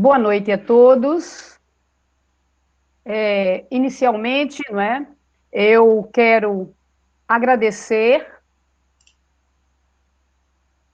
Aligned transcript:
Boa 0.00 0.16
noite 0.16 0.52
a 0.52 0.56
todos. 0.56 1.58
É, 3.04 3.64
inicialmente, 3.68 4.62
não 4.70 4.80
é, 4.80 5.04
eu 5.50 6.08
quero 6.14 6.72
agradecer 7.26 8.24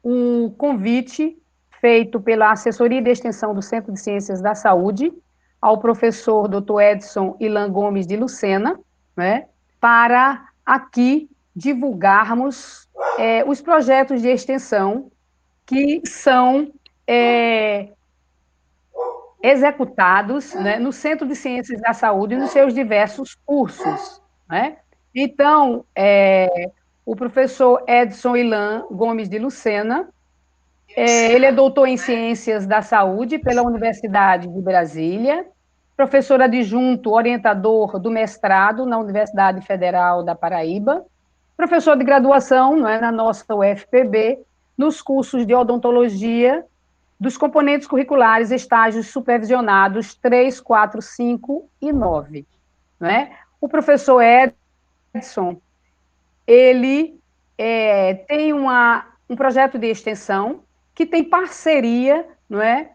o 0.03 0.55
convite 0.57 1.37
feito 1.83 2.19
pela 2.19 2.51
Assessoria 2.51 3.03
de 3.03 3.11
Extensão 3.11 3.55
do 3.55 3.61
Centro 3.61 3.93
de 3.93 4.01
Ciências 4.01 4.41
da 4.41 4.55
Saúde 4.55 5.13
ao 5.61 5.77
professor 5.77 6.49
Dr. 6.49 6.81
Edson 6.81 7.37
Ilan 7.39 7.71
Gomes 7.71 8.07
de 8.07 8.17
Lucena, 8.17 8.81
né, 9.15 9.49
para 9.79 10.49
aqui 10.65 11.29
divulgarmos 11.55 12.89
é, 13.19 13.45
os 13.45 13.61
projetos 13.61 14.23
de 14.23 14.29
extensão 14.29 15.13
que 15.67 16.01
são 16.07 16.73
é, 17.07 17.91
executados 19.45 20.55
né, 20.55 20.79
no 20.79 20.91
Centro 20.91 21.29
de 21.29 21.37
Ciências 21.37 21.79
da 21.79 21.93
Saúde 21.93 22.35
nos 22.35 22.51
seus 22.51 22.73
diversos 22.73 23.35
cursos. 23.45 24.23
Né? 24.49 24.79
Então, 25.15 25.85
é, 25.95 26.71
o 27.05 27.15
professor 27.15 27.85
Edson 27.87 28.37
Ilan 28.37 28.87
Gomes 28.91 29.29
de 29.29 29.39
Lucena, 29.39 30.09
é, 30.97 31.31
ele 31.31 31.45
é 31.45 31.53
doutor 31.53 31.87
em 31.87 31.99
Ciências 31.99 32.67
da 32.67 32.81
Saúde 32.81 33.39
pela 33.39 33.63
Universidade 33.63 34.49
de 34.49 34.63
Brasília, 34.63 35.47
professor 35.95 36.41
adjunto 36.41 37.13
orientador 37.13 37.99
do 37.99 38.11
mestrado 38.11 38.87
na 38.87 38.97
Universidade 38.97 39.61
Federal 39.61 40.23
da 40.23 40.35
Paraíba, 40.35 41.05
professor 41.55 41.99
de 41.99 42.05
graduação 42.05 42.89
é, 42.89 42.99
na 42.99 43.13
nossa 43.13 43.45
UFPB, 43.55 44.39
nos 44.77 45.03
cursos 45.03 45.47
de 45.47 45.55
odontologia, 45.55 46.65
dos 47.19 47.37
componentes 47.37 47.87
curriculares, 47.87 48.51
estágios 48.51 49.09
supervisionados 49.09 50.15
3, 50.15 50.61
4, 50.61 51.01
5 51.01 51.69
e 51.81 51.93
9. 51.93 52.47
Né? 52.99 53.37
O 53.61 53.69
professor 53.69 54.23
Edson, 54.23 55.61
ele 56.47 57.19
é, 57.57 58.15
tem 58.15 58.53
uma, 58.53 59.07
um 59.29 59.37
projeto 59.37 59.79
de 59.79 59.87
extensão 59.87 60.63
que 60.95 61.07
tem 61.07 61.25
parceria 61.25 62.27
não 62.49 62.61
é, 62.61 62.91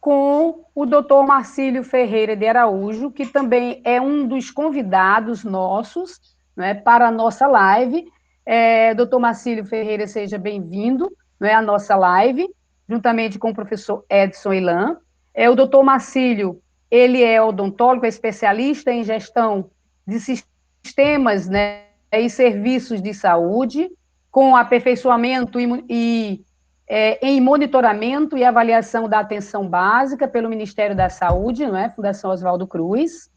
com 0.00 0.64
o 0.74 0.84
doutor 0.84 1.24
Marcílio 1.24 1.84
Ferreira 1.84 2.34
de 2.34 2.46
Araújo, 2.46 3.10
que 3.10 3.24
também 3.24 3.80
é 3.84 4.00
um 4.00 4.26
dos 4.26 4.50
convidados 4.50 5.44
nossos 5.44 6.20
é, 6.58 6.74
para 6.74 7.08
a 7.08 7.12
nossa 7.12 7.46
live. 7.46 8.04
É, 8.44 8.92
doutor 8.94 9.20
Marcílio 9.20 9.64
Ferreira, 9.64 10.06
seja 10.08 10.36
bem-vindo 10.36 11.08
é, 11.40 11.54
à 11.54 11.62
nossa 11.62 11.94
live, 11.94 12.48
juntamente 12.92 13.38
com 13.38 13.50
o 13.50 13.54
professor 13.54 14.04
Edson 14.08 14.52
Ilan. 14.52 14.96
É, 15.34 15.48
o 15.48 15.54
doutor 15.54 15.82
Marcílio, 15.82 16.60
ele 16.90 17.22
é 17.22 17.40
odontólogo, 17.40 18.04
é 18.04 18.08
especialista 18.08 18.92
em 18.92 19.02
gestão 19.02 19.70
de 20.06 20.20
sistemas 20.20 21.48
né, 21.48 21.84
e 22.12 22.28
serviços 22.28 23.00
de 23.00 23.14
saúde, 23.14 23.90
com 24.30 24.54
aperfeiçoamento 24.54 25.58
e, 25.58 25.84
e 25.88 26.44
é, 26.86 27.26
em 27.26 27.40
monitoramento 27.40 28.36
e 28.36 28.44
avaliação 28.44 29.08
da 29.08 29.20
atenção 29.20 29.66
básica 29.66 30.28
pelo 30.28 30.50
Ministério 30.50 30.94
da 30.94 31.08
Saúde, 31.08 31.66
não 31.66 31.76
é? 31.76 31.88
Fundação 31.88 32.30
Oswaldo 32.30 32.66
Cruz. 32.66 33.30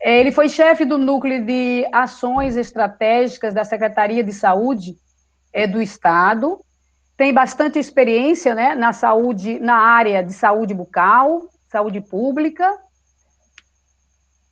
É, 0.00 0.18
ele 0.18 0.32
foi 0.32 0.48
chefe 0.48 0.86
do 0.86 0.96
núcleo 0.96 1.44
de 1.44 1.86
ações 1.92 2.56
estratégicas 2.56 3.52
da 3.52 3.64
Secretaria 3.64 4.24
de 4.24 4.32
Saúde 4.32 4.96
é, 5.52 5.66
do 5.66 5.82
Estado. 5.82 6.64
Tem 7.20 7.34
bastante 7.34 7.78
experiência, 7.78 8.54
né, 8.54 8.74
na 8.74 8.94
saúde, 8.94 9.60
na 9.60 9.76
área 9.76 10.24
de 10.24 10.32
saúde 10.32 10.72
bucal, 10.72 11.50
saúde 11.68 12.00
pública. 12.00 12.66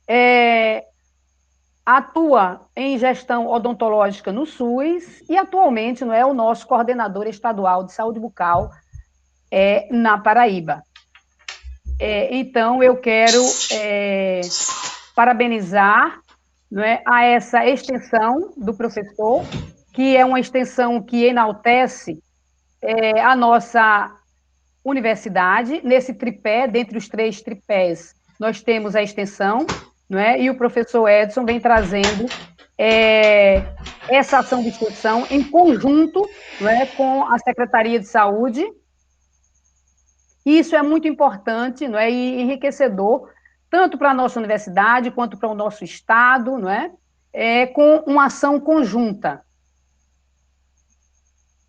É, 0.07 0.85
atua 1.83 2.61
em 2.75 2.95
gestão 2.99 3.47
odontológica 3.47 4.31
no 4.31 4.45
SUS 4.45 5.27
e 5.27 5.35
atualmente 5.35 6.05
não 6.05 6.13
é 6.13 6.23
o 6.23 6.31
nosso 6.31 6.67
coordenador 6.67 7.25
estadual 7.25 7.85
de 7.85 7.91
saúde 7.91 8.19
bucal 8.19 8.69
é, 9.49 9.87
na 9.89 10.19
Paraíba. 10.19 10.83
É, 11.99 12.35
então, 12.35 12.83
eu 12.83 12.97
quero 12.97 13.41
é, 13.73 14.41
parabenizar 15.15 16.19
não 16.69 16.83
é, 16.83 17.01
a 17.03 17.25
essa 17.25 17.65
extensão 17.65 18.53
do 18.55 18.75
professor, 18.75 19.43
que 19.91 20.15
é 20.15 20.23
uma 20.23 20.39
extensão 20.39 21.01
que 21.01 21.25
enaltece 21.25 22.21
é, 22.81 23.21
a 23.21 23.35
nossa 23.35 24.15
universidade, 24.83 25.81
nesse 25.83 26.13
tripé, 26.13 26.67
dentre 26.67 26.97
os 26.97 27.07
três 27.07 27.41
tripés, 27.41 28.15
nós 28.39 28.61
temos 28.61 28.95
a 28.95 29.03
extensão, 29.03 29.65
não 30.09 30.17
é? 30.17 30.41
E 30.41 30.49
o 30.49 30.57
professor 30.57 31.07
Edson 31.07 31.45
vem 31.45 31.59
trazendo 31.59 32.25
é, 32.77 33.75
essa 34.07 34.39
ação 34.39 34.63
de 34.63 34.69
extensão 34.69 35.27
em 35.29 35.43
conjunto 35.43 36.27
não 36.61 36.69
é, 36.69 36.85
com 36.85 37.25
a 37.25 37.37
Secretaria 37.37 37.99
de 37.99 38.07
Saúde. 38.07 38.65
E 40.45 40.59
isso 40.59 40.75
é 40.75 40.81
muito 40.81 41.07
importante 41.07 41.87
não 41.87 41.99
é, 41.99 42.09
e 42.09 42.41
enriquecedor, 42.41 43.29
tanto 43.69 43.97
para 43.97 44.11
a 44.11 44.13
nossa 44.13 44.39
universidade 44.39 45.11
quanto 45.11 45.37
para 45.37 45.49
o 45.49 45.53
nosso 45.53 45.83
Estado, 45.83 46.57
não 46.57 46.69
é? 46.69 46.91
é 47.33 47.67
com 47.67 47.97
uma 48.07 48.25
ação 48.25 48.59
conjunta. 48.59 49.43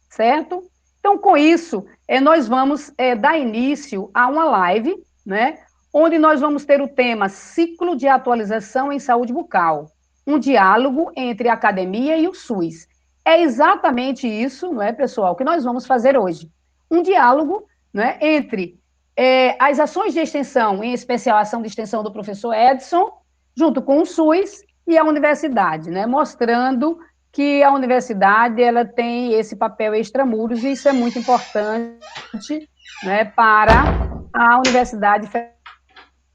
Certo? 0.09 0.70
Então, 1.01 1.19
com 1.19 1.37
isso, 1.37 1.85
é, 2.07 2.21
nós 2.21 2.47
vamos 2.47 2.93
é, 2.97 3.17
dar 3.17 3.37
início 3.37 4.11
a 4.15 4.29
uma 4.29 4.45
live, 4.45 4.95
né, 5.27 5.59
onde 5.93 6.19
nós 6.19 6.41
vamos 6.41 6.65
ter 6.65 6.81
o 6.81 6.89
tema 6.89 7.29
Ciclo 7.29 7.97
de 7.97 8.07
Atualização 8.07 8.93
em 8.93 8.99
Saúde 8.99 9.33
Bucal, 9.33 9.91
um 10.27 10.39
diálogo 10.39 11.11
entre 11.17 11.49
a 11.49 11.55
academia 11.55 12.17
e 12.17 12.29
o 12.29 12.35
SUS. 12.35 12.87
É 13.25 13.41
exatamente 13.43 14.29
isso, 14.29 14.73
não 14.73 14.83
é, 14.83 14.93
pessoal, 14.93 15.35
que 15.35 15.45
nós 15.45 15.65
vamos 15.65 15.87
fazer 15.87 16.17
hoje. 16.17 16.51
Um 16.91 17.03
diálogo 17.03 17.67
não 17.93 18.03
é, 18.03 18.19
entre 18.21 18.79
é, 19.17 19.57
as 19.59 19.81
ações 19.81 20.13
de 20.13 20.21
extensão, 20.21 20.85
em 20.85 20.93
especial 20.93 21.39
a 21.39 21.41
ação 21.41 21.63
de 21.63 21.69
extensão 21.69 22.03
do 22.03 22.13
professor 22.13 22.55
Edson, 22.55 23.11
junto 23.57 23.83
com 23.83 24.01
o 24.01 24.07
SUS 24.07 24.63
e 24.87 24.97
a 24.97 25.05
universidade, 25.05 25.91
né, 25.91 26.07
mostrando 26.07 26.99
que 27.33 27.63
a 27.63 27.73
universidade 27.73 28.63
ela 28.63 28.85
tem 28.85 29.35
esse 29.35 29.55
papel 29.55 29.95
extramuros 29.95 30.65
e 30.65 30.73
isso 30.73 30.89
é 30.89 30.93
muito 30.93 31.19
importante 31.19 32.69
né, 33.05 33.25
para 33.25 33.85
a 34.33 34.59
Universidade 34.59 35.29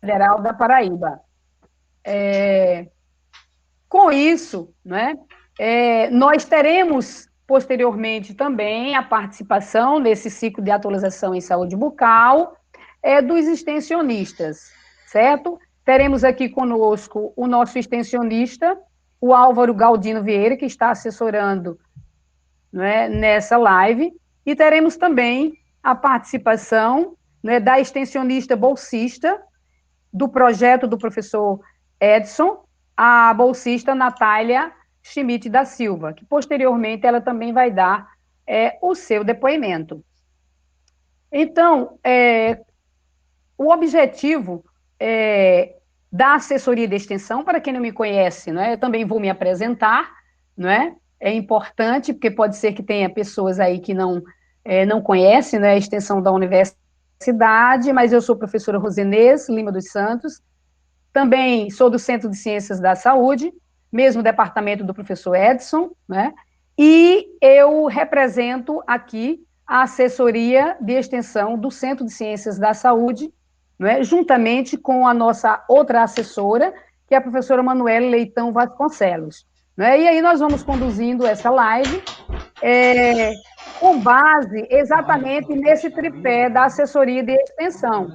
Federal 0.02 0.42
da 0.42 0.54
Paraíba. 0.54 1.20
É, 2.04 2.88
com 3.90 4.12
isso, 4.12 4.74
né, 4.84 5.16
é, 5.60 6.10
nós 6.10 6.46
teremos 6.46 7.28
posteriormente 7.48 8.34
também 8.34 8.96
a 8.96 9.04
participação 9.04 10.00
nesse 10.00 10.30
ciclo 10.30 10.64
de 10.64 10.72
atualização 10.72 11.36
em 11.36 11.42
saúde 11.42 11.75
bucal 11.75 12.56
é, 13.04 13.22
dos 13.22 13.46
extensionistas, 13.46 14.72
certo? 15.06 15.60
Teremos 15.84 16.24
aqui 16.24 16.50
conosco 16.50 17.32
o 17.36 17.46
nosso 17.48 17.78
extensionista, 17.78 18.78
o 19.19 19.34
Álvaro 19.34 19.74
Galdino 19.74 20.24
Vieira, 20.24 20.57
que 20.57 20.65
está 20.65 20.91
assessorando 20.91 21.79
né, 22.72 23.10
nessa 23.10 23.57
live, 23.57 24.13
e 24.45 24.55
teremos 24.55 24.98
também 24.98 25.57
a 25.81 25.95
participação 25.95 27.15
né, 27.41 27.60
da 27.60 27.79
extensionista 27.79 28.55
bolsista, 28.55 29.41
do 30.12 30.29
projeto 30.29 30.88
do 30.88 30.98
professor 30.98 31.60
Edson, 32.00 32.63
a 32.95 33.34
bolsista 33.34 33.93
Natália 33.93 34.72
Schmidt 35.03 35.50
da 35.50 35.65
Silva, 35.65 36.13
que 36.13 36.25
posteriormente 36.25 37.05
ela 37.05 37.22
também 37.22 37.53
vai 37.53 37.69
dar 37.69 38.07
é, 38.48 38.77
o 38.81 38.95
seu 38.95 39.24
depoimento. 39.24 40.03
Então, 41.31 42.00
é, 42.03 42.62
o 43.57 43.72
objetivo 43.72 44.63
é, 45.00 45.75
da 46.15 46.36
assessoria 46.36 46.88
de 46.88 46.95
extensão, 46.95 47.43
para 47.43 47.60
quem 47.60 47.74
não 47.74 47.81
me 47.81 47.91
conhece, 47.91 48.50
é, 48.57 48.74
eu 48.74 48.77
também 48.77 49.03
vou 49.03 49.19
me 49.19 49.29
apresentar, 49.29 50.10
é? 50.57 50.93
É 51.19 51.34
importante, 51.34 52.13
porque 52.13 52.31
pode 52.31 52.55
ser 52.55 52.72
que 52.72 52.81
tenha 52.81 53.10
pessoas 53.10 53.60
aí 53.60 53.79
que 53.79 53.93
não, 53.93 54.24
é, 54.63 54.86
não 54.86 55.01
conhecem 55.01 55.60
né, 55.60 55.74
a 55.74 55.77
extensão 55.77 56.22
da 56.22 56.31
universidade, 56.31 57.91
mas 57.91 58.13
eu 58.13 58.22
sou 58.22 58.38
professora 58.38 58.77
Rosenês 58.77 59.50
Lima 59.50 59.74
dos 59.74 59.91
Santos, 59.91 60.41
também 61.12 61.69
sou 61.69 61.89
do 61.89 62.00
Centro 62.00 62.29
de 62.29 62.38
Ciências 62.38 62.79
da 62.79 62.95
Saúde, 62.95 63.51
mesmo 63.91 64.24
departamento 64.24 64.86
do 64.86 64.93
professor 64.93 65.36
Edson, 65.36 65.91
né? 66.07 66.34
E 66.77 67.27
eu 67.41 67.88
represento 67.88 68.81
aqui 68.88 69.43
a 69.67 69.81
assessoria 69.81 70.77
de 70.79 70.93
extensão 70.93 71.57
do 71.57 71.69
Centro 71.69 72.05
de 72.05 72.13
Ciências 72.13 72.57
da 72.57 72.74
Saúde, 72.74 73.34
né, 73.77 74.03
juntamente 74.03 74.77
com 74.77 75.08
a 75.08 75.13
nossa 75.13 75.63
outra 75.67 76.03
assessora, 76.03 76.74
que 77.08 77.13
é 77.13 77.17
a 77.17 77.22
professora 77.22 77.62
Manuela 77.62 78.10
Leitão 78.10 78.51
Vasconcelos. 78.51 79.46
Né? 79.75 80.01
E 80.01 80.08
aí 80.08 80.22
nós 80.22 80.39
vamos 80.39 80.63
conduzindo 80.63 81.25
essa 81.25 81.50
live 81.50 82.01
é, 82.62 83.34
com 83.79 84.00
base 84.00 84.65
exatamente 84.70 85.53
nesse 85.53 85.89
tripé 85.89 86.50
da 86.50 86.65
assessoria 86.65 87.24
de 87.24 87.34
extensão. 87.34 88.08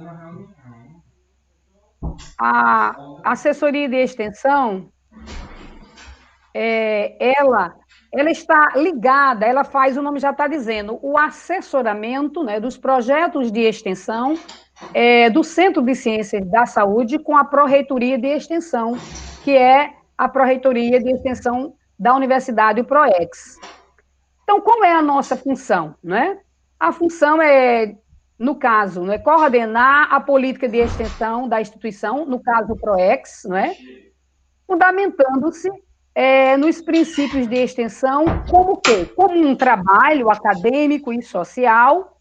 a 2.39 2.95
assessoria 3.23 3.87
de 3.87 3.97
extensão, 3.97 4.91
é, 6.53 7.15
ela, 7.37 7.75
ela 8.11 8.29
está 8.29 8.73
ligada, 8.75 9.45
ela 9.45 9.63
faz, 9.63 9.97
o 9.97 10.01
nome 10.01 10.19
já 10.19 10.31
está 10.31 10.47
dizendo, 10.47 10.99
o 11.01 11.17
assessoramento 11.17 12.43
né, 12.43 12.59
dos 12.59 12.77
projetos 12.77 13.51
de 13.51 13.61
extensão 13.61 14.35
é, 14.93 15.29
do 15.29 15.43
Centro 15.43 15.81
de 15.81 15.95
Ciências 15.95 16.45
da 16.45 16.65
Saúde 16.65 17.19
com 17.19 17.37
a 17.37 17.45
Pró-Reitoria 17.45 18.17
de 18.17 18.27
Extensão, 18.27 18.97
que 19.43 19.55
é 19.55 19.93
a 20.17 20.27
Pró-Reitoria 20.27 20.99
de 20.99 21.11
Extensão 21.11 21.73
da 21.97 22.15
Universidade, 22.15 22.81
o 22.81 22.85
PROEX. 22.85 23.57
Então, 24.43 24.59
qual 24.59 24.83
é 24.83 24.93
a 24.93 25.01
nossa 25.01 25.35
função? 25.35 25.95
Né? 26.03 26.39
A 26.79 26.91
função 26.91 27.41
é, 27.41 27.95
no 28.37 28.55
caso, 28.55 29.03
né, 29.03 29.17
coordenar 29.17 30.11
a 30.11 30.19
política 30.19 30.67
de 30.67 30.77
extensão 30.77 31.47
da 31.47 31.61
instituição, 31.61 32.25
no 32.25 32.41
caso, 32.41 32.73
o 32.73 32.77
PROEX, 32.77 33.43
né? 33.45 33.75
fundamentando-se 34.67 35.69
é, 36.15 36.57
nos 36.57 36.81
princípios 36.81 37.47
de 37.47 37.55
extensão 37.55 38.25
como 38.49 38.77
quê? 38.77 39.05
Como 39.15 39.37
um 39.37 39.55
trabalho 39.55 40.29
acadêmico 40.29 41.13
e 41.13 41.21
social 41.21 42.17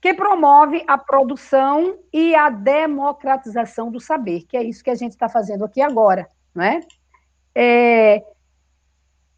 que 0.00 0.14
promove 0.14 0.84
a 0.86 0.98
produção 0.98 1.98
e 2.12 2.34
a 2.34 2.50
democratização 2.50 3.90
do 3.90 4.00
saber, 4.00 4.44
que 4.48 4.56
é 4.56 4.62
isso 4.62 4.84
que 4.84 4.90
a 4.90 4.94
gente 4.94 5.12
está 5.12 5.28
fazendo 5.28 5.64
aqui 5.64 5.80
agora, 5.80 6.28
não 6.54 6.64
é? 6.64 6.80
é? 7.54 8.24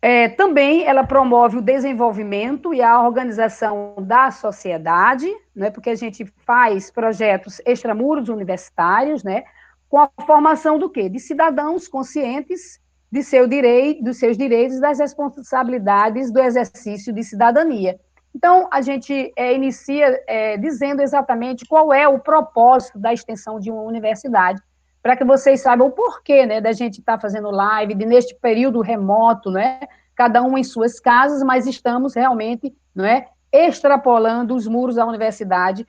É, 0.00 0.28
também 0.28 0.84
ela 0.84 1.02
promove 1.02 1.56
o 1.56 1.62
desenvolvimento 1.62 2.72
e 2.72 2.80
a 2.80 3.02
organização 3.02 3.96
da 3.98 4.30
sociedade, 4.30 5.28
né, 5.54 5.70
porque 5.70 5.90
a 5.90 5.96
gente 5.96 6.24
faz 6.46 6.88
projetos 6.88 7.60
extramuros 7.66 8.28
universitários, 8.28 9.24
né, 9.24 9.42
com 9.88 9.98
a 9.98 10.08
formação 10.24 10.78
do 10.78 10.88
quê? 10.88 11.08
De 11.08 11.18
cidadãos 11.18 11.88
conscientes 11.88 12.80
de 13.10 13.22
seu 13.22 13.48
direito, 13.48 14.04
dos 14.04 14.18
seus 14.18 14.36
direitos 14.36 14.76
e 14.76 14.80
das 14.80 14.98
responsabilidades 14.98 16.30
do 16.30 16.40
exercício 16.40 17.12
de 17.12 17.24
cidadania. 17.24 17.98
Então, 18.38 18.68
a 18.70 18.80
gente 18.80 19.32
é, 19.34 19.52
inicia 19.52 20.22
é, 20.28 20.56
dizendo 20.56 21.02
exatamente 21.02 21.66
qual 21.66 21.92
é 21.92 22.06
o 22.06 22.20
propósito 22.20 22.96
da 22.96 23.12
extensão 23.12 23.58
de 23.58 23.68
uma 23.68 23.82
universidade, 23.82 24.62
para 25.02 25.16
que 25.16 25.24
vocês 25.24 25.60
saibam 25.60 25.88
o 25.88 25.90
porquê 25.90 26.46
né, 26.46 26.60
da 26.60 26.70
gente 26.70 27.00
estar 27.00 27.14
tá 27.14 27.20
fazendo 27.20 27.50
live, 27.50 27.94
de, 27.94 28.06
neste 28.06 28.36
período 28.36 28.80
remoto, 28.80 29.50
né, 29.50 29.80
cada 30.14 30.40
um 30.40 30.56
em 30.56 30.62
suas 30.62 31.00
casas, 31.00 31.42
mas 31.42 31.66
estamos 31.66 32.14
realmente 32.14 32.72
né, 32.94 33.26
extrapolando 33.50 34.54
os 34.54 34.68
muros 34.68 34.94
da 34.94 35.04
universidade 35.04 35.84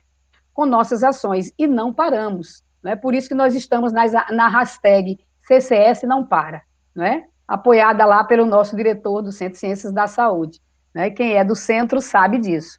com 0.52 0.66
nossas 0.66 1.04
ações, 1.04 1.52
e 1.56 1.68
não 1.68 1.94
paramos. 1.94 2.64
Né, 2.82 2.96
por 2.96 3.14
isso 3.14 3.28
que 3.28 3.34
nós 3.34 3.54
estamos 3.54 3.92
nas, 3.92 4.10
na 4.12 4.48
hashtag 4.48 5.20
CCS 5.46 6.02
não 6.02 6.26
para 6.26 6.62
né? 6.92 7.26
apoiada 7.46 8.04
lá 8.04 8.24
pelo 8.24 8.44
nosso 8.44 8.74
diretor 8.74 9.22
do 9.22 9.30
Centro 9.30 9.52
de 9.52 9.60
Ciências 9.60 9.92
da 9.92 10.08
Saúde. 10.08 10.60
Né? 10.94 11.10
Quem 11.10 11.36
é 11.36 11.44
do 11.44 11.54
centro 11.54 12.00
sabe 12.00 12.38
disso. 12.38 12.78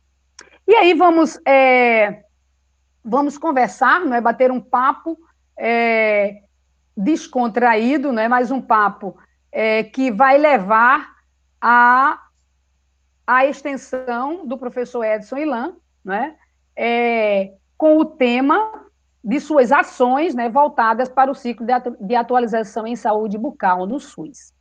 E 0.67 0.75
aí 0.75 0.93
vamos, 0.93 1.39
é, 1.45 2.23
vamos 3.03 3.37
conversar, 3.37 4.05
né? 4.05 4.21
bater 4.21 4.51
um 4.51 4.61
papo 4.61 5.17
é, 5.57 6.41
descontraído, 6.95 8.11
né? 8.11 8.27
mais 8.27 8.51
um 8.51 8.61
papo 8.61 9.17
é, 9.51 9.83
que 9.83 10.11
vai 10.11 10.37
levar 10.37 11.15
a, 11.59 12.21
a 13.25 13.45
extensão 13.45 14.45
do 14.45 14.57
professor 14.57 15.03
Edson 15.03 15.37
Ilan, 15.37 15.75
né? 16.03 16.35
É, 16.75 17.53
com 17.77 17.97
o 17.97 18.05
tema 18.05 18.85
de 19.23 19.39
suas 19.39 19.71
ações 19.71 20.33
né, 20.33 20.49
voltadas 20.49 21.07
para 21.09 21.29
o 21.29 21.35
ciclo 21.35 21.65
de, 21.65 21.71
atu 21.71 21.95
de 21.99 22.15
atualização 22.15 22.87
em 22.87 22.95
saúde 22.95 23.37
bucal 23.37 23.85
no 23.85 23.99
SUS. 23.99 24.53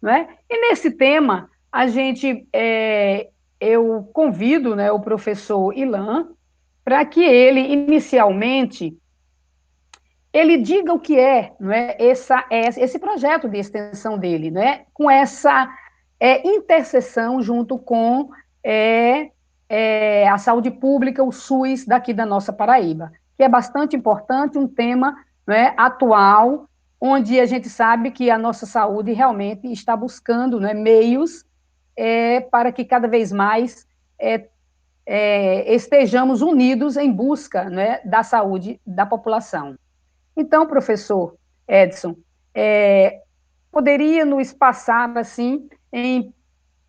Né? 0.00 0.28
E 0.48 0.60
nesse 0.68 0.90
tema, 0.90 1.50
a 1.74 1.88
gente, 1.88 2.46
é, 2.52 3.30
eu 3.58 4.08
convido 4.12 4.76
né, 4.76 4.92
o 4.92 5.00
professor 5.00 5.76
Ilan 5.76 6.28
para 6.84 7.04
que 7.04 7.20
ele, 7.20 7.60
inicialmente, 7.60 8.96
ele 10.32 10.58
diga 10.58 10.92
o 10.92 11.00
que 11.00 11.18
é, 11.18 11.52
é, 11.72 12.08
essa, 12.08 12.44
esse 12.50 12.98
projeto 12.98 13.48
de 13.48 13.58
extensão 13.58 14.16
dele, 14.16 14.52
né, 14.52 14.84
com 14.94 15.10
essa 15.10 15.68
é, 16.20 16.46
interseção 16.46 17.42
junto 17.42 17.76
com 17.76 18.30
é, 18.62 19.30
é, 19.68 20.28
a 20.28 20.38
saúde 20.38 20.70
pública, 20.70 21.24
o 21.24 21.32
SUS 21.32 21.84
daqui 21.84 22.14
da 22.14 22.24
nossa 22.24 22.52
Paraíba 22.52 23.10
que 23.36 23.42
é 23.42 23.48
bastante 23.48 23.96
importante, 23.96 24.58
um 24.58 24.68
tema 24.68 25.16
né, 25.44 25.74
atual, 25.76 26.68
onde 27.00 27.40
a 27.40 27.46
gente 27.46 27.68
sabe 27.68 28.10
que 28.10 28.30
a 28.30 28.38
nossa 28.38 28.64
saúde 28.64 29.12
realmente 29.12 29.70
está 29.72 29.96
buscando 29.96 30.60
né, 30.60 30.72
meios 30.72 31.44
é, 31.96 32.40
para 32.40 32.72
que 32.72 32.84
cada 32.84 33.08
vez 33.08 33.30
mais 33.32 33.86
é, 34.18 34.48
é, 35.06 35.74
estejamos 35.74 36.42
unidos 36.42 36.96
em 36.96 37.12
busca 37.12 37.68
né, 37.68 38.00
da 38.04 38.22
saúde 38.22 38.80
da 38.86 39.04
população. 39.04 39.76
Então, 40.36 40.66
professor 40.66 41.36
Edson, 41.68 42.16
é, 42.54 43.20
poderia 43.70 44.24
nos 44.24 44.52
passar 44.52 45.16
assim 45.16 45.68
em 45.92 46.32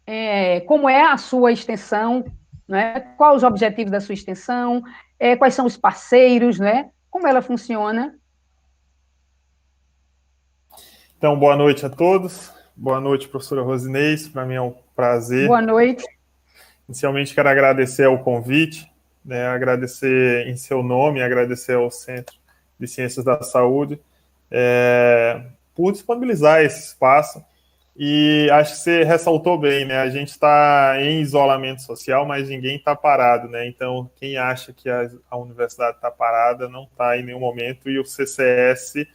é, 0.06 0.62
como 0.62 0.88
é 0.88 1.02
a 1.02 1.18
sua 1.18 1.52
extensão, 1.52 2.24
né? 2.68 3.00
quais 3.18 3.38
os 3.38 3.44
objetivos 3.44 3.92
da 3.92 4.00
sua 4.00 4.14
extensão, 4.14 4.84
é, 5.20 5.36
quais 5.36 5.54
são 5.54 5.66
os 5.66 5.78
parceiros, 5.78 6.60
né? 6.60 6.90
Como 7.10 7.28
ela 7.28 7.42
funciona. 7.42 8.16
Então, 11.18 11.40
boa 11.40 11.56
noite 11.56 11.86
a 11.86 11.90
todos. 11.90 12.55
Boa 12.78 13.00
noite, 13.00 13.30
professora 13.30 13.62
Rosinês. 13.62 14.28
Para 14.28 14.46
mim 14.46 14.56
é 14.56 14.62
um 14.62 14.76
prazer. 14.94 15.48
Boa 15.48 15.62
noite. 15.62 16.04
Inicialmente, 16.90 17.34
quero 17.34 17.48
agradecer 17.48 18.06
o 18.08 18.20
convite, 18.20 18.92
né, 19.24 19.48
agradecer 19.48 20.48
em 20.48 20.58
seu 20.58 20.84
nome, 20.84 21.22
agradecer 21.22 21.76
ao 21.76 21.90
Centro 21.90 22.36
de 22.80 22.86
Ciências 22.88 23.24
da 23.24 23.42
Saúde 23.42 24.00
é, 24.52 25.42
por 25.74 25.94
disponibilizar 25.94 26.62
esse 26.62 26.88
espaço 26.90 27.44
e 27.98 28.50
acho 28.52 28.74
que 28.74 28.80
você 28.80 29.04
ressaltou 29.04 29.58
bem, 29.58 29.86
né? 29.86 30.00
A 30.00 30.10
gente 30.10 30.32
está 30.32 30.98
em 31.00 31.22
isolamento 31.22 31.82
social, 31.82 32.26
mas 32.26 32.50
ninguém 32.50 32.76
está 32.76 32.94
parado, 32.94 33.48
né? 33.48 33.66
Então, 33.68 34.10
quem 34.18 34.36
acha 34.36 34.74
que 34.74 34.90
a, 34.90 35.10
a 35.32 35.38
universidade 35.38 35.96
está 35.96 36.12
parada 36.12 36.68
não 36.68 36.84
está 36.84 37.18
em 37.18 37.24
nenhum 37.24 37.40
momento, 37.40 37.90
e 37.90 37.98
o 37.98 38.04
CCS, 38.04 39.08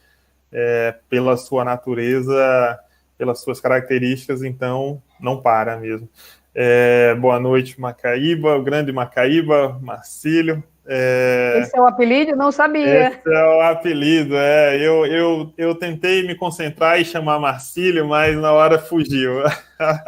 é, 0.51 0.95
pela 1.07 1.37
sua 1.37 1.63
natureza, 1.63 2.79
pelas 3.21 3.39
suas 3.39 3.61
características, 3.61 4.41
então 4.41 4.99
não 5.19 5.39
para 5.39 5.77
mesmo. 5.77 6.09
É, 6.55 7.13
boa 7.13 7.39
noite, 7.39 7.79
Macaíba, 7.79 8.55
o 8.55 8.63
grande 8.63 8.91
Macaíba, 8.91 9.77
Marcílio. 9.79 10.63
É... 10.87 11.59
Esse 11.61 11.77
é 11.77 11.79
o 11.79 11.85
apelido? 11.85 12.35
Não 12.35 12.51
sabia. 12.51 13.09
Esse 13.09 13.31
é 13.31 13.45
o 13.45 13.61
apelido, 13.61 14.35
é. 14.35 14.75
Eu, 14.75 15.05
eu, 15.05 15.53
eu 15.55 15.75
tentei 15.75 16.25
me 16.25 16.33
concentrar 16.33 16.99
e 16.99 17.05
chamar 17.05 17.37
Marcílio, 17.37 18.07
mas 18.07 18.35
na 18.35 18.51
hora 18.53 18.79
fugiu. 18.79 19.43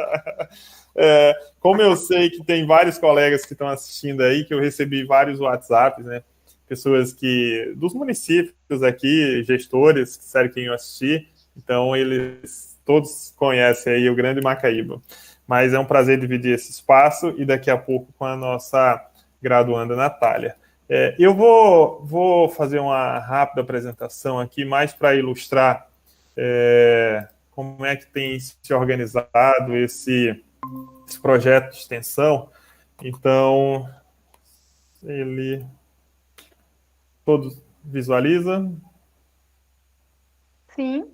é, 0.97 1.35
como 1.59 1.83
eu 1.83 1.95
sei 1.95 2.31
que 2.31 2.43
tem 2.43 2.65
vários 2.65 2.97
colegas 2.97 3.45
que 3.45 3.53
estão 3.53 3.67
assistindo 3.67 4.23
aí, 4.23 4.43
que 4.43 4.55
eu 4.55 4.59
recebi 4.59 5.03
vários 5.03 5.39
WhatsApps, 5.39 6.03
né? 6.03 6.23
Pessoas 6.67 7.13
que 7.13 7.73
dos 7.75 7.93
municípios 7.93 8.81
aqui, 8.81 9.43
gestores 9.43 10.17
que 10.17 10.23
disseram 10.23 10.49
que 10.49 10.61
iam 10.61 10.73
assistir, 10.73 11.27
então 11.55 11.95
eles 11.95 12.72
todos 12.85 13.33
conhecem 13.35 13.93
aí 13.93 14.09
o 14.09 14.15
grande 14.15 14.41
Macaíba. 14.41 15.01
Mas 15.47 15.73
é 15.73 15.79
um 15.79 15.85
prazer 15.85 16.19
dividir 16.19 16.53
esse 16.53 16.71
espaço 16.71 17.33
e 17.37 17.45
daqui 17.45 17.69
a 17.69 17.77
pouco 17.77 18.13
com 18.17 18.25
a 18.25 18.35
nossa 18.35 19.05
graduanda 19.41 19.95
Natália. 19.95 20.55
É, 20.87 21.15
eu 21.17 21.33
vou, 21.33 22.03
vou 22.05 22.49
fazer 22.49 22.79
uma 22.79 23.19
rápida 23.19 23.61
apresentação 23.61 24.39
aqui, 24.39 24.63
mais 24.65 24.93
para 24.93 25.15
ilustrar 25.15 25.87
é, 26.35 27.27
como 27.51 27.85
é 27.85 27.95
que 27.95 28.05
tem 28.07 28.39
se 28.39 28.73
organizado 28.73 29.75
esse, 29.75 30.41
esse 31.07 31.19
projeto 31.19 31.71
de 31.71 31.77
extensão. 31.77 32.49
Então, 33.01 33.89
ele. 35.03 35.65
Todos 37.25 37.57
visualiza? 37.83 38.69
Sim. 40.75 41.12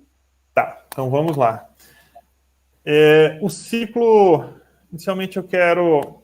Então 0.92 1.08
vamos 1.08 1.36
lá. 1.36 1.68
É, 2.84 3.38
o 3.40 3.48
ciclo, 3.48 4.44
inicialmente 4.90 5.36
eu 5.36 5.44
quero 5.44 6.20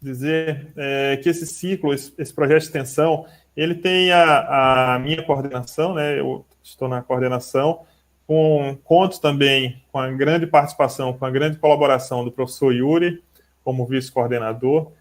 dizer 0.00 0.72
é, 0.76 1.18
que 1.18 1.28
esse 1.28 1.46
ciclo, 1.46 1.92
esse, 1.92 2.12
esse, 2.16 2.32
projeto 2.32 2.60
de 2.60 2.64
extensão, 2.66 3.26
ele 3.54 3.74
tem 3.74 4.10
a, 4.10 4.94
a, 4.94 4.98
minha 4.98 5.22
coordenação, 5.22 5.94
né? 5.94 6.18
Eu 6.18 6.46
estou 6.62 6.88
na 6.88 7.02
coordenação, 7.02 7.84
com 8.26 8.76
conto 8.84 9.20
também 9.20 9.82
com 9.92 9.98
a 9.98 10.10
grande 10.10 10.46
participação, 10.46 11.12
com 11.12 11.26
a 11.26 11.30
grande 11.30 11.58
colaboração 11.58 12.24
do 12.24 12.32
professor 12.32 12.72
Yuri, 12.72 13.22
como 13.62 13.86
vice-coordenador, 13.86 14.92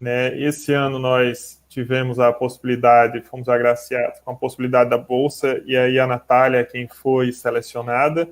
Né? 0.00 0.38
Esse 0.40 0.72
ano 0.72 0.98
nós 0.98 1.60
tivemos 1.68 2.18
a 2.18 2.32
possibilidade, 2.32 3.22
fomos 3.22 3.48
agraciados 3.48 4.20
com 4.20 4.30
a 4.30 4.36
possibilidade 4.36 4.90
da 4.90 4.98
bolsa, 4.98 5.62
e 5.64 5.76
aí 5.76 5.98
a 5.98 6.06
Natália, 6.06 6.64
quem 6.64 6.86
foi 6.86 7.32
selecionada, 7.32 8.28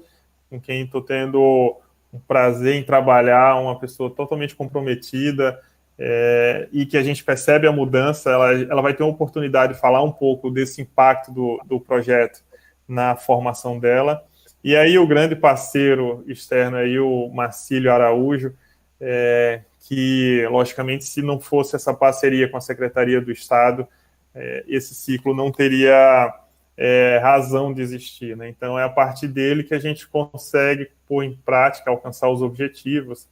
com 0.49 0.61
quem 0.61 0.85
estou 0.85 1.02
tendo 1.02 1.76
um 2.12 2.19
prazer 2.19 2.75
em 2.75 2.83
trabalhar, 2.83 3.57
uma 3.57 3.78
pessoa 3.78 4.11
totalmente 4.11 4.54
comprometida, 4.54 5.61
é, 5.99 6.69
e 6.73 6.87
que 6.87 6.97
a 6.97 7.02
gente 7.02 7.23
percebe 7.23 7.66
a 7.66 7.73
mudança, 7.73 8.30
ela, 8.30 8.52
ela 8.54 8.83
vai 8.83 8.95
ter 8.95 9.02
uma 9.02 9.12
oportunidade 9.12 9.75
de 9.75 9.80
falar 9.80 10.02
um 10.02 10.11
pouco 10.11 10.50
desse 10.50 10.80
impacto 10.80 11.30
do, 11.30 11.61
do 11.66 11.78
projeto 11.78 12.42
na 12.88 13.16
formação 13.16 13.78
dela. 13.78 14.25
E 14.62 14.76
aí 14.76 14.99
o 14.99 15.07
grande 15.07 15.37
parceiro 15.37 16.25
externo 16.26 16.76
aí, 16.78 16.99
o 16.99 17.28
Marcílio 17.28 17.92
Araújo, 17.92 18.54
é, 19.00 19.62
que, 19.81 20.47
logicamente, 20.51 21.05
se 21.05 21.23
não 21.23 21.41
fosse 21.41 21.75
essa 21.75 21.93
parceria 21.95 22.49
com 22.49 22.57
a 22.57 22.61
Secretaria 22.61 23.21
do 23.21 23.33
Estado, 23.33 23.89
é, 24.35 24.65
esse 24.69 24.95
ciclo 24.95 25.35
não 25.35 25.51
teria 25.51 26.33
é, 26.77 27.19
razão 27.23 27.73
de 27.73 27.81
existir. 27.81 28.37
Né? 28.37 28.49
Então, 28.49 28.79
é 28.79 28.85
a 28.85 28.89
partir 28.89 29.27
dele 29.27 29.65
que 29.65 29.75
a 29.75 29.79
gente 29.79 30.07
consegue 30.07 30.91
pôr 31.09 31.25
em 31.25 31.35
prática, 31.35 31.91
alcançar 31.91 32.29
os 32.29 32.43
objetivos, 32.43 33.27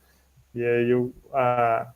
e 0.55 0.65
aí 0.65 0.91
a, 1.33 1.93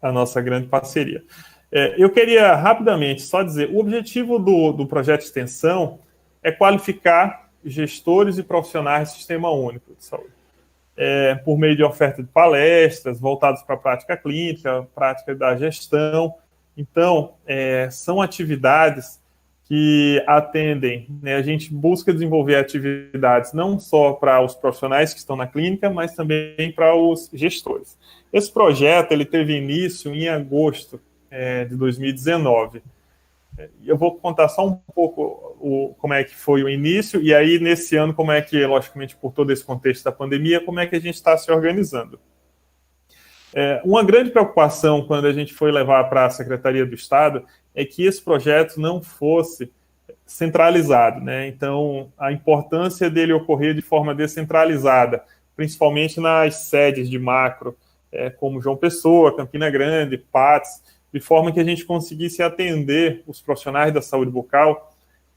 a 0.00 0.10
nossa 0.10 0.40
grande 0.40 0.66
parceria. 0.66 1.22
É, 1.70 1.94
eu 2.02 2.10
queria 2.10 2.54
rapidamente 2.54 3.22
só 3.22 3.42
dizer: 3.42 3.68
o 3.70 3.78
objetivo 3.78 4.38
do, 4.38 4.72
do 4.72 4.86
projeto 4.86 5.20
de 5.20 5.26
extensão 5.26 6.00
é 6.42 6.50
qualificar 6.50 7.50
gestores 7.64 8.38
e 8.38 8.42
profissionais 8.42 9.10
do 9.10 9.16
Sistema 9.16 9.50
Único 9.50 9.94
de 9.94 10.04
Saúde 10.04 10.33
é, 10.96 11.34
por 11.36 11.58
meio 11.58 11.76
de 11.76 11.82
oferta 11.82 12.22
de 12.22 12.28
palestras 12.28 13.20
voltadas 13.20 13.62
para 13.62 13.74
a 13.74 13.78
prática 13.78 14.16
clínica, 14.16 14.86
prática 14.94 15.34
da 15.34 15.56
gestão. 15.56 16.34
Então, 16.76 17.34
é, 17.46 17.88
são 17.90 18.20
atividades 18.20 19.22
que 19.66 20.22
atendem, 20.26 21.06
né, 21.22 21.36
a 21.36 21.42
gente 21.42 21.72
busca 21.72 22.12
desenvolver 22.12 22.56
atividades 22.56 23.54
não 23.54 23.78
só 23.78 24.12
para 24.12 24.42
os 24.42 24.54
profissionais 24.54 25.14
que 25.14 25.18
estão 25.18 25.36
na 25.36 25.46
clínica, 25.46 25.88
mas 25.88 26.14
também 26.14 26.70
para 26.72 26.94
os 26.94 27.30
gestores. 27.32 27.98
Esse 28.30 28.52
projeto 28.52 29.12
ele 29.12 29.24
teve 29.24 29.56
início 29.56 30.14
em 30.14 30.28
agosto 30.28 31.00
é, 31.30 31.64
de 31.64 31.76
2019. 31.76 32.82
Eu 33.84 33.96
vou 33.96 34.16
contar 34.18 34.48
só 34.48 34.66
um 34.66 34.74
pouco 34.94 35.56
o, 35.60 35.94
como 35.98 36.12
é 36.12 36.24
que 36.24 36.34
foi 36.34 36.62
o 36.62 36.68
início, 36.68 37.22
e 37.22 37.32
aí 37.32 37.58
nesse 37.58 37.96
ano, 37.96 38.12
como 38.12 38.32
é 38.32 38.42
que, 38.42 38.64
logicamente, 38.66 39.16
por 39.16 39.32
todo 39.32 39.52
esse 39.52 39.64
contexto 39.64 40.04
da 40.04 40.12
pandemia, 40.12 40.64
como 40.64 40.80
é 40.80 40.86
que 40.86 40.96
a 40.96 41.00
gente 41.00 41.14
está 41.14 41.36
se 41.38 41.50
organizando. 41.50 42.18
É, 43.54 43.80
uma 43.84 44.02
grande 44.02 44.30
preocupação 44.30 45.06
quando 45.06 45.26
a 45.28 45.32
gente 45.32 45.54
foi 45.54 45.70
levar 45.70 46.04
para 46.10 46.26
a 46.26 46.30
Secretaria 46.30 46.84
do 46.84 46.94
Estado 46.94 47.44
é 47.72 47.84
que 47.84 48.04
esse 48.04 48.20
projeto 48.20 48.80
não 48.80 49.00
fosse 49.00 49.72
centralizado, 50.26 51.20
né? 51.20 51.46
Então, 51.46 52.12
a 52.18 52.32
importância 52.32 53.08
dele 53.08 53.32
ocorrer 53.32 53.74
de 53.74 53.82
forma 53.82 54.14
descentralizada, 54.14 55.22
principalmente 55.54 56.18
nas 56.18 56.66
sedes 56.66 57.08
de 57.08 57.18
macro, 57.18 57.76
é, 58.10 58.28
como 58.30 58.60
João 58.60 58.76
Pessoa, 58.76 59.36
Campina 59.36 59.70
Grande, 59.70 60.18
Patos, 60.18 60.82
de 61.14 61.20
forma 61.20 61.52
que 61.52 61.60
a 61.60 61.64
gente 61.64 61.84
conseguisse 61.84 62.42
atender 62.42 63.22
os 63.24 63.40
profissionais 63.40 63.94
da 63.94 64.02
saúde 64.02 64.32
bucal 64.32 64.92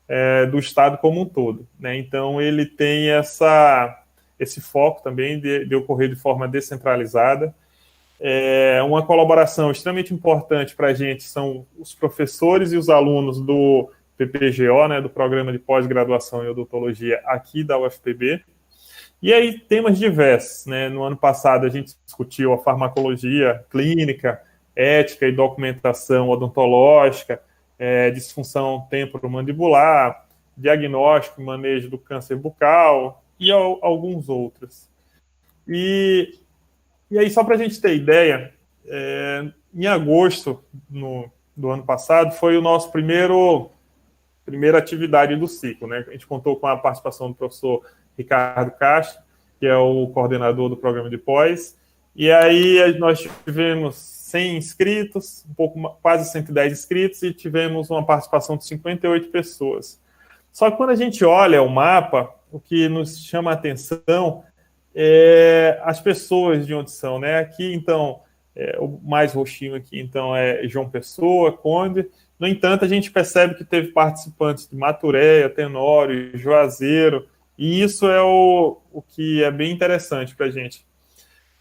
é, 0.08 0.48
do 0.48 0.58
Estado 0.58 0.98
como 0.98 1.22
um 1.22 1.26
todo. 1.26 1.68
Né? 1.80 2.00
Então, 2.00 2.42
ele 2.42 2.66
tem 2.66 3.12
essa, 3.12 4.04
esse 4.40 4.60
foco 4.60 5.04
também 5.04 5.40
de, 5.40 5.66
de 5.66 5.76
ocorrer 5.76 6.10
de 6.10 6.16
forma 6.16 6.48
descentralizada. 6.48 7.54
É, 8.20 8.82
uma 8.82 9.06
colaboração 9.06 9.70
extremamente 9.70 10.12
importante 10.12 10.76
para 10.76 10.88
a 10.88 10.94
gente 10.96 11.22
são 11.22 11.68
os 11.78 11.94
professores 11.94 12.74
e 12.74 12.78
os 12.78 12.90
alunos 12.90 13.40
do 13.40 13.92
PPGO, 14.18 14.88
né, 14.88 15.00
do 15.00 15.12
Programa 15.12 15.52
de 15.52 15.60
Pós-Graduação 15.60 16.44
em 16.44 16.50
Odontologia 16.50 17.22
aqui 17.24 17.64
da 17.64 17.78
UFPB. 17.78 18.42
E 19.22 19.32
aí, 19.32 19.60
temas 19.60 20.00
diversos. 20.00 20.66
Né? 20.66 20.90
No 20.90 21.04
ano 21.04 21.18
passado, 21.18 21.68
a 21.68 21.70
gente 21.70 21.94
discutiu 22.04 22.52
a 22.54 22.58
farmacologia 22.58 23.64
clínica, 23.70 24.42
ética 24.78 25.28
e 25.28 25.32
documentação 25.32 26.30
odontológica, 26.30 27.42
é, 27.80 28.12
disfunção 28.12 28.86
temporomandibular, 28.90 30.28
diagnóstico 30.56 31.42
e 31.42 31.44
manejo 31.44 31.90
do 31.90 31.98
câncer 31.98 32.36
bucal 32.36 33.24
e 33.40 33.52
ao, 33.52 33.84
alguns 33.84 34.30
outros. 34.30 34.88
E, 35.68 36.40
e 37.10 37.18
aí, 37.18 37.30
só 37.30 37.44
para 37.44 37.56
a 37.56 37.58
gente 37.58 37.82
ter 37.82 37.96
ideia, 37.96 38.54
é, 38.86 39.46
em 39.74 39.88
agosto 39.88 40.64
no, 40.88 41.30
do 41.56 41.72
ano 41.72 41.84
passado 41.84 42.32
foi 42.34 42.56
o 42.56 42.62
nosso 42.62 42.92
primeiro 42.92 43.72
primeira 44.46 44.78
atividade 44.78 45.36
do 45.36 45.46
ciclo. 45.46 45.88
Né? 45.88 46.06
A 46.08 46.12
gente 46.12 46.26
contou 46.26 46.56
com 46.56 46.68
a 46.68 46.78
participação 46.78 47.28
do 47.28 47.36
professor 47.36 47.84
Ricardo 48.18 48.72
Castro, 48.72 49.22
que 49.60 49.66
é 49.66 49.76
o 49.76 50.08
coordenador 50.08 50.70
do 50.70 50.78
programa 50.78 51.10
de 51.10 51.18
pós, 51.18 51.78
e 52.16 52.32
aí 52.32 52.98
nós 52.98 53.28
tivemos 53.44 54.17
100 54.28 54.58
inscritos, 54.58 55.46
um 55.50 55.54
pouco 55.54 55.98
quase 56.02 56.30
110 56.30 56.74
inscritos 56.74 57.24
e 57.24 57.34
tivemos 57.34 57.90
uma 57.90 58.06
participação 58.06 58.58
de 58.58 58.66
58 58.66 59.30
pessoas. 59.30 60.02
Só 60.52 60.70
que 60.70 60.76
quando 60.76 60.90
a 60.90 60.96
gente 60.96 61.24
olha 61.24 61.62
o 61.62 61.70
mapa, 61.70 62.30
o 62.52 62.60
que 62.60 62.90
nos 62.90 63.20
chama 63.20 63.52
a 63.52 63.54
atenção 63.54 64.44
é 64.94 65.80
as 65.82 66.02
pessoas 66.02 66.68
de 66.68 66.74
onde 66.74 66.92
são, 66.92 67.20
né? 67.20 67.40
Aqui, 67.40 67.74
então, 67.74 68.20
é, 68.54 68.78
o 68.80 69.00
mais 69.02 69.32
roxinho 69.32 69.76
aqui, 69.76 69.98
então, 69.98 70.36
é 70.36 70.68
João 70.68 70.90
Pessoa, 70.90 71.56
Conde. 71.56 72.10
No 72.38 72.48
entanto, 72.48 72.84
a 72.84 72.88
gente 72.88 73.10
percebe 73.10 73.56
que 73.56 73.64
teve 73.64 73.94
participantes 73.94 74.68
de 74.68 74.76
Maturéia, 74.76 75.50
Tenório, 75.50 76.38
Juazeiro, 76.38 77.28
e 77.58 77.82
isso 77.82 78.08
é 78.08 78.22
o, 78.22 78.82
o 78.92 79.02
que 79.02 79.42
é 79.42 79.52
bem 79.52 79.72
interessante 79.72 80.36
para 80.36 80.48
a 80.48 80.52
gente. 80.52 80.87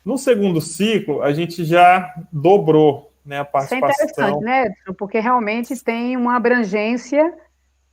No 0.07 0.17
segundo 0.17 0.61
ciclo, 0.61 1.21
a 1.21 1.33
gente 1.33 1.65
já 1.65 2.15
dobrou 2.33 3.13
né, 3.25 3.41
a 3.41 3.45
participação. 3.45 3.91
Isso 3.91 4.01
é 4.01 4.05
interessante, 4.05 4.45
né, 4.45 4.67
Edson? 4.67 4.95
Porque 4.95 5.19
realmente 5.19 5.83
tem 5.83 6.17
uma 6.17 6.37
abrangência 6.37 7.35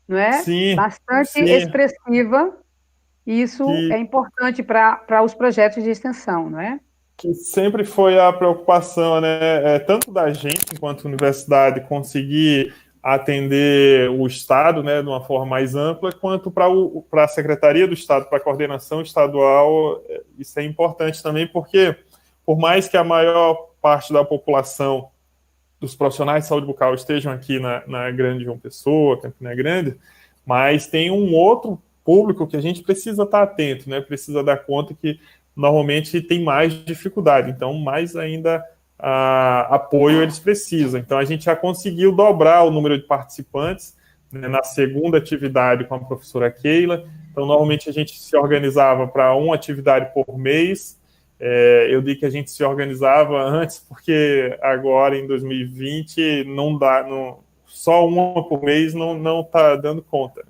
não 0.07 0.17
é? 0.17 0.33
sim, 0.43 0.75
bastante 0.75 1.31
sim. 1.31 1.43
expressiva. 1.43 2.55
E 3.25 3.41
isso 3.41 3.67
é 3.67 3.97
importante 3.97 4.61
para 4.61 5.23
os 5.23 5.33
projetos 5.33 5.83
de 5.83 5.89
extensão, 5.89 6.49
não 6.49 6.59
é? 6.59 6.79
Que 7.17 7.33
sempre 7.33 7.85
foi 7.85 8.19
a 8.19 8.31
preocupação, 8.33 9.19
né? 9.19 9.75
É, 9.75 9.79
tanto 9.79 10.11
da 10.11 10.31
gente, 10.31 10.65
enquanto 10.73 11.05
universidade, 11.05 11.87
conseguir 11.87 12.73
atender 13.03 14.09
o 14.11 14.25
Estado 14.25 14.81
né, 14.81 15.01
de 15.01 15.07
uma 15.09 15.19
forma 15.19 15.45
mais 15.45 15.75
ampla, 15.75 16.13
quanto 16.13 16.49
para 16.49 17.23
a 17.25 17.27
Secretaria 17.27 17.85
do 17.85 17.93
Estado, 17.93 18.27
para 18.29 18.37
a 18.37 18.41
coordenação 18.41 19.01
estadual, 19.01 20.01
é, 20.07 20.21
isso 20.39 20.57
é 20.57 20.63
importante 20.63 21.21
também, 21.21 21.45
porque 21.45 21.97
por 22.45 22.57
mais 22.57 22.87
que 22.87 22.95
a 22.95 23.03
maior 23.03 23.71
parte 23.81 24.13
da 24.13 24.23
população 24.23 25.09
dos 25.81 25.93
profissionais 25.93 26.43
de 26.43 26.47
saúde 26.47 26.65
bucal 26.65 26.93
estejam 26.93 27.33
aqui 27.33 27.59
na, 27.59 27.83
na 27.85 28.09
Grande 28.09 28.45
João 28.45 28.57
Pessoa, 28.57 29.19
Campina 29.19 29.53
Grande, 29.53 29.97
mas 30.45 30.87
tem 30.87 31.11
um 31.11 31.33
outro 31.33 31.81
público 32.05 32.47
que 32.47 32.55
a 32.55 32.61
gente 32.61 32.83
precisa 32.83 33.23
estar 33.23 33.43
atento, 33.43 33.89
né? 33.89 33.99
Precisa 33.99 34.41
dar 34.41 34.57
conta 34.57 34.93
que 34.93 35.19
normalmente 35.53 36.21
tem 36.21 36.41
mais 36.41 36.73
dificuldade, 36.73 37.51
então 37.51 37.73
mais 37.73 38.15
ainda 38.15 38.63
apoio 39.03 40.21
eles 40.21 40.39
precisam. 40.39 40.99
Então, 40.99 41.17
a 41.17 41.25
gente 41.25 41.45
já 41.45 41.55
conseguiu 41.55 42.11
dobrar 42.11 42.63
o 42.63 42.71
número 42.71 42.97
de 42.97 43.05
participantes 43.05 43.95
né, 44.31 44.47
na 44.47 44.63
segunda 44.63 45.17
atividade 45.17 45.83
com 45.85 45.95
a 45.95 45.99
professora 45.99 46.49
Keila. 46.49 47.05
Então, 47.31 47.45
normalmente 47.45 47.89
a 47.89 47.93
gente 47.93 48.17
se 48.17 48.35
organizava 48.37 49.07
para 49.07 49.35
uma 49.35 49.55
atividade 49.55 50.13
por 50.13 50.37
mês. 50.37 50.99
É, 51.39 51.87
eu 51.89 52.01
digo 52.01 52.21
que 52.21 52.25
a 52.25 52.29
gente 52.29 52.49
se 52.49 52.63
organizava 52.63 53.43
antes, 53.43 53.79
porque 53.79 54.57
agora, 54.61 55.17
em 55.17 55.27
2020, 55.27 56.45
não 56.45 56.77
dá, 56.77 57.03
não, 57.03 57.39
só 57.65 58.07
uma 58.07 58.47
por 58.47 58.63
mês 58.63 58.93
não 58.93 59.41
está 59.41 59.75
dando 59.75 60.01
conta. 60.01 60.45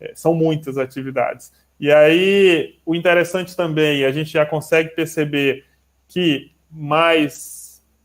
É, 0.00 0.12
são 0.14 0.34
muitas 0.34 0.78
atividades. 0.78 1.52
E 1.78 1.92
aí, 1.92 2.78
o 2.86 2.94
interessante 2.94 3.54
também, 3.54 4.04
a 4.04 4.12
gente 4.12 4.30
já 4.30 4.46
consegue 4.46 4.90
perceber 4.90 5.64
que 6.08 6.52
mais 6.70 7.55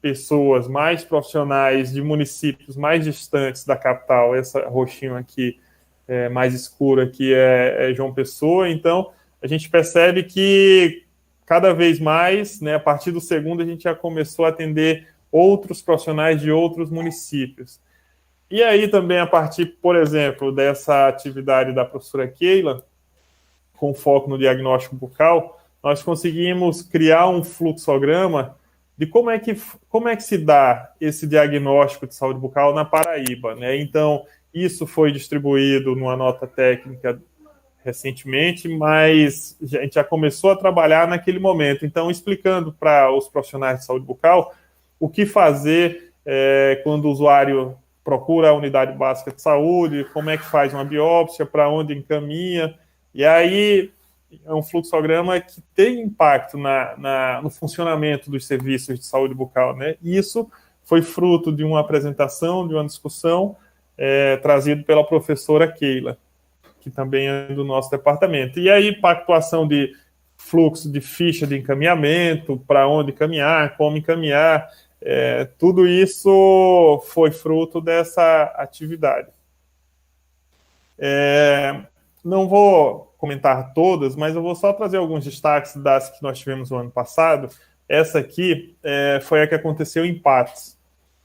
pessoas, 0.01 0.67
mais 0.67 1.03
profissionais 1.03 1.91
de 1.91 2.01
municípios 2.01 2.75
mais 2.75 3.03
distantes 3.03 3.65
da 3.65 3.75
capital, 3.75 4.35
essa 4.35 4.67
roxinho 4.67 5.15
aqui 5.15 5.59
é, 6.07 6.27
mais 6.27 6.53
escuro 6.53 7.01
aqui 7.01 7.33
é, 7.33 7.91
é 7.91 7.93
João 7.93 8.13
Pessoa, 8.13 8.67
então 8.67 9.11
a 9.41 9.47
gente 9.47 9.69
percebe 9.69 10.23
que 10.23 11.03
cada 11.45 11.73
vez 11.73 11.99
mais, 11.99 12.61
né, 12.61 12.75
a 12.75 12.79
partir 12.79 13.11
do 13.11 13.21
segundo, 13.21 13.61
a 13.61 13.65
gente 13.65 13.83
já 13.83 13.93
começou 13.93 14.45
a 14.45 14.49
atender 14.49 15.07
outros 15.31 15.81
profissionais 15.81 16.41
de 16.41 16.51
outros 16.51 16.89
municípios. 16.89 17.79
E 18.49 18.61
aí 18.61 18.87
também, 18.87 19.19
a 19.19 19.27
partir, 19.27 19.65
por 19.81 19.95
exemplo, 19.95 20.51
dessa 20.51 21.07
atividade 21.07 21.73
da 21.73 21.85
professora 21.85 22.27
Keila, 22.27 22.85
com 23.77 23.93
foco 23.93 24.29
no 24.29 24.37
diagnóstico 24.37 24.95
bucal, 24.95 25.59
nós 25.81 26.03
conseguimos 26.03 26.81
criar 26.81 27.27
um 27.29 27.43
fluxograma 27.43 28.55
de 29.01 29.07
como 29.07 29.31
é 29.31 29.39
que, 29.39 29.59
como 29.89 30.07
é 30.07 30.15
que 30.15 30.21
se 30.21 30.37
dá 30.37 30.91
esse 31.01 31.25
diagnóstico 31.25 32.05
de 32.05 32.13
saúde 32.13 32.39
bucal 32.39 32.71
na 32.71 32.85
Paraíba. 32.85 33.55
Né? 33.55 33.77
Então, 33.77 34.23
isso 34.53 34.85
foi 34.85 35.11
distribuído 35.11 35.95
numa 35.95 36.15
nota 36.15 36.45
técnica 36.45 37.19
recentemente, 37.83 38.67
mas 38.67 39.57
a 39.59 39.81
gente 39.81 39.95
já 39.95 40.03
começou 40.03 40.51
a 40.51 40.55
trabalhar 40.55 41.07
naquele 41.07 41.39
momento. 41.39 41.83
Então, 41.83 42.11
explicando 42.11 42.71
para 42.71 43.11
os 43.11 43.27
profissionais 43.27 43.79
de 43.79 43.85
saúde 43.85 44.05
bucal 44.05 44.53
o 44.99 45.09
que 45.09 45.25
fazer 45.25 46.13
é, 46.23 46.79
quando 46.83 47.05
o 47.05 47.11
usuário 47.11 47.75
procura 48.03 48.49
a 48.49 48.53
unidade 48.53 48.95
básica 48.95 49.31
de 49.31 49.41
saúde, 49.41 50.05
como 50.13 50.29
é 50.29 50.37
que 50.37 50.45
faz 50.45 50.75
uma 50.75 50.85
biópsia, 50.85 51.43
para 51.43 51.67
onde 51.67 51.95
encaminha. 51.95 52.77
E 53.15 53.25
aí 53.25 53.89
é 54.45 54.53
um 54.53 54.63
fluxograma 54.63 55.39
que 55.39 55.61
tem 55.75 56.01
impacto 56.01 56.57
na, 56.57 56.95
na, 56.97 57.41
no 57.41 57.49
funcionamento 57.49 58.29
dos 58.29 58.45
serviços 58.45 58.99
de 58.99 59.05
saúde 59.05 59.33
bucal. 59.33 59.75
Né? 59.75 59.95
E 60.01 60.17
isso 60.17 60.49
foi 60.83 61.01
fruto 61.01 61.51
de 61.51 61.63
uma 61.63 61.79
apresentação, 61.79 62.67
de 62.67 62.73
uma 62.73 62.85
discussão 62.85 63.55
é, 63.97 64.37
trazido 64.37 64.83
pela 64.83 65.03
professora 65.03 65.71
Keila 65.71 66.17
que 66.81 66.89
também 66.89 67.27
é 67.27 67.53
do 67.53 67.63
nosso 67.63 67.89
departamento. 67.89 68.59
E 68.59 68.69
aí, 68.69 68.93
pactuação 68.93 69.67
de 69.67 69.93
fluxo 70.35 70.91
de 70.91 70.99
ficha 70.99 71.45
de 71.45 71.57
encaminhamento, 71.57 72.57
para 72.67 72.87
onde 72.87 73.13
caminhar, 73.13 73.77
como 73.77 73.95
encaminhar, 73.95 74.67
é, 74.99 75.45
tudo 75.57 75.87
isso 75.87 77.01
foi 77.07 77.31
fruto 77.31 77.79
dessa 77.79 78.43
atividade. 78.55 79.29
É, 80.97 81.81
não 82.23 82.49
vou 82.49 83.10
comentar 83.21 83.71
todas, 83.75 84.15
mas 84.15 84.35
eu 84.35 84.41
vou 84.41 84.55
só 84.55 84.73
trazer 84.73 84.97
alguns 84.97 85.23
destaques 85.23 85.75
das 85.75 86.09
que 86.09 86.23
nós 86.23 86.39
tivemos 86.39 86.71
no 86.71 86.77
ano 86.77 86.89
passado. 86.89 87.49
Essa 87.87 88.17
aqui 88.17 88.75
é, 88.83 89.19
foi 89.21 89.43
a 89.43 89.47
que 89.47 89.53
aconteceu 89.53 90.03
em 90.03 90.17
Patos. 90.17 90.75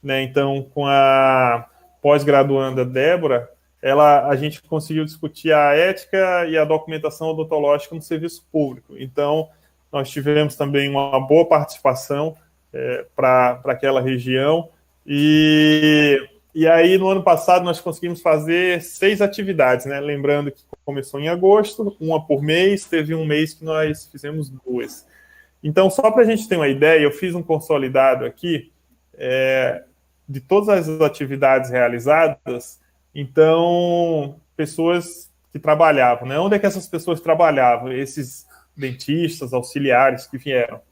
Né? 0.03 0.23
Então, 0.23 0.69
com 0.75 0.87
a 0.87 1.67
pós-graduanda 2.03 2.85
Débora, 2.85 3.51
ela, 3.81 4.29
a 4.29 4.37
gente 4.37 4.61
conseguiu 4.63 5.07
discutir 5.07 5.53
a 5.53 5.75
ética 5.75 6.45
e 6.47 6.59
a 6.59 6.67
documentação 6.67 7.29
odontológica 7.29 7.95
no 7.95 8.03
serviço 8.03 8.47
público. 8.53 8.95
Então, 8.99 9.49
nós 9.91 10.11
tivemos 10.11 10.55
também 10.55 10.91
uma 10.91 11.19
boa 11.19 11.47
participação 11.47 12.37
é, 12.75 13.07
para 13.17 13.59
aquela 13.65 14.03
região. 14.03 14.69
E, 15.07 16.21
e 16.57 16.67
aí, 16.67 16.97
no 16.97 17.09
ano 17.09 17.23
passado, 17.23 17.65
nós 17.65 17.81
conseguimos 17.81 18.21
fazer 18.21 18.83
seis 18.83 19.21
atividades, 19.21 19.87
né? 19.87 20.01
Lembrando 20.01 20.51
que 20.51 20.63
começou 20.85 21.21
em 21.21 21.29
agosto, 21.29 21.97
uma 22.01 22.27
por 22.27 22.43
mês, 22.43 22.85
teve 22.85 23.15
um 23.15 23.27
mês 23.27 23.55
que 23.55 23.65
nós 23.65 24.07
fizemos 24.07 24.49
duas. 24.49 25.07
Então, 25.63 25.91
só 25.91 26.11
para 26.11 26.23
a 26.23 26.27
gente 26.27 26.49
ter 26.49 26.57
uma 26.57 26.69
ideia, 26.69 27.01
eu 27.01 27.13
fiz 27.13 27.35
um 27.35 27.43
consolidado 27.43 28.25
aqui 28.25 28.73
é, 29.15 29.85
de 30.29 30.41
todas 30.41 30.89
as 30.89 31.01
atividades 31.01 31.71
realizadas 31.71 32.81
então, 33.19 34.39
pessoas 34.55 35.33
que 35.51 35.59
trabalhavam, 35.59 36.29
né? 36.29 36.39
Onde 36.39 36.57
é 36.57 36.59
que 36.59 36.67
essas 36.67 36.87
pessoas 36.87 37.19
trabalhavam? 37.19 37.91
Esses 37.91 38.47
dentistas, 38.77 39.55
auxiliares 39.55 40.27
que 40.27 40.37
vieram. 40.37 40.83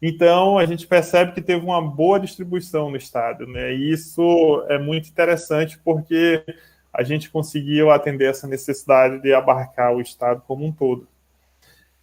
Então, 0.00 0.58
a 0.58 0.66
gente 0.66 0.86
percebe 0.86 1.32
que 1.32 1.40
teve 1.40 1.64
uma 1.64 1.80
boa 1.80 2.20
distribuição 2.20 2.90
no 2.90 2.96
estado, 2.96 3.46
né? 3.46 3.74
E 3.74 3.90
isso 3.90 4.64
é 4.68 4.78
muito 4.78 5.08
interessante 5.08 5.78
porque 5.78 6.44
a 6.92 7.02
gente 7.02 7.30
conseguiu 7.30 7.90
atender 7.90 8.30
essa 8.30 8.46
necessidade 8.46 9.20
de 9.20 9.32
abarcar 9.32 9.94
o 9.94 10.00
estado 10.00 10.42
como 10.46 10.64
um 10.64 10.72
todo. 10.72 11.06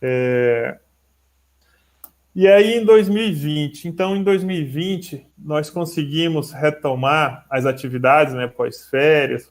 É... 0.02 0.78
E 2.36 2.48
aí, 2.48 2.78
em 2.78 2.86
2020, 2.86 3.88
então, 3.88 4.16
em 4.16 4.24
2020, 4.24 5.26
nós 5.38 5.70
conseguimos 5.70 6.52
retomar 6.52 7.46
as 7.48 7.66
atividades, 7.68 8.34
né, 8.34 8.48
pós-férias, 8.48 9.48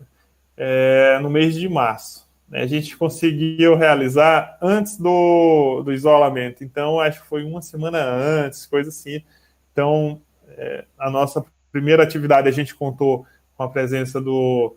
é, 0.57 1.18
no 1.20 1.31
mês 1.31 1.55
de 1.55 1.68
março. 1.68 2.22
Né? 2.53 2.62
A 2.62 2.67
gente 2.67 2.95
conseguiu 2.97 3.75
realizar 3.75 4.59
antes 4.61 4.99
do, 4.99 5.83
do 5.83 5.93
isolamento, 5.93 6.62
então 6.62 7.01
acho 7.01 7.23
que 7.23 7.29
foi 7.29 7.43
uma 7.43 7.62
semana 7.62 7.99
antes, 7.99 8.67
coisa 8.67 8.91
assim. 8.91 9.25
Então, 9.73 10.21
é, 10.51 10.85
a 10.99 11.11
nossa 11.11 11.43
primeira 11.73 12.03
atividade 12.03 12.47
a 12.47 12.53
gente 12.53 12.75
contou 12.75 13.27
com 13.57 13.62
a 13.62 13.69
presença 13.69 14.21
do, 14.21 14.77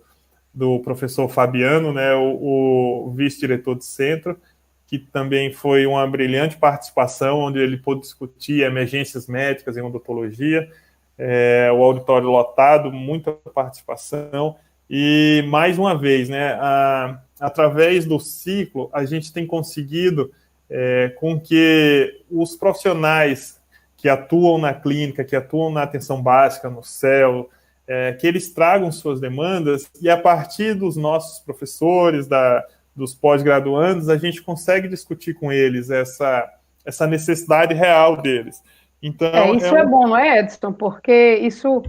do 0.54 0.80
professor 0.80 1.28
Fabiano, 1.28 1.92
né, 1.92 2.16
o, 2.16 3.08
o 3.08 3.12
vice-diretor 3.12 3.76
do 3.76 3.84
centro, 3.84 4.40
que 4.88 4.98
também 4.98 5.52
foi 5.52 5.86
uma 5.86 6.08
brilhante 6.08 6.58
participação, 6.58 7.40
onde 7.40 7.60
ele 7.60 7.76
pôde 7.76 8.02
discutir 8.02 8.62
emergências 8.62 9.28
médicas 9.28 9.76
em 9.76 9.82
odontologia, 9.82 10.70
é, 11.18 11.70
o 11.74 11.84
auditório 11.84 12.30
lotado, 12.30 12.92
muita 12.92 13.34
participação, 13.34 14.56
e, 14.90 15.44
mais 15.48 15.78
uma 15.78 15.98
vez, 15.98 16.30
né, 16.30 16.54
a, 16.54 17.20
através 17.40 18.06
do 18.06 18.20
ciclo, 18.20 18.90
a 18.94 19.06
gente 19.06 19.34
tem 19.34 19.46
conseguido 19.46 20.32
é, 20.70 21.14
com 21.20 21.40
que 21.40 22.22
os 22.30 22.56
profissionais 22.56 23.60
que 23.98 24.10
atuam 24.10 24.58
na 24.58 24.74
clínica, 24.74 25.24
que 25.24 25.36
atuam 25.36 25.72
na 25.72 25.84
atenção 25.84 26.22
básica, 26.22 26.70
no 26.70 26.84
CEL, 26.84 27.50
é, 27.88 28.14
que 28.14 28.28
eles 28.28 28.54
tragam 28.54 28.92
suas 28.92 29.20
demandas 29.20 29.90
e, 30.02 30.10
a 30.10 30.18
partir 30.18 30.74
dos 30.76 30.96
nossos 30.96 31.40
professores, 31.40 32.28
da, 32.28 32.64
dos 32.96 33.14
pós-graduandos, 33.14 34.10
a 34.10 34.18
gente 34.18 34.42
consegue 34.42 34.88
discutir 34.88 35.34
com 35.34 35.52
eles 35.52 35.90
essa, 35.90 36.50
essa 36.86 37.06
necessidade 37.06 37.74
real 37.74 38.22
deles. 38.22 38.62
Então, 39.02 39.28
é, 39.30 39.56
isso 39.56 39.66
é, 39.66 39.74
um... 39.74 39.78
é 39.78 39.86
bom, 39.86 40.08
não 40.08 40.18
é, 40.18 40.40
Edson? 40.40 40.72
Porque 40.72 41.36
isso 41.42 41.84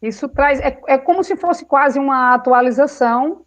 isso 0.00 0.28
traz. 0.28 0.60
É, 0.60 0.80
é 0.86 0.98
como 0.98 1.24
se 1.24 1.36
fosse 1.36 1.64
quase 1.64 1.98
uma 1.98 2.34
atualização 2.34 3.44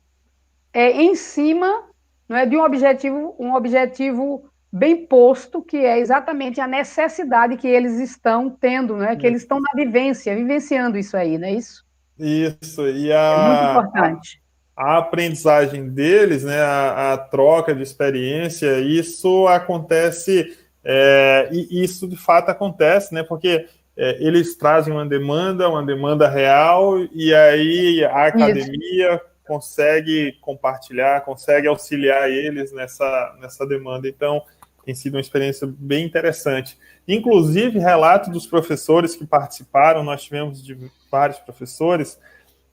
é, 0.74 0.92
em 0.92 1.16
cima 1.16 1.90
não 2.32 2.38
é, 2.38 2.46
de 2.46 2.56
um 2.56 2.64
objetivo, 2.64 3.36
um 3.38 3.54
objetivo 3.54 4.50
bem 4.72 5.06
posto, 5.06 5.62
que 5.62 5.76
é 5.76 6.00
exatamente 6.00 6.62
a 6.62 6.68
necessidade 6.68 7.58
que 7.58 7.68
eles 7.68 8.00
estão 8.00 8.50
tendo, 8.50 8.96
né? 8.96 9.18
Que 9.18 9.28
eles 9.28 9.42
estão 9.42 9.60
na 9.60 9.72
vivência, 9.76 10.34
vivenciando 10.34 10.98
isso 10.98 11.18
aí, 11.18 11.38
não 11.38 11.50
é 11.50 11.54
isso? 11.54 11.84
Isso, 12.18 12.88
e 12.88 13.12
a, 13.12 13.18
é 13.18 13.48
muito 13.48 13.72
importante. 13.72 14.42
A 14.78 14.98
aprendizagem 15.00 15.90
deles, 15.90 16.46
né, 16.46 16.62
a, 16.62 17.14
a 17.14 17.18
troca 17.18 17.76
de 17.76 17.84
experiência, 17.84 18.80
isso 18.80 19.46
acontece, 19.48 20.58
é, 20.84 21.50
e 21.52 21.84
isso 21.84 22.08
de 22.08 22.16
fato 22.16 22.50
acontece, 22.50 23.14
né? 23.14 23.24
Porque 23.24 23.68
é, 24.02 24.18
eles 24.20 24.56
trazem 24.56 24.92
uma 24.92 25.06
demanda, 25.06 25.70
uma 25.70 25.86
demanda 25.86 26.28
real, 26.28 26.98
e 27.14 27.32
aí 27.36 28.04
a 28.04 28.26
academia 28.26 29.14
Isso. 29.14 29.22
consegue 29.46 30.32
compartilhar, 30.42 31.22
consegue 31.22 31.68
auxiliar 31.68 32.28
eles 32.28 32.72
nessa, 32.74 33.38
nessa 33.40 33.64
demanda. 33.64 34.10
Então, 34.10 34.42
tem 34.84 34.96
sido 34.96 35.14
uma 35.14 35.22
experiência 35.22 35.72
bem 35.78 36.04
interessante. 36.04 36.80
Inclusive, 37.08 37.78
relatos 37.78 38.30
dos 38.30 38.48
professores 38.48 39.16
que 39.16 39.24
participaram, 39.24 40.04
nós 40.04 40.24
tivemos 40.24 40.64
de 40.66 40.76
vários 41.12 41.38
professores, 41.38 42.20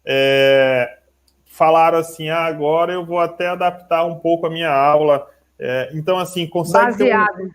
é, 0.06 1.00
falaram 1.44 1.98
assim: 1.98 2.30
ah, 2.30 2.46
agora 2.46 2.94
eu 2.94 3.04
vou 3.04 3.20
até 3.20 3.48
adaptar 3.48 4.06
um 4.06 4.18
pouco 4.18 4.46
a 4.46 4.50
minha 4.50 4.72
aula. 4.72 5.28
É, 5.58 5.90
então, 5.92 6.18
assim, 6.18 6.46
consegue. 6.46 6.86
Baseado. 6.86 7.42
Um, 7.42 7.50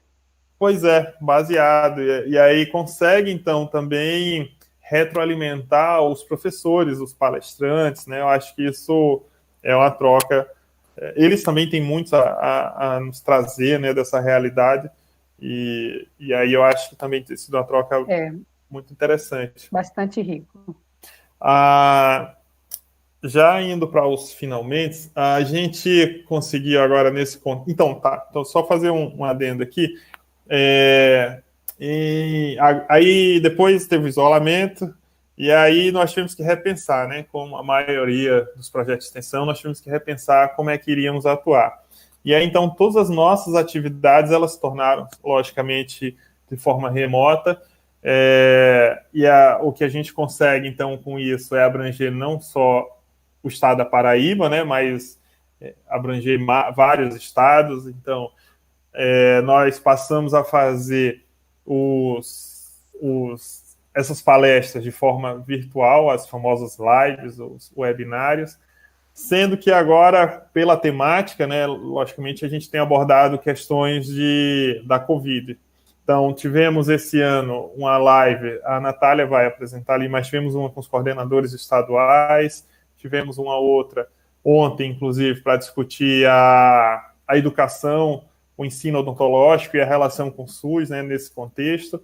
Pois 0.64 0.86
é, 0.86 1.14
baseado. 1.20 2.02
E, 2.02 2.30
e 2.30 2.40
aí 2.40 2.66
consegue, 2.66 3.30
então, 3.30 3.68
também 3.68 4.56
retroalimentar 4.80 6.02
os 6.02 6.24
professores, 6.24 7.00
os 7.00 7.12
palestrantes, 7.12 8.08
né? 8.08 8.22
Eu 8.22 8.30
acho 8.30 8.56
que 8.56 8.66
isso 8.66 9.22
é 9.62 9.76
uma 9.76 9.92
troca. 9.92 10.50
É, 10.96 11.16
eles 11.18 11.44
também 11.44 11.70
têm 11.70 11.82
muito 11.82 12.16
a, 12.16 12.22
a, 12.22 12.96
a 12.96 13.00
nos 13.02 13.20
trazer, 13.20 13.78
né, 13.78 13.94
dessa 13.94 14.22
realidade. 14.22 14.90
E, 15.38 16.08
e 16.18 16.34
aí 16.34 16.54
eu 16.54 16.64
acho 16.64 16.92
que 16.92 16.96
também 16.96 17.22
tem 17.22 17.36
sido 17.36 17.58
uma 17.58 17.66
troca 17.66 17.98
é, 18.08 18.32
muito 18.72 18.94
interessante. 18.94 19.68
Bastante 19.70 20.22
rico. 20.22 20.74
Ah, 21.42 22.38
já 23.22 23.62
indo 23.62 23.86
para 23.86 24.08
os 24.08 24.32
finalmente, 24.32 25.12
a 25.14 25.42
gente 25.42 26.24
conseguiu 26.26 26.82
agora 26.82 27.12
nesse 27.12 27.38
ponto. 27.38 27.70
Então, 27.70 27.96
tá. 28.00 28.26
Então, 28.30 28.46
só 28.46 28.66
fazer 28.66 28.92
um, 28.92 29.14
um 29.18 29.26
adendo 29.26 29.62
aqui. 29.62 29.94
É, 30.56 31.42
e 31.80 32.56
aí 32.88 33.40
depois 33.40 33.88
teve 33.88 34.06
o 34.06 34.08
isolamento, 34.08 34.94
e 35.36 35.52
aí 35.52 35.92
nós 35.92 36.12
tivemos 36.12 36.36
que 36.36 36.44
repensar, 36.44 37.08
né? 37.08 37.26
Como 37.32 37.58
a 37.58 37.64
maioria 37.64 38.48
dos 38.56 38.70
projetos 38.70 39.06
de 39.06 39.10
extensão, 39.10 39.48
nós 39.48 39.58
tivemos 39.58 39.82
que 39.82 39.90
repensar 39.90 40.56
como 40.56 40.70
é 40.70 40.78
que 40.78 40.92
iríamos 40.92 41.26
atuar. 41.26 41.82
E 42.24 42.36
aí, 42.36 42.46
então, 42.46 42.70
todas 42.70 42.98
as 42.98 43.10
nossas 43.10 43.56
atividades, 43.56 44.32
elas 44.32 44.54
se 44.54 44.62
tornaram, 44.62 45.08
logicamente, 45.24 46.16
de 46.52 46.56
forma 46.56 46.88
remota, 46.88 47.60
é, 48.04 49.02
e 49.12 49.26
a, 49.26 49.58
o 49.60 49.74
que 49.74 49.84
a 49.84 49.90
gente 49.90 50.14
consegue, 50.14 50.68
então, 50.68 50.96
com 50.98 51.18
isso, 51.18 51.56
é 51.56 51.64
abranger 51.64 52.12
não 52.12 52.40
só 52.40 52.86
o 53.42 53.48
estado 53.48 53.80
da 53.80 53.86
Paraíba, 53.86 54.48
né, 54.50 54.64
mas 54.64 55.20
é, 55.60 55.74
abranger 55.90 56.40
vários 56.76 57.16
estados, 57.16 57.88
então, 57.88 58.30
é, 58.94 59.42
nós 59.42 59.80
passamos 59.80 60.34
a 60.34 60.44
fazer 60.44 61.24
os, 61.66 62.82
os 63.02 63.64
essas 63.94 64.22
palestras 64.22 64.84
de 64.84 64.92
forma 64.92 65.38
virtual, 65.40 66.10
as 66.10 66.28
famosas 66.28 66.78
lives, 66.80 67.38
os 67.40 67.72
webinários, 67.78 68.58
sendo 69.14 69.56
que 69.56 69.72
agora, 69.72 70.28
pela 70.28 70.76
temática, 70.76 71.46
né, 71.46 71.68
logicamente 71.68 72.44
a 72.44 72.48
gente 72.48 72.70
tem 72.70 72.80
abordado 72.80 73.38
questões 73.38 74.08
de, 74.08 74.82
da 74.88 75.00
Covid. 75.00 75.58
Então, 76.04 76.34
tivemos 76.34 76.90
esse 76.90 77.22
ano 77.22 77.72
uma 77.76 77.98
live, 77.98 78.60
a 78.66 78.80
Natália 78.80 79.26
vai 79.26 79.46
apresentar 79.46 79.94
ali, 79.94 80.10
mas 80.10 80.26
tivemos 80.26 80.56
uma 80.56 80.70
com 80.70 80.80
os 80.80 80.88
coordenadores 80.88 81.54
estaduais, 81.54 82.68
tivemos 82.98 83.38
uma 83.38 83.58
outra 83.58 84.08
ontem, 84.44 84.92
inclusive, 84.92 85.42
para 85.42 85.56
discutir 85.56 86.28
a, 86.28 87.12
a 87.28 87.38
educação, 87.38 88.24
o 88.58 88.66
ensino 88.66 89.00
odontológico 89.00 89.78
e 89.78 89.82
a 89.82 89.86
relação 89.86 90.30
com 90.30 90.44
o 90.44 90.48
SUS, 90.48 90.90
né, 90.90 91.02
nesse 91.02 91.32
contexto. 91.32 92.02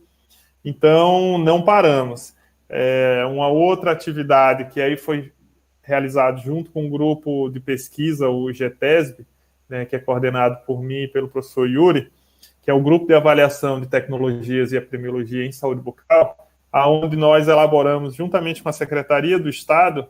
Então, 0.63 1.37
não 1.37 1.61
paramos. 1.61 2.33
É, 2.67 3.23
uma 3.27 3.47
outra 3.47 3.91
atividade 3.91 4.65
que 4.71 4.81
aí 4.81 4.97
foi 4.97 5.31
realizado 5.81 6.39
junto 6.41 6.69
com 6.69 6.85
um 6.85 6.89
grupo 6.89 7.49
de 7.49 7.59
pesquisa, 7.59 8.29
o 8.29 8.51
GETESB, 8.53 9.25
né, 9.67 9.85
que 9.85 9.95
é 9.95 9.99
coordenado 9.99 10.57
por 10.65 10.81
mim 10.81 11.03
e 11.03 11.07
pelo 11.07 11.27
professor 11.27 11.67
Yuri, 11.67 12.11
que 12.61 12.69
é 12.69 12.73
o 12.73 12.81
grupo 12.81 13.07
de 13.07 13.13
avaliação 13.13 13.79
de 13.79 13.87
tecnologias 13.87 14.71
e 14.71 14.77
epidemiologia 14.77 15.45
em 15.45 15.51
saúde 15.51 15.81
bucal, 15.81 16.49
aonde 16.71 17.15
nós 17.15 17.47
elaboramos, 17.47 18.13
juntamente 18.13 18.61
com 18.61 18.69
a 18.69 18.73
Secretaria 18.73 19.39
do 19.39 19.49
Estado, 19.49 20.07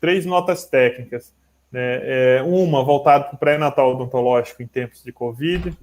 três 0.00 0.24
notas 0.24 0.64
técnicas. 0.64 1.34
Né, 1.72 2.00
é, 2.36 2.42
uma 2.42 2.84
voltada 2.84 3.24
para 3.24 3.34
o 3.34 3.38
pré-natal 3.38 3.92
odontológico 3.92 4.62
em 4.62 4.66
tempos 4.66 5.02
de 5.02 5.10
Covid, 5.10 5.74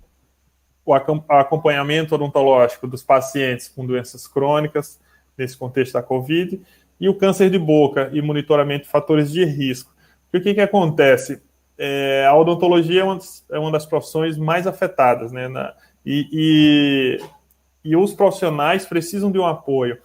o 0.86 0.94
acompanhamento 0.94 2.16
odontológico 2.16 2.88
dos 2.88 3.04
pacientes 3.04 3.68
com 3.68 3.86
doenças 3.86 4.28
crônicas, 4.28 5.00
nesse 5.38 5.58
contexto 5.58 5.94
da 5.94 6.04
Covid, 6.04 6.62
e 7.00 7.10
o 7.10 7.16
câncer 7.16 7.50
de 7.50 7.60
boca 7.60 8.10
e 8.12 8.22
monitoramento 8.22 8.86
de 8.86 8.90
fatores 8.90 9.32
de 9.32 9.44
risco. 9.46 9.92
O 10.34 10.40
que, 10.40 10.54
que 10.54 10.62
acontece? 10.62 11.42
É, 11.78 12.26
a 12.28 12.36
odontologia 12.36 13.02
é 13.02 13.04
uma, 13.04 13.16
das, 13.16 13.46
é 13.52 13.60
uma, 13.60 13.72
das, 13.72 13.86
profissões 13.86 14.38
mais 14.38 14.68
afetadas, 14.68 15.32
né? 15.32 15.48
Na, 15.48 15.74
e, 16.06 16.28
e, 16.32 17.90
e, 17.92 17.96
os 17.96 18.14
profissionais 18.14 18.86
precisam 18.86 19.32
de 19.32 19.40
um 19.40 19.46
apoio. 19.46 19.98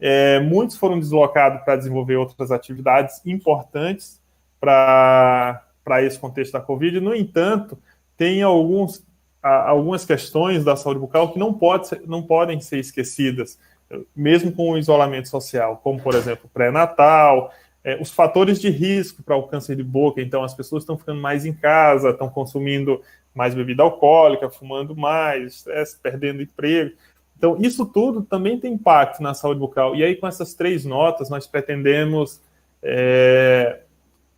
É, 0.00 0.40
muitos 0.40 0.76
foram 0.76 0.98
deslocados 0.98 1.62
para 1.62 1.76
desenvolver 1.76 2.16
outras 2.16 2.50
atividades 2.50 3.20
importantes 3.24 4.21
para 4.62 6.02
esse 6.02 6.18
contexto 6.18 6.52
da 6.52 6.60
Covid. 6.60 7.00
No 7.00 7.14
entanto, 7.14 7.76
tem 8.16 8.42
alguns, 8.42 9.04
algumas 9.42 10.04
questões 10.04 10.64
da 10.64 10.76
saúde 10.76 11.00
bucal 11.00 11.32
que 11.32 11.38
não, 11.38 11.52
pode 11.52 11.88
ser, 11.88 12.02
não 12.06 12.22
podem 12.22 12.60
ser 12.60 12.78
esquecidas 12.78 13.58
mesmo 14.14 14.52
com 14.52 14.70
o 14.70 14.78
isolamento 14.78 15.28
social, 15.28 15.80
como, 15.82 16.00
por 16.00 16.14
exemplo, 16.14 16.48
pré-natal, 16.52 17.52
é, 17.84 18.00
os 18.00 18.10
fatores 18.10 18.60
de 18.60 18.70
risco 18.70 19.22
para 19.22 19.36
o 19.36 19.42
câncer 19.44 19.76
de 19.76 19.82
boca. 19.82 20.20
Então, 20.20 20.42
as 20.44 20.54
pessoas 20.54 20.82
estão 20.82 20.96
ficando 20.96 21.20
mais 21.20 21.44
em 21.44 21.52
casa, 21.52 22.10
estão 22.10 22.28
consumindo 22.28 23.02
mais 23.34 23.54
bebida 23.54 23.82
alcoólica, 23.82 24.48
fumando 24.50 24.96
mais, 24.96 25.56
estresse, 25.56 25.98
perdendo 26.00 26.42
emprego. 26.42 26.92
Então, 27.36 27.56
isso 27.58 27.84
tudo 27.84 28.22
também 28.22 28.58
tem 28.58 28.74
impacto 28.74 29.22
na 29.22 29.34
saúde 29.34 29.60
bucal. 29.60 29.96
E 29.96 30.04
aí, 30.04 30.14
com 30.14 30.26
essas 30.26 30.54
três 30.54 30.84
notas, 30.84 31.28
nós 31.28 31.46
pretendemos 31.46 32.40
é, 32.82 33.80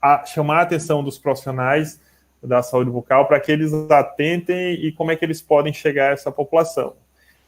a, 0.05 0.27
chamar 0.27 0.59
a 0.59 0.62
atenção 0.62 1.03
dos 1.03 1.19
profissionais 1.19 1.99
da 2.43 2.62
saúde 2.62 2.90
bucal 2.90 3.27
para 3.27 3.40
que 3.40 3.51
eles 3.51 3.73
atentem 3.90 4.75
e 4.75 4.93
como 4.93 5.11
é 5.11 5.17
que 5.17 5.25
eles 5.25 5.40
podem 5.40 5.73
chegar 5.73 6.11
a 6.11 6.12
essa 6.12 6.31
população. 6.31 6.95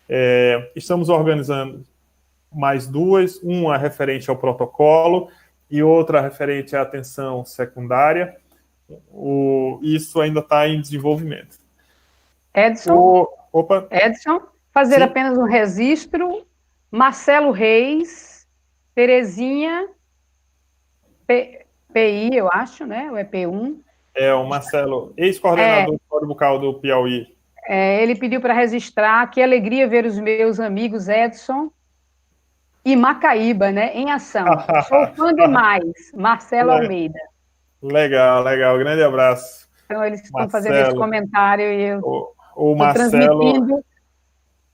É, 0.08 0.70
estamos 0.74 1.10
organizando 1.10 1.84
mais 2.50 2.86
duas, 2.86 3.36
uma 3.42 3.76
referente 3.76 4.30
ao 4.30 4.38
protocolo 4.38 5.28
e 5.70 5.82
outra 5.82 6.22
referente 6.22 6.74
à 6.74 6.80
atenção 6.80 7.44
secundária. 7.44 8.34
O, 9.10 9.78
isso 9.82 10.18
ainda 10.18 10.40
está 10.40 10.66
em 10.66 10.80
desenvolvimento. 10.80 11.58
Edson, 12.54 12.94
o, 12.94 13.28
opa. 13.52 13.86
Edson, 13.90 14.40
fazer 14.72 14.96
Sim. 14.96 15.02
apenas 15.02 15.36
um 15.36 15.44
registro. 15.44 16.46
Marcelo 16.90 17.50
Reis, 17.50 18.48
Terezinha, 18.94 19.88
PI, 21.96 22.36
eu 22.36 22.52
acho, 22.52 22.84
né? 22.84 23.10
O 23.10 23.14
EP1. 23.14 23.78
É, 24.14 24.34
o 24.34 24.46
Marcelo, 24.46 25.14
ex-coordenador 25.16 25.94
é, 25.94 26.20
do 26.20 26.26
Bucal 26.26 26.58
do 26.58 26.74
Piauí. 26.74 27.26
É, 27.66 28.02
ele 28.02 28.14
pediu 28.14 28.38
para 28.38 28.52
registrar. 28.52 29.30
Que 29.30 29.42
alegria 29.42 29.88
ver 29.88 30.04
os 30.04 30.18
meus 30.18 30.60
amigos 30.60 31.08
Edson 31.08 31.70
e 32.84 32.94
Macaíba, 32.94 33.72
né, 33.72 33.92
em 33.94 34.10
ação. 34.10 34.46
Sou 34.86 35.06
fã 35.16 35.34
demais, 35.34 36.12
Marcelo 36.14 36.70
Almeida. 36.70 37.18
Legal, 37.82 38.42
legal. 38.42 38.78
Grande 38.78 39.02
abraço. 39.02 39.66
Então, 39.86 40.04
eles 40.04 40.22
estão 40.22 40.42
Marcelo, 40.42 40.64
fazendo 40.64 40.86
esse 40.86 40.96
comentário 40.96 41.64
e 41.64 41.82
eu 41.82 42.00
o, 42.00 42.72
o 42.72 42.76
Marcelo, 42.76 43.82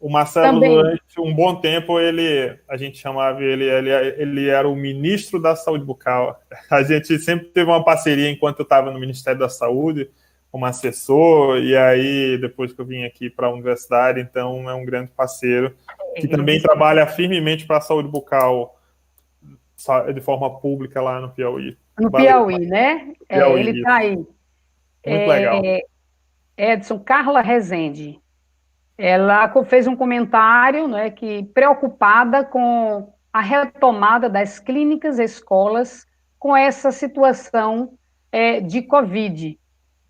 o 0.03 0.11
Marcelo, 0.11 0.55
também. 0.55 0.75
durante 0.75 1.21
um 1.21 1.33
bom 1.33 1.55
tempo, 1.55 2.01
ele, 2.01 2.59
a 2.69 2.77
gente 2.77 2.99
chamava 2.99 3.41
ele, 3.41 3.65
ele, 3.65 3.91
ele 3.91 4.49
era 4.49 4.69
o 4.69 4.75
ministro 4.75 5.41
da 5.41 5.55
Saúde 5.55 5.85
Bucal. 5.85 6.41
A 6.69 6.83
gente 6.83 7.17
sempre 7.21 7.47
teve 7.47 7.71
uma 7.71 7.85
parceria 7.85 8.29
enquanto 8.29 8.59
eu 8.59 8.65
estava 8.65 8.91
no 8.91 8.99
Ministério 8.99 9.39
da 9.39 9.49
Saúde, 9.49 10.11
como 10.51 10.67
assessor, 10.67 11.59
e 11.59 11.77
aí 11.77 12.37
depois 12.37 12.73
que 12.73 12.81
eu 12.81 12.85
vim 12.85 13.05
aqui 13.05 13.31
para 13.31 13.47
a 13.47 13.53
universidade, 13.53 14.21
então 14.21 14.69
é 14.69 14.75
um 14.75 14.85
grande 14.85 15.13
parceiro 15.17 15.75
que 16.17 16.27
também 16.27 16.61
trabalha 16.61 17.07
firmemente 17.07 17.65
para 17.65 17.79
a 17.79 17.81
saúde 17.81 18.09
bucal 18.09 18.77
de 20.13 20.21
forma 20.21 20.61
pública 20.61 21.01
lá 21.01 21.21
no 21.21 21.31
Piauí. 21.31 21.79
No 21.99 22.11
Valeu, 22.11 22.47
Piauí, 22.47 22.67
né? 22.67 23.15
É, 23.29 23.37
Piauí, 23.37 23.61
ele 23.61 23.79
está 23.79 23.95
aí. 23.95 24.17
Muito 24.17 24.29
é, 25.05 25.27
legal. 25.27 25.63
Edson, 26.57 26.99
Carla 26.99 27.41
Rezende. 27.41 28.22
Ela 28.97 29.53
fez 29.65 29.87
um 29.87 29.97
comentário 29.97 30.87
né, 30.87 31.11
que 31.11 31.45
preocupada 31.55 32.45
com 32.45 33.13
a 33.33 33.41
retomada 33.41 34.29
das 34.29 34.59
clínicas 34.59 35.19
e 35.19 35.25
escolas 35.25 36.07
com 36.39 36.57
essa 36.57 36.93
situação 36.93 37.95
é, 38.31 38.61
de 38.61 38.83
Covid. 38.83 39.59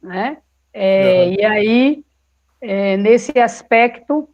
Né? 0.03 0.39
É, 0.73 1.25
uhum. 1.25 1.33
E 1.39 1.45
aí, 1.45 2.05
é, 2.61 2.97
nesse 2.97 3.39
aspecto, 3.39 4.29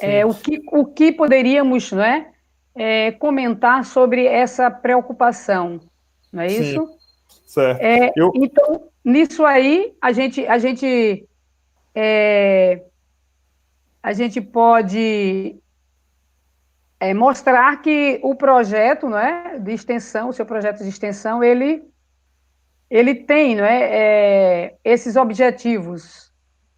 é, 0.00 0.24
o, 0.24 0.32
que, 0.32 0.60
o 0.72 0.84
que 0.86 1.12
poderíamos 1.12 1.90
não 1.90 2.04
é, 2.04 2.30
é, 2.74 3.12
comentar 3.12 3.84
sobre 3.84 4.26
essa 4.26 4.70
preocupação, 4.70 5.80
não 6.32 6.42
é 6.42 6.46
isso? 6.46 6.86
Sim. 6.86 6.98
Certo. 7.48 7.80
É, 7.80 8.12
Eu... 8.14 8.30
Então, 8.34 8.88
nisso 9.02 9.44
aí, 9.44 9.94
a 10.02 10.12
gente, 10.12 10.46
a 10.46 10.58
gente, 10.58 11.26
é, 12.00 12.84
a 14.00 14.12
gente 14.12 14.40
pode 14.40 15.56
é, 17.00 17.12
mostrar 17.12 17.82
que 17.82 18.20
o 18.22 18.36
projeto 18.36 19.08
não 19.08 19.18
é, 19.18 19.58
de 19.58 19.72
extensão, 19.72 20.28
o 20.28 20.32
seu 20.32 20.46
projeto 20.46 20.84
de 20.84 20.88
extensão, 20.88 21.42
ele, 21.42 21.82
ele 22.88 23.16
tem 23.16 23.56
não 23.56 23.64
é, 23.64 23.82
é 23.82 24.74
esses 24.84 25.16
objetivos 25.16 26.28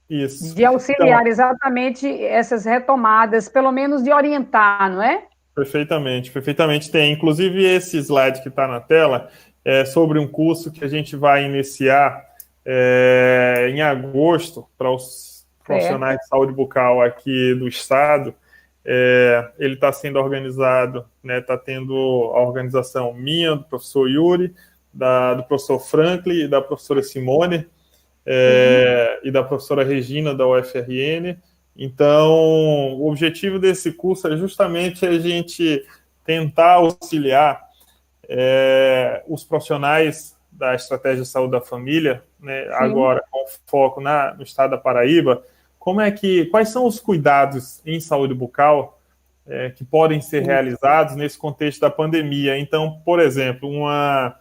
isso. 0.09 0.57
De 0.57 0.65
auxiliar 0.65 1.21
então, 1.21 1.31
exatamente 1.31 2.25
essas 2.25 2.65
retomadas, 2.65 3.47
pelo 3.47 3.71
menos 3.71 4.03
de 4.03 4.11
orientar, 4.11 4.91
não 4.91 5.03
é? 5.03 5.25
Perfeitamente, 5.55 6.33
perfeitamente 6.33 6.91
tem. 6.91 7.13
Inclusive, 7.13 7.63
esse 7.63 7.99
slide 7.99 8.43
que 8.43 8.49
está 8.49 8.67
na 8.67 8.81
tela 8.81 9.29
é 9.65 9.85
sobre 9.85 10.19
um 10.19 10.27
curso 10.27 10.73
que 10.73 10.83
a 10.83 10.89
gente 10.89 11.15
vai 11.15 11.45
iniciar 11.45 12.30
é, 12.73 13.69
em 13.69 13.83
agosto 13.83 14.65
para 14.79 14.89
os 14.89 15.45
profissionais 15.65 16.15
é. 16.15 16.19
de 16.19 16.29
saúde 16.29 16.53
bucal 16.53 17.03
aqui 17.03 17.53
do 17.57 17.67
estado. 17.67 18.33
É, 18.85 19.51
ele 19.59 19.75
está 19.75 19.93
sendo 19.93 20.21
organizado, 20.21 21.01
está 21.01 21.09
né, 21.25 21.41
tá 21.41 21.59
tendo 21.59 21.95
a 22.33 22.41
organização 22.41 23.13
minha, 23.13 23.57
do 23.57 23.65
professor 23.65 24.09
Yuri, 24.09 24.55
da, 24.95 25.35
do 25.35 25.43
professor 25.43 25.81
Franklin 25.81 26.45
e 26.45 26.49
da 26.49 26.63
professora 26.63 27.03
Simone 27.03 27.67
é, 28.25 29.19
uhum. 29.21 29.29
e 29.29 29.33
da 29.33 29.43
professora 29.43 29.83
Regina, 29.83 30.33
da 30.33 30.47
UFRN. 30.47 31.37
Então, 31.77 32.31
o 33.01 33.09
objetivo 33.09 33.59
desse 33.59 33.93
curso 33.93 34.29
é 34.29 34.37
justamente 34.37 35.05
a 35.05 35.19
gente 35.19 35.85
tentar 36.25 36.75
auxiliar 36.75 37.61
é, 38.29 39.25
os 39.27 39.43
profissionais 39.43 40.37
da 40.53 40.75
estratégia 40.75 41.23
de 41.23 41.29
saúde 41.29 41.53
da 41.53 41.61
família, 41.61 42.23
né, 42.43 42.69
agora 42.73 43.23
com 43.31 43.45
foco 43.67 44.01
na, 44.01 44.35
no 44.35 44.43
estado 44.43 44.71
da 44.71 44.79
Paraíba, 44.79 45.43
como 45.79 46.01
é 46.01 46.11
que, 46.11 46.47
quais 46.47 46.69
são 46.69 46.87
os 46.87 47.01
cuidados 47.01 47.81
em 47.87 48.01
saúde 48.01 48.35
bucal 48.35 48.99
é, 49.47 49.71
que 49.71 49.85
podem 49.85 50.21
ser 50.21 50.45
realizados 50.45 51.17
nesse 51.17 51.39
contexto 51.39 51.81
da 51.81 51.91
pandemia? 51.91 52.59
Então, 52.59 53.01
por 53.05 53.21
exemplo, 53.21 53.69
uma 53.69 54.37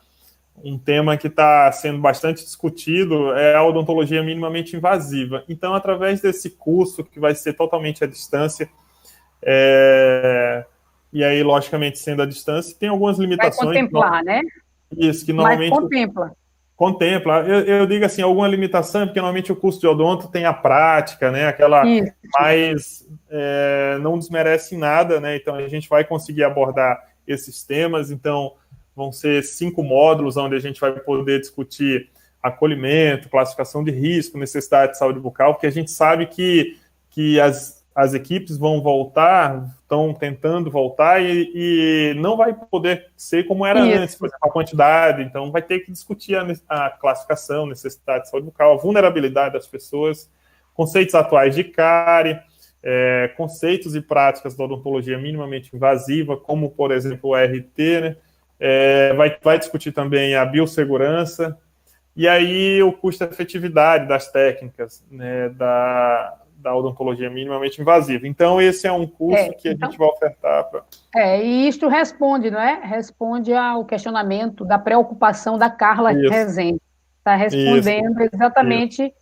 um 0.61 0.77
tema 0.77 1.15
que 1.15 1.27
está 1.27 1.71
sendo 1.71 1.99
bastante 1.99 2.43
discutido 2.43 3.33
é 3.33 3.55
a 3.55 3.63
odontologia 3.63 4.21
minimamente 4.21 4.75
invasiva. 4.75 5.43
Então, 5.47 5.73
através 5.73 6.19
desse 6.19 6.49
curso, 6.49 7.01
que 7.01 7.17
vai 7.17 7.33
ser 7.33 7.53
totalmente 7.53 8.03
à 8.03 8.07
distância, 8.07 8.69
É, 9.41 10.65
e 11.11 11.23
aí, 11.23 11.41
logicamente, 11.41 11.97
sendo 11.97 12.21
a 12.21 12.25
distância, 12.25 12.75
tem 12.77 12.89
algumas 12.89 13.17
limitações. 13.17 13.57
Vai 13.57 13.67
contemplar, 13.67 14.23
né? 14.23 14.41
Isso, 14.95 15.25
que 15.25 15.33
normalmente. 15.33 15.71
Mas 15.71 15.79
contempla. 15.79 16.31
Contempla. 16.79 17.41
Eu, 17.41 17.59
eu, 17.65 17.85
digo 17.85 18.05
assim, 18.05 18.21
alguma 18.21 18.47
limitação, 18.47 19.05
porque 19.05 19.19
normalmente 19.19 19.51
o 19.51 19.55
curso 19.57 19.81
de 19.81 19.85
odonto 19.85 20.29
tem 20.29 20.45
a 20.45 20.53
prática, 20.53 21.29
né? 21.29 21.45
Aquela. 21.45 21.85
Isso. 21.85 22.13
Mas 22.39 23.07
é, 23.29 23.97
não 23.99 24.17
desmerece 24.17 24.77
nada, 24.77 25.19
né? 25.19 25.35
Então 25.35 25.55
a 25.55 25.67
gente 25.67 25.89
vai 25.89 26.05
conseguir 26.05 26.45
abordar 26.45 27.05
esses 27.27 27.65
temas. 27.65 28.11
Então, 28.11 28.53
vão 28.95 29.11
ser 29.11 29.43
cinco 29.43 29.83
módulos 29.83 30.37
onde 30.37 30.55
a 30.55 30.59
gente 30.59 30.79
vai 30.79 30.93
poder 30.93 31.41
discutir 31.41 32.07
acolhimento, 32.41 33.27
classificação 33.27 33.83
de 33.83 33.91
risco, 33.91 34.37
necessidade 34.37 34.93
de 34.93 34.99
saúde 34.99 35.19
bucal, 35.19 35.55
porque 35.55 35.67
a 35.67 35.71
gente 35.71 35.91
sabe 35.91 36.27
que, 36.27 36.77
que 37.09 37.41
as, 37.41 37.83
as 37.93 38.13
equipes 38.13 38.57
vão 38.57 38.81
voltar, 38.81 39.67
estão 39.89 40.13
tentando 40.13 40.69
voltar 40.69 41.19
e, 41.19 41.51
e 41.55 42.13
não 42.13 42.37
vai 42.37 42.53
poder 42.53 43.07
ser 43.17 43.47
como 43.47 43.65
era 43.65 43.79
Isso. 43.79 43.99
antes, 43.99 44.15
por 44.15 44.27
exemplo, 44.27 44.47
a 44.47 44.51
quantidade, 44.51 45.23
então 45.23 45.51
vai 45.51 45.63
ter 45.63 45.79
que 45.79 45.91
discutir 45.91 46.35
a, 46.35 46.45
a 46.69 46.91
classificação, 46.91 47.65
necessidade 47.65 48.25
de 48.25 48.29
saúde 48.29 48.45
bucal, 48.45 48.73
a 48.73 48.77
vulnerabilidade 48.77 49.53
das 49.53 49.67
pessoas, 49.67 50.29
conceitos 50.75 51.15
atuais 51.15 51.55
de 51.55 51.63
cárie, 51.63 52.39
é, 52.83 53.33
conceitos 53.35 53.95
e 53.95 54.01
práticas 54.01 54.55
da 54.55 54.63
odontologia 54.63 55.17
minimamente 55.17 55.75
invasiva, 55.75 56.37
como, 56.37 56.69
por 56.69 56.91
exemplo, 56.91 57.31
o 57.31 57.35
RT, 57.35 58.01
né? 58.01 58.15
É, 58.59 59.13
vai, 59.13 59.37
vai 59.41 59.57
discutir 59.57 59.91
também 59.91 60.35
a 60.35 60.45
biossegurança, 60.45 61.57
e 62.15 62.27
aí 62.27 62.83
o 62.83 62.91
custo-efetividade 62.91 64.07
das 64.07 64.29
técnicas 64.29 65.03
né, 65.09 65.49
da, 65.49 66.37
da 66.59 66.75
odontologia 66.75 67.29
minimamente 67.29 67.81
invasiva. 67.81 68.27
Então, 68.27 68.61
esse 68.61 68.87
é 68.87 68.91
um 68.91 69.07
curso 69.07 69.43
é, 69.43 69.49
que 69.53 69.69
a 69.69 69.71
então, 69.71 69.89
gente 69.89 69.97
vai 69.97 70.07
ofertar. 70.07 70.69
Pra... 70.69 70.83
É, 71.15 71.43
e 71.43 71.67
isto 71.67 71.87
responde, 71.87 72.51
não 72.51 72.59
é? 72.59 72.81
Responde 72.83 73.53
ao 73.53 73.85
questionamento 73.85 74.65
da 74.65 74.77
preocupação 74.77 75.57
da 75.57 75.69
Carla 75.69 76.13
Isso. 76.13 76.29
Rezende. 76.29 76.81
Está 77.17 77.35
respondendo 77.35 78.21
Isso. 78.21 78.35
exatamente 78.35 79.03
Isso. 79.03 79.13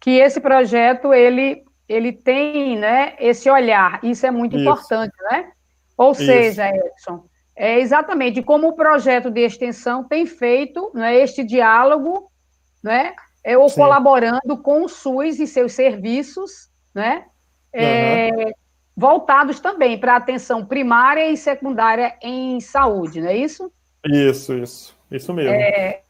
que 0.00 0.10
esse 0.10 0.40
projeto, 0.40 1.14
ele, 1.14 1.62
ele 1.88 2.12
tem 2.12 2.76
né, 2.78 3.14
esse 3.18 3.50
olhar. 3.50 4.00
Isso 4.02 4.26
é 4.26 4.30
muito 4.30 4.56
importante, 4.56 5.14
né? 5.30 5.50
Ou 5.96 6.14
seja, 6.14 6.68
Edson, 6.68 7.24
é 7.54 7.78
exatamente 7.78 8.42
como 8.42 8.68
o 8.68 8.72
projeto 8.74 9.30
de 9.30 9.40
extensão 9.40 10.02
tem 10.02 10.24
feito 10.24 10.90
né, 10.94 11.14
este 11.16 11.44
diálogo 11.44 12.30
né? 12.82 13.14
É, 13.42 13.56
ou 13.56 13.68
Sim. 13.68 13.76
colaborando 13.76 14.58
com 14.62 14.84
o 14.84 14.88
SUS 14.88 15.38
e 15.40 15.46
seus 15.46 15.72
serviços, 15.72 16.69
né? 16.94 17.26
É, 17.72 18.30
uhum. 18.30 18.52
voltados 18.96 19.60
também 19.60 19.98
para 19.98 20.16
atenção 20.16 20.64
primária 20.66 21.30
e 21.30 21.36
secundária 21.36 22.16
em 22.20 22.60
saúde, 22.60 23.20
não 23.20 23.28
é 23.28 23.36
isso? 23.36 23.72
Isso, 24.04 24.54
isso, 24.54 24.96
isso 25.10 25.32
mesmo. 25.32 25.54
É, 25.54 26.02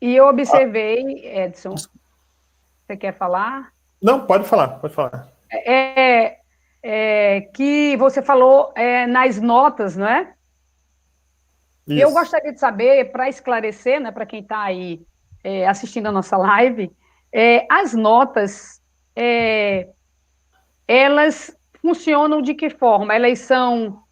e 0.00 0.14
eu 0.14 0.26
observei, 0.26 1.26
Edson, 1.38 1.74
você 1.76 2.96
quer 2.96 3.16
falar? 3.16 3.72
Não, 4.02 4.26
pode 4.26 4.48
falar, 4.48 4.68
pode 4.80 4.94
falar. 4.94 5.28
É, 5.50 6.38
é 6.82 7.40
que 7.54 7.96
você 7.96 8.20
falou 8.20 8.72
é, 8.74 9.06
nas 9.06 9.40
notas, 9.40 9.96
não 9.96 10.06
é? 10.06 10.32
Isso. 11.86 12.00
Eu 12.00 12.12
gostaria 12.12 12.52
de 12.52 12.60
saber, 12.60 13.10
para 13.10 13.28
esclarecer, 13.28 14.00
né, 14.00 14.10
para 14.10 14.26
quem 14.26 14.40
está 14.40 14.62
aí 14.62 15.04
é, 15.42 15.66
assistindo 15.66 16.06
a 16.06 16.12
nossa 16.12 16.36
live, 16.36 16.92
é, 17.32 17.66
as 17.70 17.92
notas, 17.92 18.80
é, 19.16 19.88
elas 20.86 21.56
funcionam 21.80 22.40
de 22.40 22.54
que 22.54 22.70
forma? 22.70 23.14
Elas 23.14 23.40
são 23.40 24.02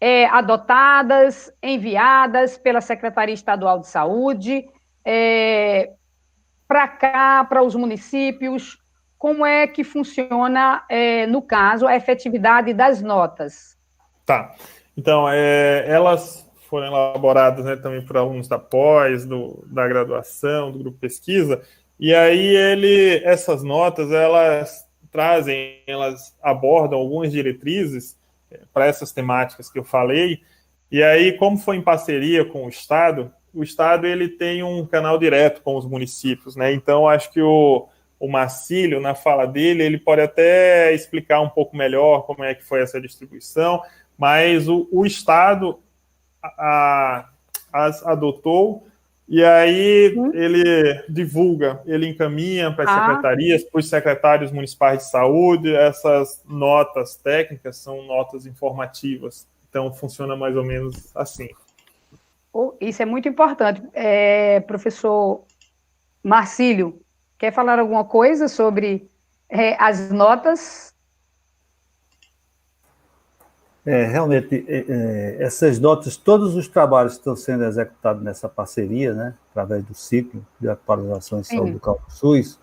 é, 0.00 0.26
adotadas, 0.26 1.52
enviadas 1.62 2.56
pela 2.56 2.80
Secretaria 2.80 3.34
Estadual 3.34 3.80
de 3.80 3.88
Saúde, 3.88 4.64
é, 5.04 5.90
para 6.66 6.88
cá, 6.88 7.44
para 7.44 7.62
os 7.62 7.74
municípios, 7.74 8.78
como 9.18 9.44
é 9.44 9.66
que 9.66 9.84
funciona, 9.84 10.84
é, 10.88 11.26
no 11.26 11.42
caso, 11.42 11.86
a 11.86 11.94
efetividade 11.94 12.72
das 12.72 13.02
notas? 13.02 13.76
Tá. 14.24 14.54
Então, 14.96 15.28
elas 15.28 16.48
foram 16.68 16.86
elaboradas 16.86 17.64
né, 17.64 17.76
também 17.76 18.04
por 18.04 18.16
alunos 18.16 18.46
da 18.46 18.58
pós, 18.58 19.26
do, 19.26 19.64
da 19.66 19.86
graduação, 19.88 20.70
do 20.70 20.78
grupo 20.78 20.98
pesquisa, 20.98 21.60
e 21.98 22.14
aí 22.14 22.56
ele, 22.56 23.20
essas 23.24 23.62
notas, 23.62 24.10
elas 24.10 24.88
trazem, 25.10 25.82
elas 25.86 26.36
abordam 26.42 26.98
algumas 26.98 27.32
diretrizes 27.32 28.18
é, 28.50 28.60
para 28.72 28.86
essas 28.86 29.12
temáticas 29.12 29.70
que 29.70 29.78
eu 29.78 29.84
falei, 29.84 30.40
e 30.90 31.02
aí, 31.04 31.36
como 31.36 31.56
foi 31.56 31.76
em 31.76 31.82
parceria 31.82 32.44
com 32.44 32.66
o 32.66 32.68
Estado, 32.68 33.32
o 33.54 33.62
Estado 33.62 34.06
ele 34.06 34.28
tem 34.28 34.62
um 34.62 34.84
canal 34.84 35.18
direto 35.18 35.62
com 35.62 35.76
os 35.76 35.86
municípios, 35.86 36.56
né? 36.56 36.72
Então, 36.72 37.08
acho 37.08 37.30
que 37.30 37.40
o, 37.40 37.88
o 38.18 38.28
Marcílio, 38.28 39.00
na 39.00 39.14
fala 39.14 39.46
dele, 39.46 39.84
ele 39.84 39.98
pode 39.98 40.20
até 40.20 40.92
explicar 40.92 41.40
um 41.40 41.48
pouco 41.48 41.76
melhor 41.76 42.26
como 42.26 42.42
é 42.42 42.54
que 42.54 42.64
foi 42.64 42.82
essa 42.82 43.00
distribuição, 43.00 43.80
mas 44.18 44.68
o, 44.68 44.88
o 44.90 45.06
Estado 45.06 45.78
a, 46.42 47.28
as 47.72 48.04
adotou 48.04 48.86
e 49.30 49.44
aí 49.44 50.12
uhum. 50.16 50.34
ele 50.34 51.04
divulga, 51.08 51.80
ele 51.86 52.08
encaminha 52.08 52.72
para 52.72 52.82
as 52.82 52.90
ah. 52.90 53.06
secretarias, 53.06 53.62
para 53.62 53.78
os 53.78 53.88
secretários 53.88 54.50
municipais 54.50 54.98
de 54.98 55.04
saúde, 55.04 55.72
essas 55.72 56.42
notas 56.44 57.14
técnicas 57.14 57.76
são 57.76 58.02
notas 58.02 58.44
informativas. 58.44 59.46
Então 59.68 59.94
funciona 59.94 60.34
mais 60.34 60.56
ou 60.56 60.64
menos 60.64 61.16
assim. 61.16 61.48
Oh, 62.52 62.74
isso 62.80 63.02
é 63.02 63.06
muito 63.06 63.28
importante. 63.28 63.80
É, 63.94 64.58
professor 64.58 65.44
Marcílio, 66.24 67.00
quer 67.38 67.52
falar 67.52 67.78
alguma 67.78 68.04
coisa 68.04 68.48
sobre 68.48 69.08
é, 69.48 69.80
as 69.80 70.10
notas 70.10 70.92
é, 73.84 74.04
realmente, 74.04 74.64
é, 74.68 74.84
é, 74.88 75.36
essas 75.42 75.78
notas, 75.78 76.16
todos 76.16 76.54
os 76.54 76.68
trabalhos 76.68 77.14
que 77.14 77.20
estão 77.20 77.36
sendo 77.36 77.64
executados 77.64 78.22
nessa 78.22 78.48
parceria, 78.48 79.14
né, 79.14 79.34
através 79.50 79.84
do 79.84 79.94
ciclo 79.94 80.44
de 80.60 80.68
atualização 80.68 81.40
em 81.40 81.44
saúde 81.44 81.72
bucal 81.72 82.00
do 82.06 82.12
SUS, 82.12 82.58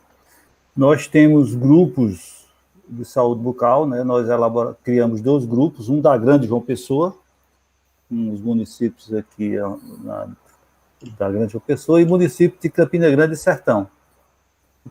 nós 0.76 1.07
temos 1.07 1.55
grupos 1.55 2.45
de 2.88 3.03
saúde 3.03 3.41
bucal, 3.41 3.88
né, 3.88 4.03
nós 4.03 4.30
elabora, 4.30 4.78
criamos 4.84 5.20
dois 5.22 5.43
grupos, 5.45 5.89
um 5.89 5.99
da 5.99 6.15
Grande 6.18 6.47
João 6.47 6.61
Pessoa, 6.61 7.15
uns 8.09 8.39
municípios 8.39 9.11
aqui 9.13 9.55
na, 10.03 10.30
da 11.18 11.32
Grande 11.32 11.51
João 11.51 11.63
Pessoa, 11.65 11.99
e 11.99 12.05
município 12.05 12.59
de 12.61 12.70
Campina 12.70 13.09
Grande 13.09 13.34
e 13.34 13.38
Sertão. 13.38 13.89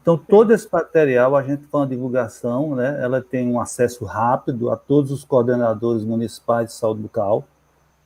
Então, 0.02 0.16
todo 0.16 0.52
esse 0.52 0.68
material, 0.70 1.34
a 1.34 1.42
gente 1.42 1.62
faz 1.66 1.82
uma 1.82 1.86
divulgação, 1.86 2.74
né? 2.74 2.98
ela 3.00 3.22
tem 3.22 3.48
um 3.48 3.58
acesso 3.58 4.04
rápido 4.04 4.70
a 4.70 4.76
todos 4.76 5.10
os 5.10 5.24
coordenadores 5.24 6.04
municipais 6.04 6.68
de 6.68 6.74
saúde 6.74 7.00
bucal, 7.00 7.44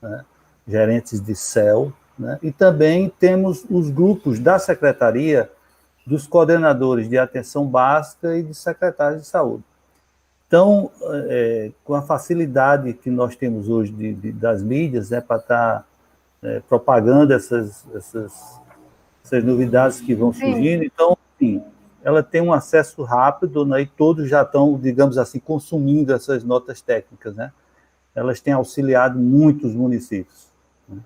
né? 0.01 0.24
gerentes 0.66 1.20
de 1.20 1.34
CEL, 1.34 1.93
né? 2.16 2.38
e 2.43 2.53
também 2.53 3.12
temos 3.18 3.64
os 3.68 3.91
grupos 3.91 4.38
da 4.38 4.59
secretaria 4.59 5.51
dos 6.07 6.26
coordenadores 6.26 7.09
de 7.09 7.18
atenção 7.18 7.66
básica 7.66 8.36
e 8.36 8.43
de 8.43 8.55
secretários 8.55 9.22
de 9.22 9.28
saúde. 9.28 9.64
Então, 10.47 10.91
é, 11.28 11.70
com 11.84 11.95
a 11.95 12.03
facilidade 12.03 12.93
que 12.93 13.11
nós 13.11 13.36
temos 13.36 13.68
hoje 13.68 13.93
de, 13.93 14.14
de, 14.14 14.32
das 14.32 14.62
mídias, 14.62 15.11
né, 15.11 15.20
para 15.20 15.36
estar 15.36 15.78
tá, 15.80 15.84
é, 16.43 16.61
propagando 16.68 17.32
essas, 17.32 17.84
essas, 17.95 18.61
essas 19.24 19.45
novidades 19.45 20.01
que 20.01 20.14
vão 20.14 20.32
surgindo, 20.32 20.84
então, 20.84 21.16
sim, 21.38 21.62
ela 22.03 22.22
tem 22.22 22.40
um 22.40 22.53
acesso 22.53 23.03
rápido, 23.03 23.64
né, 23.64 23.82
e 23.82 23.86
todos 23.86 24.28
já 24.28 24.42
estão, 24.42 24.78
digamos 24.78 25.18
assim, 25.18 25.38
consumindo 25.38 26.12
essas 26.14 26.42
notas 26.42 26.80
técnicas, 26.80 27.34
né? 27.34 27.53
Elas 28.14 28.40
têm 28.40 28.53
auxiliado 28.53 29.18
muitos 29.18 29.74
municípios. 29.74 30.48
Né? 30.88 30.98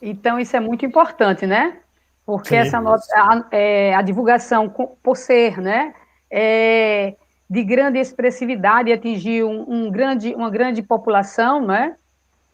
Então, 0.00 0.38
isso 0.38 0.56
é 0.56 0.60
muito 0.60 0.86
importante, 0.86 1.46
né? 1.46 1.78
Porque 2.24 2.50
Sim, 2.50 2.56
essa 2.56 2.80
nota, 2.80 3.04
a, 3.14 3.44
é, 3.50 3.94
a, 3.94 4.00
divulgação, 4.00 4.68
por 5.02 5.16
ser, 5.16 5.60
né, 5.60 5.94
é, 6.30 7.14
de 7.50 7.62
grande 7.62 7.98
expressividade, 7.98 8.92
atingir 8.92 9.44
um, 9.44 9.64
um, 9.68 9.90
grande, 9.90 10.34
uma 10.34 10.48
grande 10.48 10.82
população, 10.82 11.66
né? 11.66 11.96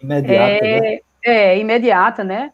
Imediata, 0.02 0.66
é, 0.66 0.80
né? 0.80 0.98
É, 1.24 1.58
imediata, 1.58 2.24
né? 2.24 2.52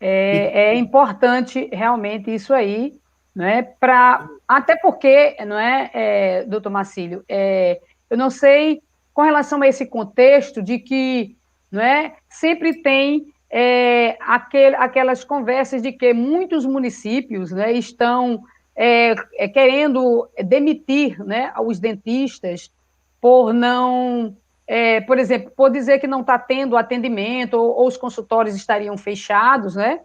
É, 0.00 0.70
é 0.70 0.74
importante 0.76 1.68
realmente 1.72 2.32
isso 2.32 2.54
aí, 2.54 2.98
né? 3.38 3.62
Para 3.78 4.28
até 4.48 4.74
porque, 4.74 5.36
não 5.46 5.56
é, 5.56 5.90
é 5.94 6.44
doutor 6.44 6.70
Marcílio, 6.70 7.24
é, 7.28 7.80
eu 8.10 8.18
não 8.18 8.30
sei 8.30 8.82
com 9.14 9.22
relação 9.22 9.62
a 9.62 9.68
esse 9.68 9.86
contexto 9.86 10.60
de 10.60 10.80
que, 10.80 11.36
não 11.70 11.80
é, 11.80 12.16
sempre 12.28 12.82
tem 12.82 13.32
é, 13.48 14.16
aquele, 14.20 14.74
aquelas 14.74 15.22
conversas 15.22 15.82
de 15.82 15.92
que 15.92 16.12
muitos 16.12 16.66
municípios, 16.66 17.52
né, 17.52 17.70
estão 17.70 18.42
é, 18.74 19.14
é, 19.36 19.46
querendo 19.46 20.28
demitir, 20.44 21.24
né, 21.24 21.52
os 21.64 21.78
dentistas 21.78 22.72
por 23.20 23.52
não 23.52 24.36
é, 24.66 25.00
por 25.00 25.16
exemplo, 25.16 25.52
por 25.56 25.70
dizer 25.70 26.00
que 26.00 26.08
não 26.08 26.22
está 26.22 26.38
tendo 26.38 26.76
atendimento 26.76 27.54
ou, 27.54 27.70
ou, 27.70 27.86
os 27.86 27.96
consultórios 27.96 28.56
estariam 28.56 28.98
fechados, 28.98 29.76
né? 29.76 30.00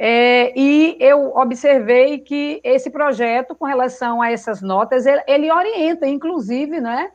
É, 0.00 0.52
e 0.56 0.96
eu 1.00 1.36
observei 1.36 2.18
que 2.18 2.60
esse 2.62 2.88
projeto, 2.88 3.56
com 3.56 3.64
relação 3.64 4.22
a 4.22 4.30
essas 4.30 4.62
notas, 4.62 5.04
ele, 5.04 5.20
ele 5.26 5.52
orienta, 5.52 6.06
inclusive, 6.06 6.80
né? 6.80 7.10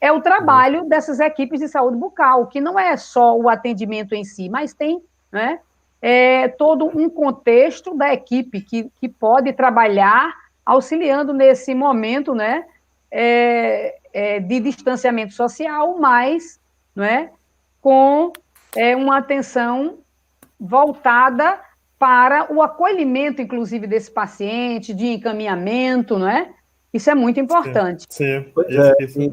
É 0.00 0.10
o 0.10 0.22
trabalho 0.22 0.86
dessas 0.86 1.20
equipes 1.20 1.60
de 1.60 1.68
saúde 1.68 1.98
bucal, 1.98 2.46
que 2.46 2.62
não 2.62 2.78
é 2.78 2.96
só 2.96 3.36
o 3.36 3.46
atendimento 3.48 4.14
em 4.14 4.24
si, 4.24 4.48
mas 4.48 4.72
tem, 4.72 5.02
né? 5.30 5.60
É, 6.00 6.48
todo 6.48 6.86
um 6.86 7.10
contexto 7.10 7.94
da 7.94 8.12
equipe 8.12 8.62
que, 8.62 8.90
que 8.98 9.08
pode 9.08 9.52
trabalhar 9.52 10.34
auxiliando 10.64 11.34
nesse 11.34 11.74
momento, 11.74 12.34
né? 12.34 12.64
É, 13.10 13.98
é, 14.14 14.40
de 14.40 14.60
distanciamento 14.60 15.34
social, 15.34 15.98
mas 15.98 16.58
né, 16.96 17.30
com 17.82 18.32
é, 18.74 18.96
uma 18.96 19.18
atenção 19.18 19.98
voltada 20.58 21.60
para 21.98 22.52
o 22.52 22.60
acolhimento, 22.60 23.40
inclusive, 23.40 23.86
desse 23.86 24.10
paciente, 24.10 24.92
de 24.92 25.06
encaminhamento, 25.06 26.18
não 26.18 26.28
é? 26.28 26.52
Isso 26.92 27.10
é 27.10 27.14
muito 27.14 27.40
importante. 27.40 28.06
Sim, 28.08 28.44
sim. 29.08 29.32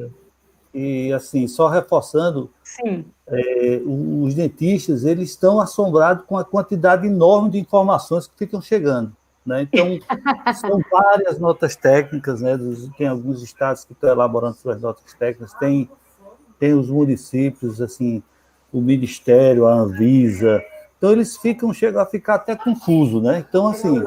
É, 0.73 0.73
e, 0.73 1.07
e, 1.07 1.13
assim, 1.13 1.47
só 1.47 1.67
reforçando, 1.67 2.49
sim. 2.63 3.05
É, 3.27 3.81
os 3.85 4.33
dentistas, 4.33 5.05
eles 5.05 5.29
estão 5.29 5.59
assombrados 5.59 6.25
com 6.25 6.37
a 6.37 6.45
quantidade 6.45 7.07
enorme 7.07 7.51
de 7.51 7.59
informações 7.59 8.27
que 8.27 8.33
ficam 8.37 8.61
chegando. 8.61 9.15
Né? 9.45 9.67
Então, 9.71 9.87
são 10.53 10.79
várias 10.91 11.39
notas 11.39 11.75
técnicas, 11.75 12.41
né? 12.41 12.57
tem 12.97 13.07
alguns 13.07 13.41
estados 13.41 13.83
que 13.83 13.93
estão 13.93 14.09
elaborando 14.09 14.55
suas 14.55 14.81
notas 14.81 15.13
técnicas, 15.13 15.53
tem, 15.55 15.89
tem 16.59 16.73
os 16.73 16.89
municípios, 16.89 17.81
assim, 17.81 18.23
o 18.71 18.81
Ministério, 18.81 19.67
a 19.67 19.73
Anvisa, 19.73 20.63
então 21.01 21.13
eles 21.13 21.35
ficam, 21.35 21.73
chegam 21.73 21.99
a 21.99 22.05
ficar 22.05 22.35
até 22.35 22.55
confuso, 22.55 23.19
né? 23.19 23.39
Então, 23.39 23.67
assim, 23.67 24.03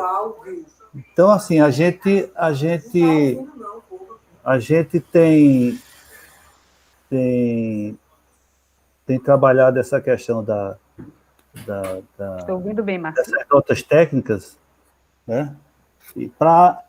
então, 0.95 1.29
assim, 1.29 1.59
a 1.59 1.69
gente, 1.69 2.31
a 2.37 2.53
gente, 2.53 3.37
a 4.45 4.61
gente 4.61 5.01
tem, 5.01 5.77
tem, 7.11 7.99
tem 9.05 9.19
trabalhado 9.19 9.81
essa 9.81 10.01
questão 10.01 10.45
da, 10.45 10.77
da, 11.67 12.01
da 12.17 12.37
Estou 12.39 12.55
ouvindo 12.55 12.81
bem, 12.81 12.97
Marcos. 12.97 13.27
dessas 13.27 13.45
notas 13.51 13.83
técnicas, 13.83 14.57
né? 15.27 15.53
Para, 16.39 16.81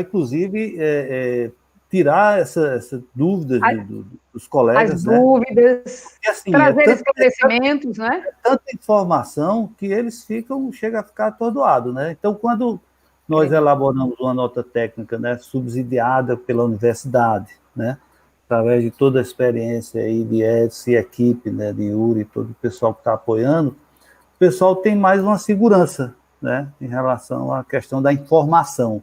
inclusive, 0.00 0.76
é, 0.78 1.46
é, 1.46 1.50
tirar 1.90 2.38
essa, 2.38 2.74
essa 2.74 3.02
dúvida 3.14 3.60
de, 3.60 3.84
do, 3.84 4.06
dos 4.32 4.46
colegas. 4.46 4.90
As 4.90 5.04
né? 5.04 5.18
dúvidas, 5.18 6.04
Porque, 6.12 6.30
assim, 6.30 6.50
trazer 6.50 6.80
é 6.80 6.84
tanto, 6.84 6.96
esclarecimentos, 6.96 7.98
né? 7.98 8.24
É 8.26 8.34
tanta 8.42 8.64
informação 8.74 9.70
que 9.78 9.86
eles 9.86 10.24
ficam, 10.24 10.72
chega 10.72 11.00
a 11.00 11.02
ficar 11.02 11.28
atordoados, 11.28 11.94
né? 11.94 12.10
Então, 12.12 12.34
quando 12.34 12.80
nós 13.28 13.52
é. 13.52 13.56
elaboramos 13.56 14.18
uma 14.20 14.34
nota 14.34 14.62
técnica, 14.62 15.18
né, 15.18 15.36
subsidiada 15.38 16.36
pela 16.36 16.64
universidade, 16.64 17.52
né, 17.74 17.98
através 18.44 18.84
de 18.84 18.90
toda 18.90 19.18
a 19.18 19.22
experiência 19.22 20.00
aí 20.00 20.24
de 20.24 20.42
Edson 20.42 20.90
e 20.90 20.96
equipe, 20.96 21.50
né, 21.50 21.72
de 21.72 21.84
Yuri, 21.84 22.24
todo 22.24 22.50
o 22.50 22.54
pessoal 22.54 22.94
que 22.94 23.00
está 23.00 23.14
apoiando, 23.14 23.70
o 23.70 24.38
pessoal 24.38 24.76
tem 24.76 24.94
mais 24.94 25.20
uma 25.20 25.38
segurança, 25.38 26.14
né, 26.40 26.68
em 26.80 26.86
relação 26.86 27.52
à 27.52 27.64
questão 27.64 28.00
da 28.00 28.12
informação. 28.12 29.02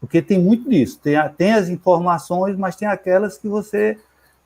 Porque 0.00 0.22
tem 0.22 0.38
muito 0.38 0.68
disso. 0.68 0.98
Tem, 1.00 1.16
tem 1.36 1.52
as 1.54 1.68
informações, 1.68 2.56
mas 2.56 2.76
tem 2.76 2.86
aquelas 2.86 3.36
que 3.36 3.48
você 3.48 3.98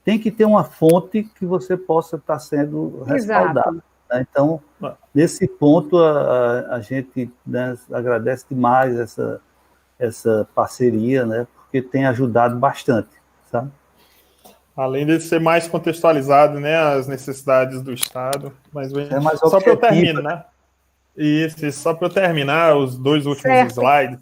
tem 0.05 0.19
que 0.19 0.31
ter 0.31 0.45
uma 0.45 0.65
fonte 0.65 1.23
que 1.23 1.47
você 1.47 1.77
possa 1.77 2.17
estar 2.17 2.39
sendo 2.39 3.03
respaldado. 3.05 3.83
Né? 4.11 4.27
Então, 4.31 4.61
nesse 5.15 5.47
ponto, 5.47 5.99
a, 5.99 6.21
a, 6.21 6.77
a 6.77 6.81
gente 6.81 7.31
né, 7.47 7.77
agradece 7.93 8.45
demais 8.51 8.99
essa, 8.99 9.41
essa 9.99 10.49
parceria, 10.55 11.25
né, 11.25 11.47
porque 11.55 11.81
tem 11.81 12.07
ajudado 12.07 12.57
bastante. 12.57 13.11
Sabe? 13.51 13.71
Além 14.77 15.07
de 15.07 15.21
ser 15.21 15.41
mais 15.41 15.69
contextualizado, 15.69 16.59
né, 16.59 16.77
as 16.77 17.07
necessidades 17.07 17.83
do 17.83 17.93
Estado, 17.93 18.53
mas 18.73 18.93
é 18.93 19.37
só 19.37 19.61
para 19.61 19.73
eu 19.73 19.77
terminar, 19.77 20.23
né? 20.23 20.45
Isso, 21.15 21.71
só 21.73 21.93
para 21.93 22.07
eu 22.07 22.11
terminar 22.11 22.75
os 22.75 22.97
dois 22.97 23.27
últimos 23.27 23.43
certo. 23.43 23.73
slides, 23.73 24.19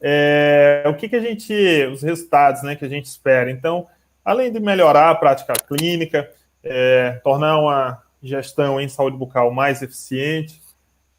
é, 0.00 0.84
o 0.86 0.94
que, 0.94 1.08
que 1.08 1.16
a 1.16 1.20
gente, 1.20 1.52
os 1.92 2.02
resultados 2.02 2.62
né, 2.62 2.74
que 2.74 2.84
a 2.84 2.88
gente 2.88 3.06
espera. 3.06 3.50
Então, 3.50 3.86
além 4.24 4.50
de 4.50 4.60
melhorar 4.60 5.10
a 5.10 5.14
prática 5.14 5.52
clínica, 5.52 6.30
é, 6.62 7.20
tornar 7.22 7.58
uma 7.58 8.02
gestão 8.22 8.80
em 8.80 8.88
saúde 8.88 9.16
bucal 9.16 9.50
mais 9.50 9.82
eficiente, 9.82 10.60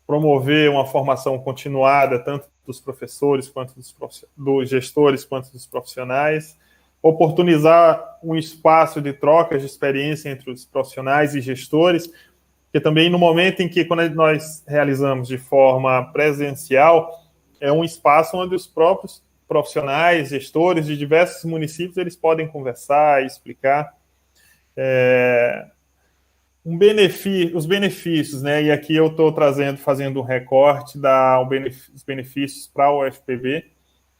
promover 0.06 0.70
uma 0.70 0.86
formação 0.86 1.38
continuada, 1.40 2.20
tanto 2.20 2.48
dos 2.66 2.80
professores, 2.80 3.50
quanto 3.50 3.74
dos, 3.74 3.96
dos 4.38 4.70
gestores, 4.70 5.24
quanto 5.26 5.52
dos 5.52 5.66
profissionais, 5.66 6.58
oportunizar 7.02 8.20
um 8.24 8.36
espaço 8.36 9.02
de 9.02 9.14
trocas 9.14 9.62
de 9.62 9.68
experiência 9.68 10.30
entre 10.30 10.52
os 10.52 10.66
profissionais 10.66 11.34
e 11.34 11.42
gestores, 11.42 12.12
porque 12.66 12.80
também 12.80 13.10
no 13.10 13.18
momento 13.18 13.62
em 13.62 13.68
que, 13.68 13.84
quando 13.84 14.08
nós 14.14 14.64
realizamos 14.68 15.28
de 15.28 15.38
forma 15.38 16.04
presencial, 16.14 17.21
é 17.62 17.72
um 17.72 17.84
espaço 17.84 18.36
onde 18.36 18.56
os 18.56 18.68
próprios 18.68 19.24
profissionais, 19.48 20.30
gestores 20.30 20.86
de 20.86 20.98
diversos 20.98 21.46
municípios, 21.46 21.98
eles 21.98 22.16
podem 22.16 22.48
conversar 22.48 23.22
e 23.22 23.28
explicar 23.28 23.96
é, 24.76 25.68
um 26.66 26.78
benefício, 26.78 27.56
os 27.56 27.66
benefícios, 27.66 28.42
né? 28.42 28.64
E 28.64 28.72
aqui 28.72 28.96
eu 28.96 29.08
estou 29.08 29.32
trazendo, 29.32 29.78
fazendo 29.78 30.20
um 30.20 30.24
recorte 30.24 30.98
da 30.98 31.42
os 31.94 32.04
benefícios 32.04 32.68
para 32.68 32.92
o 32.92 33.06
UFPB. 33.06 33.66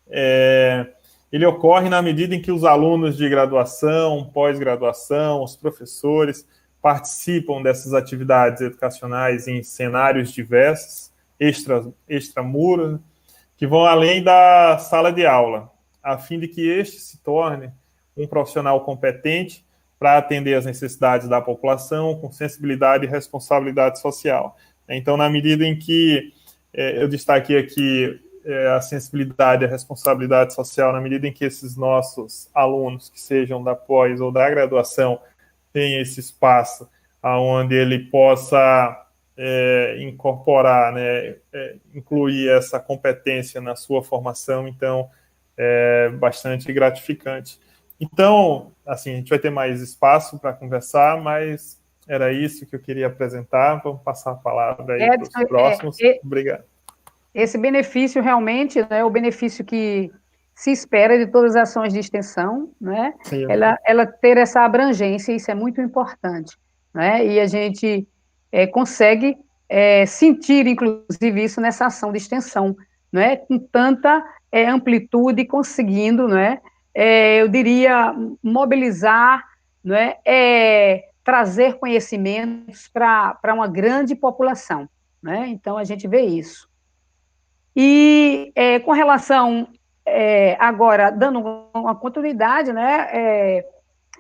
É, 0.08 0.88
ele 1.32 1.46
ocorre 1.46 1.88
na 1.88 2.02
medida 2.02 2.36
em 2.36 2.42
que 2.42 2.52
os 2.52 2.64
alunos 2.64 3.16
de 3.16 3.28
graduação, 3.30 4.30
pós-graduação, 4.34 5.44
os 5.44 5.56
professores, 5.56 6.46
participam 6.82 7.62
dessas 7.62 7.94
atividades 7.94 8.62
educacionais 8.62 9.48
em 9.48 9.64
cenários 9.64 10.32
diversos, 10.32 11.12
extra, 11.40 11.86
extramuros, 12.10 13.00
que 13.62 13.68
vão 13.68 13.86
além 13.86 14.24
da 14.24 14.80
sala 14.80 15.14
de 15.14 15.24
aula, 15.24 15.72
a 16.02 16.18
fim 16.18 16.40
de 16.40 16.48
que 16.48 16.68
este 16.68 17.00
se 17.00 17.20
torne 17.20 17.70
um 18.18 18.26
profissional 18.26 18.84
competente 18.84 19.64
para 20.00 20.18
atender 20.18 20.56
às 20.56 20.66
necessidades 20.66 21.28
da 21.28 21.40
população 21.40 22.20
com 22.20 22.32
sensibilidade 22.32 23.06
e 23.06 23.08
responsabilidade 23.08 24.02
social. 24.02 24.58
Então, 24.90 25.16
na 25.16 25.30
medida 25.30 25.64
em 25.64 25.78
que 25.78 26.34
é, 26.74 27.04
eu 27.04 27.08
destaquei 27.08 27.60
aqui 27.60 28.20
é, 28.44 28.70
a 28.70 28.82
sensibilidade 28.82 29.64
e 29.64 29.68
a 29.68 29.70
responsabilidade 29.70 30.56
social, 30.56 30.92
na 30.92 31.00
medida 31.00 31.28
em 31.28 31.32
que 31.32 31.46
esses 31.46 31.78
nossos 31.78 32.50
alunos, 32.56 33.10
que 33.10 33.22
sejam 33.22 33.64
da 33.64 33.76
pós 33.76 34.20
ou 34.20 34.32
da 34.32 34.50
graduação, 34.50 35.20
tenha 35.72 36.02
esse 36.02 36.20
espaço 36.20 36.90
aonde 37.22 37.76
ele 37.76 38.00
possa 38.10 39.06
é, 39.44 39.98
incorporar, 40.04 40.94
né, 40.94 41.36
é, 41.52 41.76
incluir 41.96 42.48
essa 42.50 42.80
competência 42.80 43.60
na 43.60 43.76
sua 43.76 44.04
formação, 44.04 44.68
então 44.68 45.10
é 45.58 46.10
bastante 46.10 46.72
gratificante. 46.72 47.60
Então, 48.00 48.72
assim, 48.86 49.14
a 49.14 49.16
gente 49.16 49.30
vai 49.30 49.40
ter 49.40 49.50
mais 49.50 49.82
espaço 49.82 50.38
para 50.38 50.54
conversar, 50.54 51.20
mas 51.20 51.82
era 52.08 52.32
isso 52.32 52.68
que 52.68 52.76
eu 52.76 52.80
queria 52.80 53.08
apresentar. 53.08 53.82
Vamos 53.84 54.04
passar 54.04 54.32
a 54.32 54.36
palavra 54.36 54.94
aí 54.94 55.08
para 55.08 55.24
os 55.24 55.36
é, 55.36 55.46
próximos. 55.46 56.00
É, 56.00 56.20
Obrigado. 56.24 56.64
Esse 57.34 57.58
benefício 57.58 58.22
realmente 58.22 58.78
é 58.78 58.88
né, 58.88 59.04
o 59.04 59.10
benefício 59.10 59.66
que 59.66 60.12
se 60.54 60.72
espera 60.72 61.18
de 61.18 61.32
todas 61.32 61.56
as 61.56 61.70
ações 61.70 61.94
de 61.94 62.00
extensão, 62.00 62.72
né? 62.80 63.16
Sim, 63.24 63.46
ela, 63.50 63.76
ela 63.88 64.06
ter 64.06 64.38
essa 64.38 64.62
abrangência, 64.62 65.32
isso 65.32 65.50
é 65.50 65.56
muito 65.56 65.82
importante, 65.82 66.56
né? 66.94 67.26
E 67.26 67.40
a 67.40 67.48
gente 67.48 68.08
é, 68.52 68.68
consegue 68.68 69.38
é, 69.70 70.06
sentir, 70.06 70.68
inclusive, 70.68 71.44
isso 71.44 71.62
nessa 71.62 71.86
ação 71.86 72.12
de 72.12 72.18
extensão, 72.18 72.76
né? 73.12 73.38
Com 73.38 73.58
tanta 73.58 74.24
é, 74.52 74.68
amplitude, 74.68 75.46
conseguindo, 75.46 76.28
né? 76.28 76.60
eu 76.94 77.48
diria, 77.48 78.14
mobilizar, 78.44 79.42
né? 79.82 80.16
trazer 81.24 81.76
conhecimentos 81.76 82.90
para 82.90 83.54
uma 83.54 83.66
grande 83.66 84.14
população, 84.14 84.90
né? 85.24 85.48
Então, 85.48 85.78
a 85.78 85.86
gente 85.86 86.06
vê 86.06 86.20
isso. 86.20 86.68
E 87.74 88.52
com 88.84 88.92
relação 88.92 89.70
é, 90.06 90.58
agora, 90.60 91.10
dando 91.10 91.40
uma 91.74 91.96
continuidade, 91.96 92.74
né, 92.74 93.08
é, 93.12 93.66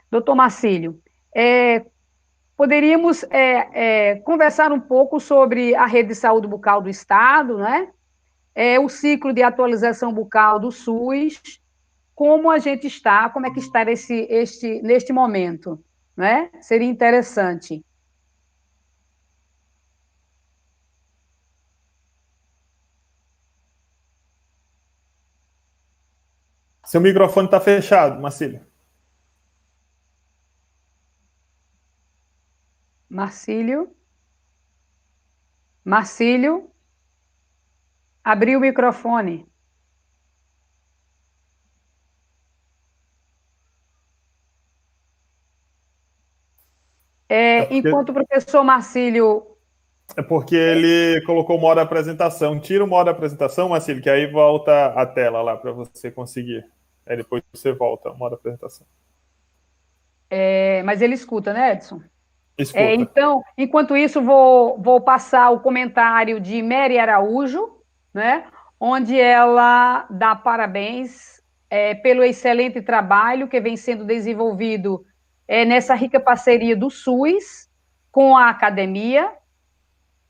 doutor 0.09 0.35
Marcílio, 0.35 1.01
é, 1.35 1.85
poderíamos 2.61 3.23
é, 3.31 4.11
é, 4.11 4.15
conversar 4.19 4.71
um 4.71 4.79
pouco 4.79 5.19
sobre 5.19 5.73
a 5.73 5.87
rede 5.87 6.09
de 6.09 6.15
saúde 6.15 6.47
bucal 6.47 6.79
do 6.79 6.89
Estado, 6.89 7.57
né, 7.57 7.89
é, 8.53 8.79
o 8.79 8.87
ciclo 8.87 9.33
de 9.33 9.41
atualização 9.41 10.13
bucal 10.13 10.59
do 10.59 10.71
SUS, 10.71 11.59
como 12.13 12.51
a 12.51 12.59
gente 12.59 12.85
está, 12.85 13.29
como 13.29 13.47
é 13.47 13.49
que 13.49 13.57
está 13.57 13.81
esse, 13.89 14.27
este, 14.29 14.79
neste 14.83 15.11
momento? 15.11 15.83
né? 16.15 16.51
Seria 16.61 16.87
interessante. 16.87 17.83
Seu 26.85 27.01
microfone 27.01 27.47
está 27.47 27.59
fechado, 27.59 28.21
Marcílio. 28.21 28.70
Marcílio. 33.11 33.93
Marcílio. 35.83 36.71
Abriu 38.23 38.57
o 38.57 38.61
microfone. 38.61 39.45
É, 47.27 47.57
é 47.57 47.61
porque... 47.65 47.75
Enquanto 47.75 48.09
o 48.09 48.13
professor 48.13 48.63
Marcílio. 48.63 49.57
É 50.15 50.21
porque 50.21 50.55
ele 50.55 51.21
colocou 51.25 51.57
o 51.57 51.61
modo 51.61 51.81
apresentação. 51.81 52.61
Tira 52.61 52.85
o 52.85 52.87
modo 52.87 53.09
apresentação, 53.09 53.67
Marcílio, 53.67 54.01
que 54.01 54.09
aí 54.09 54.25
volta 54.31 54.85
a 54.85 55.05
tela 55.05 55.41
lá 55.41 55.57
para 55.57 55.73
você 55.73 56.09
conseguir. 56.09 56.65
Aí 57.05 57.17
depois 57.17 57.43
você 57.51 57.73
volta 57.73 58.07
ao 58.07 58.17
modo 58.17 58.35
apresentação. 58.35 58.87
É, 60.29 60.81
mas 60.83 61.01
ele 61.01 61.13
escuta, 61.13 61.51
né, 61.51 61.73
Edson? 61.73 62.01
É, 62.73 62.93
então, 62.93 63.43
enquanto 63.57 63.95
isso, 63.95 64.21
vou, 64.21 64.79
vou 64.81 65.01
passar 65.01 65.49
o 65.49 65.59
comentário 65.59 66.39
de 66.39 66.61
Mary 66.61 66.99
Araújo, 66.99 67.77
né, 68.13 68.45
onde 68.79 69.19
ela 69.19 70.05
dá 70.09 70.35
parabéns 70.35 71.41
é, 71.69 71.95
pelo 71.95 72.23
excelente 72.23 72.81
trabalho 72.81 73.47
que 73.47 73.59
vem 73.59 73.77
sendo 73.77 74.03
desenvolvido 74.03 75.05
é, 75.47 75.63
nessa 75.65 75.95
rica 75.95 76.19
parceria 76.19 76.75
do 76.75 76.89
SUS 76.89 77.69
com 78.11 78.37
a 78.37 78.49
academia. 78.49 79.31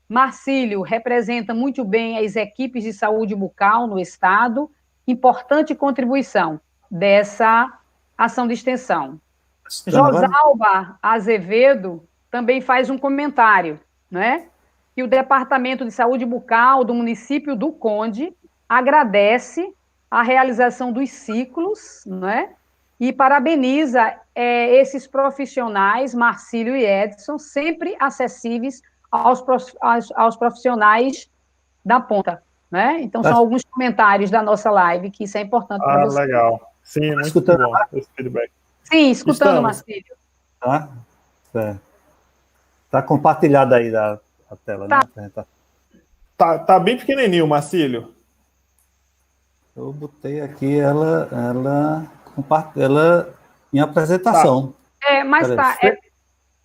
Marcílio 0.08 0.82
representa 0.82 1.52
muito 1.54 1.84
bem 1.84 2.18
as 2.18 2.36
equipes 2.36 2.84
de 2.84 2.92
saúde 2.92 3.34
bucal 3.34 3.86
no 3.86 3.98
Estado, 3.98 4.70
importante 5.06 5.74
contribuição 5.74 6.60
dessa 6.90 7.72
ação 8.16 8.46
de 8.46 8.54
extensão. 8.54 9.20
Josalba 9.86 10.98
Azevedo 11.02 12.06
também 12.32 12.60
faz 12.60 12.90
um 12.90 12.98
comentário, 12.98 13.78
né? 14.10 14.46
Que 14.96 15.04
o 15.04 15.06
Departamento 15.06 15.84
de 15.84 15.92
Saúde 15.92 16.26
Bucal 16.26 16.82
do 16.82 16.92
município 16.92 17.54
do 17.54 17.70
Conde 17.70 18.34
agradece 18.68 19.72
a 20.10 20.22
realização 20.22 20.92
dos 20.92 21.10
ciclos, 21.10 22.02
né? 22.06 22.50
e 23.02 23.12
parabeniza 23.12 24.14
é, 24.32 24.76
esses 24.76 25.08
profissionais, 25.08 26.14
Marcílio 26.14 26.76
e 26.76 26.84
Edson, 26.84 27.36
sempre 27.36 27.96
acessíveis 27.98 28.80
aos, 29.10 29.44
aos, 29.80 30.12
aos 30.12 30.36
profissionais 30.36 31.28
da 31.84 31.98
ponta. 31.98 32.40
Né? 32.70 33.00
Então, 33.00 33.20
são 33.24 33.36
alguns 33.36 33.64
comentários 33.64 34.30
da 34.30 34.40
nossa 34.40 34.70
live, 34.70 35.10
que 35.10 35.24
isso 35.24 35.36
é 35.36 35.40
importante 35.40 35.82
para 35.82 36.00
ah, 36.00 36.04
você. 36.04 36.16
Ah, 36.16 36.22
legal. 36.22 36.72
Sim, 36.84 37.12
muito 37.12 37.26
escutando 37.26 37.64
bom 37.64 37.74
esse 37.92 38.08
feedback. 38.14 38.52
Sim, 38.84 39.10
escutando, 39.10 39.48
Estamos. 39.48 39.62
Marcílio. 39.62 40.16
Tá? 40.60 40.88
É. 41.56 41.91
Tá 42.92 43.00
compartilhada 43.00 43.76
aí 43.76 43.96
a, 43.96 44.18
a 44.50 44.56
tela, 44.56 44.86
tá. 44.86 45.08
né? 45.16 45.30
Tá, 46.36 46.58
tá 46.58 46.78
bem 46.78 46.98
pequenininho, 46.98 47.46
Marcílio. 47.48 48.12
Eu 49.74 49.90
botei 49.94 50.42
aqui 50.42 50.78
ela, 50.78 51.26
ela 51.32 52.06
ela 52.76 53.34
em 53.72 53.80
apresentação. 53.80 54.74
Tá. 55.00 55.10
É, 55.10 55.24
mas 55.24 55.48
tá. 55.48 55.78
É, 55.82 55.96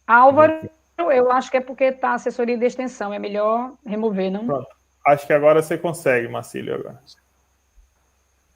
Álvaro, 0.05 0.69
eu 0.97 1.31
acho 1.31 1.49
que 1.49 1.55
é 1.55 1.61
porque 1.61 1.85
está 1.85 2.13
assessoria 2.13 2.57
de 2.57 2.65
extensão. 2.65 3.13
É 3.13 3.19
melhor 3.19 3.71
remover, 3.85 4.29
não? 4.29 4.45
Pronto. 4.45 4.67
Acho 5.05 5.25
que 5.25 5.31
agora 5.31 5.61
você 5.61 5.77
consegue, 5.77 6.27
Marcílio. 6.27 6.75
Agora. 6.75 7.01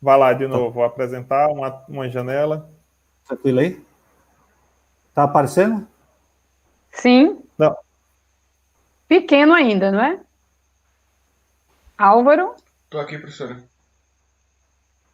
Vai 0.02 0.18
lá 0.18 0.34
de 0.34 0.46
novo, 0.46 0.72
vou 0.72 0.84
apresentar 0.84 1.48
uma, 1.48 1.86
uma 1.88 2.10
janela. 2.10 2.70
Tranquilo 3.26 3.62
aí? 3.62 3.82
Tá 5.16 5.24
aparecendo? 5.24 5.88
Sim. 6.92 7.42
Pequeno 9.12 9.53
ainda, 9.53 9.91
não 9.91 9.99
é? 9.99 10.22
Álvaro? 11.97 12.55
Estou 12.86 13.01
aqui, 13.01 13.18
professora 13.18 13.62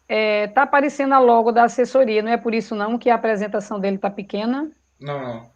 está 0.08 0.14
é, 0.14 0.46
tá 0.46 0.62
aparecendo 0.62 1.12
a 1.12 1.18
logo 1.18 1.52
da 1.52 1.64
assessoria, 1.64 2.22
não 2.22 2.30
é 2.30 2.38
por 2.38 2.54
isso 2.54 2.74
não 2.74 2.98
que 2.98 3.10
a 3.10 3.14
apresentação 3.14 3.78
dele 3.78 3.96
está 3.96 4.08
pequena? 4.08 4.70
Não, 4.98 5.20
não. 5.20 5.50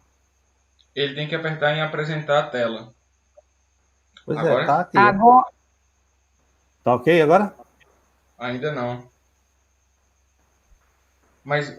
Ele 0.95 1.15
tem 1.15 1.27
que 1.27 1.33
apertar 1.33 1.75
em 1.75 1.81
apresentar 1.81 2.39
a 2.39 2.47
tela. 2.49 2.93
Pois 4.23 4.37
é, 4.37 4.41
agora? 4.41 4.63
é, 4.63 4.65
tá 4.67 4.79
aqui. 4.81 4.97
Agora... 4.97 5.45
Tá 6.83 6.95
ok 6.95 7.21
agora? 7.21 7.55
Ainda 8.37 8.71
não. 8.71 9.09
Mas 11.43 11.69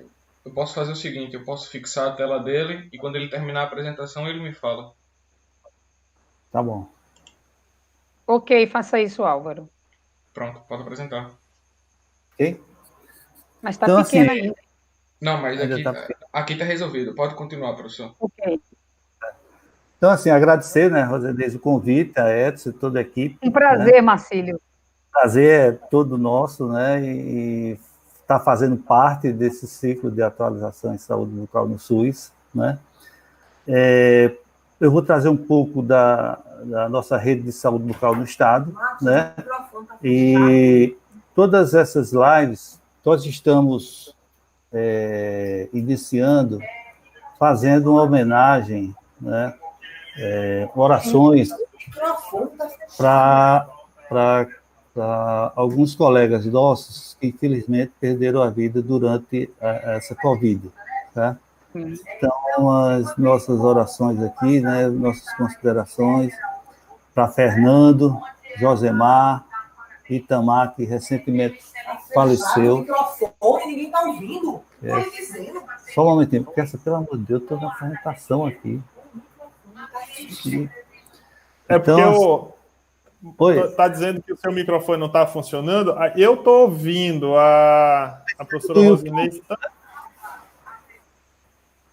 eu 0.44 0.52
posso 0.52 0.74
fazer 0.74 0.92
o 0.92 0.96
seguinte, 0.96 1.34
eu 1.34 1.44
posso 1.44 1.70
fixar 1.70 2.08
a 2.08 2.16
tela 2.16 2.42
dele 2.42 2.88
e 2.92 2.98
quando 2.98 3.16
ele 3.16 3.28
terminar 3.28 3.60
a 3.60 3.64
apresentação 3.64 4.26
ele 4.26 4.40
me 4.40 4.52
fala. 4.52 4.92
Tá 6.54 6.62
bom. 6.62 6.86
Ok, 8.28 8.68
faça 8.68 9.00
isso, 9.00 9.24
Álvaro. 9.24 9.68
Pronto, 10.32 10.60
pode 10.68 10.82
apresentar. 10.82 11.32
Ok? 12.32 12.62
Mas 13.60 13.74
está 13.74 13.86
então, 13.86 14.04
pequeno 14.04 14.30
assim, 14.30 14.40
ainda. 14.40 14.54
Não, 15.20 15.42
mas 15.42 15.60
aqui 15.60 15.72
está 15.72 16.08
aqui 16.32 16.54
tá 16.54 16.64
resolvido. 16.64 17.12
Pode 17.12 17.34
continuar, 17.34 17.74
professor. 17.74 18.14
Ok. 18.20 18.60
Então, 19.98 20.12
assim, 20.12 20.30
agradecer, 20.30 20.88
né, 20.92 21.02
Rosenez, 21.02 21.56
o 21.56 21.58
convite, 21.58 22.16
a 22.20 22.30
Edson 22.30 22.70
e 22.70 22.72
toda 22.72 23.00
a 23.00 23.02
equipe. 23.02 23.36
Um 23.42 23.50
prazer, 23.50 23.94
né? 23.94 24.00
Marcílio. 24.00 24.60
Prazer 25.10 25.60
é 25.60 25.72
todo 25.72 26.16
nosso, 26.16 26.68
né, 26.68 27.04
e 27.04 27.80
estar 28.20 28.38
tá 28.38 28.44
fazendo 28.44 28.76
parte 28.76 29.32
desse 29.32 29.66
ciclo 29.66 30.08
de 30.08 30.22
atualização 30.22 30.94
em 30.94 30.98
saúde 30.98 31.32
bucal 31.32 31.66
no 31.66 31.80
SUS, 31.80 32.30
né. 32.54 32.78
É, 33.66 34.36
eu 34.80 34.90
vou 34.90 35.02
trazer 35.02 35.28
um 35.28 35.36
pouco 35.36 35.82
da, 35.82 36.38
da 36.64 36.88
nossa 36.88 37.16
rede 37.16 37.42
de 37.42 37.52
saúde 37.52 37.84
bucal 37.84 38.14
no 38.14 38.24
Estado, 38.24 38.74
né, 39.00 39.32
e 40.02 40.96
Todas 41.34 41.74
essas 41.74 42.12
lives, 42.12 42.80
nós 43.04 43.26
estamos 43.26 44.14
é, 44.72 45.68
iniciando, 45.72 46.60
fazendo 47.36 47.90
uma 47.90 48.02
homenagem, 48.02 48.94
né, 49.20 49.52
é, 50.16 50.68
orações 50.76 51.48
para 52.96 53.66
alguns 55.56 55.96
colegas 55.96 56.46
nossos 56.46 57.16
que, 57.20 57.26
infelizmente, 57.26 57.92
perderam 58.00 58.40
a 58.40 58.48
vida 58.48 58.80
durante 58.80 59.50
a, 59.60 59.94
essa 59.96 60.14
Covid. 60.14 60.70
Tá? 61.12 61.36
Então, 61.74 62.70
as 62.70 63.16
nossas 63.16 63.58
orações 63.60 64.22
aqui, 64.22 64.60
né, 64.60 64.86
nossas 64.88 65.32
considerações 65.34 66.32
para 67.14 67.28
Fernando, 67.28 68.16
Josemar, 68.56 69.44
Itamar, 70.08 70.74
que 70.74 70.84
recentemente 70.84 71.60
faleceu. 72.12 72.86
É. 74.82 75.92
Só 75.92 76.02
um 76.02 76.10
momentinho, 76.10 76.44
porque 76.44 76.60
essa, 76.60 76.78
pelo 76.78 76.96
amor 76.96 77.18
de 77.18 77.24
Deus, 77.24 77.42
estou 77.42 77.58
na 77.58 77.68
apresentação 77.68 78.46
aqui. 78.46 78.80
E... 80.46 80.68
É 81.68 81.78
porque 81.78 82.00
então, 82.00 82.12
eu... 82.12 82.54
Está 83.64 83.88
dizendo 83.88 84.22
que 84.22 84.34
o 84.34 84.36
seu 84.36 84.52
microfone 84.52 84.98
não 84.98 85.06
está 85.06 85.26
funcionando. 85.26 85.92
Ah, 85.92 86.12
eu 86.14 86.34
estou 86.34 86.62
ouvindo 86.64 87.34
a, 87.36 88.22
a 88.38 88.44
professora 88.44 88.80
Rosinei. 88.80 89.42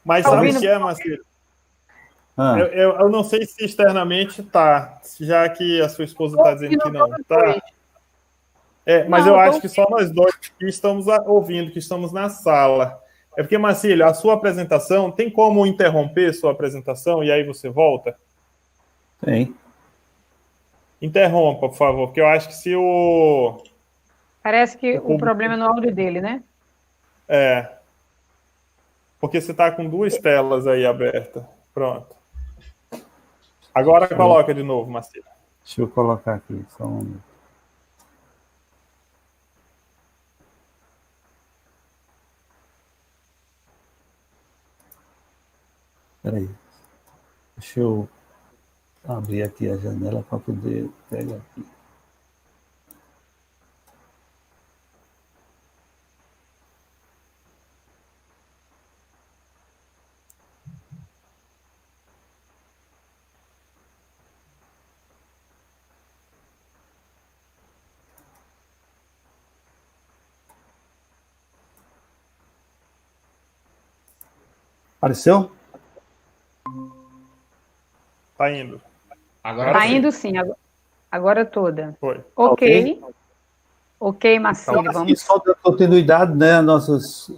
Mas 0.03 0.23
tá 0.23 0.31
sabe 0.31 0.49
o 0.49 0.59
que 0.59 0.67
é, 0.67 0.77
Marcelo? 0.77 1.23
Ah. 2.37 2.55
Eu, 2.57 2.65
eu, 2.67 2.99
eu, 3.01 3.09
não 3.09 3.23
sei 3.23 3.45
se 3.45 3.63
externamente 3.63 4.41
está, 4.41 4.99
já 5.19 5.47
que 5.49 5.81
a 5.81 5.89
sua 5.89 6.05
esposa 6.05 6.37
está 6.37 6.53
dizendo 6.53 6.79
que 6.79 6.89
não. 6.89 7.09
Tá? 7.23 7.61
É, 8.85 9.03
mas 9.03 9.25
não, 9.25 9.33
eu 9.33 9.39
acho 9.39 9.61
que 9.61 9.69
só 9.69 9.87
nós 9.89 10.09
dois 10.09 10.35
que 10.35 10.65
estamos 10.65 11.05
ouvindo, 11.25 11.71
que 11.71 11.79
estamos 11.79 12.11
na 12.11 12.29
sala. 12.29 12.99
É 13.37 13.43
porque, 13.43 13.57
Marcílio, 13.57 14.05
a 14.05 14.13
sua 14.13 14.33
apresentação, 14.33 15.11
tem 15.11 15.29
como 15.29 15.65
interromper 15.65 16.33
sua 16.33 16.51
apresentação 16.51 17.23
e 17.23 17.31
aí 17.31 17.43
você 17.43 17.69
volta? 17.69 18.15
Tem. 19.23 19.55
Interrompa, 21.01 21.69
por 21.69 21.77
favor, 21.77 22.07
porque 22.07 22.21
eu 22.21 22.27
acho 22.27 22.47
que 22.47 22.53
se 22.55 22.75
o. 22.75 23.61
Parece 24.43 24.77
que 24.77 24.97
o, 24.99 25.13
o 25.13 25.17
problema 25.17 25.53
é 25.53 25.57
no 25.57 25.65
áudio 25.65 25.93
dele, 25.93 26.21
né? 26.21 26.43
É. 27.27 27.67
Porque 29.21 29.39
você 29.39 29.51
está 29.51 29.71
com 29.71 29.87
duas 29.87 30.17
telas 30.17 30.65
aí 30.65 30.83
abertas. 30.83 31.43
Pronto. 31.71 32.15
Agora 33.73 34.07
coloca 34.07 34.51
de 34.53 34.63
novo, 34.63 34.89
Marcílio. 34.89 35.23
Deixa 35.63 35.81
eu 35.81 35.87
colocar 35.87 36.33
aqui, 36.33 36.65
só 36.75 36.85
um 36.85 37.03
minuto. 37.03 37.23
Peraí. 46.23 46.49
Deixa 47.55 47.79
eu 47.79 48.09
abrir 49.07 49.43
aqui 49.43 49.69
a 49.69 49.77
janela 49.77 50.23
para 50.27 50.39
poder 50.39 50.89
pegar 51.09 51.35
aqui. 51.35 51.65
Apareceu? 75.01 75.49
Tá 78.37 78.51
indo. 78.51 78.79
Agora 79.43 79.73
tá 79.73 79.81
sim. 79.81 79.95
indo 79.95 80.11
sim, 80.11 80.33
agora 81.11 81.43
toda. 81.43 81.97
Foi. 81.99 82.21
Ok. 82.35 83.01
Ok, 83.99 84.39
Marcelo, 84.39 84.81
então, 84.81 84.93
vamos. 84.93 85.21
Só 85.21 85.39
continuidade, 85.61 86.35
né, 86.35 86.59
nossas, 86.61 87.31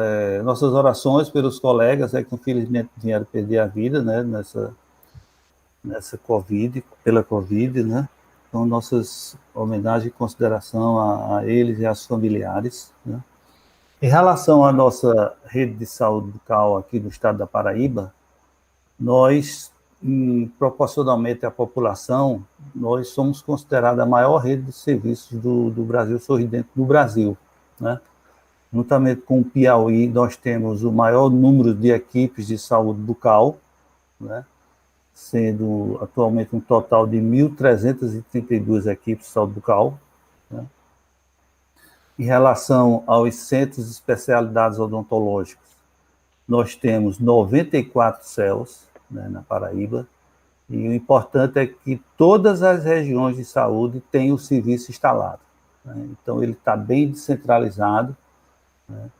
é, 0.00 0.42
nossas 0.42 0.72
orações 0.72 1.28
pelos 1.28 1.58
colegas 1.60 2.12
é, 2.14 2.22
que 2.22 2.32
infelizmente 2.32 2.90
vieram 2.96 3.24
perder 3.24 3.58
a 3.58 3.66
vida, 3.66 4.00
né, 4.02 4.22
nessa, 4.22 4.72
nessa 5.82 6.16
Covid, 6.16 6.84
pela 7.02 7.24
Covid, 7.24 7.82
né, 7.82 8.08
então 8.48 8.64
nossas 8.64 9.36
homenagens 9.52 10.12
e 10.12 10.16
consideração 10.16 10.96
a, 11.00 11.38
a 11.38 11.46
eles 11.46 11.80
e 11.80 11.86
aos 11.86 12.06
familiares, 12.06 12.92
né. 13.04 13.20
Em 14.00 14.08
relação 14.08 14.62
à 14.62 14.70
nossa 14.70 15.34
rede 15.46 15.72
de 15.72 15.86
saúde 15.86 16.30
bucal 16.32 16.76
aqui 16.76 17.00
no 17.00 17.08
estado 17.08 17.38
da 17.38 17.46
Paraíba, 17.46 18.12
nós, 19.00 19.72
proporcionalmente 20.58 21.46
à 21.46 21.50
população, 21.50 22.44
nós 22.74 23.08
somos 23.08 23.40
considerados 23.40 23.98
a 23.98 24.04
maior 24.04 24.36
rede 24.36 24.64
de 24.64 24.72
serviços 24.72 25.40
do, 25.40 25.70
do 25.70 25.82
Brasil 25.82 26.18
sorridente 26.18 26.68
do 26.76 26.84
Brasil, 26.84 27.38
né? 27.80 27.98
Juntamente 28.70 29.22
com 29.22 29.40
o 29.40 29.44
Piauí, 29.44 30.08
nós 30.08 30.36
temos 30.36 30.84
o 30.84 30.92
maior 30.92 31.30
número 31.30 31.74
de 31.74 31.90
equipes 31.90 32.48
de 32.48 32.58
saúde 32.58 33.00
bucal, 33.00 33.56
né? 34.20 34.44
sendo 35.14 35.98
atualmente 36.02 36.54
um 36.54 36.60
total 36.60 37.06
de 37.06 37.16
1.332 37.16 38.86
equipes 38.86 39.26
de 39.26 39.32
saúde 39.32 39.54
bucal, 39.54 39.98
né? 40.50 40.66
Em 42.18 42.24
relação 42.24 43.02
aos 43.06 43.34
centros 43.34 43.86
de 43.86 43.92
especialidades 43.92 44.78
odontológicos, 44.78 45.66
nós 46.48 46.74
temos 46.74 47.18
94 47.18 48.26
CELs 48.26 48.86
né, 49.10 49.28
na 49.28 49.42
Paraíba, 49.42 50.06
e 50.68 50.88
o 50.88 50.92
importante 50.92 51.58
é 51.58 51.66
que 51.66 52.00
todas 52.16 52.62
as 52.62 52.84
regiões 52.84 53.36
de 53.36 53.44
saúde 53.44 54.02
têm 54.10 54.32
o 54.32 54.38
serviço 54.38 54.90
instalado. 54.90 55.40
Né? 55.84 56.08
Então, 56.10 56.42
ele 56.42 56.52
está 56.52 56.76
bem 56.76 57.08
descentralizado 57.08 58.16
né? 58.88 59.10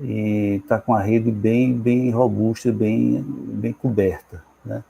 e 0.00 0.60
está 0.62 0.78
com 0.78 0.94
a 0.94 1.00
rede 1.00 1.30
bem, 1.30 1.72
bem 1.72 2.10
robusta, 2.10 2.70
bem, 2.70 3.22
bem 3.22 3.72
coberta. 3.72 4.44
Né? 4.64 4.84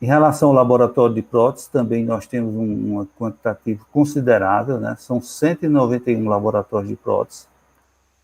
Em 0.00 0.06
relação 0.06 0.48
ao 0.48 0.54
laboratório 0.54 1.14
de 1.14 1.20
próteses, 1.20 1.68
também 1.68 2.04
nós 2.04 2.26
temos 2.26 2.54
um, 2.54 3.00
um 3.00 3.06
quantitativo 3.18 3.84
considerável, 3.92 4.80
né? 4.80 4.96
são 4.98 5.20
191 5.20 6.26
laboratórios 6.26 6.88
de 6.88 6.96
próteses. 6.96 7.46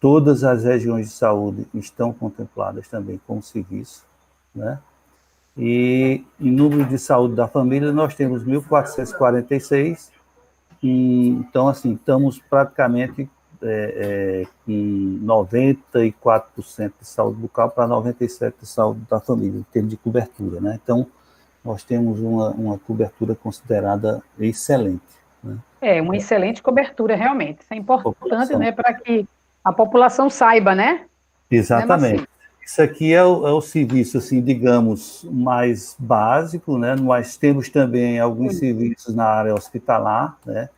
Todas 0.00 0.42
as 0.42 0.64
regiões 0.64 1.08
de 1.08 1.12
saúde 1.12 1.66
estão 1.74 2.14
contempladas 2.14 2.88
também 2.88 3.20
com 3.26 3.38
o 3.38 3.42
serviço. 3.42 4.04
Né? 4.54 4.78
E 5.56 6.24
em 6.40 6.50
número 6.50 6.86
de 6.86 6.98
saúde 6.98 7.34
da 7.34 7.46
família, 7.46 7.92
nós 7.92 8.14
temos 8.14 8.42
1.446. 8.42 10.10
E, 10.82 11.28
então, 11.28 11.68
assim, 11.68 11.92
estamos 11.92 12.38
praticamente 12.38 13.28
é, 13.62 14.44
é, 14.44 14.46
com 14.64 15.18
94% 15.22 16.92
de 17.00 17.06
saúde 17.06 17.38
bucal 17.38 17.70
para 17.70 17.86
97% 17.86 18.54
de 18.60 18.66
saúde 18.66 19.00
da 19.10 19.20
família, 19.20 19.58
em 19.58 19.62
termos 19.64 19.90
de 19.90 19.96
cobertura. 19.98 20.60
Né? 20.60 20.78
Então, 20.82 21.06
nós 21.66 21.82
temos 21.82 22.20
uma, 22.20 22.50
uma 22.50 22.78
cobertura 22.78 23.34
considerada 23.34 24.22
excelente. 24.38 25.02
Né? 25.42 25.56
É, 25.80 26.00
uma 26.00 26.16
excelente 26.16 26.62
cobertura, 26.62 27.16
realmente. 27.16 27.62
Isso 27.62 27.74
é 27.74 27.76
importante 27.76 28.56
né, 28.56 28.70
para 28.70 28.94
que 28.94 29.26
a 29.64 29.72
população 29.72 30.30
saiba, 30.30 30.74
né? 30.74 31.06
Exatamente. 31.50 32.20
Né, 32.20 32.26
Isso 32.64 32.80
aqui 32.80 33.12
é 33.12 33.24
o, 33.24 33.46
é 33.46 33.52
o, 33.52 33.60
serviço, 33.60 34.18
assim, 34.18 34.40
digamos, 34.40 35.26
mais 35.30 35.96
básico, 35.98 36.78
né? 36.78 36.94
Nós 36.94 37.36
temos 37.36 37.68
também 37.68 38.20
alguns 38.20 38.54
Sim. 38.54 38.60
serviços 38.60 39.14
na 39.14 39.24
área 39.24 39.54
hospitalar, 39.54 40.36
né? 40.46 40.68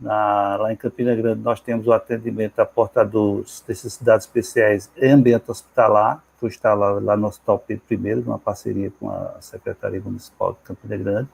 Na, 0.00 0.56
lá 0.56 0.72
em 0.72 0.76
Campina 0.76 1.14
Grande, 1.14 1.42
nós 1.42 1.60
temos 1.60 1.86
o 1.86 1.92
atendimento 1.92 2.58
a 2.60 2.64
portadores 2.64 3.62
de 3.62 3.68
necessidades 3.68 4.26
especiais 4.26 4.90
em 4.96 5.10
ambiente 5.10 5.50
hospitalar, 5.50 6.22
que 6.48 6.54
está 6.54 6.74
lá, 6.74 6.92
lá 6.92 7.16
no 7.16 7.30
Pedro 7.66 7.84
I, 7.90 8.14
numa 8.16 8.38
parceria 8.38 8.92
com 8.98 9.10
a 9.10 9.36
Secretaria 9.40 10.00
Municipal 10.00 10.52
de 10.52 10.58
Campina 10.60 10.96
Grande. 10.96 11.28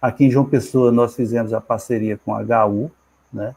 Aqui 0.00 0.26
em 0.26 0.30
João 0.30 0.44
Pessoa, 0.44 0.92
nós 0.92 1.14
fizemos 1.14 1.52
a 1.52 1.60
parceria 1.60 2.18
com 2.18 2.34
a 2.34 2.66
HU, 2.66 2.90
né? 3.32 3.54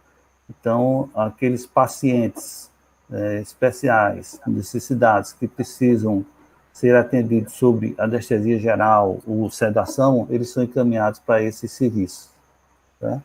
Então, 0.50 1.10
aqueles 1.14 1.66
pacientes 1.66 2.72
é, 3.12 3.42
especiais, 3.42 4.40
necessidades, 4.48 5.34
que 5.34 5.48
precisam 5.48 6.26
ser 6.74 6.96
atendidos 6.96 7.54
sobre 7.54 7.94
anestesia 7.98 8.58
geral 8.58 9.20
ou 9.28 9.50
sedação, 9.50 10.26
eles 10.30 10.50
são 10.50 10.64
encaminhados 10.64 11.20
para 11.20 11.44
esse 11.44 11.68
serviço. 11.68 12.32
Né? 13.02 13.22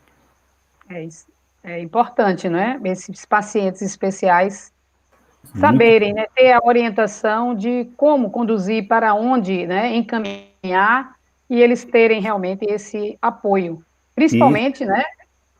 É, 0.90 1.08
é 1.62 1.80
importante, 1.80 2.48
não 2.48 2.58
é? 2.58 2.78
Esses 2.84 3.24
pacientes 3.24 3.80
especiais 3.80 4.73
saberem, 5.58 6.12
né, 6.12 6.26
ter 6.34 6.52
a 6.52 6.60
orientação 6.64 7.54
de 7.54 7.88
como 7.96 8.30
conduzir, 8.30 8.86
para 8.88 9.14
onde 9.14 9.66
né, 9.66 9.94
encaminhar, 9.94 11.14
e 11.48 11.60
eles 11.60 11.84
terem 11.84 12.20
realmente 12.20 12.64
esse 12.64 13.18
apoio, 13.20 13.82
principalmente 14.14 14.82
e, 14.82 14.86
né, 14.86 15.02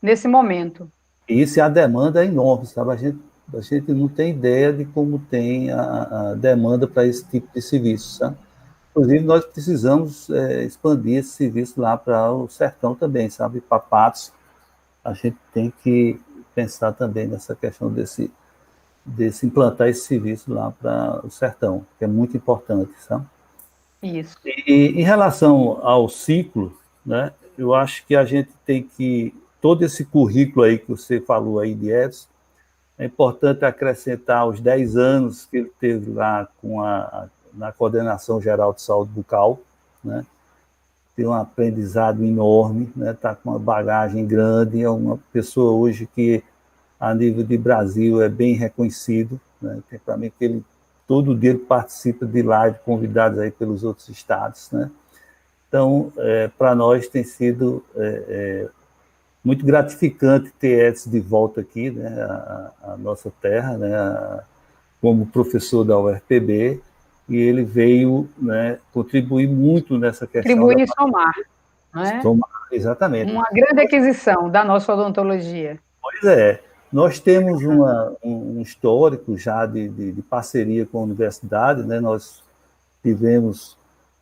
nesse 0.01 0.26
momento. 0.26 0.91
Isso, 1.28 1.61
a 1.61 1.68
demanda 1.68 2.24
é 2.24 2.26
enorme, 2.26 2.66
sabe? 2.66 2.93
A 2.93 2.97
gente, 2.97 3.18
a 3.53 3.61
gente 3.61 3.93
não 3.93 4.09
tem 4.09 4.30
ideia 4.30 4.72
de 4.72 4.85
como 4.85 5.18
tem 5.18 5.70
a, 5.70 6.30
a 6.30 6.35
demanda 6.35 6.87
para 6.87 7.07
esse 7.07 7.24
tipo 7.26 7.49
de 7.55 7.62
serviço, 7.62 8.18
sabe? 8.18 8.37
Inclusive, 8.91 9.24
nós 9.24 9.45
precisamos 9.45 10.30
é, 10.30 10.64
expandir 10.64 11.18
esse 11.18 11.30
serviço 11.30 11.80
lá 11.80 11.97
para 11.97 12.30
o 12.30 12.49
sertão 12.49 12.95
também, 12.95 13.28
sabe? 13.28 13.61
Para 13.61 13.80
Patos, 13.80 14.32
a 15.05 15.12
gente 15.12 15.37
tem 15.53 15.72
que 15.82 16.20
pensar 16.55 16.93
também 16.93 17.26
nessa 17.26 17.57
questão 17.57 17.91
desse 17.91 18.30
de 19.05 19.31
se 19.33 19.47
implantar 19.47 19.89
esse 19.89 20.07
serviço 20.07 20.53
lá 20.53 20.71
para 20.71 21.21
o 21.25 21.31
sertão, 21.31 21.85
que 21.99 22.05
é 22.05 22.09
muito 22.09 22.37
importante, 22.37 22.93
sabe? 23.01 23.27
Isso. 24.03 24.37
E 24.45 24.93
em 24.97 25.03
relação 25.03 25.79
ao 25.83 26.09
ciclo, 26.09 26.77
né, 27.05 27.33
eu 27.57 27.75
acho 27.75 28.07
que 28.07 28.17
a 28.17 28.25
gente 28.25 28.51
tem 28.65 28.83
que 28.83 29.35
todo 29.65 29.83
esse 29.83 30.05
currículo 30.05 30.67
aí 30.67 30.79
que 30.79 30.91
você 30.91 31.23
falou 31.23 31.59
aí 31.59 31.75
de 31.75 31.91
Edson, 31.91 32.29
é 32.99 33.07
importante 33.07 33.65
acrescentar 33.65 34.47
os 34.47 34.61
10 34.61 34.95
anos 34.95 35.47
que 35.47 35.57
ele 35.57 35.73
teve 35.81 36.11
lá 36.11 36.47
com 36.61 36.83
a, 36.83 37.29
na 37.51 37.73
coordenação 37.73 38.43
geral 38.43 38.75
de 38.75 38.83
saúde 38.83 39.11
bucal, 39.13 39.59
né? 40.05 40.25
Tem 41.17 41.27
um 41.27 41.33
aprendizado 41.33 42.23
enorme, 42.23 42.93
né? 42.95 43.15
Tá 43.15 43.35
com 43.35 43.53
uma 43.53 43.59
bagagem 43.59 44.27
grande, 44.27 44.83
é 44.83 44.91
uma 44.91 45.19
pessoa 45.33 45.73
hoje 45.73 46.07
que 46.15 46.43
a 46.99 47.14
nível 47.14 47.45
de 47.45 47.59
Brasil 47.59 48.22
é 48.22 48.28
bem 48.28 48.55
reconhecido, 48.55 49.40
né? 49.61 49.80
Para 50.05 50.16
mim 50.16 50.32
que 50.36 50.45
ele 50.45 50.64
todo 51.07 51.36
dia 51.36 51.51
ele 51.51 51.59
participa 51.59 52.26
de 52.26 52.42
live 52.42 52.78
convidados 52.84 53.38
aí 53.38 53.51
pelos 53.51 53.84
outros 53.84 54.09
estados, 54.09 54.70
né? 54.72 54.90
Então, 55.68 56.12
é, 56.18 56.49
para 56.57 56.74
nós 56.74 57.09
tem 57.09 57.24
sido 57.24 57.84
é, 57.97 58.24
é, 58.28 58.68
muito 59.45 59.66
gratificante 59.66 60.53
ter 60.53 60.88
Edson 60.88 61.11
de 61.11 61.18
volta 61.18 61.61
aqui, 61.61 61.90
né, 61.90 62.09
a, 62.22 62.70
a 62.92 62.97
nossa 62.97 63.32
terra, 63.42 63.76
né, 63.76 63.92
a, 63.92 64.45
como 65.01 65.26
professor 65.26 65.84
da 65.84 65.99
UFPB, 65.99 66.80
e 67.28 67.36
ele 67.36 67.64
veio 67.64 68.28
né, 68.38 68.78
contribuir 68.92 69.49
muito 69.49 69.99
nessa 69.99 70.26
questão. 70.26 70.42
Contribuir 70.42 70.84
e 70.84 70.86
somar. 70.86 71.34
Não 71.92 72.03
é? 72.03 72.22
Somar, 72.22 72.51
exatamente. 72.70 73.32
Uma 73.32 73.49
grande 73.53 73.80
aquisição 73.80 74.49
da 74.49 74.64
nossa 74.64 74.95
odontologia. 74.95 75.78
Pois 76.01 76.24
é. 76.24 76.62
Nós 76.95 77.18
temos 77.18 77.61
uma, 77.64 78.12
um 78.22 78.61
histórico 78.61 79.36
já 79.36 79.66
de, 79.66 79.88
de, 79.88 80.12
de, 80.12 80.22
parceria 80.22 80.86
com 80.86 81.01
a 81.01 81.03
universidade, 81.03 81.82
né? 81.82 81.99
nós 81.99 82.40
tivemos 83.03 83.76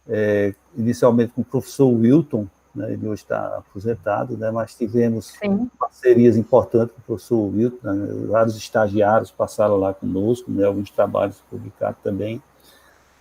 é, 0.08 0.54
inicialmente 0.74 1.34
com 1.34 1.42
o 1.42 1.44
professor 1.44 1.88
Wilton, 1.88 2.46
né? 2.74 2.94
ele 2.94 3.06
hoje 3.06 3.24
está 3.24 3.58
aposentado, 3.58 4.38
né? 4.38 4.50
mas 4.50 4.74
tivemos 4.74 5.34
Sim. 5.38 5.68
parcerias 5.78 6.34
importantes 6.38 6.94
com 6.94 7.02
o 7.02 7.04
professor 7.04 7.54
Wilton, 7.54 7.92
né? 7.92 8.26
vários 8.30 8.56
estagiários 8.56 9.30
passaram 9.30 9.76
lá 9.76 9.92
conosco, 9.92 10.50
né? 10.50 10.64
alguns 10.64 10.90
trabalhos 10.90 11.42
publicados 11.50 12.00
também. 12.02 12.42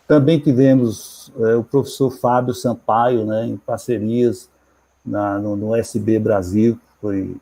Também 0.08 0.40
tivemos 0.40 1.30
é, 1.38 1.56
o 1.58 1.64
professor 1.66 2.10
Fábio 2.10 2.54
Sampaio, 2.54 3.26
né, 3.26 3.48
em 3.48 3.58
parcerias 3.58 4.50
na, 5.06 5.38
no, 5.38 5.58
no 5.58 5.76
SB 5.76 6.20
Brasil, 6.20 6.80
foi 7.02 7.36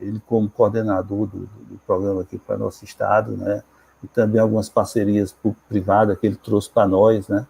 ele 0.00 0.20
como 0.26 0.48
coordenador 0.48 1.26
do, 1.26 1.40
do 1.40 1.80
programa 1.86 2.22
aqui 2.22 2.38
para 2.38 2.56
nosso 2.56 2.84
estado, 2.84 3.36
né, 3.36 3.62
e 4.02 4.06
também 4.06 4.40
algumas 4.40 4.68
parcerias 4.68 5.34
privadas 5.68 6.18
que 6.18 6.26
ele 6.26 6.36
trouxe 6.36 6.70
para 6.70 6.86
nós, 6.86 7.28
né. 7.28 7.46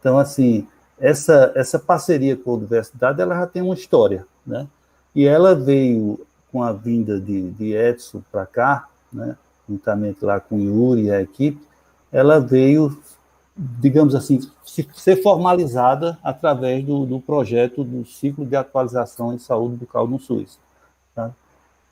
Então, 0.00 0.18
assim, 0.18 0.66
essa, 0.98 1.52
essa 1.54 1.78
parceria 1.78 2.36
com 2.36 2.50
a 2.50 2.54
universidade, 2.54 3.20
ela 3.20 3.34
já 3.34 3.46
tem 3.46 3.62
uma 3.62 3.74
história, 3.74 4.26
né, 4.46 4.66
e 5.14 5.26
ela 5.26 5.54
veio 5.54 6.20
com 6.50 6.62
a 6.62 6.72
vinda 6.72 7.20
de, 7.20 7.50
de 7.50 7.72
Edson 7.72 8.22
para 8.30 8.46
cá, 8.46 8.88
né, 9.12 9.36
juntamente 9.68 10.24
lá 10.24 10.38
com 10.40 10.56
o 10.56 10.60
Yuri 10.60 11.04
e 11.04 11.10
a 11.10 11.20
equipe, 11.20 11.60
ela 12.12 12.38
veio, 12.38 12.96
digamos 13.56 14.14
assim, 14.14 14.40
ser 14.94 15.22
formalizada 15.22 16.18
através 16.22 16.84
do, 16.84 17.04
do 17.04 17.20
projeto 17.20 17.82
do 17.82 18.04
ciclo 18.04 18.46
de 18.46 18.54
atualização 18.54 19.32
em 19.32 19.38
saúde 19.38 19.76
bucal 19.76 20.06
no 20.06 20.18
SUS. 20.20 20.58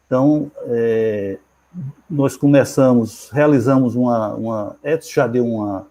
Então, 0.06 0.50
é, 0.66 1.38
nós 2.08 2.36
começamos, 2.36 3.30
realizamos 3.30 3.94
uma, 3.94 4.34
uma, 4.34 4.76
Edson 4.84 5.10
já 5.10 5.26
deu 5.26 5.46
uma, 5.46 5.86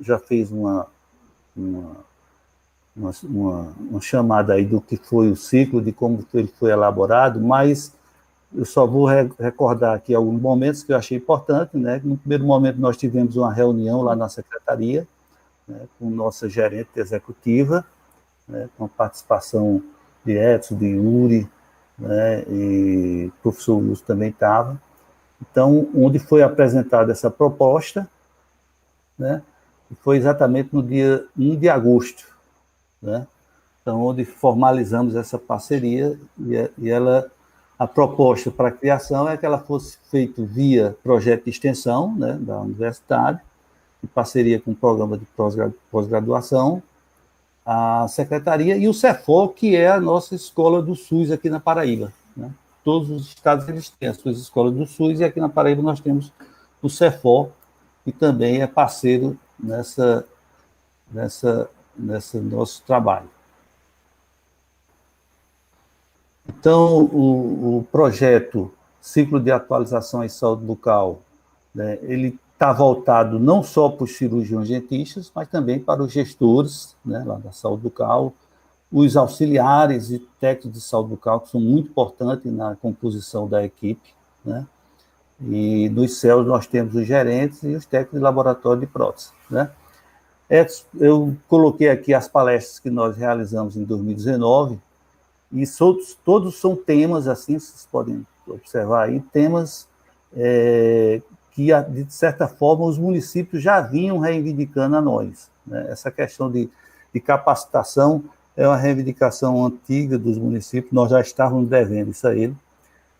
já 0.00 0.18
fez 0.18 0.50
uma, 0.52 0.86
uma 1.56 2.06
uma, 2.96 3.10
uma, 3.24 3.74
uma, 3.78 4.00
chamada 4.00 4.54
aí 4.54 4.64
do 4.64 4.80
que 4.80 4.96
foi 4.96 5.30
o 5.30 5.36
ciclo, 5.36 5.82
de 5.82 5.92
como 5.92 6.24
ele 6.32 6.48
foi 6.58 6.70
elaborado, 6.70 7.40
mas 7.40 7.92
eu 8.54 8.64
só 8.64 8.86
vou 8.86 9.06
re 9.06 9.30
recordar 9.38 9.94
aqui 9.94 10.14
alguns 10.14 10.40
momentos 10.40 10.82
que 10.82 10.92
eu 10.92 10.96
achei 10.96 11.18
importante, 11.18 11.76
né? 11.76 12.00
No 12.02 12.16
primeiro 12.16 12.44
momento 12.44 12.80
nós 12.80 12.96
tivemos 12.96 13.36
uma 13.36 13.52
reunião 13.52 14.00
lá 14.00 14.16
na 14.16 14.28
secretaria, 14.30 15.06
né, 15.68 15.80
com 15.98 16.08
nossa 16.08 16.48
gerente 16.48 16.88
executiva, 16.96 17.84
né, 18.48 18.68
com 18.78 18.86
a 18.86 18.88
participação 18.88 19.82
de 20.24 20.32
Edson, 20.32 20.76
de 20.76 20.86
Yuri, 20.86 21.48
né, 21.98 22.44
e 22.48 23.26
o 23.28 23.42
professor 23.42 23.76
Wilson 23.76 24.04
também 24.04 24.30
estava. 24.30 24.80
Então, 25.40 25.88
onde 25.94 26.18
foi 26.18 26.42
apresentada 26.42 27.12
essa 27.12 27.30
proposta, 27.30 28.08
né, 29.18 29.42
foi 30.02 30.16
exatamente 30.16 30.70
no 30.72 30.82
dia 30.82 31.24
1 31.38 31.56
de 31.56 31.68
agosto, 31.68 32.24
né? 33.00 33.26
Então, 33.80 34.02
onde 34.02 34.24
formalizamos 34.24 35.14
essa 35.14 35.38
parceria 35.38 36.18
e, 36.40 36.70
e 36.76 36.90
ela, 36.90 37.30
a 37.78 37.86
proposta 37.86 38.50
para 38.50 38.68
a 38.68 38.72
criação 38.72 39.28
é 39.28 39.36
que 39.36 39.46
ela 39.46 39.58
fosse 39.58 39.96
feita 40.10 40.42
via 40.42 40.96
projeto 41.04 41.44
de 41.44 41.50
extensão 41.50 42.12
né, 42.16 42.36
da 42.40 42.60
universidade, 42.60 43.40
em 44.02 44.08
parceria 44.08 44.60
com 44.60 44.72
o 44.72 44.74
programa 44.74 45.16
de 45.16 45.24
pós-graduação, 45.88 46.82
a 47.66 48.06
secretaria 48.08 48.76
e 48.76 48.86
o 48.86 48.94
CEFOL, 48.94 49.48
que 49.48 49.74
é 49.74 49.90
a 49.90 50.00
nossa 50.00 50.36
escola 50.36 50.80
do 50.80 50.94
SUS 50.94 51.32
aqui 51.32 51.50
na 51.50 51.58
Paraíba. 51.58 52.12
Né? 52.36 52.50
Todos 52.84 53.10
os 53.10 53.26
estados 53.28 53.68
eles 53.68 53.90
têm 53.90 54.08
as 54.08 54.16
suas 54.16 54.38
escolas 54.38 54.72
do 54.72 54.86
SUS 54.86 55.18
e 55.18 55.24
aqui 55.24 55.40
na 55.40 55.48
Paraíba 55.48 55.82
nós 55.82 55.98
temos 55.98 56.32
o 56.80 56.88
CEFOL, 56.88 57.52
que 58.04 58.12
também 58.12 58.62
é 58.62 58.66
parceiro 58.68 59.36
nessa, 59.58 60.24
nessa 61.10 61.68
nesse 61.98 62.38
nosso 62.38 62.82
trabalho. 62.82 63.28
Então, 66.48 67.04
o, 67.04 67.78
o 67.78 67.84
projeto 67.90 68.72
Ciclo 69.00 69.40
de 69.40 69.50
Atualização 69.50 70.22
em 70.22 70.28
Saúde 70.28 70.64
Bucal, 70.64 71.20
né, 71.74 71.98
ele 72.02 72.38
está 72.56 72.72
voltado 72.72 73.38
não 73.38 73.62
só 73.62 73.90
para 73.90 74.04
os 74.04 74.16
cirurgiões 74.16 74.68
dentistas, 74.68 75.30
mas 75.34 75.46
também 75.46 75.78
para 75.78 76.02
os 76.02 76.10
gestores 76.10 76.96
né, 77.04 77.22
lá 77.24 77.36
da 77.36 77.52
saúde 77.52 77.82
bucal, 77.82 78.32
os 78.90 79.14
auxiliares 79.14 80.10
e 80.10 80.18
técnicos 80.40 80.72
de 80.72 80.80
saúde 80.80 81.10
bucal, 81.10 81.40
que 81.40 81.50
são 81.50 81.60
muito 81.60 81.90
importantes 81.90 82.50
na 82.50 82.74
composição 82.74 83.46
da 83.46 83.62
equipe. 83.62 84.14
Né? 84.42 84.66
E 85.42 85.90
nos 85.90 86.18
céus 86.18 86.46
nós 86.46 86.66
temos 86.66 86.94
os 86.94 87.06
gerentes 87.06 87.62
e 87.62 87.74
os 87.74 87.84
técnicos 87.84 88.18
de 88.18 88.24
laboratório 88.24 88.80
de 88.80 88.86
prótese. 88.86 89.32
Né? 89.50 89.70
É, 90.48 90.66
eu 90.98 91.36
coloquei 91.48 91.90
aqui 91.90 92.14
as 92.14 92.26
palestras 92.26 92.78
que 92.78 92.88
nós 92.88 93.18
realizamos 93.18 93.76
em 93.76 93.84
2019, 93.84 94.80
e 95.52 95.64
todos, 95.66 96.16
todos 96.24 96.58
são 96.58 96.74
temas, 96.74 97.28
assim, 97.28 97.58
vocês 97.58 97.86
podem 97.90 98.26
observar 98.46 99.08
aí, 99.08 99.20
temas 99.32 99.86
é, 100.34 101.20
que, 101.56 101.72
de 101.88 102.12
certa 102.12 102.46
forma, 102.46 102.84
os 102.84 102.98
municípios 102.98 103.62
já 103.62 103.80
vinham 103.80 104.18
reivindicando 104.18 104.94
a 104.94 105.00
nós. 105.00 105.50
Né? 105.66 105.86
Essa 105.88 106.10
questão 106.10 106.52
de, 106.52 106.68
de 107.14 107.18
capacitação 107.18 108.22
é 108.54 108.68
uma 108.68 108.76
reivindicação 108.76 109.64
antiga 109.64 110.18
dos 110.18 110.36
municípios, 110.36 110.92
nós 110.92 111.10
já 111.10 111.20
estávamos 111.20 111.70
devendo 111.70 112.10
isso 112.10 112.28
a 112.28 112.36
ele. 112.36 112.54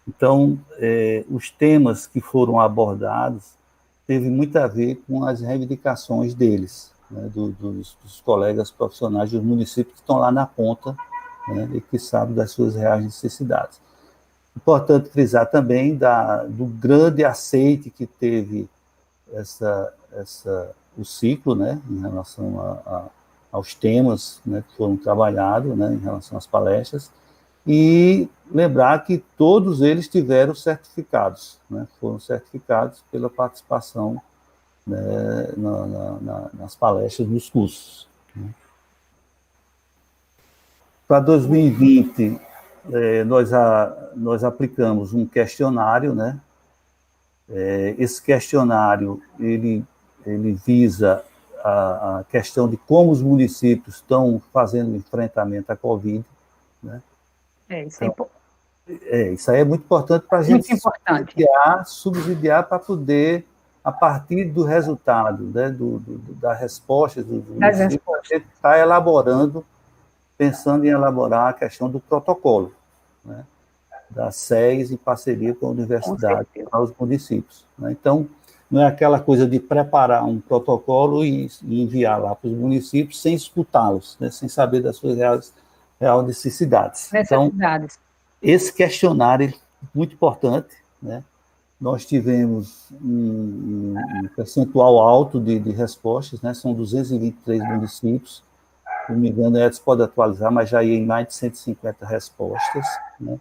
Então, 0.06 0.58
é, 0.74 1.24
os 1.30 1.50
temas 1.50 2.06
que 2.06 2.20
foram 2.20 2.60
abordados 2.60 3.54
teve 4.06 4.28
muito 4.28 4.56
a 4.58 4.66
ver 4.66 5.02
com 5.08 5.24
as 5.24 5.40
reivindicações 5.40 6.34
deles 6.34 6.92
né, 7.10 7.30
do, 7.34 7.48
dos, 7.52 7.96
dos, 8.02 8.20
colegas 8.20 8.70
profissionais 8.70 9.30
dos 9.30 9.42
municípios 9.42 9.94
que 9.94 10.00
estão 10.02 10.18
lá 10.18 10.30
na 10.30 10.46
ponta 10.46 10.94
né, 11.48 11.70
e 11.72 11.80
que 11.80 11.98
sabem 11.98 12.34
das 12.34 12.50
suas 12.50 12.76
reais 12.76 13.02
necessidades. 13.02 13.80
Importante 14.56 15.10
frisar 15.10 15.50
também 15.50 15.94
da, 15.94 16.44
do 16.44 16.64
grande 16.64 17.24
aceite 17.24 17.90
que 17.90 18.06
teve 18.06 18.68
essa, 19.32 19.92
essa, 20.12 20.74
o 20.96 21.04
ciclo 21.04 21.54
né, 21.54 21.80
em 21.90 22.00
relação 22.00 22.60
a, 22.60 22.72
a, 22.90 23.04
aos 23.52 23.74
temas 23.74 24.40
né, 24.44 24.64
que 24.66 24.76
foram 24.76 24.96
trabalhados 24.96 25.76
né, 25.76 25.92
em 25.92 25.98
relação 25.98 26.38
às 26.38 26.46
palestras, 26.46 27.10
e 27.66 28.28
lembrar 28.50 29.04
que 29.04 29.18
todos 29.36 29.82
eles 29.82 30.08
tiveram 30.08 30.54
certificados, 30.54 31.58
né, 31.68 31.86
foram 32.00 32.18
certificados 32.18 33.02
pela 33.10 33.28
participação 33.28 34.20
né, 34.86 35.52
na, 35.56 35.86
na, 36.20 36.50
nas 36.54 36.74
palestras, 36.76 37.28
nos 37.28 37.50
cursos. 37.50 38.08
Né. 38.34 38.48
Para 41.08 41.20
2020, 41.20 42.40
é, 42.92 43.24
nós, 43.24 43.52
a, 43.52 44.10
nós 44.14 44.44
aplicamos 44.44 45.12
um 45.12 45.26
questionário, 45.26 46.14
né? 46.14 46.40
É, 47.48 47.94
esse 47.98 48.20
questionário, 48.20 49.22
ele, 49.38 49.84
ele 50.24 50.52
visa 50.52 51.24
a, 51.62 52.18
a, 52.18 52.24
questão 52.24 52.68
de 52.68 52.76
como 52.76 53.10
os 53.10 53.22
municípios 53.22 53.96
estão 53.96 54.42
fazendo 54.52 54.96
enfrentamento 54.96 55.70
à 55.70 55.76
Covid, 55.76 56.24
né? 56.82 57.02
É, 57.68 57.84
isso 57.84 58.04
então, 58.04 58.28
é, 58.88 59.20
é, 59.20 59.32
isso 59.32 59.50
aí 59.50 59.60
é 59.60 59.64
muito 59.64 59.82
importante 59.82 60.26
para 60.26 60.38
a 60.38 60.42
gente 60.42 60.66
subsidiar, 60.76 61.86
subsidiar 61.86 62.68
para 62.68 62.78
poder 62.78 63.44
a 63.82 63.92
partir 63.92 64.46
do 64.46 64.64
resultado, 64.64 65.44
né, 65.44 65.70
do, 65.70 66.00
do, 66.00 66.34
da 66.34 66.52
resposta, 66.52 67.22
do, 67.22 67.40
do 67.40 67.64
a 67.64 67.70
gente 67.70 68.00
está 68.52 68.76
elaborando, 68.78 69.64
pensando 70.36 70.84
em 70.84 70.88
elaborar 70.88 71.50
a 71.50 71.52
questão 71.52 71.88
do 71.88 72.00
protocolo, 72.00 72.72
né, 73.26 73.44
da 74.10 74.30
SES 74.30 74.90
em 74.90 74.96
parceria 74.96 75.54
com 75.54 75.66
a 75.66 75.70
universidade 75.70 76.46
para 76.70 76.80
os 76.80 76.92
municípios. 76.98 77.66
Né? 77.78 77.92
Então, 77.92 78.28
não 78.70 78.80
é 78.80 78.86
aquela 78.86 79.20
coisa 79.20 79.46
de 79.46 79.60
preparar 79.60 80.24
um 80.24 80.40
protocolo 80.40 81.24
e, 81.24 81.48
e 81.64 81.82
enviar 81.82 82.20
lá 82.20 82.34
para 82.34 82.48
os 82.48 82.56
municípios 82.56 83.20
sem 83.20 83.34
escutá-los, 83.34 84.16
né, 84.18 84.30
sem 84.30 84.48
saber 84.48 84.82
das 84.82 84.96
suas 84.96 85.16
reais, 85.16 85.52
reais 86.00 86.26
necessidades. 86.26 87.10
necessidades. 87.12 87.96
Então, 87.96 88.06
esse 88.42 88.72
questionário 88.72 89.48
é 89.48 89.86
muito 89.94 90.14
importante, 90.14 90.74
né? 91.02 91.22
nós 91.80 92.06
tivemos 92.06 92.90
um, 93.02 93.94
um 93.96 94.28
percentual 94.34 94.98
alto 94.98 95.38
de, 95.38 95.58
de, 95.58 95.70
respostas, 95.70 96.40
né? 96.40 96.54
são 96.54 96.72
223 96.72 97.62
municípios, 97.62 98.42
se 99.06 99.12
não 99.12 99.18
me 99.18 99.30
engano, 99.30 99.58
Edson 99.58 99.82
pode 99.84 100.02
atualizar, 100.02 100.50
mas 100.50 100.68
já 100.68 100.82
ia 100.82 100.96
em 100.96 101.06
mais 101.06 101.28
de 101.28 101.34
150 101.34 102.04
respostas. 102.04 102.86
Né? 103.20 103.38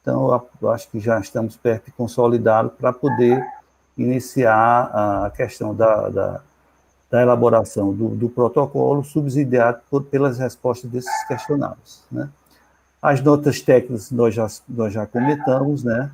Então, 0.00 0.42
eu 0.62 0.70
acho 0.70 0.88
que 0.88 1.00
já 1.00 1.18
estamos 1.18 1.56
perto 1.56 1.86
de 1.86 1.92
consolidá-lo 1.92 2.70
para 2.70 2.92
poder 2.92 3.44
iniciar 3.98 5.24
a 5.24 5.30
questão 5.30 5.74
da, 5.74 6.08
da, 6.08 6.40
da 7.10 7.22
elaboração 7.22 7.92
do, 7.92 8.08
do, 8.10 8.28
protocolo 8.28 9.02
subsidiado 9.02 9.80
por, 9.90 10.04
pelas 10.04 10.38
respostas 10.38 10.90
desses 10.90 11.24
questionários. 11.26 12.02
Né? 12.10 12.28
As 13.00 13.20
notas 13.20 13.60
técnicas 13.60 14.10
nós 14.10 14.34
já, 14.34 14.46
nós 14.68 14.92
já 14.92 15.06
comentamos, 15.06 15.82
né? 15.82 16.10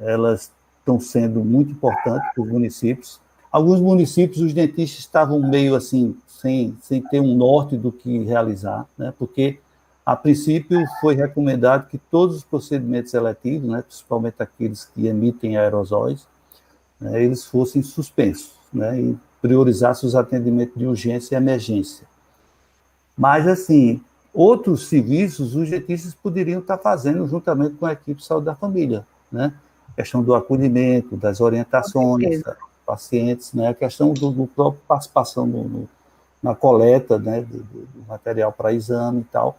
elas 0.00 0.52
estão 0.78 1.00
sendo 1.00 1.44
muito 1.44 1.72
importantes 1.72 2.28
para 2.34 2.42
os 2.42 2.48
municípios. 2.48 3.20
Alguns 3.54 3.80
municípios, 3.80 4.40
os 4.40 4.52
dentistas 4.52 4.98
estavam 4.98 5.38
meio 5.38 5.76
assim, 5.76 6.16
sem, 6.26 6.76
sem 6.82 7.00
ter 7.00 7.20
um 7.20 7.36
norte 7.36 7.76
do 7.76 7.92
que 7.92 8.24
realizar, 8.24 8.84
né? 8.98 9.14
porque, 9.16 9.60
a 10.04 10.16
princípio, 10.16 10.84
foi 11.00 11.14
recomendado 11.14 11.86
que 11.86 11.96
todos 11.96 12.38
os 12.38 12.42
procedimentos 12.42 13.12
seletivos, 13.12 13.70
né? 13.70 13.80
principalmente 13.82 14.34
aqueles 14.40 14.86
que 14.86 15.06
emitem 15.06 15.56
aerosóis, 15.56 16.26
né? 17.00 17.22
eles 17.22 17.44
fossem 17.44 17.80
suspensos. 17.80 18.54
Né? 18.72 19.00
E 19.00 19.16
priorizasse 19.40 20.04
os 20.04 20.16
atendimentos 20.16 20.76
de 20.76 20.84
urgência 20.84 21.36
e 21.36 21.38
emergência. 21.38 22.08
Mas, 23.16 23.46
assim, 23.46 24.02
outros 24.32 24.88
serviços 24.88 25.54
os 25.54 25.70
dentistas 25.70 26.12
poderiam 26.12 26.58
estar 26.58 26.78
fazendo 26.78 27.24
juntamente 27.28 27.76
com 27.76 27.86
a 27.86 27.92
equipe 27.92 28.20
de 28.20 28.26
saúde 28.26 28.46
da 28.46 28.56
família, 28.56 29.06
né? 29.30 29.54
A 29.90 29.92
questão 29.92 30.24
do 30.24 30.34
acolhimento, 30.34 31.16
das 31.16 31.40
orientações, 31.40 32.42
pacientes, 32.86 33.52
né? 33.52 33.68
A 33.68 33.74
questão 33.74 34.12
do, 34.12 34.30
do 34.30 34.46
próprio 34.46 34.80
participação 34.86 35.46
no, 35.46 35.64
no, 35.64 35.88
na 36.42 36.54
coleta, 36.54 37.18
né? 37.18 37.42
Do, 37.42 37.58
do 37.58 38.04
material 38.08 38.52
para 38.52 38.72
exame 38.72 39.20
e 39.20 39.24
tal. 39.24 39.58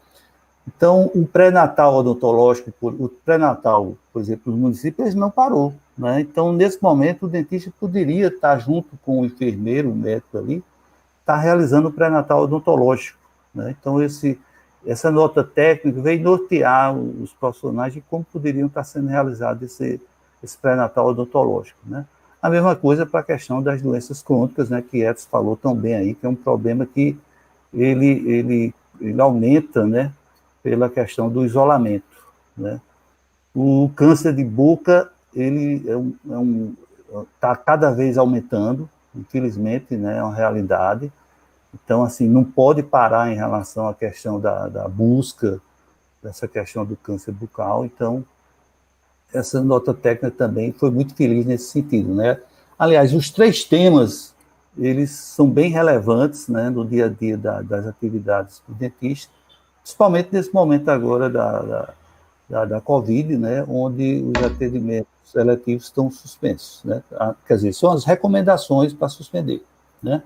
Então, 0.68 1.12
o 1.14 1.28
pré-natal 1.28 1.96
odontológico, 1.96 2.72
o 2.82 3.08
pré-natal, 3.08 3.96
por 4.12 4.20
exemplo, 4.20 4.52
nos 4.52 4.60
municípios, 4.60 5.14
não 5.14 5.30
parou. 5.30 5.74
Né? 5.98 6.22
Então, 6.22 6.52
nesse 6.52 6.82
momento, 6.82 7.26
o 7.26 7.30
dentista 7.30 7.72
poderia 7.80 8.28
estar 8.28 8.58
junto 8.58 8.98
com 9.06 9.22
o 9.22 9.26
enfermeiro, 9.26 9.92
o 9.92 9.96
médico 9.96 10.38
ali, 10.38 10.64
estar 11.20 11.38
realizando 11.38 11.90
o 11.90 11.94
pré-natal 11.94 12.42
odontológico. 12.42 13.20
Né? 13.54 13.76
Então, 13.80 14.02
esse, 14.02 14.40
essa 14.86 15.12
nota 15.12 15.44
técnica 15.44 16.02
veio 16.02 16.24
nortear 16.24 16.96
os 16.96 17.32
profissionais 17.34 17.94
de 17.94 18.02
como 18.02 18.26
poderiam 18.26 18.68
estar 18.68 18.84
sendo 18.84 19.08
realizado 19.08 19.64
esse, 19.64 20.02
esse 20.44 20.58
pré-natal 20.58 21.08
odontológico. 21.08 21.80
Né? 21.86 22.06
A 22.46 22.50
mesma 22.52 22.76
coisa 22.76 23.08
para 23.08 23.22
a 23.22 23.24
questão 23.24 23.60
das 23.60 23.82
doenças 23.82 24.22
crônicas, 24.22 24.70
né, 24.70 24.80
que 24.80 25.04
Edson 25.04 25.28
falou 25.32 25.58
tão 25.58 25.74
bem 25.74 25.96
aí, 25.96 26.14
que 26.14 26.28
é 26.28 26.30
um 26.30 26.36
problema 26.36 26.86
que 26.86 27.18
ele, 27.74 28.06
ele, 28.06 28.74
ele 29.02 29.20
aumenta, 29.20 29.84
né, 29.84 30.14
pela 30.62 30.88
questão 30.88 31.28
do 31.28 31.44
isolamento, 31.44 32.06
né. 32.56 32.80
O 33.52 33.90
câncer 33.96 34.32
de 34.32 34.44
boca, 34.44 35.12
ele 35.34 35.90
é 35.90 35.98
um, 35.98 36.14
é 36.30 36.38
um 36.38 36.76
está 37.34 37.56
cada 37.56 37.90
vez 37.90 38.16
aumentando, 38.16 38.88
infelizmente, 39.16 39.98
né, 39.98 40.20
é 40.20 40.22
uma 40.22 40.36
realidade. 40.36 41.12
Então, 41.74 42.04
assim, 42.04 42.30
não 42.30 42.44
pode 42.44 42.84
parar 42.84 43.32
em 43.32 43.36
relação 43.36 43.88
à 43.88 43.94
questão 43.96 44.40
da, 44.40 44.68
da 44.68 44.88
busca 44.88 45.60
dessa 46.22 46.48
questão 46.48 46.86
do 46.86 46.96
câncer 46.96 47.32
bucal. 47.32 47.84
Então, 47.84 48.24
essa 49.34 49.62
nota 49.62 49.94
técnica 49.94 50.32
também 50.32 50.72
foi 50.72 50.90
muito 50.92 51.14
feliz 51.16 51.46
nesse 51.46 51.66
sentido, 51.66 52.14
né? 52.14 52.40
Aliás, 52.78 53.14
os 53.14 53.30
três 53.30 53.64
temas, 53.64 54.34
eles 54.78 55.12
são 55.12 55.50
bem 55.50 55.72
relevantes, 55.72 56.48
né, 56.48 56.70
no 56.70 56.86
dia 56.86 57.06
a 57.06 57.10
dia 57.10 57.38
da, 57.38 57.62
das 57.62 57.88
atividades 57.88 58.62
do 58.68 58.74
dentista, 58.74 59.32
principalmente 59.82 60.30
nesse 60.32 60.54
momento 60.54 60.90
agora 60.90 61.30
da, 61.30 61.62
da, 61.62 61.94
da, 62.50 62.66
da 62.66 62.82
Covid, 62.82 63.38
né, 63.38 63.66
onde 63.68 64.24
os 64.36 64.44
atendimentos 64.44 65.10
seletivos 65.24 65.86
estão 65.86 66.12
suspensos, 66.12 66.84
né? 66.84 67.04
Quer 67.48 67.56
dizer, 67.56 67.74
são 67.74 67.92
as 67.92 68.06
recomendações 68.06 68.94
para 68.94 69.10
suspender, 69.10 69.64
né? 70.02 70.22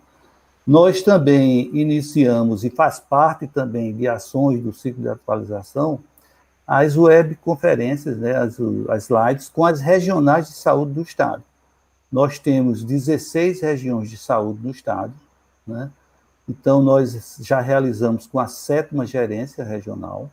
Nós 0.67 1.01
também 1.01 1.69
iniciamos, 1.73 2.63
e 2.63 2.69
faz 2.69 2.99
parte 2.99 3.47
também 3.47 3.95
de 3.95 4.07
ações 4.07 4.61
do 4.61 4.71
ciclo 4.71 5.01
de 5.01 5.09
atualização, 5.09 5.99
as 6.71 6.95
webconferências, 6.95 8.15
né, 8.15 8.35
as, 8.35 8.59
as 8.89 9.05
slides, 9.05 9.49
com 9.49 9.65
as 9.65 9.81
regionais 9.81 10.49
de 10.49 10.53
saúde 10.53 10.91
do 10.91 11.01
Estado. 11.01 11.41
Nós 12.11 12.37
temos 12.37 12.83
16 12.83 13.61
regiões 13.61 14.07
de 14.07 14.17
saúde 14.17 14.59
no 14.61 14.69
Estado, 14.69 15.11
né? 15.65 15.89
então 16.47 16.79
nós 16.79 17.37
já 17.39 17.59
realizamos 17.59 18.27
com 18.27 18.39
a 18.39 18.45
sétima 18.45 19.03
gerência 19.03 19.63
regional, 19.63 20.29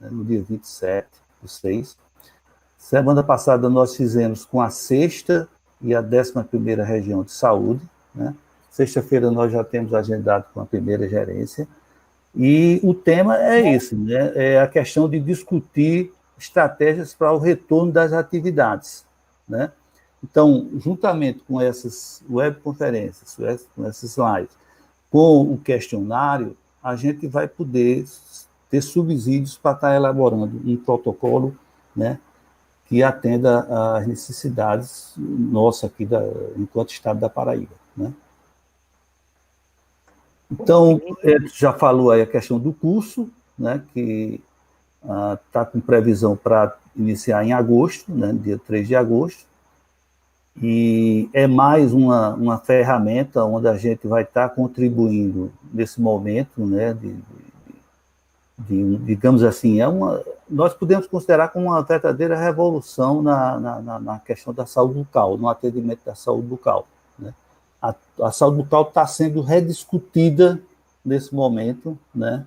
né, 0.00 0.08
no 0.10 0.24
dia 0.24 0.42
27 0.42 1.06
do 1.40 1.46
6. 1.46 1.96
Semana 2.76 3.22
passada 3.22 3.70
nós 3.70 3.94
fizemos 3.94 4.44
com 4.44 4.60
a 4.60 4.70
sexta 4.70 5.48
e 5.80 5.94
a 5.94 6.00
décima 6.00 6.42
primeira 6.42 6.84
região 6.84 7.22
de 7.22 7.30
saúde, 7.30 7.88
né? 8.12 8.34
Sexta-feira 8.68 9.30
nós 9.30 9.52
já 9.52 9.62
temos 9.62 9.94
agendado 9.94 10.46
com 10.52 10.60
a 10.60 10.66
primeira 10.66 11.08
gerência. 11.08 11.68
E 12.38 12.80
o 12.84 12.94
tema 12.94 13.36
é 13.36 13.74
esse, 13.74 13.96
né? 13.96 14.32
É 14.36 14.60
a 14.60 14.68
questão 14.68 15.08
de 15.08 15.18
discutir 15.18 16.12
estratégias 16.38 17.12
para 17.12 17.32
o 17.32 17.38
retorno 17.38 17.90
das 17.90 18.12
atividades, 18.12 19.04
né? 19.48 19.72
Então, 20.22 20.68
juntamente 20.78 21.40
com 21.46 21.60
essas 21.60 22.22
webconferências, 22.30 23.36
com 23.74 23.84
essas 23.84 24.16
lives, 24.16 24.56
com 25.10 25.42
o 25.52 25.58
questionário, 25.58 26.56
a 26.82 26.94
gente 26.94 27.26
vai 27.26 27.48
poder 27.48 28.04
ter 28.70 28.82
subsídios 28.82 29.56
para 29.56 29.74
estar 29.74 29.96
elaborando 29.96 30.60
um 30.64 30.76
protocolo, 30.76 31.56
né, 31.94 32.18
que 32.86 33.02
atenda 33.02 33.96
às 33.96 34.06
necessidades 34.06 35.12
nossas 35.16 35.90
aqui 35.90 36.06
da, 36.06 36.22
enquanto 36.56 36.90
Estado 36.90 37.20
da 37.20 37.28
Paraíba, 37.28 37.74
né? 37.96 38.12
Então, 40.50 41.00
já 41.54 41.72
falou 41.72 42.10
aí 42.10 42.22
a 42.22 42.26
questão 42.26 42.58
do 42.58 42.72
curso, 42.72 43.28
né, 43.58 43.82
que 43.92 44.40
está 45.02 45.60
ah, 45.60 45.66
com 45.66 45.80
previsão 45.80 46.36
para 46.36 46.74
iniciar 46.96 47.44
em 47.44 47.52
agosto, 47.52 48.10
né, 48.10 48.32
dia 48.32 48.58
3 48.58 48.88
de 48.88 48.96
agosto, 48.96 49.46
e 50.60 51.28
é 51.32 51.46
mais 51.46 51.92
uma, 51.92 52.30
uma 52.30 52.58
ferramenta 52.58 53.44
onde 53.44 53.68
a 53.68 53.76
gente 53.76 54.08
vai 54.08 54.22
estar 54.22 54.48
tá 54.48 54.54
contribuindo 54.54 55.52
nesse 55.72 56.00
momento, 56.00 56.66
né, 56.66 56.94
de, 56.94 57.14
de, 58.58 58.96
digamos 58.98 59.44
assim, 59.44 59.80
é 59.80 59.86
uma, 59.86 60.24
nós 60.48 60.72
podemos 60.72 61.06
considerar 61.06 61.48
como 61.48 61.66
uma 61.66 61.82
verdadeira 61.82 62.36
revolução 62.36 63.22
na, 63.22 63.60
na, 63.60 64.00
na 64.00 64.18
questão 64.18 64.52
da 64.52 64.64
saúde 64.64 64.94
bucal, 64.94 65.36
no 65.36 65.48
atendimento 65.48 66.00
da 66.04 66.14
saúde 66.14 66.48
bucal 66.48 66.86
a, 67.80 67.94
a 68.22 68.32
saúde 68.32 68.58
bucal 68.58 68.82
está 68.82 69.06
sendo 69.06 69.40
rediscutida 69.40 70.60
nesse 71.04 71.34
momento, 71.34 71.98
né, 72.14 72.46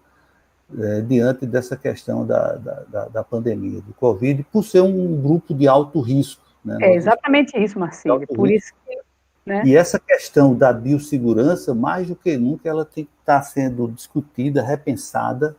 é, 0.77 1.01
diante 1.01 1.45
dessa 1.45 1.75
questão 1.75 2.25
da, 2.25 2.55
da, 2.55 3.07
da, 3.07 3.23
pandemia 3.23 3.82
do 3.82 3.93
Covid, 3.93 4.45
por 4.51 4.63
ser 4.63 4.82
um 4.82 5.21
grupo 5.21 5.53
de 5.53 5.67
alto 5.67 5.99
risco. 5.99 6.41
Né, 6.63 6.77
é 6.82 6.95
exatamente 6.95 7.57
isso, 7.57 7.79
Marcelo. 7.79 8.25
Por 8.27 8.47
risco. 8.47 8.55
isso 8.55 8.73
que, 8.86 9.01
né? 9.45 9.63
E 9.65 9.75
essa 9.75 9.99
questão 9.99 10.55
da 10.55 10.71
biossegurança, 10.71 11.73
mais 11.73 12.07
do 12.07 12.15
que 12.15 12.38
nunca, 12.38 12.69
ela 12.69 12.86
tem 12.86 13.05
que 13.05 13.11
estar 13.19 13.39
tá 13.39 13.43
sendo 13.43 13.88
discutida, 13.89 14.61
repensada, 14.61 15.55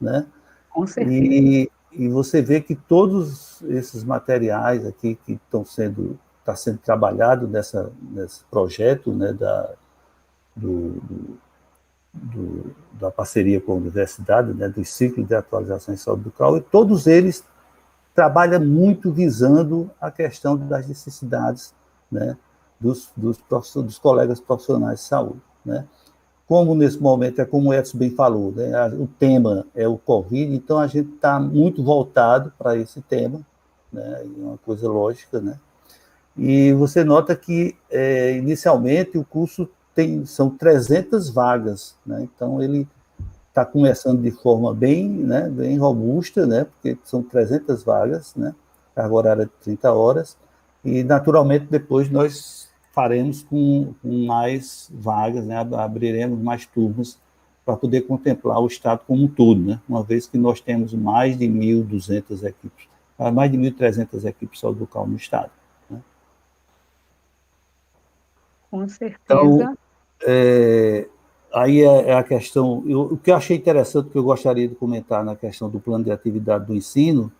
né? 0.00 0.26
Com 0.68 0.86
certeza. 0.86 1.16
E, 1.16 1.70
e 1.92 2.08
você 2.08 2.42
vê 2.42 2.60
que 2.60 2.74
todos 2.74 3.62
esses 3.62 4.02
materiais 4.02 4.84
aqui 4.84 5.16
que 5.24 5.32
estão 5.32 5.64
sendo 5.64 6.18
está 6.40 6.56
sendo 6.56 6.78
trabalhado 6.78 7.46
nessa, 7.46 7.92
nesse 8.00 8.42
projeto 8.50 9.12
né, 9.12 9.32
da, 9.32 9.70
do, 10.56 11.00
do, 12.12 12.74
da 12.92 13.10
parceria 13.10 13.60
com 13.60 13.72
a 13.72 13.76
universidade, 13.76 14.52
né, 14.52 14.68
do 14.68 14.84
ciclo 14.84 15.24
de 15.24 15.34
atualização 15.34 15.94
em 15.94 15.98
saúde 15.98 16.24
bucal, 16.24 16.56
e 16.56 16.60
todos 16.60 17.06
eles 17.06 17.44
trabalham 18.14 18.60
muito 18.64 19.12
visando 19.12 19.90
a 20.00 20.10
questão 20.10 20.56
das 20.56 20.86
necessidades 20.88 21.74
né, 22.10 22.36
dos, 22.78 23.10
dos, 23.16 23.38
dos 23.74 23.98
colegas 23.98 24.40
profissionais 24.40 25.00
de 25.00 25.06
saúde. 25.06 25.40
Né. 25.64 25.86
Como 26.46 26.74
nesse 26.74 27.00
momento, 27.00 27.40
é 27.40 27.44
como 27.44 27.70
o 27.70 27.74
Edson 27.74 27.98
bem 27.98 28.10
falou, 28.10 28.50
né, 28.50 28.72
o 28.88 29.06
tema 29.06 29.66
é 29.74 29.86
o 29.86 29.96
Covid, 29.96 30.52
então 30.54 30.78
a 30.78 30.86
gente 30.86 31.14
está 31.14 31.38
muito 31.38 31.84
voltado 31.84 32.52
para 32.58 32.76
esse 32.76 33.00
tema, 33.02 33.40
né, 33.92 34.22
é 34.22 34.26
uma 34.36 34.58
coisa 34.58 34.88
lógica, 34.88 35.40
né, 35.40 35.60
e 36.42 36.72
você 36.72 37.04
nota 37.04 37.36
que, 37.36 37.76
é, 37.90 38.34
inicialmente, 38.34 39.18
o 39.18 39.24
curso 39.24 39.68
tem, 39.94 40.24
são 40.24 40.48
300 40.48 41.28
vagas, 41.28 41.94
né? 42.06 42.22
então 42.22 42.62
ele 42.62 42.88
está 43.48 43.62
começando 43.62 44.22
de 44.22 44.30
forma 44.30 44.72
bem, 44.72 45.06
né, 45.06 45.50
bem 45.50 45.76
robusta, 45.76 46.46
né, 46.46 46.64
porque 46.64 46.96
são 47.04 47.22
300 47.22 47.82
vagas, 47.82 48.34
né, 48.34 48.54
carga 48.94 49.14
horária 49.14 49.44
de 49.44 49.52
30 49.62 49.92
horas, 49.92 50.38
e 50.82 51.04
naturalmente 51.04 51.66
depois 51.68 52.08
nós 52.08 52.70
faremos 52.94 53.42
com, 53.42 53.92
com 54.00 54.24
mais 54.24 54.88
vagas, 54.94 55.44
né, 55.44 55.56
abriremos 55.76 56.40
mais 56.40 56.64
turmas 56.64 57.18
para 57.66 57.76
poder 57.76 58.02
contemplar 58.02 58.60
o 58.60 58.66
Estado 58.66 59.02
como 59.06 59.24
um 59.24 59.28
todo, 59.28 59.60
né, 59.60 59.78
uma 59.86 60.02
vez 60.02 60.26
que 60.26 60.38
nós 60.38 60.58
temos 60.58 60.94
mais 60.94 61.36
de 61.36 61.46
1.200 61.46 62.44
equipes, 62.44 62.88
mais 63.34 63.52
de 63.52 63.58
1.300 63.58 64.24
equipes 64.24 64.58
só 64.58 64.70
local 64.70 65.06
no 65.06 65.16
Estado. 65.16 65.50
Com 68.70 68.88
certeza. 68.88 69.18
Então, 69.24 69.76
é, 70.26 71.08
aí 71.52 71.82
é, 71.82 72.10
é, 72.10 72.14
a 72.14 72.22
questão. 72.22 72.82
Eu, 72.86 73.02
o 73.02 73.16
que 73.16 73.30
eu 73.30 73.36
achei 73.36 73.56
interessante, 73.56 74.10
que 74.10 74.16
eu 74.16 74.22
gostaria 74.22 74.68
de 74.68 74.74
comentar 74.74 75.24
na 75.24 75.34
questão 75.34 75.68
do 75.68 75.80
plano 75.80 76.04
de 76.04 76.12
atividade 76.12 76.66
do 76.66 76.74
ensino, 76.74 77.32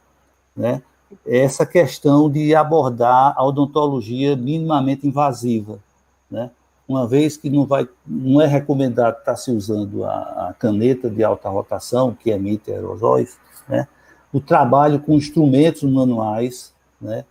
né, 0.57 0.83
é 1.27 1.39
essa 1.39 1.67
questão 1.67 2.31
de 2.31 2.55
abordar 2.55 3.35
a 3.37 3.45
odontologia 3.45 4.37
minimamente 4.37 5.07
invasiva, 5.07 5.79
né? 6.31 6.51
Uma 6.87 7.07
vez 7.07 7.37
que 7.37 7.49
não 7.49 7.67
vai, 7.67 7.89
não 8.05 8.41
é 8.41 8.47
recomendado 8.47 9.19
estar 9.19 9.37
se 9.37 9.53
usando 9.53 10.05
a, 10.05 10.49
a 10.49 10.55
caneta 10.59 11.09
de 11.09 11.23
alta 11.23 11.49
rotação 11.49 12.15
que 12.15 12.31
emite 12.31 12.71
aerosóis, 12.71 13.39
né? 13.69 13.87
O 14.33 14.41
trabalho 14.41 15.01
com 15.01 15.15
instrumentos 15.15 15.83
manuais, 15.85 16.73
né? 17.01 17.25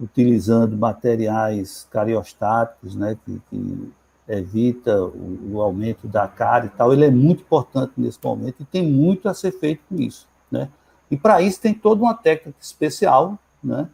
Utilizando 0.00 0.76
materiais 0.76 1.86
cariostáticos, 1.90 2.96
né, 2.96 3.18
que, 3.24 3.40
que 3.50 3.92
evita 4.26 5.04
o, 5.04 5.52
o, 5.52 5.60
aumento 5.60 6.08
da 6.08 6.26
cara 6.26 6.66
e 6.66 6.68
tal, 6.70 6.92
ele 6.92 7.04
é 7.04 7.10
muito 7.10 7.42
importante 7.42 7.92
nesse 7.96 8.18
momento 8.22 8.62
e 8.62 8.64
tem 8.64 8.82
muito 8.82 9.28
a 9.28 9.34
ser 9.34 9.52
feito 9.52 9.82
com 9.88 9.96
isso, 9.96 10.26
né? 10.50 10.68
E 11.10 11.16
para 11.16 11.42
isso 11.42 11.60
tem 11.60 11.74
toda 11.74 12.02
uma 12.02 12.14
técnica 12.14 12.56
especial, 12.60 13.36
né? 13.62 13.88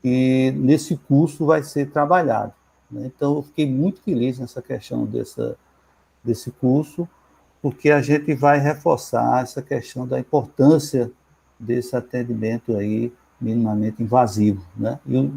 Que 0.00 0.50
nesse 0.52 0.96
curso 0.96 1.44
vai 1.44 1.62
ser 1.62 1.90
trabalhado. 1.90 2.54
Né? 2.90 3.06
Então, 3.14 3.36
eu 3.36 3.42
fiquei 3.42 3.70
muito 3.70 4.00
feliz 4.00 4.38
nessa 4.38 4.62
questão 4.62 5.04
dessa, 5.04 5.56
desse 6.24 6.50
curso, 6.50 7.06
porque 7.60 7.90
a 7.90 8.00
gente 8.00 8.34
vai 8.34 8.58
reforçar 8.58 9.42
essa 9.42 9.60
questão 9.60 10.06
da 10.06 10.18
importância 10.18 11.10
desse 11.58 11.94
atendimento 11.94 12.76
aí 12.76 13.12
minimamente 13.40 14.02
invasivo, 14.02 14.62
né? 14.76 14.98
E 15.06 15.30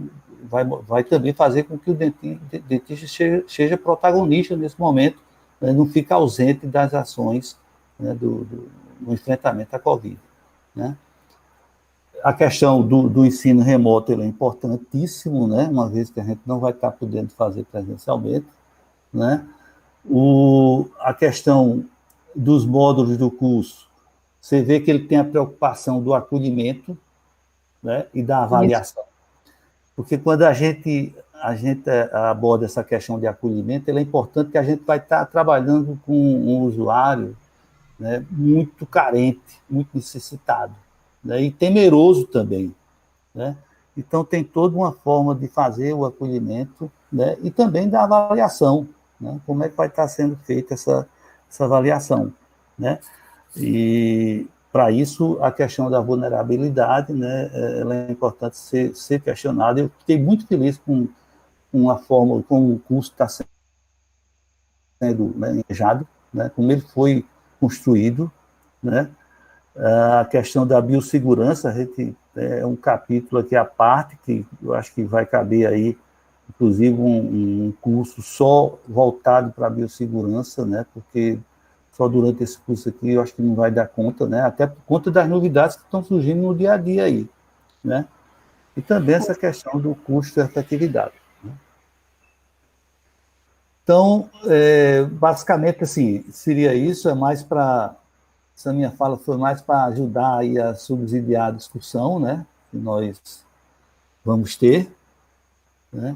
vai, 0.44 0.66
vai 0.66 1.04
também 1.04 1.34
fazer 1.34 1.64
com 1.64 1.78
que 1.78 1.92
o 1.92 1.94
dentista, 1.94 3.08
seja, 3.08 3.44
seja 3.48 3.78
protagonista 3.78 4.56
nesse 4.56 4.80
momento, 4.80 5.20
né? 5.60 5.72
não 5.72 5.86
fique 5.86 6.12
ausente 6.14 6.66
das 6.66 6.94
ações 6.94 7.58
né? 8.00 8.14
do, 8.14 8.46
do, 8.46 8.70
do, 9.00 9.14
enfrentamento 9.14 9.76
à 9.76 9.80
Covid, 9.80 10.18
né? 10.76 10.98
A 12.22 12.34
questão 12.34 12.82
do, 12.82 13.08
do 13.08 13.26
ensino 13.26 13.62
remoto 13.62 14.12
é 14.12 14.26
importantíssimo, 14.26 15.48
né? 15.48 15.70
Uma 15.72 15.88
vez 15.88 16.10
que 16.10 16.20
a 16.20 16.24
gente 16.24 16.42
não 16.46 16.60
vai 16.60 16.72
estar 16.72 16.92
podendo 16.92 17.30
fazer 17.30 17.64
presencialmente, 17.64 18.46
né? 19.14 19.48
O, 20.06 20.90
a 21.00 21.14
questão 21.14 21.86
dos 22.36 22.66
módulos 22.66 23.16
do 23.16 23.32
curso, 23.32 23.90
você 24.42 24.62
vê 24.62 24.82
que 24.82 24.92
ele 24.92 25.06
tem 25.06 25.18
a 25.18 25.24
preocupação 25.24 26.04
do 26.04 26.14
acolhimento 26.14 26.98
né, 27.82 28.06
e 28.14 28.22
da 28.22 28.44
avaliação. 28.44 29.04
Porque 29.96 30.18
quando 30.18 30.44
a 30.44 30.54
gente, 30.54 31.14
a 31.34 31.56
gente 31.56 31.90
aborda 32.14 32.66
essa 32.66 32.84
questão 32.84 33.20
de 33.20 33.28
acolhimento, 33.28 33.90
é 33.90 34.02
importante 34.02 34.52
que 34.52 34.58
a 34.58 34.64
gente 34.64 34.84
vai 34.86 34.98
estar 34.98 35.26
trabalhando 35.26 36.00
com 36.06 36.14
um 36.14 36.62
usuário 36.62 37.36
né, 38.00 38.26
muito 38.32 38.86
carente, 38.86 39.60
muito 39.70 39.90
necessitado, 39.94 40.74
né, 41.24 41.42
e 41.42 41.52
temeroso 41.52 42.26
também. 42.26 42.74
Né? 43.36 43.58
Então, 43.98 44.24
tem 44.24 44.44
toda 44.44 44.78
uma 44.78 44.94
forma 44.94 45.36
de 45.36 45.48
fazer 45.48 45.94
o 45.94 46.06
acolhimento 46.06 46.90
né, 47.12 47.38
e 47.44 47.52
também 47.52 47.90
da 47.90 48.04
avaliação. 48.04 48.88
Né? 49.20 49.40
Como 49.46 49.64
é 49.64 49.70
que 49.70 49.76
vai 49.76 49.88
estar 49.88 50.08
sendo 50.08 50.38
feita 50.44 50.76
essa, 50.76 51.08
essa 51.50 51.66
avaliação? 51.66 52.32
Né? 52.78 53.00
E 53.58 54.48
para 54.72 54.92
isso, 54.92 55.40
a 55.42 55.52
questão 55.52 55.90
da 55.90 56.00
vulnerabilidade, 56.00 57.12
né, 57.12 57.50
ela 57.80 57.96
é 57.96 58.12
importante 58.12 58.58
ser, 58.58 58.96
ser 58.96 59.20
questionada. 59.20 59.80
Eu 59.80 59.90
fiquei 60.00 60.22
muito 60.22 60.46
feliz 60.46 60.78
com, 60.78 61.08
com 61.72 61.90
a 61.90 61.98
forma, 61.98 62.44
como 62.44 62.74
o 62.74 62.80
curso 62.80 63.12
está 63.12 63.28
sendo 63.28 63.50
manejado, 65.36 66.08
né, 66.32 66.52
como 66.56 66.72
ele 66.72 66.82
foi 66.82 67.26
construído, 67.60 68.32
né, 68.82 69.10
a 69.76 70.26
questão 70.26 70.68
da 70.68 70.82
biossegurança, 70.82 71.70
a 71.70 71.74
gente 71.74 72.16
é 72.36 72.66
um 72.66 72.76
capítulo 72.76 73.42
aqui 73.42 73.56
à 73.56 73.66
parte, 73.66 74.18
que 74.24 74.46
eu 74.62 74.74
acho 74.74 74.94
que 74.94 75.04
vai 75.04 75.26
caber 75.26 75.68
aí, 75.68 75.98
inclusive, 76.50 77.00
um, 77.00 77.68
um 77.68 77.74
curso 77.82 78.22
só 78.22 78.78
voltado 78.88 79.52
para 79.52 79.68
a 79.68 79.70
biossegurança, 79.70 80.66
né, 80.66 80.86
porque 80.94 81.40
só 82.00 82.08
durante 82.08 82.42
esse 82.42 82.58
curso 82.60 82.88
aqui, 82.88 83.12
eu 83.12 83.22
acho 83.22 83.36
que 83.36 83.42
não 83.42 83.56
vai 83.56 83.70
dar 83.70 83.86
conta, 83.86 84.26
né? 84.26 84.40
Até 84.40 84.66
por 84.66 84.82
conta 84.84 85.12
das 85.12 85.28
novidades 85.28 85.76
que 85.76 85.84
estão 85.84 86.02
surgindo 86.02 86.42
no 86.42 86.56
dia 86.56 86.72
a 86.72 86.78
dia 86.78 87.04
aí, 87.04 87.30
né? 87.84 88.08
E 88.78 88.82
também 88.82 89.16
essa 89.16 89.36
questão 89.36 89.78
do 89.78 89.94
custo 89.94 90.40
e 90.40 90.44
efetividade. 90.44 91.12
Né? 91.44 91.52
Então, 93.84 94.30
é, 94.46 95.04
basicamente, 95.04 95.84
assim, 95.84 96.24
seria 96.32 96.74
isso, 96.74 97.10
é 97.10 97.14
mais 97.14 97.44
para... 97.44 97.94
Essa 98.56 98.72
minha 98.72 98.92
fala 98.92 99.18
foi 99.18 99.36
mais 99.36 99.62
para 99.62 99.84
ajudar 99.86 100.38
aí 100.38 100.58
a 100.58 100.76
subsidiar 100.76 101.50
a 101.50 101.52
discussão, 101.52 102.18
né? 102.18 102.46
Que 102.72 102.78
nós 102.78 103.44
vamos 104.24 104.56
ter, 104.56 104.90
né? 105.92 106.16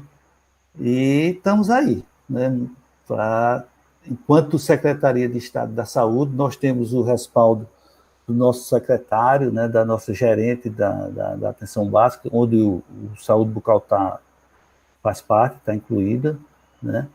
E 0.80 1.34
estamos 1.36 1.68
aí, 1.68 2.02
né? 2.26 2.58
Para 3.06 3.66
enquanto 4.06 4.58
Secretaria 4.58 5.28
de 5.28 5.38
Estado 5.38 5.72
da 5.72 5.84
Saúde, 5.84 6.34
nós 6.34 6.56
temos 6.56 6.92
o 6.92 7.02
respaldo 7.02 7.66
do 8.26 8.32
nosso 8.32 8.68
secretário, 8.68 9.52
né, 9.52 9.68
da 9.68 9.84
nossa 9.84 10.14
gerente 10.14 10.70
da, 10.70 11.08
da, 11.08 11.36
da 11.36 11.50
atenção 11.50 11.86
básica, 11.88 12.28
onde 12.32 12.56
o, 12.56 12.82
o 13.12 13.16
saúde 13.16 13.50
bucal 13.50 13.80
tá, 13.80 14.18
faz 15.02 15.20
parte, 15.20 15.56
está 15.56 15.74
incluída, 15.74 16.38
né, 16.82 17.06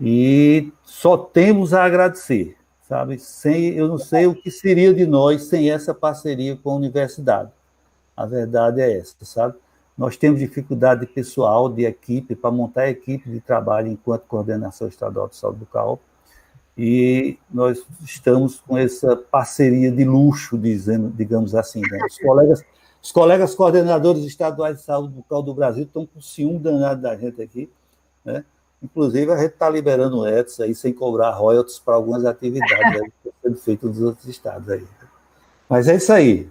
e 0.00 0.72
só 0.84 1.16
temos 1.16 1.72
a 1.72 1.84
agradecer, 1.84 2.56
sabe? 2.82 3.18
Sem, 3.18 3.74
eu 3.74 3.88
não 3.88 3.98
sei 3.98 4.26
o 4.26 4.34
que 4.34 4.50
seria 4.50 4.92
de 4.92 5.06
nós 5.06 5.44
sem 5.44 5.70
essa 5.70 5.94
parceria 5.94 6.56
com 6.56 6.70
a 6.70 6.74
universidade. 6.74 7.50
A 8.16 8.26
verdade 8.26 8.80
é 8.80 8.98
essa, 8.98 9.14
sabe? 9.24 9.54
Nós 9.96 10.16
temos 10.16 10.40
dificuldade 10.40 11.02
de 11.02 11.06
pessoal, 11.06 11.68
de 11.68 11.84
equipe, 11.84 12.34
para 12.34 12.50
montar 12.50 12.82
a 12.82 12.90
equipe 12.90 13.30
de 13.30 13.40
trabalho 13.40 13.88
enquanto 13.88 14.22
coordenação 14.22 14.88
estadual 14.88 15.28
de 15.28 15.36
saúde 15.36 15.60
bucal 15.60 16.00
e 16.76 17.38
nós 17.52 17.84
estamos 18.02 18.60
com 18.60 18.76
essa 18.76 19.16
parceria 19.16 19.92
de 19.92 20.04
luxo, 20.04 20.58
dizendo, 20.58 21.08
digamos 21.08 21.54
assim. 21.54 21.80
Né? 21.80 21.98
Os, 22.04 22.18
colegas, 22.18 22.64
os 23.00 23.12
colegas 23.12 23.54
coordenadores 23.54 24.24
estaduais 24.24 24.78
de 24.78 24.82
saúde 24.82 25.14
bucal 25.14 25.42
do 25.42 25.54
Brasil 25.54 25.84
estão 25.84 26.04
com 26.04 26.20
ciúme 26.20 26.58
danado 26.58 27.00
da 27.00 27.16
gente 27.16 27.40
aqui. 27.40 27.70
Né? 28.24 28.44
Inclusive, 28.82 29.30
a 29.32 29.36
gente 29.36 29.52
está 29.52 29.70
liberando 29.70 30.26
ETS 30.26 30.60
aí 30.60 30.74
sem 30.74 30.92
cobrar 30.92 31.30
royalties 31.30 31.78
para 31.78 31.94
algumas 31.94 32.24
atividades 32.24 33.00
aí, 33.00 33.12
que 33.22 33.30
sendo 33.40 33.56
feitas 33.56 33.90
nos 33.90 34.02
outros 34.02 34.26
estados 34.26 34.68
aí. 34.68 34.84
Mas 35.68 35.86
é 35.86 35.94
isso 35.94 36.12
aí. 36.12 36.48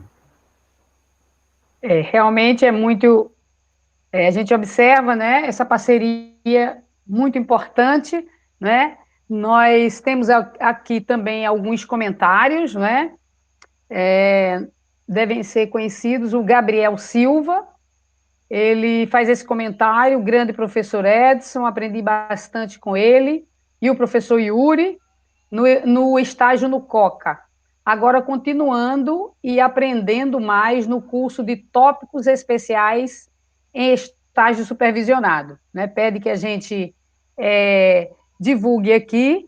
É, 1.82 2.00
realmente 2.00 2.66
é 2.66 2.72
muito. 2.72 3.30
É, 4.12 4.28
a 4.28 4.32
gente 4.32 4.54
observa 4.54 5.16
né, 5.16 5.46
essa 5.46 5.66
parceria 5.66 6.82
muito 7.06 7.38
importante, 7.38 8.26
né? 8.60 8.98
Nós 9.34 10.00
temos 10.00 10.30
aqui 10.30 11.02
também 11.02 11.44
alguns 11.44 11.84
comentários, 11.84 12.76
né? 12.76 13.16
É, 13.90 14.64
devem 15.08 15.42
ser 15.42 15.68
conhecidos. 15.68 16.36
O 16.36 16.44
Gabriel 16.44 17.00
Silva, 17.00 17.68
ele 18.48 19.08
faz 19.08 19.28
esse 19.28 19.44
comentário, 19.44 20.20
o 20.20 20.24
grande 20.24 20.54
professor 20.54 21.04
Edson, 21.04 21.66
aprendi 21.66 22.00
bastante 22.00 22.78
com 22.78 22.96
ele, 22.96 23.48
e 23.82 23.90
o 23.90 23.96
professor 23.96 24.38
Yuri, 24.40 25.00
no, 25.50 25.64
no 25.84 26.20
estágio 26.20 26.70
no 26.70 26.80
COCA. 26.80 27.40
Agora, 27.84 28.22
continuando 28.22 29.34
e 29.44 29.60
aprendendo 29.60 30.40
mais 30.40 30.86
no 30.86 31.02
curso 31.02 31.44
de 31.44 31.56
tópicos 31.56 32.28
especiais 32.28 33.32
em 33.74 33.94
estágio 33.94 34.64
supervisionado. 34.64 35.58
Né? 35.74 35.88
Pede 35.88 36.20
que 36.20 36.30
a 36.30 36.36
gente 36.36 36.94
é, 37.36 38.12
divulgue 38.40 38.94
aqui. 38.94 39.48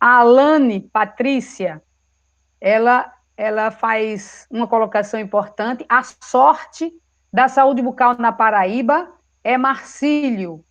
A 0.00 0.18
Alane 0.18 0.80
Patrícia, 0.80 1.82
ela, 2.60 3.12
ela 3.36 3.70
faz 3.70 4.46
uma 4.50 4.66
colocação 4.66 5.20
importante. 5.20 5.84
A 5.88 6.02
sorte 6.02 6.92
da 7.32 7.48
saúde 7.48 7.82
bucal 7.82 8.16
na 8.18 8.32
Paraíba 8.32 9.08
é 9.44 9.56
Marcílio, 9.56 10.64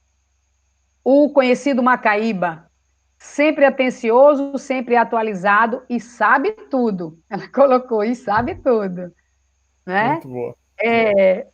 o 1.04 1.30
conhecido 1.32 1.82
Macaíba, 1.82 2.70
sempre 3.18 3.66
atencioso, 3.66 4.58
sempre 4.58 4.96
atualizado 4.96 5.84
e 5.90 6.00
sabe 6.00 6.52
tudo. 6.70 7.20
Ela 7.30 7.48
colocou 7.50 8.04
e 8.04 8.16
sabe 8.16 8.56
tudo. 8.56 9.14
Né? 9.86 10.10
Muito 10.12 10.28
boa. 10.28 10.56
É, 10.84 11.48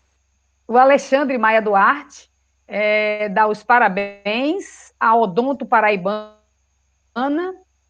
o 0.67 0.77
Alexandre 0.77 1.37
Maia 1.37 1.61
Duarte 1.61 2.29
é, 2.67 3.29
dá 3.29 3.47
os 3.47 3.63
parabéns 3.63 4.86
a 4.99 5.15
Odonto 5.15 5.65
Paraibana, 5.65 6.35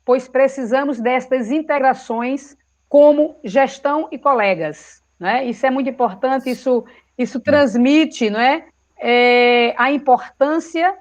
pois 0.05 0.27
precisamos 0.27 0.99
destas 0.99 1.51
integrações 1.51 2.57
como 2.87 3.35
gestão 3.43 4.07
e 4.11 4.17
colegas. 4.17 5.03
Né? 5.19 5.45
Isso 5.45 5.65
é 5.65 5.69
muito 5.69 5.89
importante, 5.89 6.49
isso, 6.49 6.85
isso 7.17 7.39
transmite 7.39 8.29
não 8.29 8.39
é, 8.39 8.65
é 8.97 9.73
a 9.77 9.91
importância 9.91 10.97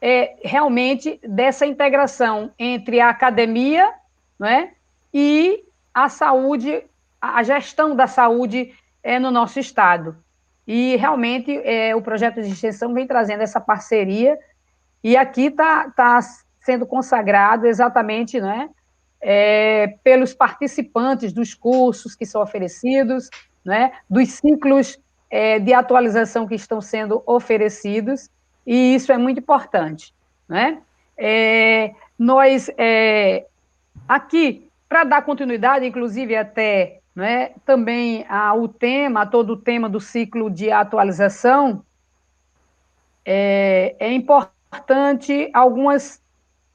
é, 0.00 0.36
realmente 0.44 1.18
dessa 1.26 1.64
integração 1.64 2.52
entre 2.58 3.00
a 3.00 3.08
academia 3.08 3.90
não 4.38 4.48
é, 4.48 4.72
e 5.12 5.64
a 5.94 6.08
saúde, 6.08 6.84
a 7.20 7.42
gestão 7.42 7.94
da 7.94 8.06
saúde 8.06 8.74
é, 9.02 9.18
no 9.18 9.30
nosso 9.30 9.60
estado. 9.60 10.16
E 10.66 10.96
realmente 10.96 11.56
é, 11.64 11.94
o 11.94 12.02
projeto 12.02 12.42
de 12.42 12.48
extensão 12.48 12.92
vem 12.92 13.06
trazendo 13.06 13.42
essa 13.42 13.60
parceria 13.60 14.38
e 15.04 15.18
aqui 15.18 15.48
está 15.48 15.90
tá 15.90 16.18
sendo 16.62 16.86
consagrado 16.86 17.66
exatamente 17.66 18.40
né, 18.40 18.70
é, 19.20 19.98
pelos 20.02 20.32
participantes 20.32 21.30
dos 21.30 21.52
cursos 21.52 22.16
que 22.16 22.24
são 22.24 22.40
oferecidos, 22.40 23.28
né, 23.62 23.92
dos 24.08 24.30
ciclos 24.30 24.98
é, 25.30 25.58
de 25.58 25.74
atualização 25.74 26.46
que 26.46 26.54
estão 26.54 26.80
sendo 26.80 27.22
oferecidos, 27.26 28.30
e 28.66 28.94
isso 28.94 29.12
é 29.12 29.18
muito 29.18 29.40
importante. 29.40 30.14
Né? 30.48 30.80
É, 31.18 31.92
nós, 32.18 32.70
é, 32.78 33.44
aqui, 34.08 34.70
para 34.88 35.04
dar 35.04 35.22
continuidade, 35.22 35.84
inclusive 35.84 36.34
até 36.34 37.00
né, 37.14 37.50
também 37.66 38.24
ao 38.26 38.66
tema, 38.68 39.26
todo 39.26 39.52
o 39.52 39.56
tema 39.56 39.86
do 39.86 40.00
ciclo 40.00 40.50
de 40.50 40.70
atualização, 40.70 41.84
é, 43.22 43.96
é 43.98 44.12
importante 44.12 44.53
algumas, 45.52 46.22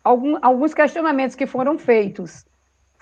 algum, 0.03 0.37
alguns 0.41 0.73
questionamentos 0.73 1.35
que 1.35 1.45
foram 1.45 1.77
feitos, 1.77 2.45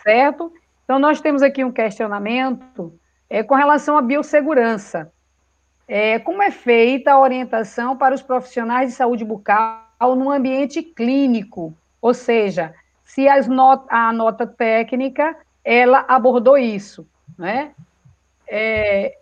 certo? 0.04 0.52
Então, 0.84 1.00
nós 1.00 1.20
temos 1.20 1.42
aqui 1.42 1.64
um 1.64 1.72
questionamento 1.72 2.98
é, 3.30 3.44
com 3.44 3.56
relação 3.56 3.98
à 3.98 4.02
biossegurança. 4.02 5.12
É, 5.88 6.20
como 6.20 6.42
é 6.42 6.52
feita 6.52 7.12
a 7.12 7.20
orientação 7.20 7.96
para 7.96 8.14
os 8.14 8.22
profissionais 8.22 8.90
de 8.90 8.96
saúde 8.96 9.24
bucal 9.24 10.16
no 10.16 10.32
ambiente 10.32 10.82
clínico? 10.82 11.74
Ou 12.02 12.14
seja, 12.14 12.74
se 13.04 13.26
not 13.48 13.86
a 13.90 14.12
nota 14.12 14.46
técnica 14.46 15.36
ela 15.64 16.06
abordou 16.08 16.58
isso, 16.58 17.06
né? 17.38 17.74
É... 18.48 19.18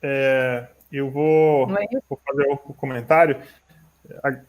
É, 0.00 0.68
eu 0.92 1.10
vou, 1.10 1.70
é 1.78 1.86
vou 2.08 2.20
fazer 2.26 2.46
o 2.48 2.54
um 2.54 2.72
comentário, 2.72 3.36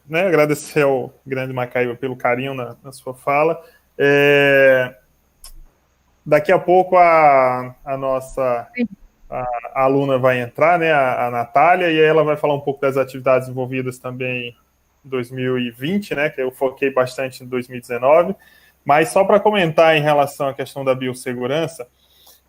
né, 0.08 0.26
agradecer 0.26 0.82
ao 0.82 1.12
grande 1.26 1.52
Macaíba 1.52 1.94
pelo 1.94 2.16
carinho 2.16 2.54
na, 2.54 2.76
na 2.82 2.92
sua 2.92 3.14
fala. 3.14 3.62
É, 3.96 4.94
Daqui 6.24 6.52
a 6.52 6.58
pouco 6.58 6.96
a, 6.96 7.74
a 7.84 7.96
nossa 7.96 8.68
a, 9.28 9.40
a 9.74 9.82
aluna 9.82 10.18
vai 10.18 10.40
entrar, 10.40 10.78
né, 10.78 10.92
a, 10.92 11.26
a 11.26 11.30
Natália, 11.30 11.90
e 11.90 11.98
aí 11.98 12.04
ela 12.04 12.22
vai 12.22 12.36
falar 12.36 12.54
um 12.54 12.60
pouco 12.60 12.80
das 12.80 12.96
atividades 12.96 13.48
envolvidas 13.48 13.98
também 13.98 14.56
em 15.04 15.08
2020, 15.08 16.14
né, 16.14 16.30
que 16.30 16.40
eu 16.40 16.52
foquei 16.52 16.92
bastante 16.92 17.42
em 17.42 17.46
2019. 17.48 18.36
Mas 18.84 19.08
só 19.08 19.24
para 19.24 19.40
comentar 19.40 19.96
em 19.96 20.00
relação 20.00 20.48
à 20.48 20.54
questão 20.54 20.84
da 20.84 20.94
biossegurança, 20.94 21.88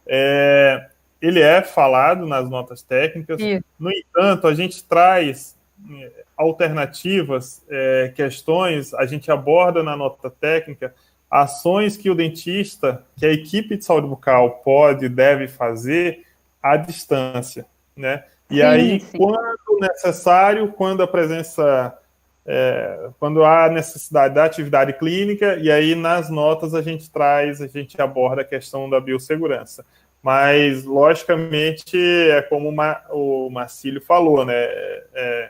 é, 0.06 0.90
ele 1.24 1.40
é 1.40 1.62
falado 1.62 2.28
nas 2.28 2.50
notas 2.50 2.82
técnicas, 2.82 3.40
Isso. 3.40 3.64
no 3.80 3.90
entanto, 3.90 4.46
a 4.46 4.54
gente 4.54 4.84
traz 4.84 5.58
é, 5.90 6.12
alternativas, 6.36 7.64
é, 7.70 8.12
questões, 8.14 8.94
a 8.94 9.06
gente 9.06 9.32
aborda 9.32 9.82
na 9.82 9.96
nota 9.96 10.30
técnica 10.30 10.94
ações 11.32 11.96
que 11.96 12.10
o 12.10 12.16
dentista, 12.16 13.06
que 13.18 13.26
a 13.26 13.32
equipe 13.32 13.78
de 13.78 13.86
saúde 13.86 14.06
bucal 14.06 14.62
pode 14.66 15.06
e 15.06 15.10
deve 15.10 15.48
fazer 15.48 16.26
à 16.62 16.76
distância, 16.76 17.66
né? 17.96 18.26
E 18.52 18.56
sim, 18.56 18.62
aí, 18.62 19.00
sim. 19.00 19.18
quando 19.18 19.80
necessário, 19.80 20.74
quando 20.74 21.02
a 21.04 21.08
presença, 21.08 21.98
é, 22.46 23.10
quando 23.18 23.46
há 23.46 23.70
necessidade 23.70 24.36
da 24.36 24.44
atividade 24.44 24.92
clínica, 24.94 25.56
e 25.56 25.72
aí 25.72 25.96
nas 25.96 26.30
notas 26.30 26.76
a 26.76 26.82
gente 26.82 27.10
traz, 27.10 27.62
a 27.62 27.68
gente 27.68 28.00
aborda 28.02 28.42
a 28.42 28.46
questão 28.46 28.90
da 28.90 29.00
biossegurança. 29.00 29.86
Mas, 30.24 30.86
logicamente, 30.86 31.98
é 31.98 32.42
como 32.42 32.74
o 33.10 33.50
Marcílio 33.50 34.00
falou, 34.00 34.46
né? 34.46 34.56
É, 34.56 35.50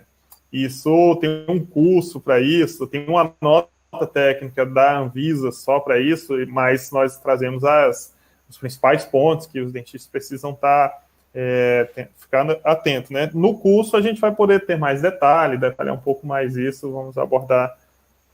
isso 0.51 1.15
tem 1.21 1.45
um 1.47 1.63
curso 1.63 2.19
para 2.19 2.39
isso, 2.39 2.87
tem 2.87 3.07
uma 3.07 3.31
nota 3.39 3.69
técnica 4.11 4.65
da 4.65 4.97
Anvisa 4.97 5.51
só 5.51 5.79
para 5.79 5.99
isso, 5.99 6.33
mas 6.47 6.89
nós 6.91 7.19
trazemos 7.19 7.63
as, 7.63 8.15
os 8.49 8.57
principais 8.57 9.05
pontos 9.05 9.45
que 9.45 9.59
os 9.59 9.71
dentistas 9.71 10.09
precisam 10.09 10.51
estar 10.51 10.89
tá, 10.89 11.01
é, 11.35 12.07
ficando 12.17 12.57
atento, 12.63 13.13
né? 13.13 13.29
No 13.31 13.55
curso 13.59 13.95
a 13.95 14.01
gente 14.01 14.19
vai 14.19 14.33
poder 14.33 14.65
ter 14.65 14.75
mais 14.75 15.03
detalhe, 15.03 15.55
detalhar 15.55 15.93
um 15.93 15.99
pouco 15.99 16.25
mais 16.25 16.57
isso, 16.57 16.91
vamos 16.91 17.15
abordar 17.15 17.77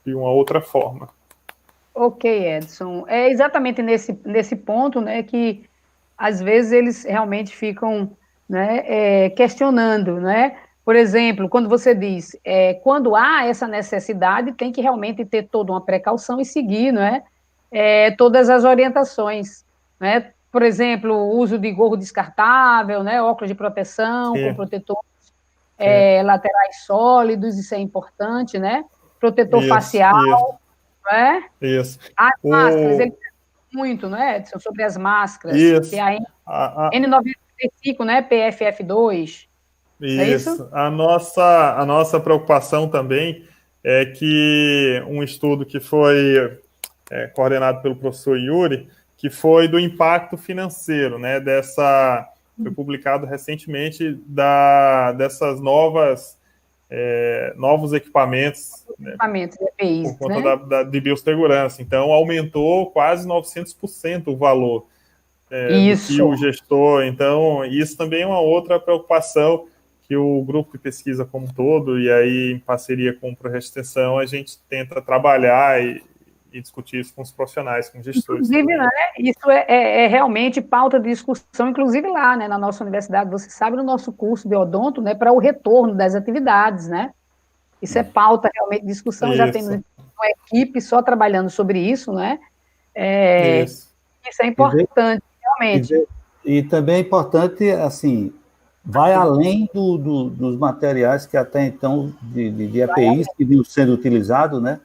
de 0.05 0.13
uma 0.13 0.31
outra 0.31 0.61
forma. 0.61 1.09
Ok, 1.93 2.47
Edson. 2.47 3.03
É 3.09 3.29
exatamente 3.29 3.81
nesse, 3.81 4.17
nesse 4.23 4.55
ponto, 4.55 5.01
né, 5.01 5.21
que 5.21 5.68
às 6.19 6.41
vezes 6.41 6.73
eles 6.73 7.05
realmente 7.05 7.55
ficam, 7.55 8.11
né, 8.47 8.83
é, 8.85 9.29
questionando, 9.29 10.19
né? 10.19 10.57
Por 10.83 10.95
exemplo, 10.95 11.47
quando 11.47 11.69
você 11.69 11.95
diz, 11.95 12.35
é, 12.43 12.73
quando 12.73 13.15
há 13.15 13.45
essa 13.45 13.67
necessidade, 13.67 14.51
tem 14.53 14.71
que 14.71 14.81
realmente 14.81 15.23
ter 15.23 15.43
toda 15.43 15.71
uma 15.71 15.81
precaução 15.81 16.41
e 16.41 16.45
seguir, 16.45 16.91
não 16.91 17.01
é? 17.01 17.23
é 17.71 18.11
todas 18.11 18.49
as 18.49 18.65
orientações, 18.65 19.63
né? 19.99 20.31
Por 20.51 20.63
exemplo, 20.63 21.13
o 21.13 21.37
uso 21.37 21.59
de 21.59 21.71
gorro 21.71 21.95
descartável, 21.95 23.03
né? 23.03 23.21
Óculos 23.21 23.49
de 23.49 23.55
proteção 23.55 24.35
Sim. 24.35 24.47
com 24.47 24.55
protetores 24.55 25.33
é, 25.77 26.21
laterais 26.23 26.81
sólidos, 26.85 27.57
isso 27.57 27.73
é 27.75 27.79
importante, 27.79 28.57
né? 28.57 28.83
Protetor 29.19 29.59
isso, 29.59 29.69
facial, 29.69 30.19
isso. 30.19 30.59
não 31.05 31.17
é? 31.17 31.43
Isso. 31.61 31.99
As 32.17 32.33
o... 32.41 32.49
máscaras, 32.49 32.99
ele 32.99 33.13
muito, 33.73 34.09
não 34.09 34.17
é, 34.17 34.37
Edson, 34.37 34.59
sobre 34.59 34.83
as 34.83 34.97
máscaras. 34.97 35.57
Isso. 35.57 35.89
Que 35.89 35.97
é 35.97 36.19
a, 36.45 36.87
a... 36.87 36.89
N95, 36.91 38.05
né? 38.05 38.21
PFF2. 38.21 39.47
É 40.01 40.05
isso. 40.05 40.21
É 40.21 40.29
isso. 40.29 40.69
A, 40.71 40.89
nossa, 40.89 41.75
a 41.77 41.85
nossa 41.85 42.19
preocupação 42.19 42.87
também 42.87 43.45
é 43.83 44.05
que 44.05 45.03
um 45.07 45.23
estudo 45.23 45.65
que 45.65 45.79
foi 45.79 46.59
é, 47.09 47.27
coordenado 47.27 47.81
pelo 47.81 47.95
professor 47.95 48.37
Yuri, 48.37 48.87
que 49.17 49.29
foi 49.29 49.67
do 49.67 49.79
impacto 49.79 50.37
financeiro, 50.37 51.19
né, 51.19 51.39
dessa 51.39 52.27
foi 52.61 52.71
publicado 52.71 53.25
recentemente 53.25 54.19
da 54.25 55.13
dessas 55.13 55.61
novas 55.61 56.37
é, 56.89 57.53
novos 57.55 57.93
equipamentos, 57.93 58.85
né, 58.97 59.09
equipamentos 59.09 59.57
né, 59.59 59.67
EPIs, 59.77 60.11
por 60.13 60.27
conta 60.27 60.35
né? 60.35 60.41
da, 60.41 60.55
da, 60.55 60.83
de 60.83 60.99
biossegurança. 60.99 61.81
Então 61.81 62.11
aumentou 62.11 62.89
quase 62.91 63.27
900% 63.27 64.27
o 64.27 64.37
valor 64.37 64.87
é, 65.51 65.77
isso. 65.77 66.13
que 66.13 66.21
o 66.21 66.35
gestor. 66.35 67.03
Então 67.03 67.63
isso 67.65 67.95
também 67.95 68.23
é 68.23 68.27
uma 68.27 68.39
outra 68.39 68.79
preocupação 68.79 69.67
que 70.07 70.15
o 70.15 70.41
grupo 70.41 70.71
de 70.71 70.79
pesquisa 70.79 71.23
como 71.23 71.45
um 71.45 71.53
todo, 71.53 71.99
e 71.99 72.11
aí 72.11 72.53
em 72.53 72.59
parceria 72.59 73.13
com 73.13 73.29
o 73.29 73.35
Projeto 73.35 73.61
Extensão, 73.61 74.17
a 74.17 74.25
gente 74.25 74.57
tenta 74.67 74.99
trabalhar 74.99 75.79
e, 75.83 76.01
e 76.51 76.61
discutir 76.61 76.99
isso 76.99 77.13
com 77.13 77.21
os 77.21 77.31
profissionais, 77.31 77.89
com 77.89 77.99
os 77.99 78.05
gestores. 78.05 78.49
Inclusive, 78.49 78.77
né, 78.77 78.89
isso 79.19 79.49
é, 79.49 79.65
é, 79.67 80.05
é, 80.05 80.07
realmente 80.07 80.61
pauta 80.61 80.99
de 80.99 81.09
discussão, 81.09 81.69
inclusive 81.69 82.07
lá, 82.07 82.35
né, 82.35 82.47
na 82.47 82.57
nossa 82.57 82.83
universidade, 82.83 83.29
você 83.29 83.49
sabe, 83.49 83.77
no 83.77 83.83
nosso 83.83 84.11
curso 84.11 84.47
de 84.47 84.55
odonto, 84.55 85.01
né, 85.01 85.13
para 85.13 85.31
o 85.31 85.37
retorno 85.37 85.95
das 85.95 86.15
atividades, 86.15 86.87
né? 86.87 87.13
Isso 87.81 87.97
é 87.97 88.03
pauta 88.03 88.49
realmente 88.53 88.81
de 88.81 88.87
discussão, 88.87 89.29
isso. 89.29 89.37
já 89.37 89.51
temos 89.51 89.69
uma 89.69 90.27
equipe 90.27 90.81
só 90.81 91.01
trabalhando 91.01 91.49
sobre 91.49 91.79
isso, 91.79 92.11
né? 92.11 92.39
É, 92.93 93.63
isso. 93.63 93.93
isso. 94.29 94.41
é 94.41 94.47
importante, 94.47 95.23
e, 95.23 95.41
realmente. 95.41 96.07
E, 96.43 96.57
e 96.57 96.63
também 96.63 96.95
é 96.95 96.99
importante, 96.99 97.69
assim, 97.71 98.33
vai 98.83 99.13
além 99.13 99.69
do, 99.73 99.97
do, 99.97 100.29
dos 100.29 100.57
materiais 100.57 101.25
que 101.25 101.37
até 101.37 101.65
então, 101.65 102.13
de, 102.21 102.49
de, 102.49 102.67
de 102.67 102.81
EPIs 102.81 103.27
que 103.37 103.45
vinham 103.45 103.63
sendo 103.63 103.93
utilizados, 103.93 104.61
né? 104.61 104.79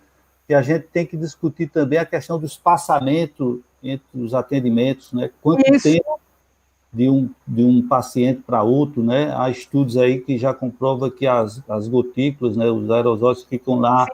E 0.48 0.54
a 0.54 0.62
gente 0.62 0.86
tem 0.92 1.06
que 1.06 1.16
discutir 1.16 1.68
também 1.68 1.98
a 1.98 2.04
questão 2.04 2.38
do 2.38 2.46
espaçamento 2.46 3.62
entre 3.82 4.04
os 4.14 4.34
atendimentos, 4.34 5.12
né? 5.12 5.30
Quanto 5.42 5.62
Isso. 5.72 5.84
tempo 5.84 6.20
de 6.92 7.08
um, 7.08 7.28
de 7.46 7.64
um 7.64 7.86
paciente 7.86 8.42
para 8.42 8.62
outro, 8.62 9.02
né? 9.02 9.34
Há 9.36 9.50
estudos 9.50 9.96
aí 9.96 10.20
que 10.20 10.38
já 10.38 10.54
comprovam 10.54 11.10
que 11.10 11.26
as, 11.26 11.62
as 11.68 11.88
gotículas, 11.88 12.56
né? 12.56 12.70
Os 12.70 12.90
aerosóis 12.90 13.42
ficam 13.42 13.80
lá 13.80 14.06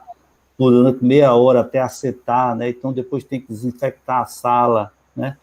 durante 0.57 1.03
meia 1.03 1.33
hora 1.33 1.61
até 1.61 1.79
acertar, 1.79 2.55
né? 2.55 2.69
Então 2.69 2.93
depois 2.93 3.23
tem 3.23 3.39
que 3.39 3.47
desinfectar 3.47 4.21
a 4.21 4.25
sala, 4.25 4.91
né? 5.15 5.37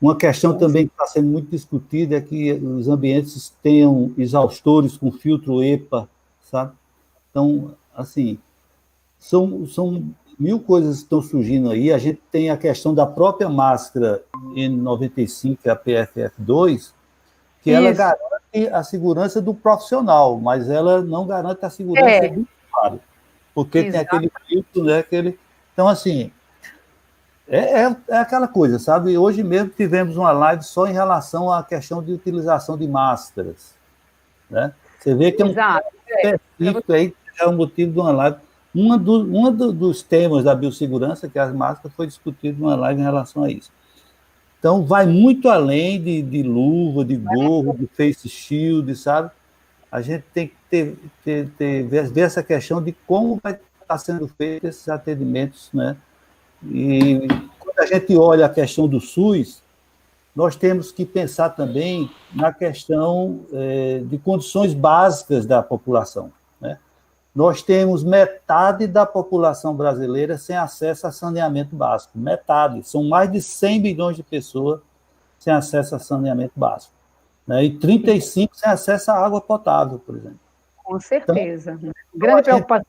Uma 0.00 0.14
questão 0.14 0.56
também 0.56 0.86
que 0.86 0.92
está 0.92 1.06
sendo 1.06 1.28
muito 1.28 1.48
discutida 1.50 2.16
é 2.16 2.20
que 2.20 2.52
os 2.52 2.86
ambientes 2.86 3.54
tenham 3.62 4.12
exaustores 4.18 4.96
com 4.96 5.10
filtro 5.10 5.62
EPA, 5.62 6.08
sabe? 6.42 6.72
Então, 7.30 7.74
assim, 7.94 8.38
são, 9.18 9.66
são 9.66 10.04
mil 10.38 10.60
coisas 10.60 10.98
estão 10.98 11.22
surgindo 11.22 11.70
aí. 11.70 11.92
A 11.92 11.98
gente 11.98 12.20
tem 12.30 12.50
a 12.50 12.56
questão 12.56 12.94
da 12.94 13.06
própria 13.06 13.48
máscara 13.48 14.22
N95, 14.54 15.58
a 15.66 15.76
PFF2, 15.76 16.92
que 17.62 17.70
Isso. 17.70 17.78
ela 17.78 17.92
garante 17.92 18.68
a 18.72 18.82
segurança 18.82 19.40
do 19.40 19.54
profissional, 19.54 20.38
mas 20.38 20.70
ela 20.70 21.02
não 21.02 21.26
garante 21.26 21.64
a 21.64 21.70
segurança 21.70 22.08
é. 22.08 22.28
do 22.28 22.46
usuário, 22.70 23.00
porque 23.54 23.78
Exato. 23.78 23.92
tem 23.92 24.00
aquele 24.00 24.32
filtro, 24.46 24.84
né? 24.84 24.98
Aquele... 24.98 25.38
Então, 25.72 25.88
assim, 25.88 26.30
é, 27.48 27.82
é, 27.82 27.96
é, 28.08 28.18
aquela 28.18 28.48
coisa, 28.48 28.78
sabe? 28.78 29.16
Hoje 29.16 29.42
mesmo 29.42 29.70
tivemos 29.70 30.16
uma 30.16 30.32
live 30.32 30.64
só 30.64 30.86
em 30.86 30.92
relação 30.92 31.52
à 31.52 31.62
questão 31.62 32.02
de 32.02 32.12
utilização 32.12 32.76
de 32.76 32.88
máscaras. 32.88 33.74
Né? 34.50 34.72
Você 34.98 35.14
vê 35.14 35.30
que 35.30 35.42
é 35.42 35.44
um 35.44 35.50
Exato. 35.50 35.86
específico 36.08 36.92
aí, 36.92 37.14
é 37.38 37.46
o 37.46 37.52
motivo 37.52 37.92
de 37.92 37.98
uma 37.98 38.12
live. 38.12 38.36
Uma 38.76 38.98
do, 38.98 39.22
um 39.22 39.50
do, 39.50 39.72
dos 39.72 40.02
temas 40.02 40.44
da 40.44 40.54
biossegurança, 40.54 41.28
que 41.28 41.38
é 41.38 41.42
as 41.42 41.54
máscaras, 41.54 41.96
foi 41.96 42.06
discutido 42.06 42.60
numa 42.60 42.76
live 42.76 43.00
em 43.00 43.04
relação 43.04 43.44
a 43.44 43.50
isso. 43.50 43.70
Então, 44.58 44.84
vai 44.84 45.06
muito 45.06 45.48
além 45.48 46.02
de, 46.02 46.22
de 46.22 46.42
luva, 46.42 47.04
de 47.04 47.16
gorro, 47.16 47.76
de 47.76 47.86
face 47.86 48.28
shield, 48.28 48.94
sabe? 48.96 49.30
a 49.90 50.02
gente 50.02 50.24
tem 50.34 50.48
que 50.48 50.54
ter, 50.68 50.98
ter, 51.24 51.48
ter, 51.56 51.82
ver 51.84 52.20
essa 52.20 52.42
questão 52.42 52.82
de 52.82 52.92
como 53.06 53.40
vai 53.42 53.58
estar 53.80 53.98
sendo 53.98 54.28
feito 54.28 54.66
esses 54.66 54.88
atendimentos, 54.88 55.70
né? 55.72 55.96
E 56.64 57.26
quando 57.58 57.78
a 57.78 57.86
gente 57.86 58.14
olha 58.16 58.46
a 58.46 58.48
questão 58.48 58.88
do 58.88 59.00
SUS, 59.00 59.62
nós 60.34 60.56
temos 60.56 60.92
que 60.92 61.06
pensar 61.06 61.50
também 61.50 62.10
na 62.34 62.52
questão 62.52 63.40
é, 63.52 64.02
de 64.04 64.18
condições 64.18 64.74
básicas 64.74 65.46
da 65.46 65.62
população. 65.62 66.30
Nós 67.36 67.60
temos 67.60 68.02
metade 68.02 68.86
da 68.86 69.04
população 69.04 69.76
brasileira 69.76 70.38
sem 70.38 70.56
acesso 70.56 71.06
a 71.06 71.12
saneamento 71.12 71.76
básico. 71.76 72.18
Metade. 72.18 72.82
São 72.88 73.04
mais 73.04 73.30
de 73.30 73.42
100 73.42 73.78
milhões 73.78 74.16
de 74.16 74.22
pessoas 74.22 74.80
sem 75.38 75.52
acesso 75.52 75.94
a 75.94 75.98
saneamento 75.98 76.54
básico. 76.56 76.94
Né? 77.46 77.64
E 77.64 77.78
35 77.78 78.56
sem 78.56 78.70
acesso 78.70 79.10
à 79.10 79.14
água 79.14 79.38
potável, 79.38 79.98
por 79.98 80.16
exemplo. 80.16 80.40
Com 80.82 80.98
certeza. 80.98 81.72
Então, 81.78 81.92
Grande 82.14 82.42
preocupação. 82.44 82.86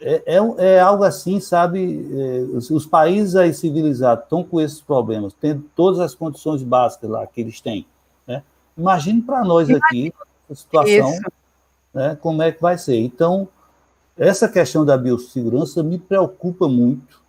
É, 0.00 0.36
é, 0.36 0.74
é, 0.76 0.80
algo 0.80 1.02
assim, 1.02 1.40
sabe? 1.40 2.08
É, 2.14 2.56
os, 2.56 2.70
os, 2.70 2.86
países 2.86 3.34
aí 3.34 3.52
civilizados 3.52 4.24
estão 4.24 4.44
com 4.44 4.60
esses 4.60 4.80
problemas, 4.80 5.34
tendo 5.34 5.64
todas 5.74 5.98
as 5.98 6.14
condições 6.14 6.62
básicas 6.62 7.10
lá 7.10 7.26
que 7.26 7.40
eles 7.40 7.60
têm. 7.60 7.84
Né? 8.28 8.44
Imagine 8.78 9.20
para 9.20 9.44
nós 9.44 9.68
aqui 9.68 10.14
a 10.48 10.54
situação, 10.54 11.18
né, 11.92 12.16
como 12.20 12.42
é 12.42 12.52
que 12.52 12.60
vai 12.60 12.78
ser. 12.78 12.98
Então, 12.98 13.48
essa 14.16 14.48
questão 14.48 14.84
da 14.84 14.96
biossegurança 14.96 15.82
me 15.82 15.98
preocupa 15.98 16.68
muito. 16.68 17.20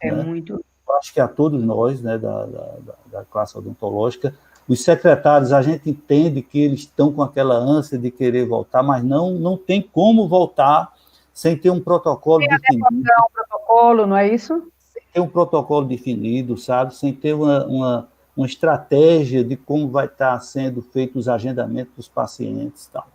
É 0.00 0.10
né? 0.12 0.22
muito. 0.22 0.64
Acho 0.98 1.14
que 1.14 1.20
a 1.20 1.28
todos 1.28 1.62
nós, 1.62 2.02
né, 2.02 2.18
da, 2.18 2.46
da, 2.46 2.74
da 3.12 3.24
classe 3.24 3.56
odontológica, 3.56 4.34
os 4.68 4.82
secretários, 4.82 5.52
a 5.52 5.62
gente 5.62 5.88
entende 5.90 6.42
que 6.42 6.60
eles 6.60 6.80
estão 6.80 7.12
com 7.12 7.22
aquela 7.22 7.56
ânsia 7.56 7.98
de 7.98 8.10
querer 8.10 8.46
voltar, 8.46 8.82
mas 8.82 9.02
não, 9.02 9.32
não 9.32 9.56
tem 9.56 9.82
como 9.82 10.28
voltar 10.28 10.92
sem 11.32 11.56
ter 11.56 11.70
um 11.70 11.80
protocolo 11.80 12.40
sem 12.40 12.48
definido. 12.48 12.86
Um 12.90 13.32
protocolo, 13.32 14.06
não 14.06 14.16
é 14.16 14.28
isso? 14.32 14.70
Sem 14.92 15.02
ter 15.12 15.20
um 15.20 15.28
protocolo 15.28 15.86
definido, 15.86 16.56
sabe? 16.56 16.94
Sem 16.94 17.12
ter 17.12 17.34
uma, 17.34 17.64
uma, 17.66 18.08
uma 18.36 18.46
estratégia 18.46 19.42
de 19.42 19.56
como 19.56 19.88
vai 19.88 20.06
estar 20.06 20.38
sendo 20.40 20.82
feito 20.82 21.18
os 21.18 21.28
agendamentos 21.28 21.94
dos 21.96 22.08
pacientes 22.08 22.86
e 22.86 22.90
tal. 22.90 23.06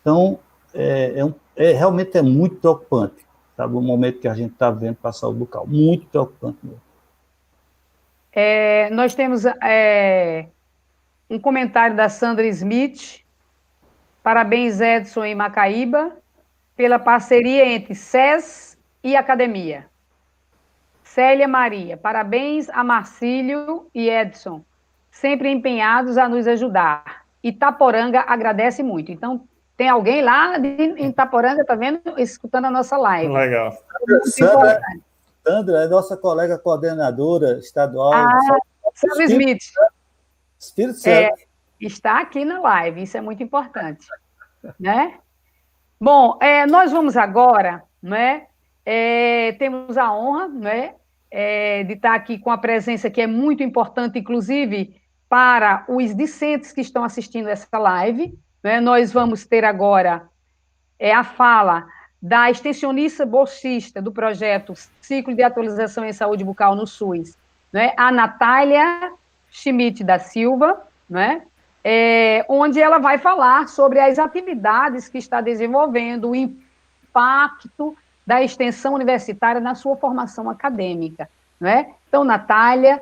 Então, 0.00 0.38
é, 0.76 1.18
é, 1.18 1.24
um, 1.24 1.34
é, 1.56 1.72
realmente 1.72 2.16
é 2.16 2.22
muito 2.22 2.56
preocupante? 2.56 3.26
O 3.58 3.80
momento 3.80 4.20
que 4.20 4.28
a 4.28 4.34
gente 4.34 4.52
está 4.52 4.70
vendo 4.70 4.96
para 4.96 5.08
a 5.10 5.12
saúde 5.14 5.40
local. 5.40 5.66
Muito 5.66 6.06
preocupante 6.08 6.58
mesmo. 6.62 6.80
É, 8.30 8.90
nós 8.90 9.14
temos 9.14 9.46
é, 9.46 10.48
um 11.30 11.38
comentário 11.38 11.96
da 11.96 12.10
Sandra 12.10 12.46
Smith. 12.48 13.24
Parabéns, 14.22 14.78
Edson 14.80 15.24
e 15.24 15.34
Macaíba, 15.34 16.12
pela 16.76 16.98
parceria 16.98 17.66
entre 17.66 17.94
SES 17.94 18.76
e 19.02 19.16
academia. 19.16 19.86
Célia 21.02 21.48
Maria, 21.48 21.96
parabéns 21.96 22.68
a 22.68 22.84
Marcílio 22.84 23.88
e 23.94 24.10
Edson, 24.10 24.62
sempre 25.10 25.50
empenhados 25.50 26.18
a 26.18 26.28
nos 26.28 26.46
ajudar. 26.46 27.24
Itaporanga 27.42 28.20
agradece 28.20 28.82
muito. 28.82 29.10
Então, 29.10 29.48
tem 29.76 29.88
alguém 29.88 30.22
lá 30.22 30.56
de, 30.58 30.68
em 30.68 31.08
Itaporanga, 31.08 31.64
tá 31.64 31.74
vendo? 31.74 32.00
Escutando 32.16 32.66
a 32.66 32.70
nossa 32.70 32.96
live. 32.96 33.32
Legal. 33.32 33.76
Sandra, 34.24 34.80
Sandra 35.46 35.84
é 35.84 35.88
nossa 35.88 36.16
colega 36.16 36.58
coordenadora 36.58 37.58
estadual. 37.58 38.12
Ah, 38.12 38.38
Sandra 38.94 39.24
Smith. 39.24 39.62
Espírito 40.58 40.98
Santo. 40.98 41.12
É, 41.12 41.30
está 41.80 42.20
aqui 42.20 42.44
na 42.44 42.58
live, 42.60 43.02
isso 43.02 43.16
é 43.16 43.20
muito 43.20 43.42
importante. 43.42 44.06
né? 44.80 45.18
Bom, 46.00 46.38
é, 46.40 46.66
nós 46.66 46.90
vamos 46.90 47.16
agora, 47.16 47.82
né? 48.02 48.46
É, 48.84 49.52
temos 49.52 49.98
a 49.98 50.12
honra, 50.12 50.48
né? 50.48 50.94
É, 51.30 51.84
de 51.84 51.94
estar 51.94 52.14
aqui 52.14 52.38
com 52.38 52.50
a 52.50 52.56
presença 52.56 53.10
que 53.10 53.20
é 53.20 53.26
muito 53.26 53.62
importante, 53.62 54.18
inclusive 54.18 55.00
para 55.28 55.84
os 55.88 56.14
discentes 56.14 56.72
que 56.72 56.80
estão 56.80 57.04
assistindo 57.04 57.48
essa 57.48 57.78
live. 57.78 58.38
Né? 58.62 58.80
Nós 58.80 59.12
vamos 59.12 59.44
ter 59.44 59.64
agora 59.64 60.28
é, 60.98 61.12
a 61.14 61.24
fala 61.24 61.86
da 62.20 62.50
extensionista 62.50 63.24
bolsista 63.26 64.00
do 64.00 64.10
projeto 64.10 64.74
Ciclo 65.00 65.34
de 65.34 65.42
Atualização 65.42 66.04
em 66.04 66.12
Saúde 66.12 66.44
Bucal 66.44 66.74
no 66.74 66.86
SUS, 66.86 67.36
né? 67.72 67.92
a 67.96 68.10
Natália 68.10 69.12
Schmidt 69.50 70.02
da 70.02 70.18
Silva, 70.18 70.82
né? 71.08 71.42
É, 71.88 72.44
onde 72.48 72.80
ela 72.80 72.98
vai 72.98 73.16
falar 73.16 73.68
sobre 73.68 74.00
as 74.00 74.18
atividades 74.18 75.08
que 75.08 75.18
está 75.18 75.40
desenvolvendo, 75.40 76.30
o 76.30 76.34
impacto 76.34 77.96
da 78.26 78.42
extensão 78.42 78.94
universitária 78.94 79.60
na 79.60 79.76
sua 79.76 79.96
formação 79.96 80.50
acadêmica. 80.50 81.28
Né? 81.60 81.94
Então, 82.08 82.24
Natália, 82.24 83.00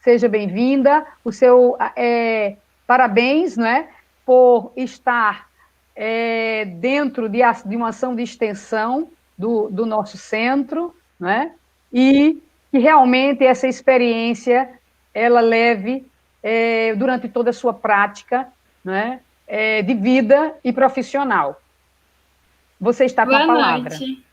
seja 0.00 0.28
bem-vinda. 0.28 1.06
O 1.24 1.32
seu 1.32 1.76
é, 1.96 2.56
parabéns 2.86 3.56
né, 3.56 3.88
por 4.28 4.74
estar 4.76 5.48
é, 5.96 6.66
dentro 6.66 7.30
de, 7.30 7.38
de, 7.64 7.76
uma 7.76 7.88
ação 7.88 8.14
de 8.14 8.22
extensão 8.22 9.08
do, 9.38 9.70
do 9.70 9.86
nosso 9.86 10.18
centro, 10.18 10.94
né? 11.18 11.52
e 11.90 12.36
que 12.70 12.76
realmente 12.76 13.42
essa 13.42 13.66
experiência 13.66 14.68
ela 15.14 15.40
leve 15.40 16.06
é, 16.42 16.94
durante 16.94 17.26
toda 17.26 17.48
a 17.48 17.54
sua 17.54 17.72
prática 17.72 18.46
né, 18.84 19.20
é, 19.46 19.80
de 19.80 19.94
vida 19.94 20.54
e 20.62 20.74
profissional. 20.74 21.58
Você 22.78 23.06
está 23.06 23.24
com 23.24 23.32
Boa 23.32 23.44
a 23.44 23.46
palavra. 23.46 23.96
Noite. 23.96 24.24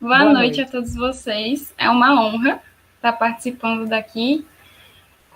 Boa, 0.00 0.18
Boa 0.18 0.32
noite. 0.32 0.58
noite 0.58 0.60
a 0.60 0.66
todos 0.68 0.94
vocês. 0.94 1.74
É 1.76 1.90
uma 1.90 2.24
honra 2.24 2.62
estar 2.94 3.14
participando 3.14 3.88
daqui 3.88 4.46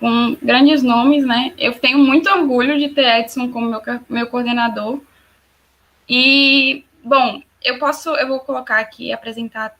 com 0.01 0.35
grandes 0.43 0.83
nomes, 0.83 1.27
né? 1.27 1.53
Eu 1.59 1.79
tenho 1.79 1.99
muito 1.99 2.29
orgulho 2.31 2.79
de 2.79 2.89
ter 2.89 3.21
Edson 3.21 3.53
como 3.53 3.69
meu, 3.69 3.83
meu 4.09 4.27
coordenador. 4.27 5.01
E, 6.09 6.85
bom, 7.05 7.43
eu 7.63 7.79
posso, 7.79 8.09
eu 8.17 8.27
vou 8.27 8.41
colocar 8.41 8.81
aqui, 8.81 9.13
apresentar 9.13 9.77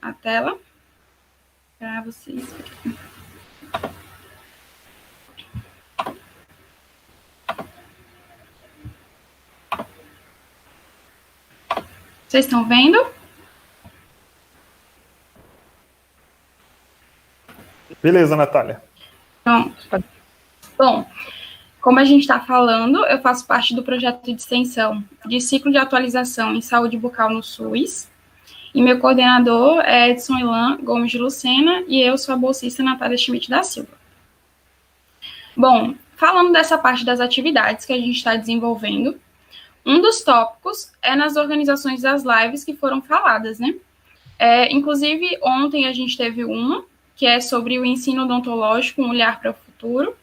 a 0.00 0.12
tela 0.12 0.56
para 1.78 2.00
vocês. 2.02 2.54
Vocês 12.28 12.44
estão 12.44 12.68
vendo? 12.68 13.04
Beleza, 18.00 18.36
Natália. 18.36 18.85
Pronto. 19.46 20.04
Bom, 20.76 21.08
como 21.80 22.00
a 22.00 22.04
gente 22.04 22.22
está 22.22 22.40
falando, 22.40 23.06
eu 23.06 23.20
faço 23.20 23.46
parte 23.46 23.76
do 23.76 23.82
projeto 23.84 24.24
de 24.24 24.32
extensão 24.32 25.04
de 25.24 25.40
ciclo 25.40 25.70
de 25.70 25.78
atualização 25.78 26.52
em 26.52 26.60
saúde 26.60 26.98
bucal 26.98 27.30
no 27.30 27.44
SUS. 27.44 28.08
E 28.74 28.82
meu 28.82 28.98
coordenador 28.98 29.80
é 29.82 30.10
Edson 30.10 30.38
Ilan 30.38 30.78
Gomes 30.82 31.12
de 31.12 31.18
Lucena 31.18 31.84
e 31.86 32.00
eu 32.00 32.18
sou 32.18 32.34
a 32.34 32.36
bolsista 32.36 32.82
Natália 32.82 33.16
Schmidt 33.16 33.48
da 33.48 33.62
Silva. 33.62 33.96
Bom, 35.56 35.94
falando 36.16 36.52
dessa 36.52 36.76
parte 36.76 37.04
das 37.04 37.20
atividades 37.20 37.86
que 37.86 37.92
a 37.92 37.98
gente 37.98 38.16
está 38.16 38.34
desenvolvendo, 38.34 39.16
um 39.84 40.00
dos 40.00 40.22
tópicos 40.22 40.90
é 41.00 41.14
nas 41.14 41.36
organizações 41.36 42.02
das 42.02 42.24
lives 42.24 42.64
que 42.64 42.74
foram 42.74 43.00
faladas, 43.00 43.60
né? 43.60 43.76
É, 44.36 44.72
inclusive, 44.74 45.38
ontem 45.40 45.86
a 45.86 45.92
gente 45.92 46.16
teve 46.16 46.44
uma, 46.44 46.84
que 47.16 47.26
é 47.26 47.40
sobre 47.40 47.78
o 47.78 47.84
ensino 47.84 48.24
odontológico, 48.24 49.02
um 49.02 49.10
olhar 49.10 49.40
para 49.40 49.50
o 49.50 49.54
futuro, 49.54 50.14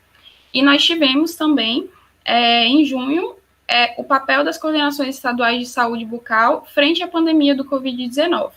e 0.53 0.61
nós 0.61 0.84
tivemos 0.84 1.36
também, 1.36 1.90
é, 2.24 2.65
em 2.68 2.86
junho, 2.86 3.36
é, 3.68 3.95
o 3.98 4.03
papel 4.03 4.44
das 4.44 4.57
coordenações 4.57 5.15
estaduais 5.15 5.60
de 5.60 5.65
saúde 5.65 6.06
bucal 6.06 6.65
frente 6.72 7.02
à 7.02 7.07
pandemia 7.07 7.56
do 7.56 7.65
Covid-19, 7.65 8.52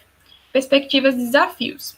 perspectivas 0.53 1.15
e 1.15 1.19
desafios. 1.19 1.97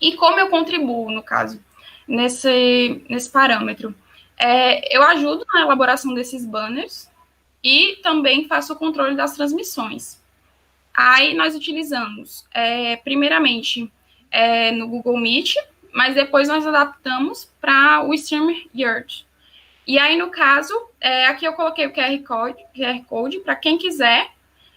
E 0.00 0.14
como 0.16 0.40
eu 0.40 0.48
contribuo, 0.48 1.10
no 1.10 1.22
caso, 1.22 1.60
nesse, 2.06 3.04
nesse 3.08 3.30
parâmetro? 3.30 3.94
É, 4.38 4.96
eu 4.96 5.02
ajudo 5.02 5.44
na 5.52 5.60
elaboração 5.60 6.14
desses 6.14 6.46
banners, 6.46 7.08
e 7.62 7.96
também 8.02 8.46
faço 8.46 8.72
o 8.72 8.76
controle 8.76 9.16
das 9.16 9.34
transmissões. 9.34 10.22
Aí 10.94 11.34
nós 11.34 11.54
utilizamos, 11.54 12.44
é, 12.52 12.96
primeiramente, 12.96 13.90
é, 14.30 14.70
no 14.70 14.88
Google 14.88 15.18
Meet, 15.18 15.54
mas 15.92 16.14
depois 16.14 16.48
nós 16.48 16.66
adaptamos 16.66 17.52
para 17.60 18.04
o 18.04 18.14
StreamYard. 18.14 19.26
E 19.86 19.98
aí, 19.98 20.16
no 20.16 20.30
caso, 20.30 20.74
é, 21.00 21.26
aqui 21.26 21.46
eu 21.46 21.54
coloquei 21.54 21.86
o 21.86 21.92
QR 21.92 22.22
Code, 22.22 22.62
QR 22.74 23.04
Code 23.06 23.40
para 23.40 23.56
quem 23.56 23.78
quiser 23.78 24.30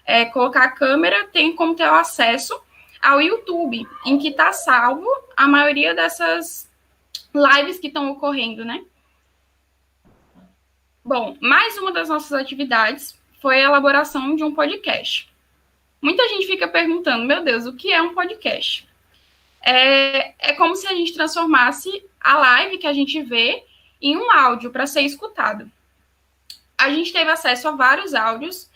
é, 0.05 0.25
colocar 0.25 0.63
a 0.63 0.71
câmera, 0.71 1.27
tem 1.27 1.55
como 1.55 1.75
ter 1.75 1.83
o 1.83 1.93
acesso 1.93 2.59
ao 3.01 3.21
YouTube, 3.21 3.87
em 4.05 4.17
que 4.17 4.29
está 4.29 4.53
salvo 4.53 5.07
a 5.35 5.47
maioria 5.47 5.93
dessas 5.93 6.69
lives 7.33 7.79
que 7.79 7.87
estão 7.87 8.11
ocorrendo, 8.11 8.63
né? 8.63 8.83
Bom, 11.03 11.35
mais 11.41 11.77
uma 11.77 11.91
das 11.91 12.09
nossas 12.09 12.31
atividades 12.31 13.19
foi 13.41 13.55
a 13.55 13.65
elaboração 13.65 14.35
de 14.35 14.43
um 14.43 14.53
podcast. 14.53 15.29
Muita 16.01 16.27
gente 16.29 16.45
fica 16.45 16.67
perguntando, 16.67 17.25
meu 17.25 17.43
Deus, 17.43 17.65
o 17.65 17.73
que 17.73 17.91
é 17.91 18.01
um 18.01 18.13
podcast? 18.13 18.87
É, 19.63 20.33
é 20.39 20.53
como 20.53 20.75
se 20.75 20.87
a 20.87 20.93
gente 20.93 21.13
transformasse 21.13 22.03
a 22.19 22.37
live 22.37 22.77
que 22.77 22.87
a 22.87 22.93
gente 22.93 23.21
vê 23.21 23.63
em 24.01 24.17
um 24.17 24.31
áudio 24.31 24.71
para 24.71 24.87
ser 24.87 25.01
escutado. 25.01 25.71
A 26.77 26.89
gente 26.89 27.13
teve 27.13 27.29
acesso 27.29 27.67
a 27.67 27.71
vários 27.71 28.13
áudios 28.13 28.69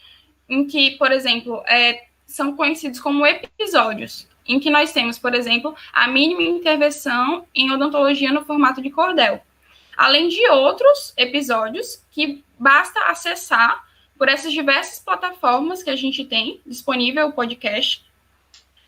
em 0.47 0.65
que, 0.67 0.91
por 0.91 1.11
exemplo, 1.11 1.63
é, 1.67 2.05
são 2.27 2.55
conhecidos 2.55 2.99
como 2.99 3.25
episódios, 3.25 4.27
em 4.47 4.59
que 4.59 4.69
nós 4.69 4.93
temos, 4.93 5.17
por 5.17 5.33
exemplo, 5.33 5.75
a 5.91 6.07
mínima 6.07 6.43
intervenção 6.43 7.47
em 7.53 7.71
odontologia 7.71 8.31
no 8.31 8.45
formato 8.45 8.81
de 8.81 8.91
cordel, 8.91 9.41
além 9.97 10.27
de 10.27 10.47
outros 10.49 11.13
episódios 11.17 12.03
que 12.11 12.43
basta 12.59 12.99
acessar 13.05 13.83
por 14.17 14.29
essas 14.29 14.53
diversas 14.53 14.99
plataformas 14.99 15.81
que 15.83 15.89
a 15.89 15.95
gente 15.95 16.23
tem 16.23 16.61
disponível 16.65 17.27
o 17.27 17.33
podcast. 17.33 18.04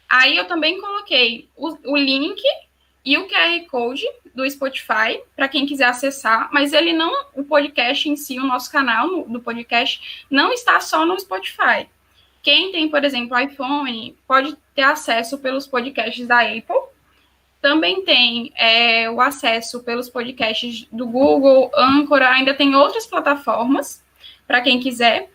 Aí 0.07 0.37
eu 0.37 0.45
também 0.45 0.79
coloquei 0.79 1.49
o, 1.55 1.91
o 1.91 1.97
link 1.97 2.41
e 3.03 3.17
o 3.17 3.27
QR 3.27 3.65
Code 3.69 4.05
do 4.35 4.49
Spotify 4.49 5.21
para 5.35 5.47
quem 5.47 5.65
quiser 5.65 5.85
acessar, 5.85 6.49
mas 6.51 6.73
ele 6.73 6.93
não, 6.93 7.11
o 7.33 7.43
podcast 7.43 8.07
em 8.09 8.15
si, 8.15 8.39
o 8.39 8.45
nosso 8.45 8.71
canal 8.71 9.07
no, 9.07 9.23
do 9.23 9.39
podcast, 9.39 10.25
não 10.29 10.51
está 10.51 10.79
só 10.79 11.05
no 11.05 11.19
Spotify. 11.19 11.87
Quem 12.43 12.71
tem, 12.71 12.87
por 12.87 13.03
exemplo, 13.03 13.37
iPhone, 13.37 14.15
pode 14.27 14.55
ter 14.75 14.83
acesso 14.83 15.37
pelos 15.39 15.65
podcasts 15.65 16.27
da 16.27 16.41
Apple. 16.41 16.77
Também 17.61 18.03
tem 18.03 18.53
é, 18.55 19.09
o 19.09 19.19
acesso 19.19 19.83
pelos 19.83 20.09
podcasts 20.09 20.87
do 20.91 21.07
Google, 21.07 21.71
Anchor, 21.75 22.21
ainda 22.21 22.53
tem 22.53 22.75
outras 22.75 23.07
plataformas 23.07 24.03
para 24.45 24.61
quem 24.61 24.79
quiser. 24.79 25.29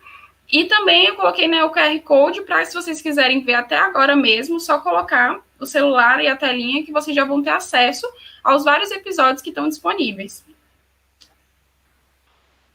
E 0.53 0.65
também 0.65 1.07
eu 1.07 1.15
coloquei 1.15 1.47
né, 1.47 1.63
o 1.63 1.71
QR 1.71 1.99
Code 2.01 2.43
para, 2.43 2.63
se 2.63 2.75
vocês 2.75 3.01
quiserem 3.01 3.41
ver 3.41 3.55
até 3.55 3.75
agora 3.75 4.15
mesmo, 4.15 4.59
só 4.59 4.79
colocar 4.79 5.41
o 5.59 5.65
celular 5.65 6.23
e 6.23 6.27
a 6.27 6.37
telinha 6.37 6.83
que 6.83 6.91
vocês 6.91 7.15
já 7.15 7.25
vão 7.25 7.41
ter 7.41 7.49
acesso 7.49 8.07
aos 8.43 8.63
vários 8.63 8.91
episódios 8.91 9.41
que 9.41 9.49
estão 9.49 9.67
disponíveis. 9.67 10.45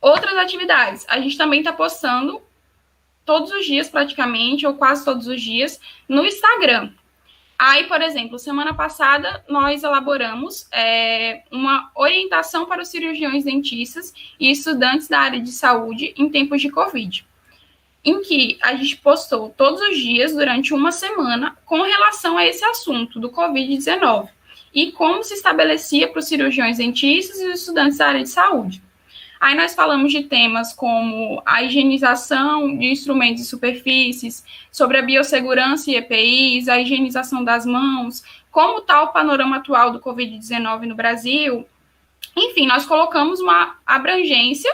Outras 0.00 0.36
atividades. 0.36 1.06
A 1.09 1.20
gente 1.20 1.38
também 1.38 1.60
está 1.60 1.72
postando 1.72 2.42
todos 3.24 3.52
os 3.52 3.64
dias, 3.64 3.88
praticamente, 3.88 4.66
ou 4.66 4.74
quase 4.74 5.05
todos 5.05 5.28
os 5.28 5.40
dias, 5.40 5.80
no 6.09 6.26
Instagram. 6.26 6.90
Aí, 7.56 7.84
por 7.84 8.02
exemplo, 8.02 8.40
semana 8.40 8.74
passada 8.74 9.44
nós 9.48 9.84
elaboramos 9.84 10.66
é, 10.72 11.44
uma 11.52 11.92
orientação 11.94 12.66
para 12.66 12.82
os 12.82 12.88
cirurgiões 12.88 13.44
dentistas 13.44 14.12
e 14.40 14.50
estudantes 14.50 15.06
da 15.06 15.20
área 15.20 15.40
de 15.40 15.52
saúde 15.52 16.12
em 16.16 16.28
tempos 16.28 16.60
de 16.60 16.70
Covid, 16.70 17.27
em 18.05 18.23
que 18.23 18.59
a 18.62 18.75
gente 18.75 18.97
postou 18.97 19.53
todos 19.57 19.81
os 19.81 19.97
dias 19.97 20.33
durante 20.33 20.73
uma 20.73 20.93
semana 20.93 21.57
com 21.65 21.83
relação 21.83 22.39
a 22.39 22.47
esse 22.47 22.65
assunto 22.65 23.19
do 23.19 23.31
Covid-19 23.31 24.29
e 24.73 24.93
como 24.93 25.23
se 25.25 25.35
estabelecia 25.35 26.09
para 26.09 26.20
os 26.20 26.27
cirurgiões 26.27 26.79
dentistas 26.79 27.41
e 27.41 27.47
os 27.49 27.61
estudantes 27.61 27.99
da 27.99 28.07
área 28.07 28.23
de 28.23 28.29
saúde. 28.29 28.83
Aí 29.41 29.55
nós 29.55 29.75
falamos 29.75 30.11
de 30.11 30.25
temas 30.25 30.73
como 30.73 31.41
a 31.47 31.62
higienização 31.62 32.77
de 32.77 32.87
instrumentos 32.87 33.43
e 33.43 33.47
superfícies, 33.47 34.45
sobre 34.70 34.99
a 34.99 35.03
biossegurança 35.03 35.91
e 35.91 35.95
EPIs, 35.95 36.69
a 36.69 36.81
higienização 36.81 37.45
das 37.45 37.65
mãos, 37.65 38.25
como 38.51 38.79
está 38.79 39.03
o 39.03 39.12
panorama 39.12 39.59
atual 39.59 39.93
do 39.93 40.01
Covid-19 40.01 40.87
no 40.87 40.95
Brasil. 40.97 41.65
Enfim, 42.37 42.66
nós 42.66 42.85
colocamos 42.85 43.41
uma 43.41 43.77
abrangência 43.87 44.73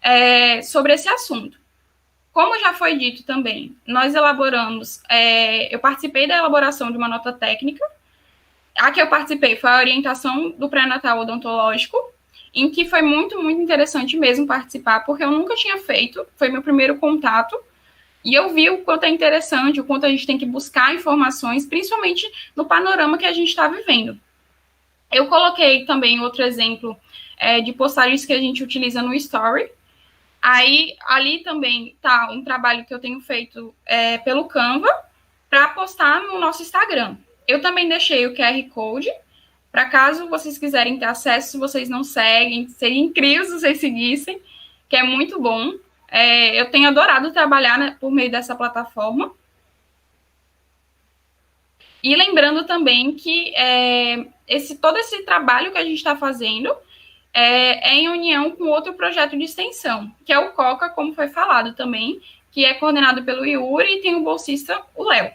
é, 0.00 0.62
sobre 0.62 0.94
esse 0.94 1.08
assunto. 1.08 1.58
Como 2.38 2.56
já 2.60 2.72
foi 2.72 2.96
dito 2.96 3.24
também, 3.24 3.76
nós 3.84 4.14
elaboramos, 4.14 5.02
é, 5.10 5.74
eu 5.74 5.80
participei 5.80 6.28
da 6.28 6.36
elaboração 6.36 6.88
de 6.88 6.96
uma 6.96 7.08
nota 7.08 7.32
técnica. 7.32 7.84
A 8.76 8.92
que 8.92 9.02
eu 9.02 9.08
participei 9.08 9.56
foi 9.56 9.68
a 9.68 9.78
orientação 9.78 10.50
do 10.50 10.68
pré-natal 10.68 11.18
odontológico, 11.18 11.98
em 12.54 12.70
que 12.70 12.84
foi 12.84 13.02
muito, 13.02 13.42
muito 13.42 13.60
interessante 13.60 14.16
mesmo 14.16 14.46
participar, 14.46 15.00
porque 15.00 15.24
eu 15.24 15.32
nunca 15.32 15.56
tinha 15.56 15.78
feito, 15.78 16.24
foi 16.36 16.48
meu 16.48 16.62
primeiro 16.62 16.96
contato, 16.98 17.58
e 18.24 18.34
eu 18.34 18.54
vi 18.54 18.70
o 18.70 18.84
quanto 18.84 19.02
é 19.02 19.08
interessante, 19.08 19.80
o 19.80 19.84
quanto 19.84 20.06
a 20.06 20.08
gente 20.08 20.24
tem 20.24 20.38
que 20.38 20.46
buscar 20.46 20.94
informações, 20.94 21.66
principalmente 21.66 22.24
no 22.54 22.66
panorama 22.66 23.18
que 23.18 23.26
a 23.26 23.32
gente 23.32 23.48
está 23.48 23.66
vivendo. 23.66 24.16
Eu 25.10 25.26
coloquei 25.26 25.84
também 25.84 26.20
outro 26.20 26.44
exemplo 26.44 26.96
é, 27.36 27.60
de 27.60 27.72
postagens 27.72 28.24
que 28.24 28.32
a 28.32 28.38
gente 28.38 28.62
utiliza 28.62 29.02
no 29.02 29.12
Story. 29.12 29.72
Aí, 30.40 30.96
ali 31.06 31.42
também 31.42 31.96
tá 32.00 32.30
um 32.30 32.44
trabalho 32.44 32.84
que 32.84 32.94
eu 32.94 33.00
tenho 33.00 33.20
feito 33.20 33.74
é, 33.84 34.18
pelo 34.18 34.46
Canva 34.46 34.88
para 35.50 35.68
postar 35.68 36.22
no 36.22 36.38
nosso 36.38 36.62
Instagram. 36.62 37.16
Eu 37.46 37.60
também 37.60 37.88
deixei 37.88 38.26
o 38.26 38.34
QR 38.34 38.62
Code 38.70 39.10
para 39.70 39.86
caso 39.86 40.28
vocês 40.28 40.58
quiserem 40.58 40.98
ter 40.98 41.04
acesso, 41.04 41.52
se 41.52 41.58
vocês 41.58 41.88
não 41.88 42.02
seguem, 42.02 42.68
seria 42.68 42.98
incrível 42.98 43.44
se 43.44 43.52
vocês 43.52 43.78
seguissem, 43.78 44.40
que 44.88 44.96
é 44.96 45.02
muito 45.02 45.40
bom. 45.40 45.74
É, 46.08 46.58
eu 46.58 46.70
tenho 46.70 46.88
adorado 46.88 47.32
trabalhar 47.32 47.78
né, 47.78 47.96
por 48.00 48.10
meio 48.10 48.30
dessa 48.30 48.56
plataforma. 48.56 49.32
E 52.02 52.16
lembrando 52.16 52.64
também 52.64 53.14
que 53.14 53.54
é, 53.54 54.26
esse, 54.46 54.78
todo 54.78 54.96
esse 54.96 55.22
trabalho 55.24 55.72
que 55.72 55.78
a 55.78 55.84
gente 55.84 55.98
está 55.98 56.16
fazendo 56.16 56.74
é, 57.32 57.90
é, 57.90 57.94
em 57.94 58.08
união 58.08 58.50
com 58.52 58.64
outro 58.64 58.94
projeto 58.94 59.36
de 59.36 59.44
extensão, 59.44 60.10
que 60.24 60.32
é 60.32 60.38
o 60.38 60.52
COCA, 60.52 60.88
como 60.90 61.14
foi 61.14 61.28
falado 61.28 61.74
também, 61.74 62.20
que 62.50 62.64
é 62.64 62.74
coordenado 62.74 63.22
pelo 63.22 63.46
Yuri 63.46 63.96
e 63.96 64.00
tem 64.00 64.16
o 64.16 64.22
bolsista, 64.22 64.82
o 64.94 65.04
Léo. 65.04 65.32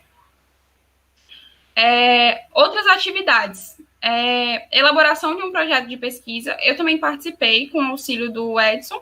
É, 1.76 2.46
outras 2.54 2.86
atividades 2.88 3.78
é, 4.04 4.68
elaboração 4.78 5.34
de 5.34 5.44
um 5.44 5.52
projeto 5.52 5.88
de 5.88 5.96
pesquisa. 5.96 6.58
Eu 6.62 6.76
também 6.76 6.98
participei, 6.98 7.70
com 7.70 7.80
o 7.80 7.92
auxílio 7.92 8.30
do 8.30 8.60
Edson, 8.60 9.02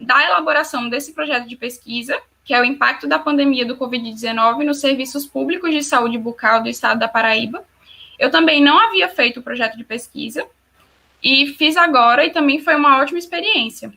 da 0.00 0.24
elaboração 0.24 0.88
desse 0.88 1.12
projeto 1.12 1.46
de 1.46 1.54
pesquisa, 1.54 2.18
que 2.42 2.54
é 2.54 2.60
o 2.60 2.64
impacto 2.64 3.06
da 3.06 3.18
pandemia 3.18 3.66
do 3.66 3.76
Covid-19 3.76 4.64
nos 4.64 4.80
serviços 4.80 5.26
públicos 5.26 5.70
de 5.70 5.82
saúde 5.82 6.16
bucal 6.16 6.62
do 6.62 6.70
estado 6.70 6.98
da 6.98 7.08
Paraíba. 7.08 7.62
Eu 8.18 8.30
também 8.30 8.62
não 8.62 8.78
havia 8.78 9.08
feito 9.08 9.40
o 9.40 9.42
projeto 9.42 9.76
de 9.76 9.84
pesquisa 9.84 10.46
e 11.22 11.48
fiz 11.58 11.76
agora 11.76 12.24
e 12.24 12.30
também 12.30 12.60
foi 12.60 12.74
uma 12.74 12.98
ótima 12.98 13.18
experiência. 13.18 13.92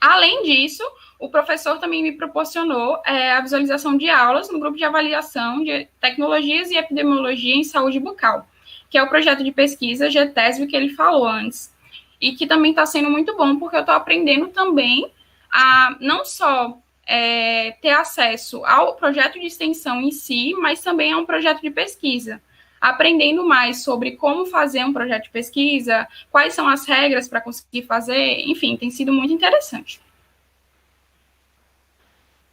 Além 0.00 0.42
disso, 0.44 0.82
o 1.18 1.28
professor 1.28 1.78
também 1.78 2.02
me 2.02 2.12
proporcionou 2.12 3.00
é, 3.04 3.32
a 3.32 3.40
visualização 3.40 3.96
de 3.96 4.08
aulas 4.08 4.48
no 4.50 4.60
grupo 4.60 4.76
de 4.76 4.84
avaliação 4.84 5.64
de 5.64 5.88
tecnologias 6.00 6.70
e 6.70 6.76
epidemiologia 6.76 7.56
em 7.56 7.64
saúde 7.64 7.98
bucal, 7.98 8.46
que 8.88 8.96
é 8.96 9.02
o 9.02 9.08
projeto 9.08 9.42
de 9.42 9.50
pesquisa 9.50 10.08
GTESB 10.08 10.68
que 10.68 10.76
ele 10.76 10.90
falou 10.90 11.26
antes. 11.26 11.76
E 12.20 12.32
que 12.32 12.46
também 12.46 12.70
está 12.70 12.84
sendo 12.84 13.10
muito 13.10 13.36
bom, 13.36 13.58
porque 13.58 13.76
eu 13.76 13.80
estou 13.80 13.94
aprendendo 13.94 14.48
também 14.48 15.08
a 15.52 15.96
não 16.00 16.24
só 16.24 16.76
é, 17.06 17.72
ter 17.80 17.90
acesso 17.90 18.64
ao 18.64 18.94
projeto 18.96 19.38
de 19.38 19.46
extensão 19.46 20.00
em 20.00 20.10
si, 20.10 20.52
mas 20.54 20.82
também 20.82 21.12
a 21.12 21.18
um 21.18 21.24
projeto 21.24 21.60
de 21.62 21.70
pesquisa. 21.70 22.42
Aprendendo 22.80 23.46
mais 23.46 23.82
sobre 23.82 24.12
como 24.12 24.46
fazer 24.46 24.84
um 24.84 24.92
projeto 24.92 25.24
de 25.24 25.30
pesquisa, 25.30 26.06
quais 26.30 26.54
são 26.54 26.68
as 26.68 26.86
regras 26.86 27.28
para 27.28 27.40
conseguir 27.40 27.82
fazer, 27.82 28.40
enfim, 28.40 28.76
tem 28.76 28.90
sido 28.90 29.12
muito 29.12 29.32
interessante. 29.32 30.00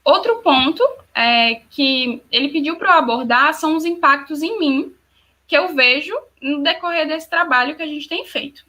Outro 0.03 0.37
ponto 0.37 0.83
é, 1.13 1.61
que 1.71 2.21
ele 2.31 2.49
pediu 2.49 2.75
para 2.75 2.93
eu 2.93 2.97
abordar 2.99 3.53
são 3.53 3.75
os 3.75 3.85
impactos 3.85 4.43
em 4.43 4.59
mim 4.59 4.95
que 5.47 5.57
eu 5.57 5.73
vejo 5.75 6.15
no 6.41 6.61
decorrer 6.63 7.07
desse 7.07 7.29
trabalho 7.29 7.75
que 7.75 7.81
a 7.81 7.87
gente 7.87 8.07
tem 8.07 8.25
feito. 8.25 8.65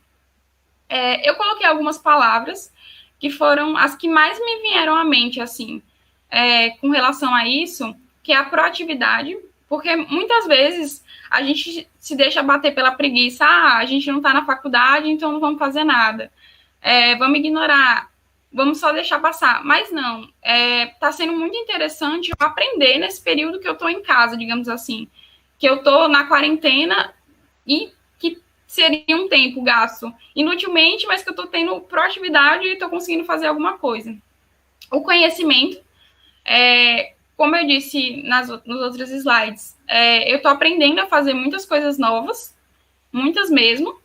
É, 0.88 1.28
eu 1.28 1.34
coloquei 1.34 1.66
algumas 1.66 1.98
palavras 1.98 2.72
que 3.18 3.30
foram 3.30 3.76
as 3.76 3.96
que 3.96 4.08
mais 4.08 4.38
me 4.38 4.62
vieram 4.62 4.94
à 4.94 5.04
mente, 5.04 5.40
assim, 5.40 5.82
é, 6.30 6.70
com 6.70 6.90
relação 6.90 7.34
a 7.34 7.46
isso, 7.46 7.94
que 8.22 8.32
é 8.32 8.36
a 8.36 8.44
proatividade, 8.44 9.36
porque 9.68 9.94
muitas 9.96 10.46
vezes 10.46 11.04
a 11.30 11.42
gente 11.42 11.88
se 11.98 12.16
deixa 12.16 12.42
bater 12.42 12.74
pela 12.74 12.92
preguiça, 12.92 13.44
ah, 13.44 13.78
a 13.78 13.84
gente 13.84 14.08
não 14.10 14.18
está 14.18 14.32
na 14.32 14.44
faculdade, 14.44 15.08
então 15.08 15.32
não 15.32 15.40
vamos 15.40 15.58
fazer 15.58 15.84
nada, 15.84 16.30
é, 16.80 17.16
vamos 17.16 17.38
ignorar, 17.38 18.10
vamos 18.52 18.78
só 18.78 18.92
deixar 18.92 19.18
passar. 19.20 19.64
Mas 19.64 19.90
não, 19.90 20.22
está 20.22 20.32
é, 20.42 20.86
tá 20.86 21.12
sendo 21.12 21.32
muito 21.32 21.56
interessante 21.56 22.30
eu 22.30 22.46
aprender 22.46 22.98
nesse 22.98 23.22
período 23.22 23.58
que 23.58 23.68
eu 23.68 23.72
estou 23.72 23.88
em 23.88 24.02
casa, 24.02 24.36
digamos 24.36 24.68
assim 24.68 25.08
que 25.58 25.68
eu 25.68 25.76
estou 25.76 26.08
na 26.08 26.24
quarentena 26.24 27.14
e 27.66 27.90
que 28.18 28.40
seria 28.66 29.16
um 29.16 29.28
tempo 29.28 29.62
gasto 29.62 30.12
inutilmente, 30.34 31.06
mas 31.06 31.22
que 31.22 31.28
eu 31.28 31.32
estou 31.32 31.46
tendo 31.46 31.80
proatividade 31.80 32.66
e 32.66 32.72
estou 32.74 32.88
conseguindo 32.88 33.24
fazer 33.24 33.46
alguma 33.46 33.78
coisa. 33.78 34.16
O 34.90 35.00
conhecimento, 35.00 35.80
é, 36.44 37.14
como 37.36 37.54
eu 37.56 37.66
disse 37.66 38.22
nas, 38.22 38.48
nos 38.64 38.80
outros 38.80 39.10
slides, 39.10 39.76
é, 39.86 40.30
eu 40.30 40.36
estou 40.36 40.50
aprendendo 40.50 41.00
a 41.00 41.06
fazer 41.06 41.34
muitas 41.34 41.66
coisas 41.66 41.98
novas, 41.98 42.56
muitas 43.12 43.50
mesmo, 43.50 43.98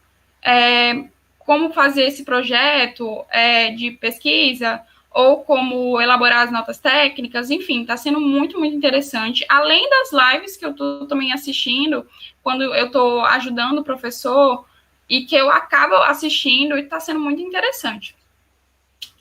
é, 0.44 1.06
como 1.40 1.72
fazer 1.72 2.04
esse 2.04 2.24
projeto 2.24 3.26
é, 3.30 3.72
de 3.72 3.92
pesquisa, 3.92 4.82
ou 5.14 5.44
como 5.44 6.00
elaborar 6.00 6.44
as 6.44 6.52
notas 6.52 6.80
técnicas, 6.80 7.52
enfim, 7.52 7.82
está 7.82 7.98
sendo 7.98 8.22
muito, 8.22 8.58
muito 8.58 8.76
interessante. 8.76 9.46
Além 9.50 9.90
das 9.90 10.12
lives 10.12 10.56
que 10.56 10.66
eu 10.66 10.72
estou 10.72 11.06
também 11.06 11.34
assistindo, 11.34 12.08
quando 12.42 12.64
eu 12.64 12.86
estou 12.86 13.26
ajudando 13.26 13.80
o 13.80 13.84
professor, 13.84 14.66
e 15.12 15.26
que 15.26 15.36
eu 15.36 15.50
acabo 15.52 15.96
assistindo 15.96 16.78
e 16.78 16.84
está 16.84 16.98
sendo 16.98 17.20
muito 17.20 17.42
interessante. 17.42 18.16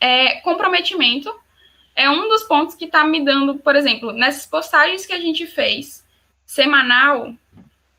É, 0.00 0.36
comprometimento 0.42 1.34
é 2.00 2.08
um 2.08 2.28
dos 2.30 2.44
pontos 2.44 2.74
que 2.74 2.86
está 2.86 3.04
me 3.04 3.22
dando, 3.22 3.56
por 3.56 3.76
exemplo, 3.76 4.10
nessas 4.10 4.46
postagens 4.46 5.04
que 5.04 5.12
a 5.12 5.20
gente 5.20 5.46
fez 5.46 6.02
semanal, 6.46 7.34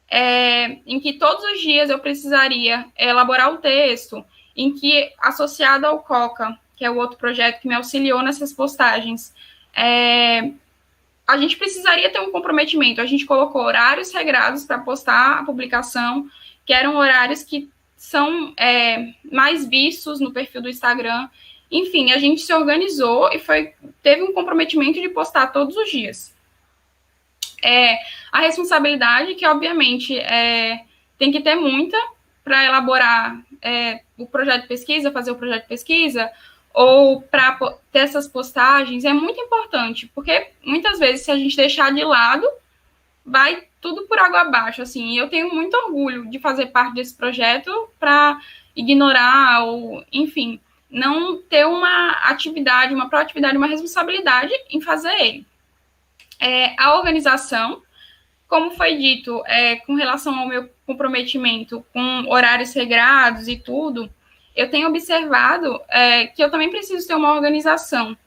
é, 0.09 0.79
em 0.87 0.99
que 0.99 1.13
todos 1.13 1.43
os 1.51 1.61
dias 1.61 1.87
eu 1.91 1.99
precisaria 1.99 2.87
elaborar 2.97 3.53
o 3.53 3.57
texto, 3.57 4.25
em 4.55 4.73
que 4.73 5.13
associado 5.19 5.85
ao 5.85 5.99
Coca, 5.99 6.57
que 6.75 6.83
é 6.83 6.89
o 6.89 6.97
outro 6.97 7.15
projeto 7.15 7.61
que 7.61 7.67
me 7.67 7.75
auxiliou 7.75 8.23
nessas 8.23 8.51
postagens, 8.51 9.35
é, 9.71 10.51
a 11.27 11.37
gente 11.37 11.55
precisaria 11.55 12.11
ter 12.11 12.19
um 12.21 12.31
comprometimento. 12.31 13.01
A 13.01 13.05
gente 13.05 13.23
colocou 13.23 13.61
horários 13.61 14.11
regrados 14.11 14.65
para 14.65 14.79
postar 14.79 15.39
a 15.39 15.43
publicação, 15.43 16.27
que 16.65 16.73
eram 16.73 16.95
horários 16.95 17.43
que 17.43 17.69
são 17.95 18.51
é, 18.57 19.13
mais 19.31 19.63
vistos 19.67 20.19
no 20.19 20.31
perfil 20.31 20.63
do 20.63 20.69
Instagram. 20.69 21.29
Enfim, 21.71 22.11
a 22.11 22.17
gente 22.17 22.41
se 22.41 22.53
organizou 22.53 23.31
e 23.31 23.39
foi 23.39 23.73
teve 24.03 24.23
um 24.23 24.33
comprometimento 24.33 24.99
de 24.99 25.09
postar 25.09 25.47
todos 25.47 25.75
os 25.77 25.89
dias. 25.89 26.35
É, 27.63 27.97
a 28.31 28.41
responsabilidade, 28.41 29.35
que 29.35 29.45
obviamente 29.45 30.17
é, 30.17 30.83
tem 31.17 31.31
que 31.31 31.41
ter 31.41 31.55
muita 31.55 31.97
para 32.43 32.65
elaborar 32.65 33.39
é, 33.61 34.01
o 34.17 34.25
projeto 34.25 34.63
de 34.63 34.67
pesquisa, 34.67 35.11
fazer 35.11 35.31
o 35.31 35.35
projeto 35.35 35.63
de 35.63 35.69
pesquisa, 35.69 36.29
ou 36.73 37.21
para 37.21 37.57
ter 37.91 37.99
essas 37.99 38.27
postagens, 38.27 39.05
é 39.05 39.13
muito 39.13 39.39
importante, 39.39 40.09
porque 40.15 40.49
muitas 40.63 40.99
vezes, 40.99 41.25
se 41.25 41.31
a 41.31 41.37
gente 41.37 41.55
deixar 41.55 41.93
de 41.93 42.03
lado, 42.03 42.47
vai 43.25 43.63
tudo 43.79 44.03
por 44.07 44.17
água 44.17 44.41
abaixo, 44.41 44.81
assim, 44.81 45.17
eu 45.17 45.29
tenho 45.29 45.53
muito 45.53 45.75
orgulho 45.75 46.29
de 46.29 46.39
fazer 46.39 46.67
parte 46.67 46.95
desse 46.95 47.15
projeto 47.15 47.89
para 47.99 48.39
ignorar 48.75 49.65
ou, 49.65 50.03
enfim, 50.11 50.59
não 50.91 51.41
ter 51.41 51.65
uma 51.65 52.11
atividade, 52.25 52.93
uma 52.93 53.09
proatividade, 53.09 53.57
uma 53.57 53.67
responsabilidade 53.67 54.51
em 54.69 54.81
fazer 54.81 55.13
ele. 55.19 55.45
É, 56.39 56.75
a 56.77 56.97
organização, 56.97 57.81
como 58.47 58.71
foi 58.71 58.97
dito, 58.97 59.41
é, 59.45 59.77
com 59.77 59.95
relação 59.95 60.37
ao 60.37 60.47
meu 60.47 60.69
comprometimento 60.85 61.85
com 61.93 62.25
horários 62.27 62.73
regrados 62.73 63.47
e 63.47 63.55
tudo, 63.55 64.09
eu 64.55 64.69
tenho 64.69 64.89
observado 64.89 65.79
é, 65.87 66.27
que 66.27 66.43
eu 66.43 66.51
também 66.51 66.69
preciso 66.69 67.07
ter 67.07 67.15
uma 67.15 67.33
organização, 67.33 68.17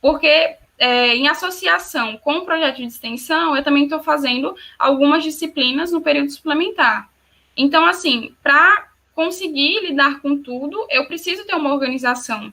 porque 0.00 0.56
é, 0.78 1.14
em 1.14 1.28
associação 1.28 2.16
com 2.16 2.38
o 2.38 2.44
projeto 2.44 2.76
de 2.76 2.84
extensão, 2.84 3.54
eu 3.56 3.62
também 3.62 3.84
estou 3.84 4.00
fazendo 4.00 4.56
algumas 4.78 5.22
disciplinas 5.22 5.92
no 5.92 6.00
período 6.00 6.30
suplementar. 6.30 7.10
Então, 7.56 7.84
assim, 7.84 8.34
para 8.42 8.87
conseguir 9.18 9.80
lidar 9.80 10.20
com 10.20 10.40
tudo, 10.40 10.86
eu 10.88 11.04
preciso 11.08 11.44
ter 11.44 11.56
uma 11.56 11.74
organização. 11.74 12.52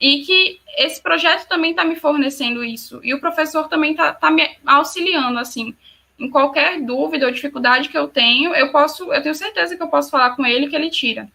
E 0.00 0.22
que 0.24 0.58
esse 0.78 1.02
projeto 1.02 1.46
também 1.46 1.72
está 1.72 1.84
me 1.84 1.96
fornecendo 1.96 2.64
isso. 2.64 2.98
E 3.04 3.12
o 3.12 3.20
professor 3.20 3.68
também 3.68 3.90
está 3.90 4.10
tá 4.10 4.30
me 4.30 4.56
auxiliando, 4.64 5.38
assim. 5.38 5.76
Em 6.18 6.30
qualquer 6.30 6.80
dúvida 6.80 7.26
ou 7.26 7.30
dificuldade 7.30 7.90
que 7.90 7.98
eu 7.98 8.08
tenho, 8.08 8.54
eu 8.54 8.72
posso, 8.72 9.12
eu 9.12 9.22
tenho 9.22 9.34
certeza 9.34 9.76
que 9.76 9.82
eu 9.82 9.88
posso 9.88 10.10
falar 10.10 10.34
com 10.34 10.46
ele 10.46 10.66
que 10.66 10.74
ele 10.74 10.88
tira. 10.88 11.28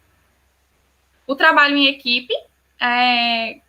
O 1.27 1.35
trabalho 1.35 1.77
em 1.77 1.85
equipe, 1.85 2.33
é, 2.81 3.59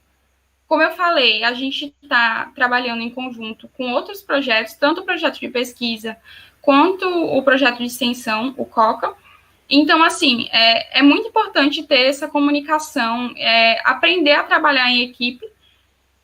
como 0.66 0.82
eu 0.82 0.93
falei, 0.93 1.44
a 1.44 1.52
gente 1.52 1.94
está 2.02 2.51
trabalhando 2.55 3.02
em 3.02 3.10
conjunto 3.10 3.69
com 3.77 3.93
outros 3.93 4.23
projetos, 4.23 4.73
tanto 4.73 5.02
o 5.02 5.05
projeto 5.05 5.39
de 5.39 5.51
pesquisa 5.51 6.16
quanto 6.62 7.06
o 7.06 7.43
projeto 7.43 7.77
de 7.77 7.85
extensão, 7.85 8.55
o 8.56 8.65
COCA. 8.65 9.27
Então, 9.68 10.02
assim, 10.02 10.48
é, 10.50 11.00
é 11.00 11.02
muito 11.02 11.28
importante 11.28 11.82
ter 11.82 12.06
essa 12.06 12.26
comunicação, 12.26 13.34
é, 13.36 13.80
aprender 13.84 14.32
a 14.32 14.44
trabalhar 14.44 14.90
em 14.90 15.02
equipe, 15.02 15.46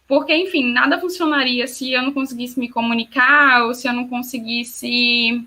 porque, 0.06 0.34
enfim, 0.34 0.72
nada 0.72 0.98
funcionaria 0.98 1.66
se 1.66 1.92
eu 1.92 2.02
não 2.02 2.12
conseguisse 2.12 2.58
me 2.58 2.70
comunicar 2.70 3.64
ou 3.64 3.74
se 3.74 3.86
eu 3.86 3.92
não 3.92 4.08
conseguisse, 4.08 5.46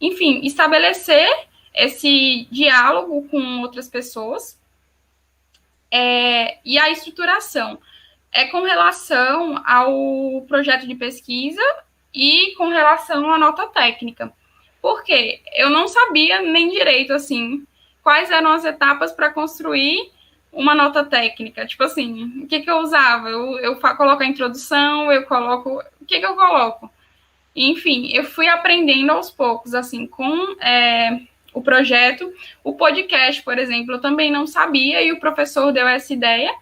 enfim, 0.00 0.40
estabelecer 0.44 1.28
esse 1.74 2.46
diálogo 2.50 3.28
com 3.28 3.60
outras 3.60 3.88
pessoas. 3.88 4.58
É, 5.90 6.58
e 6.64 6.78
a 6.78 6.90
estruturação 6.90 7.78
é 8.32 8.46
com 8.46 8.62
relação 8.62 9.60
ao 9.66 10.42
projeto 10.46 10.86
de 10.86 10.94
pesquisa 10.94 11.62
e 12.14 12.54
com 12.56 12.68
relação 12.68 13.30
à 13.30 13.38
nota 13.38 13.66
técnica. 13.66 14.32
Porque 14.80 15.40
eu 15.56 15.68
não 15.70 15.86
sabia 15.88 16.40
nem 16.42 16.70
direito, 16.70 17.12
assim, 17.12 17.64
quais 18.02 18.30
eram 18.30 18.52
as 18.52 18.64
etapas 18.64 19.12
para 19.12 19.30
construir 19.30 20.10
uma 20.52 20.74
nota 20.74 21.04
técnica. 21.04 21.66
Tipo 21.66 21.84
assim, 21.84 22.42
o 22.42 22.46
que, 22.46 22.60
que 22.60 22.70
eu 22.70 22.78
usava? 22.78 23.28
Eu, 23.28 23.58
eu 23.58 23.76
coloco 23.76 24.22
a 24.22 24.26
introdução, 24.26 25.12
eu 25.12 25.24
coloco. 25.24 25.82
O 26.00 26.04
que, 26.04 26.18
que 26.18 26.26
eu 26.26 26.34
coloco? 26.34 26.90
Enfim, 27.54 28.10
eu 28.12 28.24
fui 28.24 28.48
aprendendo 28.48 29.12
aos 29.12 29.30
poucos, 29.30 29.74
assim, 29.74 30.06
com 30.06 30.56
é, 30.60 31.20
o 31.52 31.62
projeto. 31.62 32.32
O 32.64 32.74
podcast, 32.74 33.42
por 33.42 33.58
exemplo, 33.58 33.94
eu 33.94 34.00
também 34.00 34.30
não 34.30 34.46
sabia 34.46 35.02
e 35.02 35.12
o 35.12 35.20
professor 35.20 35.72
deu 35.72 35.86
essa 35.86 36.12
ideia. 36.12 36.52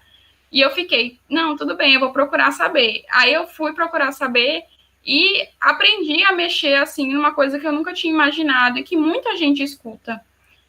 E 0.51 0.61
eu 0.61 0.71
fiquei, 0.71 1.19
não, 1.29 1.57
tudo 1.57 1.77
bem, 1.77 1.95
eu 1.95 2.01
vou 2.01 2.13
procurar 2.13 2.53
saber. 2.53 3.05
Aí 3.11 3.33
eu 3.33 3.47
fui 3.47 3.73
procurar 3.75 4.13
saber 4.13 4.65
e 5.09 5.49
aprendi 5.59 6.23
a 6.23 6.33
mexer 6.33 6.75
assim 6.75 7.11
numa 7.11 7.33
coisa 7.33 7.59
que 7.59 7.67
eu 7.67 7.73
nunca 7.73 7.95
tinha 7.95 8.13
imaginado 8.13 8.79
e 8.79 8.83
que 8.83 8.95
muita 8.95 9.39
gente 9.39 9.63
escuta. 9.63 10.21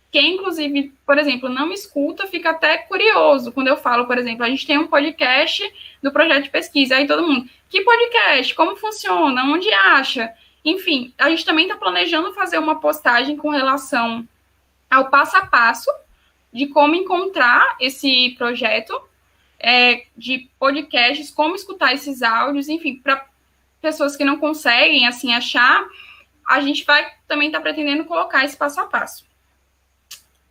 Quem, 0.09 0.35
inclusive, 0.35 0.93
por 1.05 1.17
exemplo, 1.17 1.49
não 1.49 1.73
escuta, 1.73 2.25
fica 2.25 2.51
até 2.51 2.77
curioso 2.77 3.51
quando 3.51 3.67
eu 3.67 3.75
falo, 3.75 4.07
por 4.07 4.17
exemplo, 4.17 4.45
a 4.45 4.49
gente 4.49 4.65
tem 4.65 4.77
um 4.77 4.87
podcast 4.87 5.61
do 6.01 6.09
projeto 6.09 6.45
de 6.45 6.51
pesquisa, 6.51 6.95
aí 6.95 7.05
todo 7.05 7.27
mundo, 7.27 7.49
que 7.69 7.81
podcast? 7.81 8.55
Como 8.55 8.77
funciona? 8.77 9.43
Onde 9.43 9.69
acha? 9.73 10.33
Enfim, 10.63 11.13
a 11.17 11.29
gente 11.29 11.43
também 11.43 11.65
está 11.65 11.75
planejando 11.75 12.33
fazer 12.33 12.57
uma 12.59 12.79
postagem 12.79 13.35
com 13.35 13.49
relação 13.49 14.25
ao 14.89 15.09
passo 15.09 15.35
a 15.35 15.45
passo 15.47 15.91
de 16.51 16.67
como 16.67 16.95
encontrar 16.95 17.75
esse 17.77 18.33
projeto 18.37 18.99
é, 19.59 20.05
de 20.15 20.49
podcasts, 20.57 21.29
como 21.29 21.55
escutar 21.55 21.93
esses 21.93 22.21
áudios, 22.21 22.69
enfim, 22.69 22.95
para 22.95 23.28
pessoas 23.81 24.15
que 24.15 24.25
não 24.25 24.39
conseguem 24.39 25.07
assim 25.07 25.33
achar, 25.33 25.85
a 26.47 26.59
gente 26.61 26.83
vai 26.85 27.05
também 27.27 27.47
estar 27.47 27.59
tá 27.59 27.63
pretendendo 27.63 28.05
colocar 28.05 28.43
esse 28.43 28.57
passo 28.57 28.81
a 28.81 28.87
passo. 28.87 29.25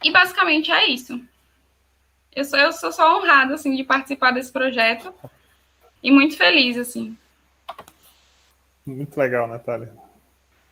E 0.03 0.11
basicamente 0.11 0.71
é 0.71 0.87
isso. 0.87 1.21
Eu 2.35 2.45
sou, 2.45 2.59
eu 2.59 2.73
sou 2.73 2.93
só 2.93 3.19
honrada 3.19 3.55
assim 3.55 3.75
de 3.75 3.85
participar 3.85 4.31
desse 4.31 4.53
projeto 4.53 5.13
e 6.03 6.11
muito 6.11 6.37
feliz 6.37 6.77
assim. 6.77 7.17
Muito 8.87 9.19
legal, 9.19 9.47
Natália. 9.47 9.93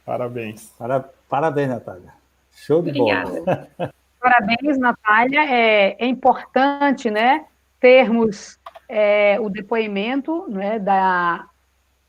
Parabéns. 0.04 0.72
Para, 0.78 1.00
parabéns, 1.28 1.68
Natália. 1.68 2.14
Show 2.54 2.82
de 2.82 2.90
Obrigada. 2.90 3.30
bola. 3.30 3.68
Parabéns, 4.20 4.78
Natália. 4.78 5.40
É, 5.44 5.96
é 5.98 6.06
importante, 6.06 7.10
né? 7.10 7.46
termos 7.80 8.58
é, 8.88 9.38
o 9.40 9.48
depoimento 9.48 10.46
né, 10.48 10.78
da, 10.78 11.46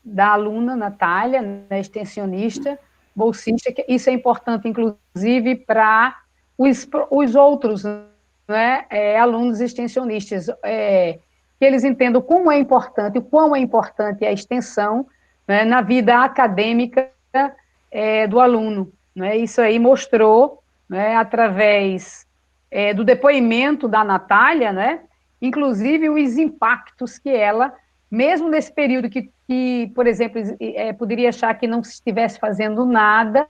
da 0.08 0.32
aluna 0.32 0.74
Natália, 0.74 1.42
né, 1.42 1.80
extensionista, 1.80 2.78
bolsista, 3.14 3.72
que 3.72 3.84
isso 3.88 4.08
é 4.08 4.12
importante, 4.12 4.68
inclusive, 4.68 5.56
para 5.56 6.16
os, 6.56 6.88
os 7.10 7.34
outros 7.34 7.84
né, 7.84 8.84
é, 8.88 9.18
alunos 9.18 9.60
extensionistas, 9.60 10.48
é, 10.64 11.18
que 11.58 11.64
eles 11.64 11.84
entendam 11.84 12.22
como 12.22 12.50
é 12.50 12.58
importante, 12.58 13.18
o 13.18 13.22
quão 13.22 13.54
é 13.54 13.58
importante 13.58 14.24
a 14.24 14.32
extensão 14.32 15.06
né, 15.46 15.64
na 15.64 15.80
vida 15.80 16.22
acadêmica 16.22 17.10
é, 17.90 18.26
do 18.26 18.40
aluno. 18.40 18.92
Né, 19.14 19.36
isso 19.36 19.60
aí 19.60 19.78
mostrou, 19.78 20.62
né, 20.88 21.16
através 21.16 22.26
é, 22.70 22.94
do 22.94 23.04
depoimento 23.04 23.88
da 23.88 24.04
Natália, 24.04 24.72
né, 24.72 25.00
inclusive 25.42 26.08
os 26.08 26.36
impactos 26.36 27.18
que 27.18 27.30
ela, 27.30 27.74
mesmo 28.10 28.48
nesse 28.48 28.72
período 28.72 29.10
que, 29.10 29.30
que 29.48 29.90
por 29.94 30.06
exemplo, 30.06 30.42
é, 30.60 30.92
poderia 30.92 31.30
achar 31.30 31.54
que 31.54 31.66
não 31.66 31.80
estivesse 31.80 32.38
fazendo 32.38 32.84
nada, 32.84 33.48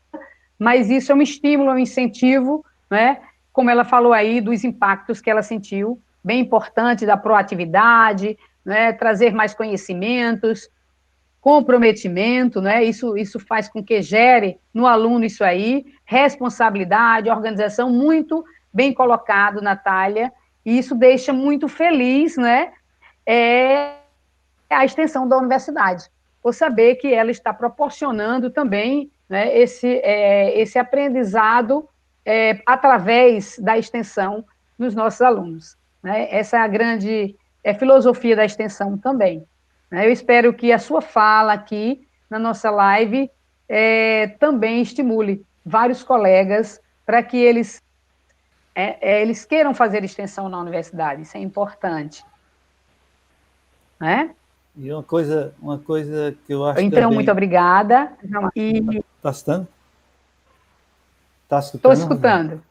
mas 0.56 0.88
isso 0.88 1.10
é 1.10 1.14
um 1.14 1.20
estímulo, 1.20 1.70
é 1.70 1.74
um 1.74 1.78
incentivo, 1.78 2.64
né? 2.88 3.18
como 3.52 3.68
ela 3.68 3.84
falou 3.84 4.12
aí, 4.12 4.40
dos 4.40 4.62
impactos 4.62 5.20
que 5.20 5.28
ela 5.28 5.42
sentiu, 5.42 6.00
bem 6.22 6.38
importante 6.38 7.04
da 7.04 7.16
proatividade, 7.16 8.38
né? 8.64 8.92
trazer 8.92 9.34
mais 9.34 9.52
conhecimentos, 9.52 10.70
comprometimento, 11.40 12.60
né? 12.60 12.84
Isso, 12.84 13.16
isso 13.16 13.40
faz 13.40 13.68
com 13.68 13.82
que 13.82 14.02
gere 14.02 14.58
no 14.72 14.86
aluno 14.86 15.24
isso 15.24 15.42
aí, 15.42 15.86
responsabilidade, 16.04 17.30
organização, 17.30 17.90
muito 17.90 18.44
bem 18.72 18.92
colocado, 18.92 19.62
Natália, 19.62 20.32
e 20.64 20.78
isso 20.78 20.94
deixa 20.94 21.32
muito 21.32 21.66
feliz, 21.66 22.36
né? 22.36 22.72
É, 23.24 23.94
a 24.76 24.84
extensão 24.84 25.28
da 25.28 25.36
universidade, 25.36 26.10
por 26.42 26.54
saber 26.54 26.96
que 26.96 27.12
ela 27.12 27.30
está 27.30 27.52
proporcionando 27.52 28.50
também 28.50 29.10
né, 29.28 29.56
esse, 29.56 30.00
é, 30.02 30.58
esse 30.58 30.78
aprendizado 30.78 31.88
é, 32.24 32.60
através 32.66 33.58
da 33.58 33.78
extensão 33.78 34.44
nos 34.78 34.94
nossos 34.94 35.20
alunos. 35.20 35.76
Né? 36.02 36.28
Essa 36.30 36.58
é 36.58 36.60
a 36.60 36.68
grande 36.68 37.36
é, 37.64 37.74
filosofia 37.74 38.36
da 38.36 38.44
extensão 38.44 38.96
também. 38.96 39.46
Né? 39.90 40.06
Eu 40.06 40.12
espero 40.12 40.52
que 40.52 40.72
a 40.72 40.78
sua 40.78 41.00
fala 41.00 41.52
aqui 41.52 42.06
na 42.30 42.38
nossa 42.38 42.70
live 42.70 43.30
é, 43.68 44.28
também 44.38 44.82
estimule 44.82 45.44
vários 45.64 46.02
colegas 46.02 46.80
para 47.04 47.22
que 47.22 47.36
eles, 47.36 47.82
é, 48.74 49.16
é, 49.16 49.22
eles 49.22 49.44
queiram 49.44 49.74
fazer 49.74 50.04
extensão 50.04 50.48
na 50.48 50.58
universidade. 50.58 51.22
Isso 51.22 51.36
é 51.36 51.40
importante. 51.40 52.24
Né? 54.00 54.34
E 54.78 54.92
uma 54.92 55.02
coisa, 55.02 55.52
uma 55.60 55.76
coisa 55.76 56.36
que 56.46 56.54
eu 56.54 56.64
acho. 56.64 56.80
Então, 56.80 57.02
também... 57.02 57.16
muito 57.16 57.30
obrigada. 57.30 58.12
E... 58.54 59.02
Está 59.16 59.30
escutando? 59.30 59.68
Está 61.44 61.58
escutando? 61.58 61.92
Estou 61.92 61.92
escutando. 61.92 62.62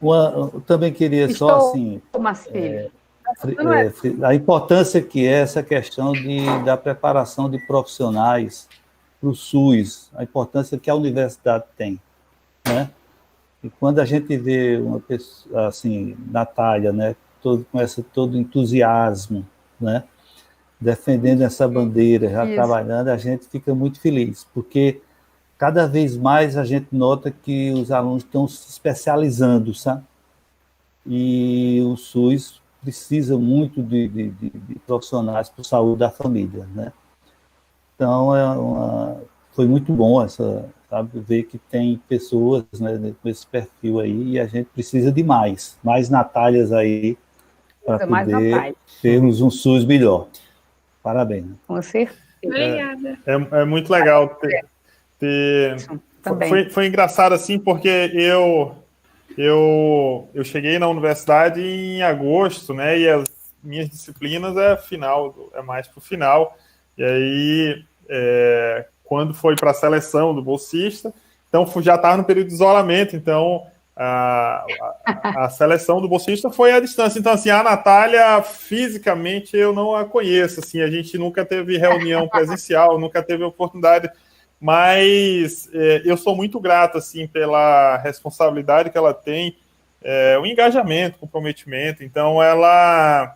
Uma, 0.00 0.50
também 0.66 0.92
queria 0.92 1.26
Estou, 1.26 1.48
só 1.48 1.68
assim. 1.68 2.00
É, 2.48 2.88
é, 2.88 4.26
a 4.26 4.34
importância 4.34 5.02
que 5.02 5.26
é 5.26 5.40
essa 5.40 5.62
questão 5.62 6.12
de, 6.12 6.40
da 6.64 6.76
preparação 6.76 7.50
de 7.50 7.58
profissionais 7.66 8.68
para 9.20 9.28
o 9.28 9.34
SUS, 9.34 10.10
a 10.14 10.22
importância 10.22 10.78
que 10.78 10.90
a 10.90 10.94
universidade 10.94 11.64
tem, 11.76 12.00
né? 12.66 12.90
E 13.62 13.70
quando 13.70 14.00
a 14.00 14.04
gente 14.04 14.36
vê 14.36 14.76
uma 14.78 14.98
pessoa 14.98 15.68
assim, 15.68 16.16
Natália, 16.30 16.92
né, 16.92 17.14
todo, 17.40 17.64
com 17.70 17.80
essa 17.80 18.02
todo 18.02 18.36
entusiasmo, 18.36 19.46
né, 19.80 20.02
defendendo 20.82 21.42
essa 21.42 21.66
bandeira, 21.68 22.28
já 22.28 22.44
Isso. 22.44 22.54
trabalhando, 22.54 23.08
a 23.08 23.16
gente 23.16 23.46
fica 23.46 23.74
muito 23.74 24.00
feliz, 24.00 24.46
porque 24.52 25.00
cada 25.56 25.86
vez 25.86 26.16
mais 26.16 26.56
a 26.56 26.64
gente 26.64 26.88
nota 26.92 27.30
que 27.30 27.70
os 27.70 27.90
alunos 27.90 28.24
estão 28.24 28.48
se 28.48 28.68
especializando, 28.68 29.72
sabe? 29.74 30.02
E 31.06 31.80
o 31.84 31.96
SUS 31.96 32.60
precisa 32.80 33.38
muito 33.38 33.82
de, 33.82 34.08
de, 34.08 34.30
de, 34.30 34.50
de 34.50 34.74
profissionais 34.80 35.48
para 35.48 35.60
a 35.60 35.64
saúde 35.64 36.00
da 36.00 36.10
família, 36.10 36.66
né? 36.74 36.92
Então, 37.94 38.34
é 38.34 38.44
uma, 38.44 39.20
foi 39.52 39.66
muito 39.66 39.92
bom 39.92 40.22
essa, 40.22 40.68
sabe, 40.90 41.20
ver 41.20 41.44
que 41.44 41.58
tem 41.58 42.00
pessoas 42.08 42.64
né, 42.80 43.14
com 43.22 43.28
esse 43.28 43.46
perfil 43.46 44.00
aí 44.00 44.32
e 44.32 44.40
a 44.40 44.46
gente 44.46 44.66
precisa 44.66 45.12
de 45.12 45.22
mais, 45.22 45.78
mais 45.82 46.10
Natálias 46.10 46.72
aí 46.72 47.16
para 47.84 48.06
poder 48.06 48.74
termos 49.00 49.40
um 49.40 49.50
SUS 49.50 49.84
melhor. 49.84 50.26
Parabéns. 51.02 51.46
Com 51.66 51.80
certeza. 51.82 52.20
Obrigada. 52.44 53.18
É, 53.26 53.32
é, 53.32 53.62
é 53.62 53.64
muito 53.64 53.90
legal 53.90 54.28
ter, 54.36 54.64
ter... 55.18 55.76
Foi, 56.48 56.70
foi 56.70 56.86
engraçado 56.86 57.32
assim, 57.32 57.58
porque 57.58 58.10
eu, 58.14 58.74
eu, 59.36 60.28
eu 60.34 60.44
cheguei 60.44 60.78
na 60.78 60.88
universidade 60.88 61.60
em 61.60 62.02
agosto, 62.02 62.74
né? 62.74 62.98
E 62.98 63.08
as 63.08 63.24
minhas 63.62 63.88
disciplinas 63.88 64.56
é 64.56 64.76
final, 64.76 65.50
é 65.54 65.62
mais 65.62 65.86
para 65.88 65.98
o 65.98 66.02
final. 66.02 66.56
E 66.96 67.04
aí, 67.04 67.84
é, 68.08 68.86
quando 69.04 69.34
foi 69.34 69.56
para 69.56 69.70
a 69.70 69.74
seleção 69.74 70.34
do 70.34 70.42
bolsista, 70.42 71.12
então 71.48 71.66
já 71.82 71.96
estava 71.96 72.16
no 72.16 72.24
período 72.24 72.48
de 72.48 72.54
isolamento, 72.54 73.16
então 73.16 73.66
a, 74.02 74.66
a, 75.04 75.44
a, 75.44 75.50
seleção 75.50 76.00
do 76.00 76.08
bolsista 76.08 76.50
foi 76.50 76.72
à 76.72 76.80
distância. 76.80 77.18
Então, 77.18 77.32
assim, 77.32 77.50
a 77.50 77.62
Natália, 77.62 78.42
fisicamente, 78.42 79.56
eu 79.56 79.72
não 79.72 79.94
a 79.94 80.04
conheço, 80.04 80.60
assim, 80.60 80.80
a 80.80 80.90
gente 80.90 81.16
nunca 81.18 81.44
teve 81.44 81.78
reunião 81.78 82.28
presencial, 82.28 82.98
nunca 82.98 83.22
teve 83.22 83.44
oportunidade 83.44 84.10
mas 84.62 85.68
é, 85.74 86.02
eu 86.04 86.16
sou 86.16 86.36
muito 86.36 86.60
grato 86.60 86.96
assim 86.96 87.26
pela 87.26 87.96
responsabilidade 87.96 88.90
que 88.90 88.96
ela 88.96 89.12
tem, 89.12 89.58
é, 90.00 90.38
o 90.38 90.46
engajamento, 90.46 91.18
comprometimento. 91.18 92.04
Então 92.04 92.40
ela 92.40 93.34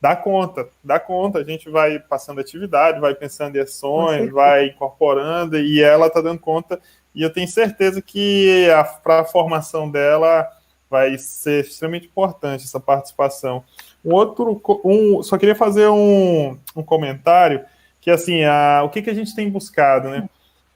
dá 0.00 0.14
conta, 0.14 0.68
dá 0.84 1.00
conta. 1.00 1.40
A 1.40 1.44
gente 1.44 1.68
vai 1.68 1.98
passando 1.98 2.40
atividade, 2.40 3.00
vai 3.00 3.12
pensando 3.12 3.56
em 3.56 3.60
ações, 3.60 4.30
vai 4.30 4.66
incorporando 4.66 5.58
e 5.58 5.82
ela 5.82 6.06
está 6.06 6.20
dando 6.20 6.38
conta. 6.38 6.80
E 7.18 7.22
eu 7.22 7.32
tenho 7.32 7.48
certeza 7.48 8.00
que 8.00 8.68
para 9.02 9.20
a 9.20 9.24
formação 9.24 9.90
dela 9.90 10.48
vai 10.88 11.18
ser 11.18 11.64
extremamente 11.64 12.06
importante 12.06 12.64
essa 12.64 12.80
participação. 12.80 13.62
Um 14.04 14.14
outro, 14.14 14.62
um, 14.84 15.22
só 15.22 15.36
queria 15.36 15.54
fazer 15.54 15.88
um, 15.88 16.56
um 16.74 16.82
comentário 16.82 17.64
que 18.00 18.10
assim, 18.10 18.44
a, 18.44 18.82
o 18.84 18.88
que, 18.88 19.02
que 19.02 19.10
a 19.10 19.14
gente 19.14 19.34
tem 19.34 19.50
buscado, 19.50 20.08
né? 20.08 20.28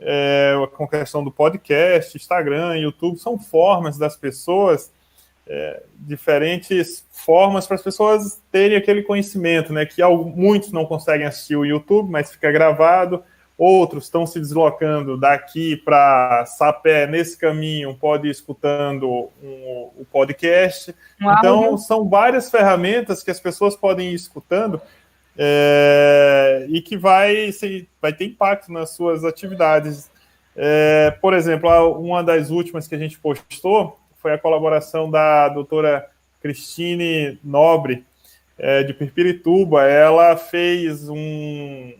é, 0.05 0.55
com 0.74 0.85
a 0.85 0.89
questão 0.89 1.23
do 1.23 1.31
podcast, 1.31 2.16
Instagram, 2.16 2.77
YouTube, 2.77 3.19
são 3.19 3.39
formas 3.39 3.97
das 3.97 4.16
pessoas, 4.16 4.93
é, 5.47 5.82
diferentes 5.94 7.06
formas 7.10 7.66
para 7.66 7.77
as 7.77 7.82
pessoas 7.82 8.43
terem 8.51 8.77
aquele 8.77 9.02
conhecimento, 9.02 9.73
né? 9.73 9.86
Que 9.86 10.02
muitos 10.35 10.73
não 10.73 10.85
conseguem 10.85 11.27
assistir 11.27 11.56
o 11.56 11.64
YouTube, 11.64 12.10
mas 12.10 12.31
fica 12.31 12.51
gravado, 12.51 13.23
outros 13.62 14.05
estão 14.05 14.26
se 14.26 14.40
deslocando 14.40 15.16
daqui 15.16 15.76
para 15.76 16.44
Sapé, 16.47 17.06
nesse 17.06 17.39
caminho, 17.39 17.94
pode 17.94 18.26
ir 18.26 18.30
escutando 18.30 19.30
um, 19.43 19.90
o 19.98 20.06
podcast. 20.10 20.94
Então, 21.20 21.78
são 21.78 22.09
várias 22.09 22.51
ferramentas 22.51 23.22
que 23.22 23.30
as 23.30 23.39
pessoas 23.39 23.76
podem 23.76 24.10
ir 24.10 24.14
escutando 24.14 24.80
é, 25.39 26.66
e 26.68 26.80
que 26.80 26.97
vai, 26.97 27.51
vai 28.01 28.12
ter 28.12 28.24
impacto 28.24 28.72
nas 28.72 28.90
suas 28.90 29.24
atividades. 29.24 30.10
É, 30.56 31.10
por 31.20 31.32
exemplo, 31.32 31.70
uma 31.98 32.22
das 32.22 32.51
últimas 32.51 32.89
que 32.89 32.94
a 32.94 32.98
gente 32.98 33.18
postou 33.18 33.98
foi 34.16 34.32
a 34.32 34.39
colaboração 34.39 35.10
da 35.10 35.48
doutora 35.48 36.09
Cristine 36.40 37.39
Nobre, 37.44 38.05
é, 38.59 38.82
de 38.82 38.93
Pirpirituba. 38.93 39.84
Ela 39.84 40.36
fez 40.36 41.09
um. 41.09 41.93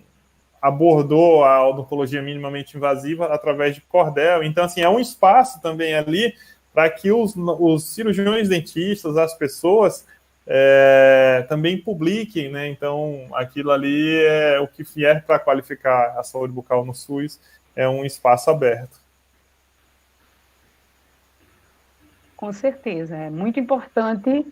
Abordou 0.62 1.44
a 1.44 1.68
odontologia 1.68 2.22
minimamente 2.22 2.76
invasiva 2.76 3.26
através 3.26 3.74
de 3.74 3.80
cordel. 3.80 4.44
Então, 4.44 4.64
assim, 4.64 4.80
é 4.80 4.89
um 4.89 5.01
espaço 5.01 5.60
também 5.60 5.93
ali 5.93 6.36
para 6.72 6.89
que 6.89 7.10
os, 7.10 7.34
os 7.36 7.93
cirurgiões 7.93 8.48
dentistas, 8.48 9.16
as 9.16 9.34
pessoas, 9.34 10.06
é, 10.47 11.44
também 11.48 11.76
publiquem, 11.76 12.48
né? 12.48 12.68
Então, 12.68 13.26
aquilo 13.34 13.72
ali 13.72 14.24
é 14.24 14.60
o 14.60 14.68
que 14.68 14.84
vier 14.84 15.24
para 15.24 15.40
qualificar 15.40 16.16
a 16.16 16.22
saúde 16.22 16.52
bucal 16.52 16.84
no 16.84 16.94
SUS, 16.94 17.40
é 17.74 17.89
um 17.89 18.05
espaço 18.05 18.48
aberto. 18.48 19.01
Com 22.36 22.52
certeza, 22.52 23.16
é 23.16 23.30
muito 23.30 23.59
importante, 23.59 24.47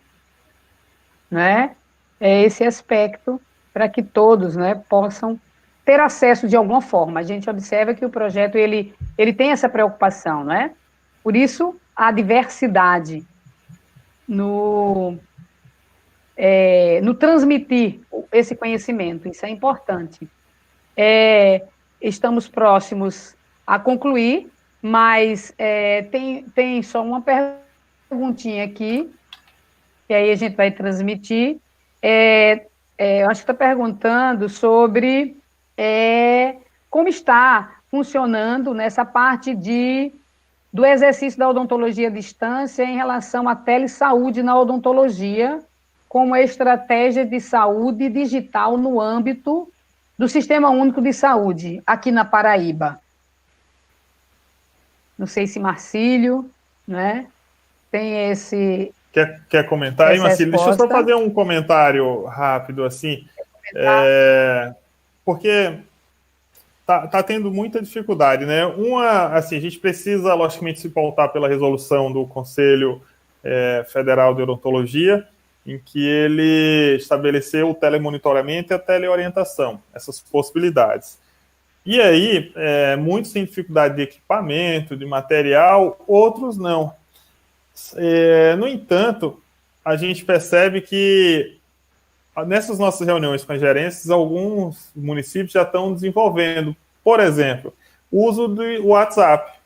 né? 1.29 1.75
É 2.19 2.43
esse 2.43 2.63
aspecto 2.63 3.41
para 3.73 3.87
que 3.89 4.03
todos, 4.03 4.55
né, 4.55 4.75
possam 4.87 5.39
ter 5.85 5.99
acesso 5.99 6.47
de 6.47 6.55
alguma 6.55 6.81
forma. 6.81 7.19
A 7.19 7.23
gente 7.23 7.49
observa 7.49 7.93
que 7.93 8.05
o 8.05 8.09
projeto 8.09 8.55
ele 8.55 8.93
ele 9.17 9.33
tem 9.33 9.51
essa 9.51 9.69
preocupação, 9.69 10.43
né? 10.43 10.71
Por 11.23 11.35
isso 11.35 11.75
a 11.95 12.11
diversidade 12.11 13.25
no 14.27 15.17
é, 16.37 17.01
no 17.01 17.13
transmitir 17.13 17.99
esse 18.31 18.55
conhecimento, 18.55 19.27
isso 19.27 19.45
é 19.45 19.49
importante. 19.49 20.27
É, 20.95 21.63
estamos 22.01 22.47
próximos 22.47 23.35
a 23.65 23.77
concluir, 23.77 24.49
mas 24.81 25.53
é, 25.57 26.03
tem, 26.03 26.43
tem 26.55 26.81
só 26.81 27.03
uma 27.03 27.21
perguntinha 27.21 28.63
aqui, 28.63 29.09
que 30.07 30.13
aí 30.13 30.31
a 30.31 30.35
gente 30.35 30.55
vai 30.55 30.71
transmitir. 30.71 31.59
É, 32.01 32.65
é, 32.97 33.23
acho 33.25 33.45
que 33.45 33.51
está 33.51 33.53
perguntando 33.53 34.49
sobre 34.49 35.37
é, 35.83 36.57
como 36.91 37.09
está 37.09 37.77
funcionando 37.89 38.71
nessa 38.71 39.03
parte 39.03 39.55
de 39.55 40.11
do 40.71 40.85
exercício 40.85 41.39
da 41.39 41.49
odontologia 41.49 42.07
à 42.07 42.11
distância 42.11 42.83
em 42.83 42.95
relação 42.95 43.49
à 43.49 43.55
telesaúde 43.55 44.43
na 44.43 44.57
odontologia, 44.57 45.59
como 46.07 46.35
estratégia 46.35 47.25
de 47.25 47.41
saúde 47.41 48.07
digital 48.09 48.77
no 48.77 49.01
âmbito 49.01 49.67
do 50.17 50.29
Sistema 50.29 50.69
Único 50.69 51.01
de 51.01 51.11
Saúde, 51.11 51.81
aqui 51.85 52.11
na 52.11 52.23
Paraíba. 52.23 53.01
Não 55.17 55.25
sei 55.25 55.47
se 55.47 55.59
Marcílio, 55.59 56.49
né, 56.87 57.25
tem 57.89 58.29
esse... 58.29 58.93
Quer, 59.11 59.41
quer 59.49 59.67
comentar 59.67 60.09
aí, 60.09 60.19
Marcílio? 60.19 60.53
Deixa 60.53 60.69
eu 60.69 60.73
só 60.73 60.87
fazer 60.87 61.15
um 61.15 61.29
comentário 61.29 62.23
rápido, 62.25 62.85
assim, 62.85 63.27
é, 63.75 64.73
porque 65.25 65.79
tá, 66.85 67.07
tá 67.07 67.23
tendo 67.23 67.51
muita 67.51 67.81
dificuldade, 67.81 68.45
né? 68.45 68.65
Uma, 68.65 69.27
assim, 69.27 69.57
a 69.57 69.61
gente 69.61 69.79
precisa, 69.79 70.33
logicamente, 70.33 70.79
se 70.79 70.89
pautar 70.89 71.31
pela 71.31 71.47
resolução 71.47 72.11
do 72.11 72.25
Conselho 72.25 73.01
é, 73.43 73.85
Federal 73.87 74.35
de 74.35 74.41
Odontologia, 74.41 75.27
em 75.65 75.77
que 75.77 76.05
ele 76.05 76.95
estabeleceu 76.95 77.69
o 77.69 77.75
telemonitoramento 77.75 78.73
e 78.73 78.75
a 78.75 78.79
teleorientação, 78.79 79.81
essas 79.93 80.19
possibilidades. 80.19 81.19
E 81.85 81.99
aí, 81.99 82.51
é, 82.55 82.95
muitos 82.95 83.31
têm 83.31 83.45
dificuldade 83.45 83.95
de 83.95 84.03
equipamento, 84.03 84.95
de 84.95 85.05
material, 85.05 86.03
outros 86.07 86.57
não. 86.57 86.93
É, 87.95 88.55
no 88.55 88.67
entanto, 88.67 89.41
a 89.83 89.95
gente 89.95 90.23
percebe 90.23 90.81
que 90.81 91.57
nessas 92.45 92.79
nossas 92.79 93.05
reuniões 93.05 93.43
com 93.43 93.53
as 93.53 93.59
gerências, 93.59 94.09
alguns 94.09 94.91
municípios 94.95 95.51
já 95.51 95.63
estão 95.63 95.93
desenvolvendo, 95.93 96.75
por 97.03 97.19
exemplo, 97.19 97.73
o 98.11 98.27
uso 98.27 98.47
do 98.47 98.87
WhatsApp. 98.87 99.59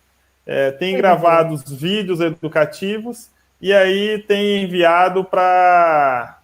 É, 0.48 0.72
tem 0.72 0.96
gravados 0.96 1.64
vídeos 1.72 2.20
educativos 2.20 3.30
e 3.60 3.74
aí 3.74 4.20
tem 4.28 4.64
enviado 4.64 5.24
para 5.24 6.40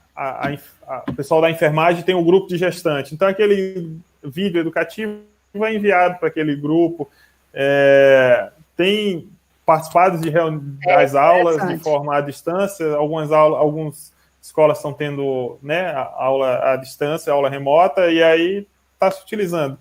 o 1.07 1.14
pessoal 1.14 1.41
da 1.41 1.49
enfermagem 1.49 2.03
tem 2.03 2.15
um 2.15 2.23
grupo 2.23 2.48
de 2.48 2.57
gestante. 2.57 3.14
Então 3.14 3.27
aquele 3.27 3.98
vídeo 4.23 4.60
educativo 4.60 5.19
vai 5.53 5.76
enviado 5.76 6.18
para 6.18 6.27
aquele 6.27 6.56
grupo. 6.56 7.10
É, 7.53 8.49
tem 8.76 9.30
participado 9.65 10.18
de 10.19 10.30
é, 10.30 10.95
das 10.95 11.15
aulas 11.15 11.68
de 11.68 11.77
forma 11.77 12.15
à 12.15 12.22
distância. 12.22 12.93
Algumas 12.95 13.31
aulas, 13.31 13.60
algumas 13.60 14.14
escolas 14.41 14.77
estão 14.77 14.91
tendo 14.91 15.57
né, 15.61 15.93
aula 16.15 16.73
à 16.73 16.76
distância, 16.76 17.31
aula 17.31 17.49
remota, 17.49 18.11
e 18.11 18.22
aí 18.23 18.68
está 18.93 19.11
se 19.11 19.22
utilizando. 19.22 19.77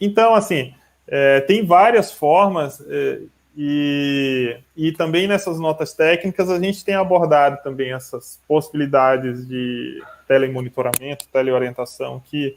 Então, 0.00 0.34
assim, 0.34 0.74
é, 1.06 1.40
tem 1.40 1.64
várias 1.64 2.12
formas. 2.12 2.82
É, 2.88 3.20
e, 3.56 4.56
e 4.74 4.92
também 4.92 5.26
nessas 5.26 5.60
notas 5.60 5.92
técnicas 5.92 6.48
a 6.48 6.58
gente 6.58 6.82
tem 6.84 6.94
abordado 6.94 7.58
também 7.62 7.92
essas 7.92 8.40
possibilidades 8.48 9.46
de 9.46 10.02
telemonitoramento, 10.26 11.28
teleorientação 11.30 12.22
que 12.30 12.56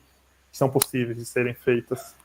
são 0.51 0.69
possíveis 0.69 1.17
de 1.17 1.26
serem 1.26 1.53
feitas. 1.53 2.15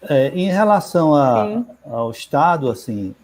É, 0.00 0.28
em 0.28 0.48
relação 0.50 1.14
a, 1.14 1.62
ao 1.84 2.10
Estado, 2.10 2.70
assim, 2.70 3.14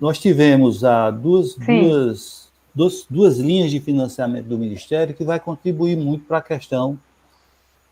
nós 0.00 0.18
tivemos 0.18 0.84
a 0.84 1.10
duas, 1.10 1.56
duas, 1.56 2.48
duas, 2.74 3.06
duas 3.08 3.38
linhas 3.38 3.70
de 3.70 3.80
financiamento 3.80 4.46
do 4.46 4.58
Ministério 4.58 5.14
que 5.14 5.24
vai 5.24 5.38
contribuir 5.38 5.96
muito 5.96 6.24
para 6.24 6.38
a 6.38 6.42
questão 6.42 6.98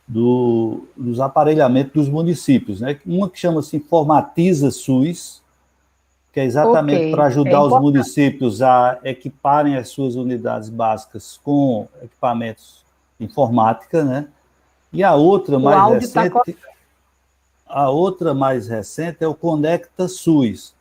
do, 0.06 0.84
dos 0.96 1.20
aparelhamentos 1.20 1.92
dos 1.92 2.08
municípios. 2.08 2.80
Né? 2.80 2.98
Uma 3.06 3.30
que 3.30 3.38
chama-se 3.38 3.76
Informatiza 3.76 4.70
SUS, 4.70 5.40
que 6.32 6.40
é 6.40 6.44
exatamente 6.44 6.98
okay. 6.98 7.10
para 7.12 7.26
ajudar 7.26 7.50
é 7.50 7.58
os 7.58 7.80
municípios 7.80 8.62
a 8.62 8.98
equiparem 9.04 9.76
as 9.76 9.88
suas 9.90 10.16
unidades 10.16 10.68
básicas 10.68 11.38
com 11.42 11.86
equipamentos 12.02 12.82
informática, 13.20 14.02
né? 14.02 14.26
E 14.92 15.02
a 15.02 15.14
outra 15.14 15.56
o 15.56 15.60
mais 15.60 16.12
tá 16.12 16.22
recente, 16.22 16.52
tá... 16.52 16.68
a 17.66 17.90
outra 17.90 18.34
mais 18.34 18.66
recente 18.66 19.18
é 19.20 19.28
o 19.28 19.34
Conecta 19.34 20.08
SUS, 20.08 20.74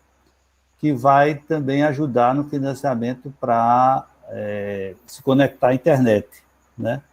que 0.81 0.91
vai 0.91 1.35
também 1.35 1.83
ajudar 1.83 2.33
no 2.33 2.43
financiamento 2.45 3.31
para 3.39 4.03
é, 4.29 4.95
se 5.05 5.21
conectar 5.21 5.67
à 5.67 5.75
internet, 5.75 6.27
né? 6.75 7.03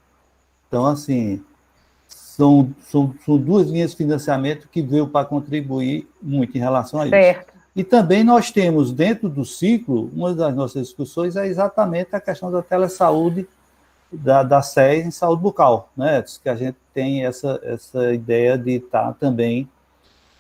Então, 0.66 0.86
assim, 0.86 1.45
são, 2.09 2.74
são, 2.81 3.15
são 3.24 3.36
duas 3.36 3.69
linhas 3.69 3.90
de 3.90 3.99
financiamento 3.99 4.69
que 4.69 4.81
veio 4.81 5.07
para 5.07 5.27
contribuir 5.27 6.09
muito 6.20 6.57
em 6.57 6.61
relação 6.61 7.01
a 7.01 7.05
isso. 7.05 7.11
Certo. 7.11 7.53
E 7.77 7.85
também 7.85 8.24
nós 8.24 8.51
temos 8.51 8.90
dentro 8.90 9.28
do 9.28 9.45
ciclo, 9.45 10.11
uma 10.15 10.35
das 10.35 10.55
nossas 10.55 10.89
discussões 10.89 11.36
é 11.36 11.47
exatamente 11.47 12.16
a 12.16 12.20
questão 12.20 12.51
da 12.51 12.62
telesaúde, 12.62 13.47
da, 14.11 14.43
da 14.43 14.62
SES 14.62 15.05
em 15.07 15.11
saúde 15.11 15.43
bucal, 15.43 15.90
né? 15.95 16.24
Que 16.43 16.49
a 16.49 16.57
gente 16.57 16.78
tem 16.95 17.27
essa, 17.27 17.61
essa 17.62 18.15
ideia 18.15 18.57
de 18.57 18.77
estar 18.77 19.09
tá 19.09 19.12
também 19.12 19.69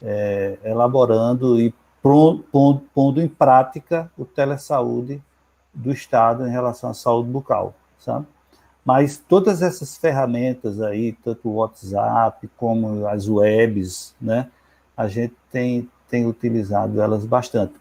é, 0.02 0.56
elaborando 0.64 1.60
e 1.60 1.74
pondo, 2.02 3.20
em 3.20 3.28
prática 3.28 4.10
o 4.16 4.24
telesaúde 4.24 5.22
do 5.72 5.92
Estado 5.92 6.46
em 6.46 6.50
relação 6.50 6.90
à 6.90 6.94
saúde 6.94 7.28
bucal, 7.30 7.74
sabe? 7.98 8.26
Mas 8.84 9.18
todas 9.18 9.60
essas 9.60 9.96
ferramentas 9.96 10.80
aí, 10.80 11.12
tanto 11.12 11.48
o 11.48 11.56
WhatsApp 11.56 12.48
como 12.56 13.06
as 13.06 13.28
webs, 13.28 14.14
né, 14.20 14.48
a 14.96 15.06
gente 15.06 15.34
tem, 15.52 15.88
tem 16.08 16.26
utilizado 16.26 17.00
elas 17.00 17.26
bastante. 17.26 17.74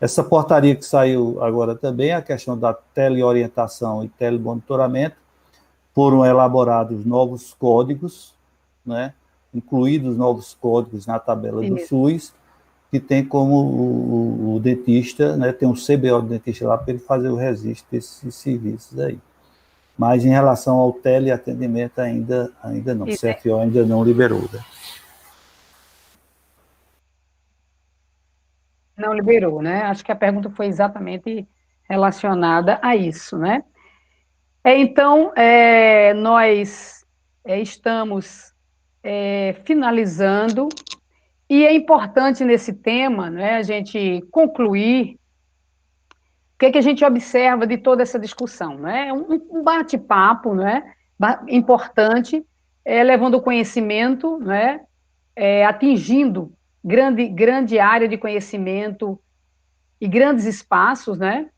Essa 0.00 0.22
portaria 0.22 0.76
que 0.76 0.84
saiu 0.84 1.42
agora 1.42 1.74
também, 1.74 2.12
a 2.12 2.22
questão 2.22 2.58
da 2.58 2.74
teleorientação 2.74 4.04
e 4.04 4.08
telemonitoramento, 4.08 5.16
foram 5.94 6.24
elaborados 6.24 7.04
novos 7.04 7.54
códigos, 7.54 8.34
né, 8.84 9.14
incluídos 9.52 10.16
novos 10.16 10.54
códigos 10.54 11.06
na 11.06 11.18
tabela 11.18 11.62
do 11.62 11.78
SUS, 11.86 12.32
que 12.90 12.98
tem 12.98 13.24
como 13.24 13.54
o, 13.54 14.54
o, 14.54 14.60
dentista, 14.60 15.36
né, 15.36 15.52
tem 15.52 15.68
um 15.68 15.74
CBO 15.74 16.22
do 16.22 16.28
dentista 16.28 16.66
lá 16.66 16.76
para 16.76 16.90
ele 16.90 16.98
fazer 16.98 17.28
o 17.28 17.36
registro 17.36 17.86
desses 17.90 18.34
serviços 18.34 18.98
aí. 18.98 19.18
Mas 19.96 20.24
em 20.24 20.30
relação 20.30 20.76
ao 20.76 20.92
teleatendimento, 20.92 22.00
ainda, 22.00 22.50
ainda 22.62 22.94
não. 22.94 23.06
O 23.06 23.10
CFO 23.10 23.56
ainda 23.60 23.84
não 23.84 24.02
liberou. 24.02 24.48
Né? 24.52 24.60
Não 28.96 29.12
liberou, 29.12 29.62
né? 29.62 29.82
Acho 29.82 30.04
que 30.04 30.10
a 30.10 30.16
pergunta 30.16 30.50
foi 30.50 30.66
exatamente 30.66 31.46
relacionada 31.88 32.78
a 32.82 32.96
isso, 32.96 33.36
né? 33.36 33.62
É, 34.64 34.78
então, 34.78 35.32
é, 35.36 36.12
nós 36.14 37.04
é, 37.44 37.60
estamos 37.60 38.52
é, 39.02 39.56
finalizando, 39.64 40.68
e 41.50 41.66
é 41.66 41.74
importante 41.74 42.44
nesse 42.44 42.72
tema 42.72 43.28
né, 43.28 43.56
a 43.56 43.62
gente 43.62 44.22
concluir 44.30 45.20
que, 46.60 46.66
é 46.66 46.72
que 46.72 46.78
a 46.78 46.82
gente 46.82 47.02
observa 47.02 47.66
de 47.66 47.78
toda 47.78 48.02
essa 48.02 48.18
discussão? 48.18 48.76
Né? 48.76 49.10
Um, 49.14 49.64
bate-papo 49.64 50.54
né? 50.54 50.92
importante, 51.48 52.44
é, 52.84 53.02
levando 53.02 53.40
conhecimento, 53.40 54.38
né? 54.38 54.80
É, 55.34 55.64
atingindo 55.64 56.52
grande, 56.84 57.26
grande 57.28 57.78
área 57.78 58.06
de 58.06 58.18
conhecimento 58.18 59.18
e 59.98 60.06
grandes 60.06 60.44
espaços, 60.44 61.18
né? 61.18 61.48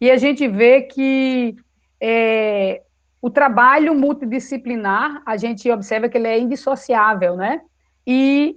E 0.00 0.10
a 0.10 0.16
gente 0.16 0.48
vê 0.48 0.82
que 0.82 1.56
é, 2.00 2.82
o 3.24 3.30
trabalho 3.30 3.94
multidisciplinar, 3.94 5.22
a 5.24 5.38
gente 5.38 5.70
observa 5.70 6.10
que 6.10 6.18
ele 6.18 6.28
é 6.28 6.38
indissociável, 6.38 7.36
né? 7.36 7.62
E 8.06 8.54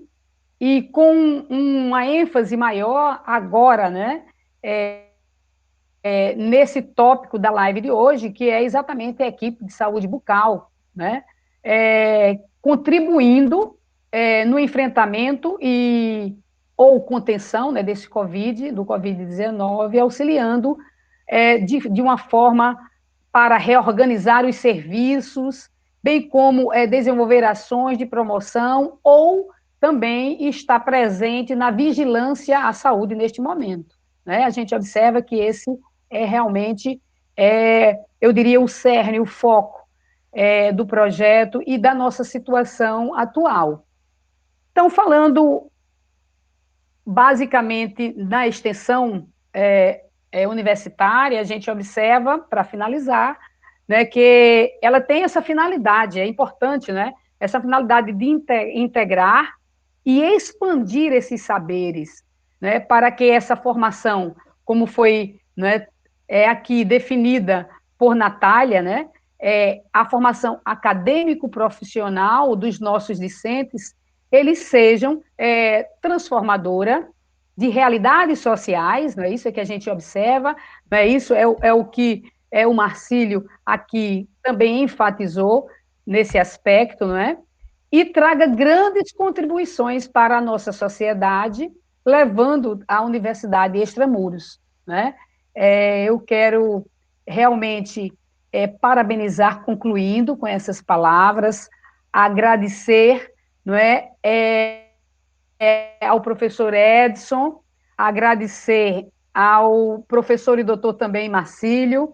e 0.59 0.81
com 0.91 1.45
uma 1.49 2.05
ênfase 2.05 2.57
maior 2.57 3.21
agora, 3.25 3.89
né, 3.89 4.23
é, 4.61 5.03
é, 6.03 6.35
nesse 6.35 6.81
tópico 6.81 7.39
da 7.39 7.49
live 7.49 7.79
de 7.79 7.91
hoje, 7.91 8.31
que 8.31 8.49
é 8.49 8.61
exatamente 8.63 9.23
a 9.23 9.27
equipe 9.27 9.63
de 9.63 9.71
saúde 9.71 10.07
bucal, 10.07 10.71
né, 10.93 11.23
é, 11.63 12.39
contribuindo 12.59 13.77
é, 14.11 14.43
no 14.43 14.59
enfrentamento 14.59 15.57
e 15.61 16.35
ou 16.75 16.99
contenção 17.01 17.71
né, 17.71 17.83
desse 17.83 18.09
Covid, 18.09 18.71
do 18.71 18.83
Covid-19, 18.83 19.97
auxiliando 20.01 20.75
é, 21.27 21.59
de, 21.59 21.87
de 21.87 22.01
uma 22.01 22.17
forma 22.17 22.77
para 23.37 23.55
reorganizar 23.55 24.47
os 24.47 24.55
serviços, 24.55 25.69
bem 26.01 26.27
como 26.27 26.73
é, 26.73 26.87
desenvolver 26.87 27.43
ações 27.43 27.95
de 27.95 28.03
promoção 28.03 28.97
ou 29.03 29.51
também 29.79 30.49
está 30.49 30.79
presente 30.79 31.53
na 31.53 31.69
vigilância 31.69 32.67
à 32.67 32.73
saúde 32.73 33.13
neste 33.13 33.39
momento. 33.39 33.95
Né? 34.25 34.43
A 34.43 34.49
gente 34.49 34.73
observa 34.73 35.21
que 35.21 35.35
esse 35.35 35.69
é 36.09 36.25
realmente, 36.25 36.99
é, 37.37 37.99
eu 38.19 38.33
diria, 38.33 38.59
o 38.59 38.67
cerne, 38.67 39.19
o 39.19 39.25
foco 39.27 39.87
é, 40.33 40.71
do 40.71 40.87
projeto 40.87 41.61
e 41.67 41.77
da 41.77 41.93
nossa 41.93 42.23
situação 42.23 43.13
atual. 43.13 43.85
Então, 44.71 44.89
falando 44.89 45.69
basicamente 47.05 48.15
na 48.17 48.47
extensão 48.47 49.27
é, 49.53 50.06
é 50.31 50.47
universitária, 50.47 51.39
a 51.39 51.43
gente 51.43 51.69
observa, 51.69 52.39
para 52.39 52.63
finalizar, 52.63 53.37
né, 53.87 54.05
que 54.05 54.77
ela 54.81 54.99
tem 54.99 55.23
essa 55.23 55.41
finalidade, 55.41 56.19
é 56.19 56.25
importante, 56.25 56.91
né, 56.91 57.13
essa 57.39 57.61
finalidade 57.61 58.11
de 58.11 58.25
integrar 58.73 59.53
e 60.05 60.21
expandir 60.21 61.13
esses 61.13 61.41
saberes, 61.41 62.23
né, 62.59 62.79
para 62.79 63.11
que 63.11 63.29
essa 63.29 63.55
formação, 63.55 64.35
como 64.65 64.85
foi 64.85 65.39
né, 65.55 65.87
é 66.27 66.47
aqui 66.47 66.83
definida 66.83 67.69
por 67.97 68.15
Natália, 68.15 68.81
né, 68.81 69.09
é, 69.39 69.81
a 69.93 70.05
formação 70.09 70.59
acadêmico-profissional 70.65 72.55
dos 72.55 72.79
nossos 72.79 73.19
discentes, 73.19 73.95
eles 74.31 74.59
sejam 74.59 75.21
é, 75.37 75.83
transformadora 76.01 77.07
de 77.57 77.69
realidades 77.69 78.39
sociais, 78.39 79.15
não 79.15 79.23
é 79.23 79.31
isso 79.31 79.51
que 79.51 79.59
a 79.59 79.65
gente 79.65 79.89
observa, 79.89 80.55
não 80.89 80.97
é 80.97 81.07
isso, 81.07 81.33
é, 81.33 81.43
é 81.61 81.73
o 81.73 81.83
que 81.83 82.23
é 82.51 82.65
o 82.65 82.73
Marcílio 82.73 83.45
aqui 83.65 84.29
também 84.41 84.83
enfatizou 84.83 85.67
nesse 86.05 86.37
aspecto, 86.37 87.05
não 87.05 87.17
é? 87.17 87.37
E 87.91 88.05
traga 88.05 88.47
grandes 88.47 89.11
contribuições 89.11 90.07
para 90.07 90.37
a 90.37 90.41
nossa 90.41 90.71
sociedade, 90.71 91.69
levando 92.05 92.81
a 92.87 93.01
universidade 93.01 93.77
extramuros, 93.77 94.59
né? 94.85 95.15
É, 95.53 96.05
eu 96.05 96.19
quero 96.19 96.85
realmente 97.27 98.13
é, 98.51 98.67
parabenizar, 98.67 99.63
concluindo 99.63 100.37
com 100.37 100.47
essas 100.47 100.81
palavras, 100.81 101.69
agradecer, 102.13 103.29
não 103.65 103.75
é, 103.75 104.09
é, 104.23 104.83
é 104.85 104.86
ao 106.01 106.21
professor 106.21 106.73
Edson, 106.73 107.61
agradecer 107.97 109.07
ao 109.33 110.03
professor 110.07 110.59
e 110.59 110.63
doutor 110.63 110.93
também 110.93 111.29
Marcílio, 111.29 112.13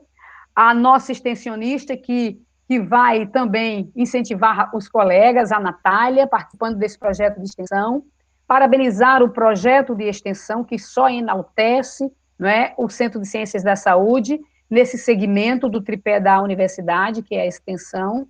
a 0.55 0.73
nossa 0.73 1.11
extensionista, 1.11 1.95
que, 1.97 2.39
que 2.67 2.79
vai 2.79 3.25
também 3.25 3.91
incentivar 3.95 4.75
os 4.75 4.87
colegas, 4.87 5.51
a 5.51 5.59
Natália, 5.59 6.27
participando 6.27 6.77
desse 6.77 6.97
projeto 6.97 7.39
de 7.39 7.45
extensão, 7.45 8.03
parabenizar 8.47 9.23
o 9.23 9.29
projeto 9.29 9.95
de 9.95 10.03
extensão, 10.03 10.63
que 10.63 10.77
só 10.77 11.09
enaltece 11.09 12.11
não 12.37 12.49
é, 12.49 12.73
o 12.77 12.89
Centro 12.89 13.21
de 13.21 13.27
Ciências 13.27 13.63
da 13.63 13.75
Saúde, 13.75 14.39
nesse 14.69 14.97
segmento 14.97 15.69
do 15.69 15.81
tripé 15.81 16.19
da 16.19 16.41
universidade, 16.41 17.21
que 17.21 17.35
é 17.35 17.41
a 17.41 17.47
extensão, 17.47 18.27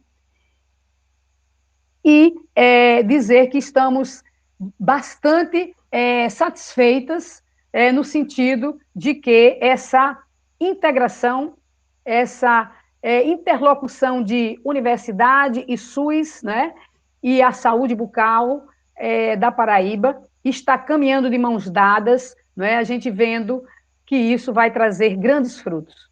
e 2.03 2.33
é, 2.53 3.01
dizer 3.01 3.47
que 3.47 3.57
estamos 3.57 4.22
bastante 4.79 5.75
é, 5.91 6.29
satisfeitas 6.29 7.43
é, 7.71 7.91
no 7.91 8.03
sentido 8.03 8.79
de 8.95 9.15
que 9.15 9.57
essa 9.61 10.17
integração 10.59 11.55
essa 12.05 12.71
é, 13.01 13.25
interlocução 13.25 14.23
de 14.23 14.59
universidade 14.63 15.63
e 15.67 15.77
SUS, 15.77 16.41
né, 16.43 16.73
e 17.21 17.41
a 17.41 17.51
saúde 17.51 17.95
bucal 17.95 18.65
é, 18.95 19.35
da 19.35 19.51
Paraíba 19.51 20.21
está 20.43 20.77
caminhando 20.77 21.29
de 21.29 21.37
mãos 21.37 21.69
dadas, 21.69 22.35
né, 22.55 22.77
a 22.77 22.83
gente 22.83 23.09
vendo 23.09 23.63
que 24.05 24.15
isso 24.15 24.51
vai 24.51 24.71
trazer 24.71 25.15
grandes 25.15 25.59
frutos. 25.59 26.09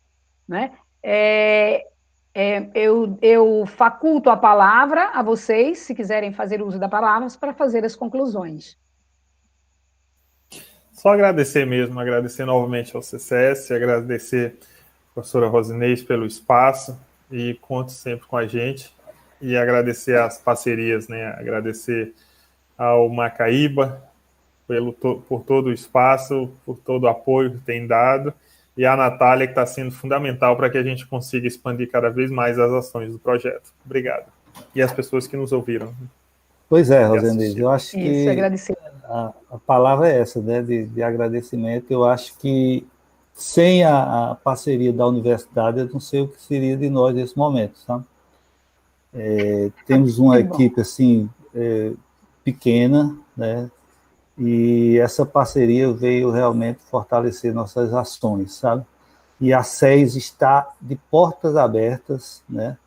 Né? 0.47 0.71
É, 1.03 1.85
é, 2.33 2.69
eu, 2.73 3.17
eu 3.21 3.65
faculto 3.65 4.29
a 4.29 4.37
palavra 4.37 5.09
a 5.13 5.21
vocês, 5.21 5.79
se 5.79 5.93
quiserem 5.93 6.33
fazer 6.33 6.61
uso 6.61 6.79
da 6.79 6.87
palavra, 6.87 7.27
para 7.39 7.53
fazer 7.53 7.83
as 7.83 7.95
conclusões. 7.95 8.77
Só 10.91 11.09
agradecer 11.09 11.65
mesmo, 11.65 11.99
agradecer 11.99 12.45
novamente 12.45 12.95
ao 12.95 13.01
CCS, 13.01 13.71
agradecer 13.71 14.55
professora 15.13 15.47
Rosinês, 15.47 16.03
pelo 16.03 16.25
espaço 16.25 16.97
e 17.31 17.55
conte 17.55 17.91
sempre 17.91 18.27
com 18.27 18.37
a 18.37 18.45
gente. 18.45 18.93
E 19.41 19.57
agradecer 19.57 20.17
as 20.19 20.37
parcerias, 20.37 21.07
né? 21.07 21.25
Agradecer 21.29 22.13
ao 22.77 23.09
Macaíba 23.09 24.01
pelo, 24.67 24.93
por 24.93 25.43
todo 25.43 25.67
o 25.67 25.73
espaço, 25.73 26.51
por 26.65 26.77
todo 26.77 27.03
o 27.03 27.07
apoio 27.07 27.51
que 27.51 27.57
tem 27.57 27.87
dado, 27.87 28.33
e 28.75 28.85
a 28.85 28.95
Natália, 28.95 29.47
que 29.47 29.51
está 29.51 29.65
sendo 29.65 29.91
fundamental 29.91 30.55
para 30.55 30.69
que 30.69 30.77
a 30.77 30.83
gente 30.83 31.05
consiga 31.05 31.47
expandir 31.47 31.89
cada 31.89 32.09
vez 32.09 32.31
mais 32.31 32.57
as 32.57 32.71
ações 32.71 33.11
do 33.11 33.19
projeto. 33.19 33.73
Obrigado. 33.85 34.31
E 34.73 34.81
as 34.81 34.91
pessoas 34.91 35.27
que 35.27 35.35
nos 35.35 35.51
ouviram. 35.51 35.93
Pois 36.69 36.89
é, 36.89 37.03
Rosinês, 37.03 37.57
eu 37.57 37.69
acho 37.69 37.91
que 37.91 38.25
a, 39.03 39.33
a, 39.51 39.57
palavra 39.57 40.09
é 40.09 40.19
essa, 40.19 40.41
né, 40.41 40.61
de, 40.61 40.85
de 40.85 41.03
agradecimento. 41.03 41.91
Eu 41.91 42.05
acho 42.05 42.37
que 42.37 42.87
sem 43.33 43.83
a, 43.83 44.31
a, 44.31 44.35
parceria 44.35 44.93
da 44.93 45.05
universidade, 45.05 45.79
eu 45.79 45.89
não 45.89 45.99
sei 45.99 46.21
o 46.21 46.29
que 46.29 46.41
seria 46.41 46.77
de 46.77 46.89
nós 46.89 47.13
nesse 47.13 47.37
momento, 47.37 47.77
sabe? 47.79 48.05
É, 49.13 49.69
temos 49.85 50.17
uma 50.17 50.39
equipe 50.39 50.79
assim 50.79 51.29
é, 51.53 51.91
pequena, 52.43 53.17
né? 53.35 53.69
E 54.37 54.97
essa 54.99 55.25
parceria 55.25 55.91
veio 55.91 56.31
realmente 56.31 56.79
fortalecer 56.89 57.53
nossas 57.53 57.93
ações, 57.93 58.53
sabe? 58.53 58.83
E 59.39 59.53
a 59.53 59.63
SES 59.63 60.15
está 60.15 60.69
de 60.79 60.95
portas 61.09 61.55
abertas, 61.55 62.41
né? 62.49 62.77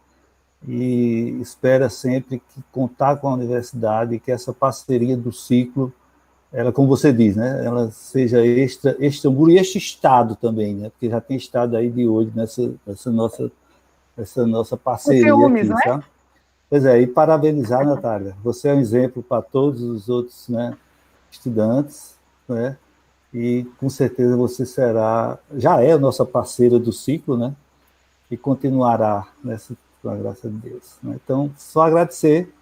E 0.66 1.38
espera 1.40 1.90
sempre 1.90 2.38
que 2.38 2.62
contar 2.72 3.16
com 3.16 3.28
a 3.28 3.34
universidade, 3.34 4.18
que 4.18 4.32
essa 4.32 4.52
parceria 4.52 5.16
do 5.16 5.32
ciclo 5.32 5.92
ela, 6.54 6.70
como 6.70 6.86
você 6.86 7.12
diz, 7.12 7.34
né, 7.34 7.66
ela 7.66 7.90
seja 7.90 8.46
extra, 8.46 8.96
Istambul 9.04 9.50
e 9.50 9.58
este 9.58 9.76
estado 9.76 10.36
também, 10.36 10.72
né, 10.72 10.88
porque 10.88 11.10
já 11.10 11.20
tem 11.20 11.36
estado 11.36 11.76
aí 11.76 11.90
de 11.90 12.06
hoje 12.06 12.30
nessa, 12.32 12.72
nessa 12.86 13.10
nossa, 13.10 13.50
essa 14.16 14.46
nossa 14.46 14.76
parceria 14.76 15.34
filmes, 15.34 15.68
aqui, 15.68 15.88
né? 15.88 16.00
Pois 16.70 16.84
é, 16.84 17.00
e 17.00 17.08
parabenizar, 17.08 17.84
Natália, 17.84 18.36
você 18.42 18.68
é 18.68 18.74
um 18.74 18.78
exemplo 18.78 19.20
para 19.20 19.42
todos 19.42 19.82
os 19.82 20.08
outros 20.08 20.48
né, 20.48 20.76
estudantes, 21.34 22.16
né, 22.48 22.76
e 23.32 23.64
com 23.78 23.88
certeza 23.88 24.36
você 24.36 24.64
será, 24.64 25.38
já 25.56 25.82
é 25.82 25.92
a 25.92 25.98
nossa 25.98 26.24
parceira 26.24 26.78
do 26.78 26.92
ciclo, 26.92 27.36
né, 27.36 27.52
e 28.30 28.36
continuará 28.36 29.26
nessa, 29.42 29.76
com 30.00 30.08
a 30.08 30.16
graça 30.16 30.48
de 30.48 30.56
Deus. 30.56 30.96
Né? 31.02 31.18
Então, 31.22 31.52
só 31.56 31.82
agradecer, 31.82 32.52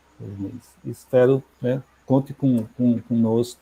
espero, 0.85 1.43
né, 1.61 1.83
conte 2.07 2.33
com, 2.33 2.65
com, 2.77 3.01
conosco 3.01 3.61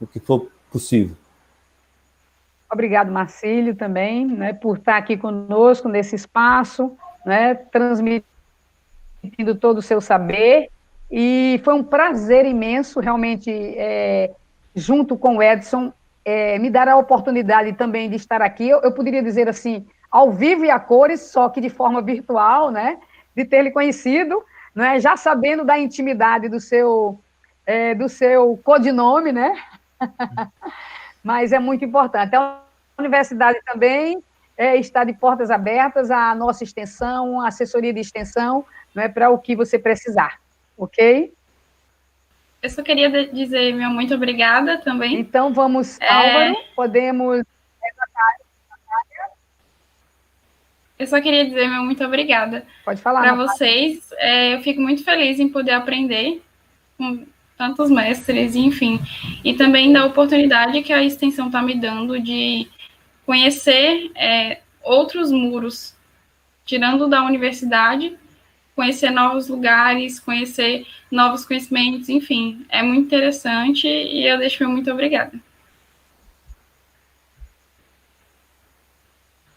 o 0.00 0.06
que 0.06 0.18
for 0.18 0.50
possível. 0.72 1.14
Obrigado, 2.72 3.10
Marcílio, 3.10 3.74
também, 3.74 4.26
né, 4.26 4.52
por 4.52 4.78
estar 4.78 4.96
aqui 4.96 5.16
conosco 5.16 5.88
nesse 5.88 6.16
espaço, 6.16 6.96
né, 7.26 7.54
transmitindo 7.54 8.24
todo 9.60 9.78
o 9.78 9.82
seu 9.82 10.00
saber. 10.00 10.70
E 11.10 11.60
foi 11.64 11.74
um 11.74 11.82
prazer 11.82 12.44
imenso, 12.44 13.00
realmente, 13.00 13.50
é, 13.50 14.30
junto 14.74 15.16
com 15.16 15.36
o 15.36 15.42
Edson, 15.42 15.92
é, 16.24 16.58
me 16.58 16.70
dar 16.70 16.88
a 16.88 16.96
oportunidade 16.96 17.72
também 17.72 18.08
de 18.08 18.16
estar 18.16 18.40
aqui. 18.40 18.68
Eu, 18.68 18.80
eu, 18.82 18.92
poderia 18.92 19.22
dizer 19.22 19.48
assim, 19.48 19.86
ao 20.10 20.30
vivo 20.30 20.64
e 20.64 20.70
a 20.70 20.78
cores, 20.78 21.20
só 21.22 21.48
que 21.48 21.60
de 21.60 21.68
forma 21.68 22.00
virtual, 22.00 22.70
né, 22.70 22.98
de 23.34 23.44
ter 23.44 23.62
lhe 23.62 23.70
conhecido, 23.70 24.42
né, 24.74 25.00
já 25.00 25.16
sabendo 25.16 25.64
da 25.64 25.78
intimidade 25.78 26.48
do 26.48 26.60
seu, 26.60 27.18
é, 27.66 27.94
do 27.94 28.08
seu 28.08 28.60
codinome, 28.62 29.32
né, 29.32 29.52
Mas 31.22 31.52
é 31.52 31.58
muito 31.58 31.84
importante. 31.84 32.34
A 32.34 32.60
universidade 32.98 33.60
também 33.64 34.22
é, 34.56 34.76
está 34.76 35.04
de 35.04 35.12
portas 35.12 35.50
abertas 35.50 36.10
à 36.10 36.34
nossa 36.34 36.64
extensão, 36.64 37.40
à 37.40 37.48
assessoria 37.48 37.92
de 37.92 38.00
extensão, 38.00 38.64
não 38.94 39.02
é? 39.02 39.08
Para 39.08 39.30
o 39.30 39.38
que 39.38 39.54
você 39.54 39.78
precisar, 39.78 40.38
ok? 40.80 41.32
Eu 42.62 42.70
só 42.70 42.82
queria 42.82 43.10
dizer 43.26 43.74
meu 43.74 43.90
muito 43.90 44.14
obrigada 44.14 44.78
também. 44.78 45.18
Então 45.18 45.52
vamos, 45.52 46.00
é... 46.00 46.08
Álvaro, 46.08 46.56
podemos. 46.74 47.42
Eu 50.98 51.06
só 51.06 51.20
queria 51.20 51.46
dizer 51.46 51.68
meu 51.68 51.82
muito 51.82 52.04
obrigada. 52.04 52.66
Pode 52.84 53.00
falar. 53.00 53.20
Para 53.20 53.34
vocês, 53.34 54.10
é, 54.18 54.54
eu 54.54 54.60
fico 54.60 54.80
muito 54.80 55.04
feliz 55.04 55.38
em 55.38 55.48
poder 55.48 55.72
aprender 55.72 56.42
com 56.98 57.24
tantos 57.56 57.90
mestres, 57.90 58.54
enfim. 58.54 59.00
E 59.44 59.54
também 59.54 59.92
da 59.92 60.04
oportunidade 60.04 60.82
que 60.82 60.92
a 60.92 61.02
extensão 61.02 61.46
está 61.46 61.62
me 61.62 61.74
dando 61.74 62.20
de 62.20 62.68
conhecer 63.24 64.10
é, 64.14 64.60
outros 64.82 65.30
muros, 65.30 65.94
tirando 66.66 67.08
da 67.08 67.22
universidade, 67.24 68.18
conhecer 68.74 69.10
novos 69.10 69.48
lugares, 69.48 70.18
conhecer 70.18 70.86
novos 71.10 71.44
conhecimentos, 71.44 72.08
enfim. 72.08 72.64
É 72.68 72.82
muito 72.82 73.06
interessante 73.06 73.86
e 73.86 74.26
eu 74.26 74.38
deixo 74.38 74.62
meu 74.62 74.72
muito 74.72 74.90
obrigada. 74.90 75.32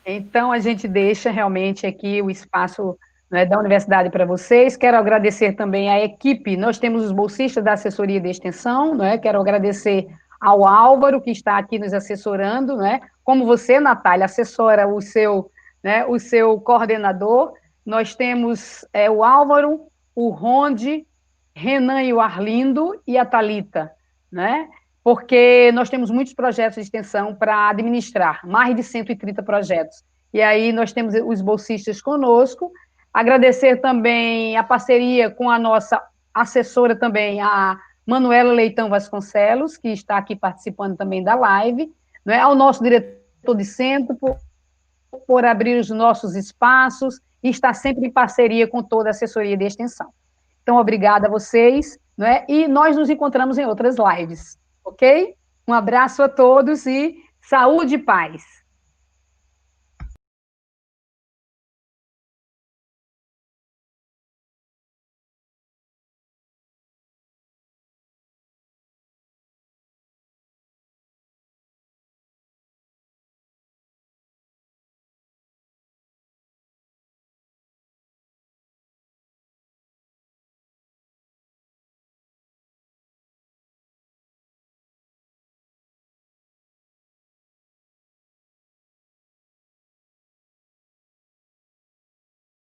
Então, 0.06 0.52
a 0.52 0.60
gente 0.60 0.88
deixa 0.88 1.32
realmente 1.32 1.88
aqui 1.88 2.22
o 2.22 2.30
espaço 2.30 2.98
né, 3.32 3.46
da 3.46 3.58
universidade 3.58 4.10
para 4.10 4.26
vocês. 4.26 4.76
Quero 4.76 4.98
agradecer 4.98 5.54
também 5.54 5.90
à 5.90 6.04
equipe. 6.04 6.58
Nós 6.58 6.78
temos 6.78 7.06
os 7.06 7.12
bolsistas 7.12 7.64
da 7.64 7.74
assessoria 7.74 8.20
de 8.20 8.30
extensão, 8.30 8.94
né? 8.94 9.18
Quero 9.18 9.40
agradecer 9.40 10.08
ao 10.40 10.68
Álvaro, 10.68 11.22
que 11.22 11.32
está 11.32 11.58
aqui 11.58 11.80
nos 11.80 11.94
assessorando, 11.94 12.76
né? 12.76 13.00
Como 13.24 13.46
você, 13.46 13.80
Natália, 13.80 14.26
assessora 14.26 14.86
o 14.88 15.02
seu, 15.02 15.50
né, 15.82 16.06
o 16.06 16.20
seu 16.20 16.60
coordenador. 16.60 17.54
Nós 17.86 18.16
temos 18.16 18.86
é, 18.94 19.10
o 19.10 19.24
Álvaro, 19.24 19.88
o 20.16 20.30
Ronde, 20.30 21.06
Renan 21.56 22.02
e 22.04 22.14
o 22.14 22.20
Arlindo 22.20 23.02
e 23.06 23.18
a 23.18 23.26
Talita, 23.26 23.92
né? 24.32 24.70
Porque 25.04 25.72
nós 25.74 25.90
temos 25.90 26.10
muitos 26.10 26.34
projetos 26.34 26.76
de 26.76 26.82
extensão 26.82 27.36
para 27.36 27.70
administrar, 27.70 28.40
mais 28.46 28.76
de 28.76 28.84
130 28.84 29.44
projetos. 29.44 30.04
E 30.34 30.42
aí 30.42 30.72
nós 30.72 30.94
temos 30.94 31.14
os 31.14 31.42
bolsistas 31.42 32.02
conosco, 32.02 32.72
Agradecer 33.14 33.80
também 33.80 34.58
a 34.58 34.64
parceria 34.64 35.30
com 35.30 35.48
a 35.48 35.60
nossa 35.60 36.02
assessora 36.34 36.96
também, 36.96 37.40
a 37.40 37.80
Manuela 38.08 38.52
Leitão 38.52 38.90
Vasconcelos, 38.90 39.78
que 39.78 39.90
está 39.90 40.18
aqui 40.18 40.36
participando 40.36 40.98
também 40.98 41.24
da 41.24 41.36
live, 41.36 41.94
né, 42.26 42.40
ao 42.40 42.56
nosso 42.56 42.82
diretor 42.82 43.56
de 43.56 43.66
centro, 43.66 44.16
por, 44.16 44.38
por 45.28 45.46
abrir 45.46 45.80
os 45.80 45.92
nossos 45.92 46.36
espaços 46.36 47.22
e 47.44 47.50
estar 47.50 47.74
sempre 47.74 48.08
em 48.08 48.12
parceria 48.12 48.68
com 48.68 48.82
toda 48.82 49.10
a 49.10 49.12
assessoria 49.12 49.58
de 49.58 49.66
extensão. 49.66 50.10
Então, 50.62 50.78
obrigada 50.78 51.28
a 51.28 51.30
vocês, 51.30 52.00
né, 52.18 52.46
e 52.48 52.68
nós 52.68 52.96
nos 52.96 53.10
encontramos 53.10 53.58
em 53.58 53.66
outras 53.66 53.98
lives, 53.98 54.58
ok? 54.86 55.36
Um 55.68 55.74
abraço 55.74 56.24
a 56.24 56.30
todos 56.30 56.86
e 56.86 57.16
saúde 57.42 57.96
e 57.96 57.98
paz. 57.98 58.63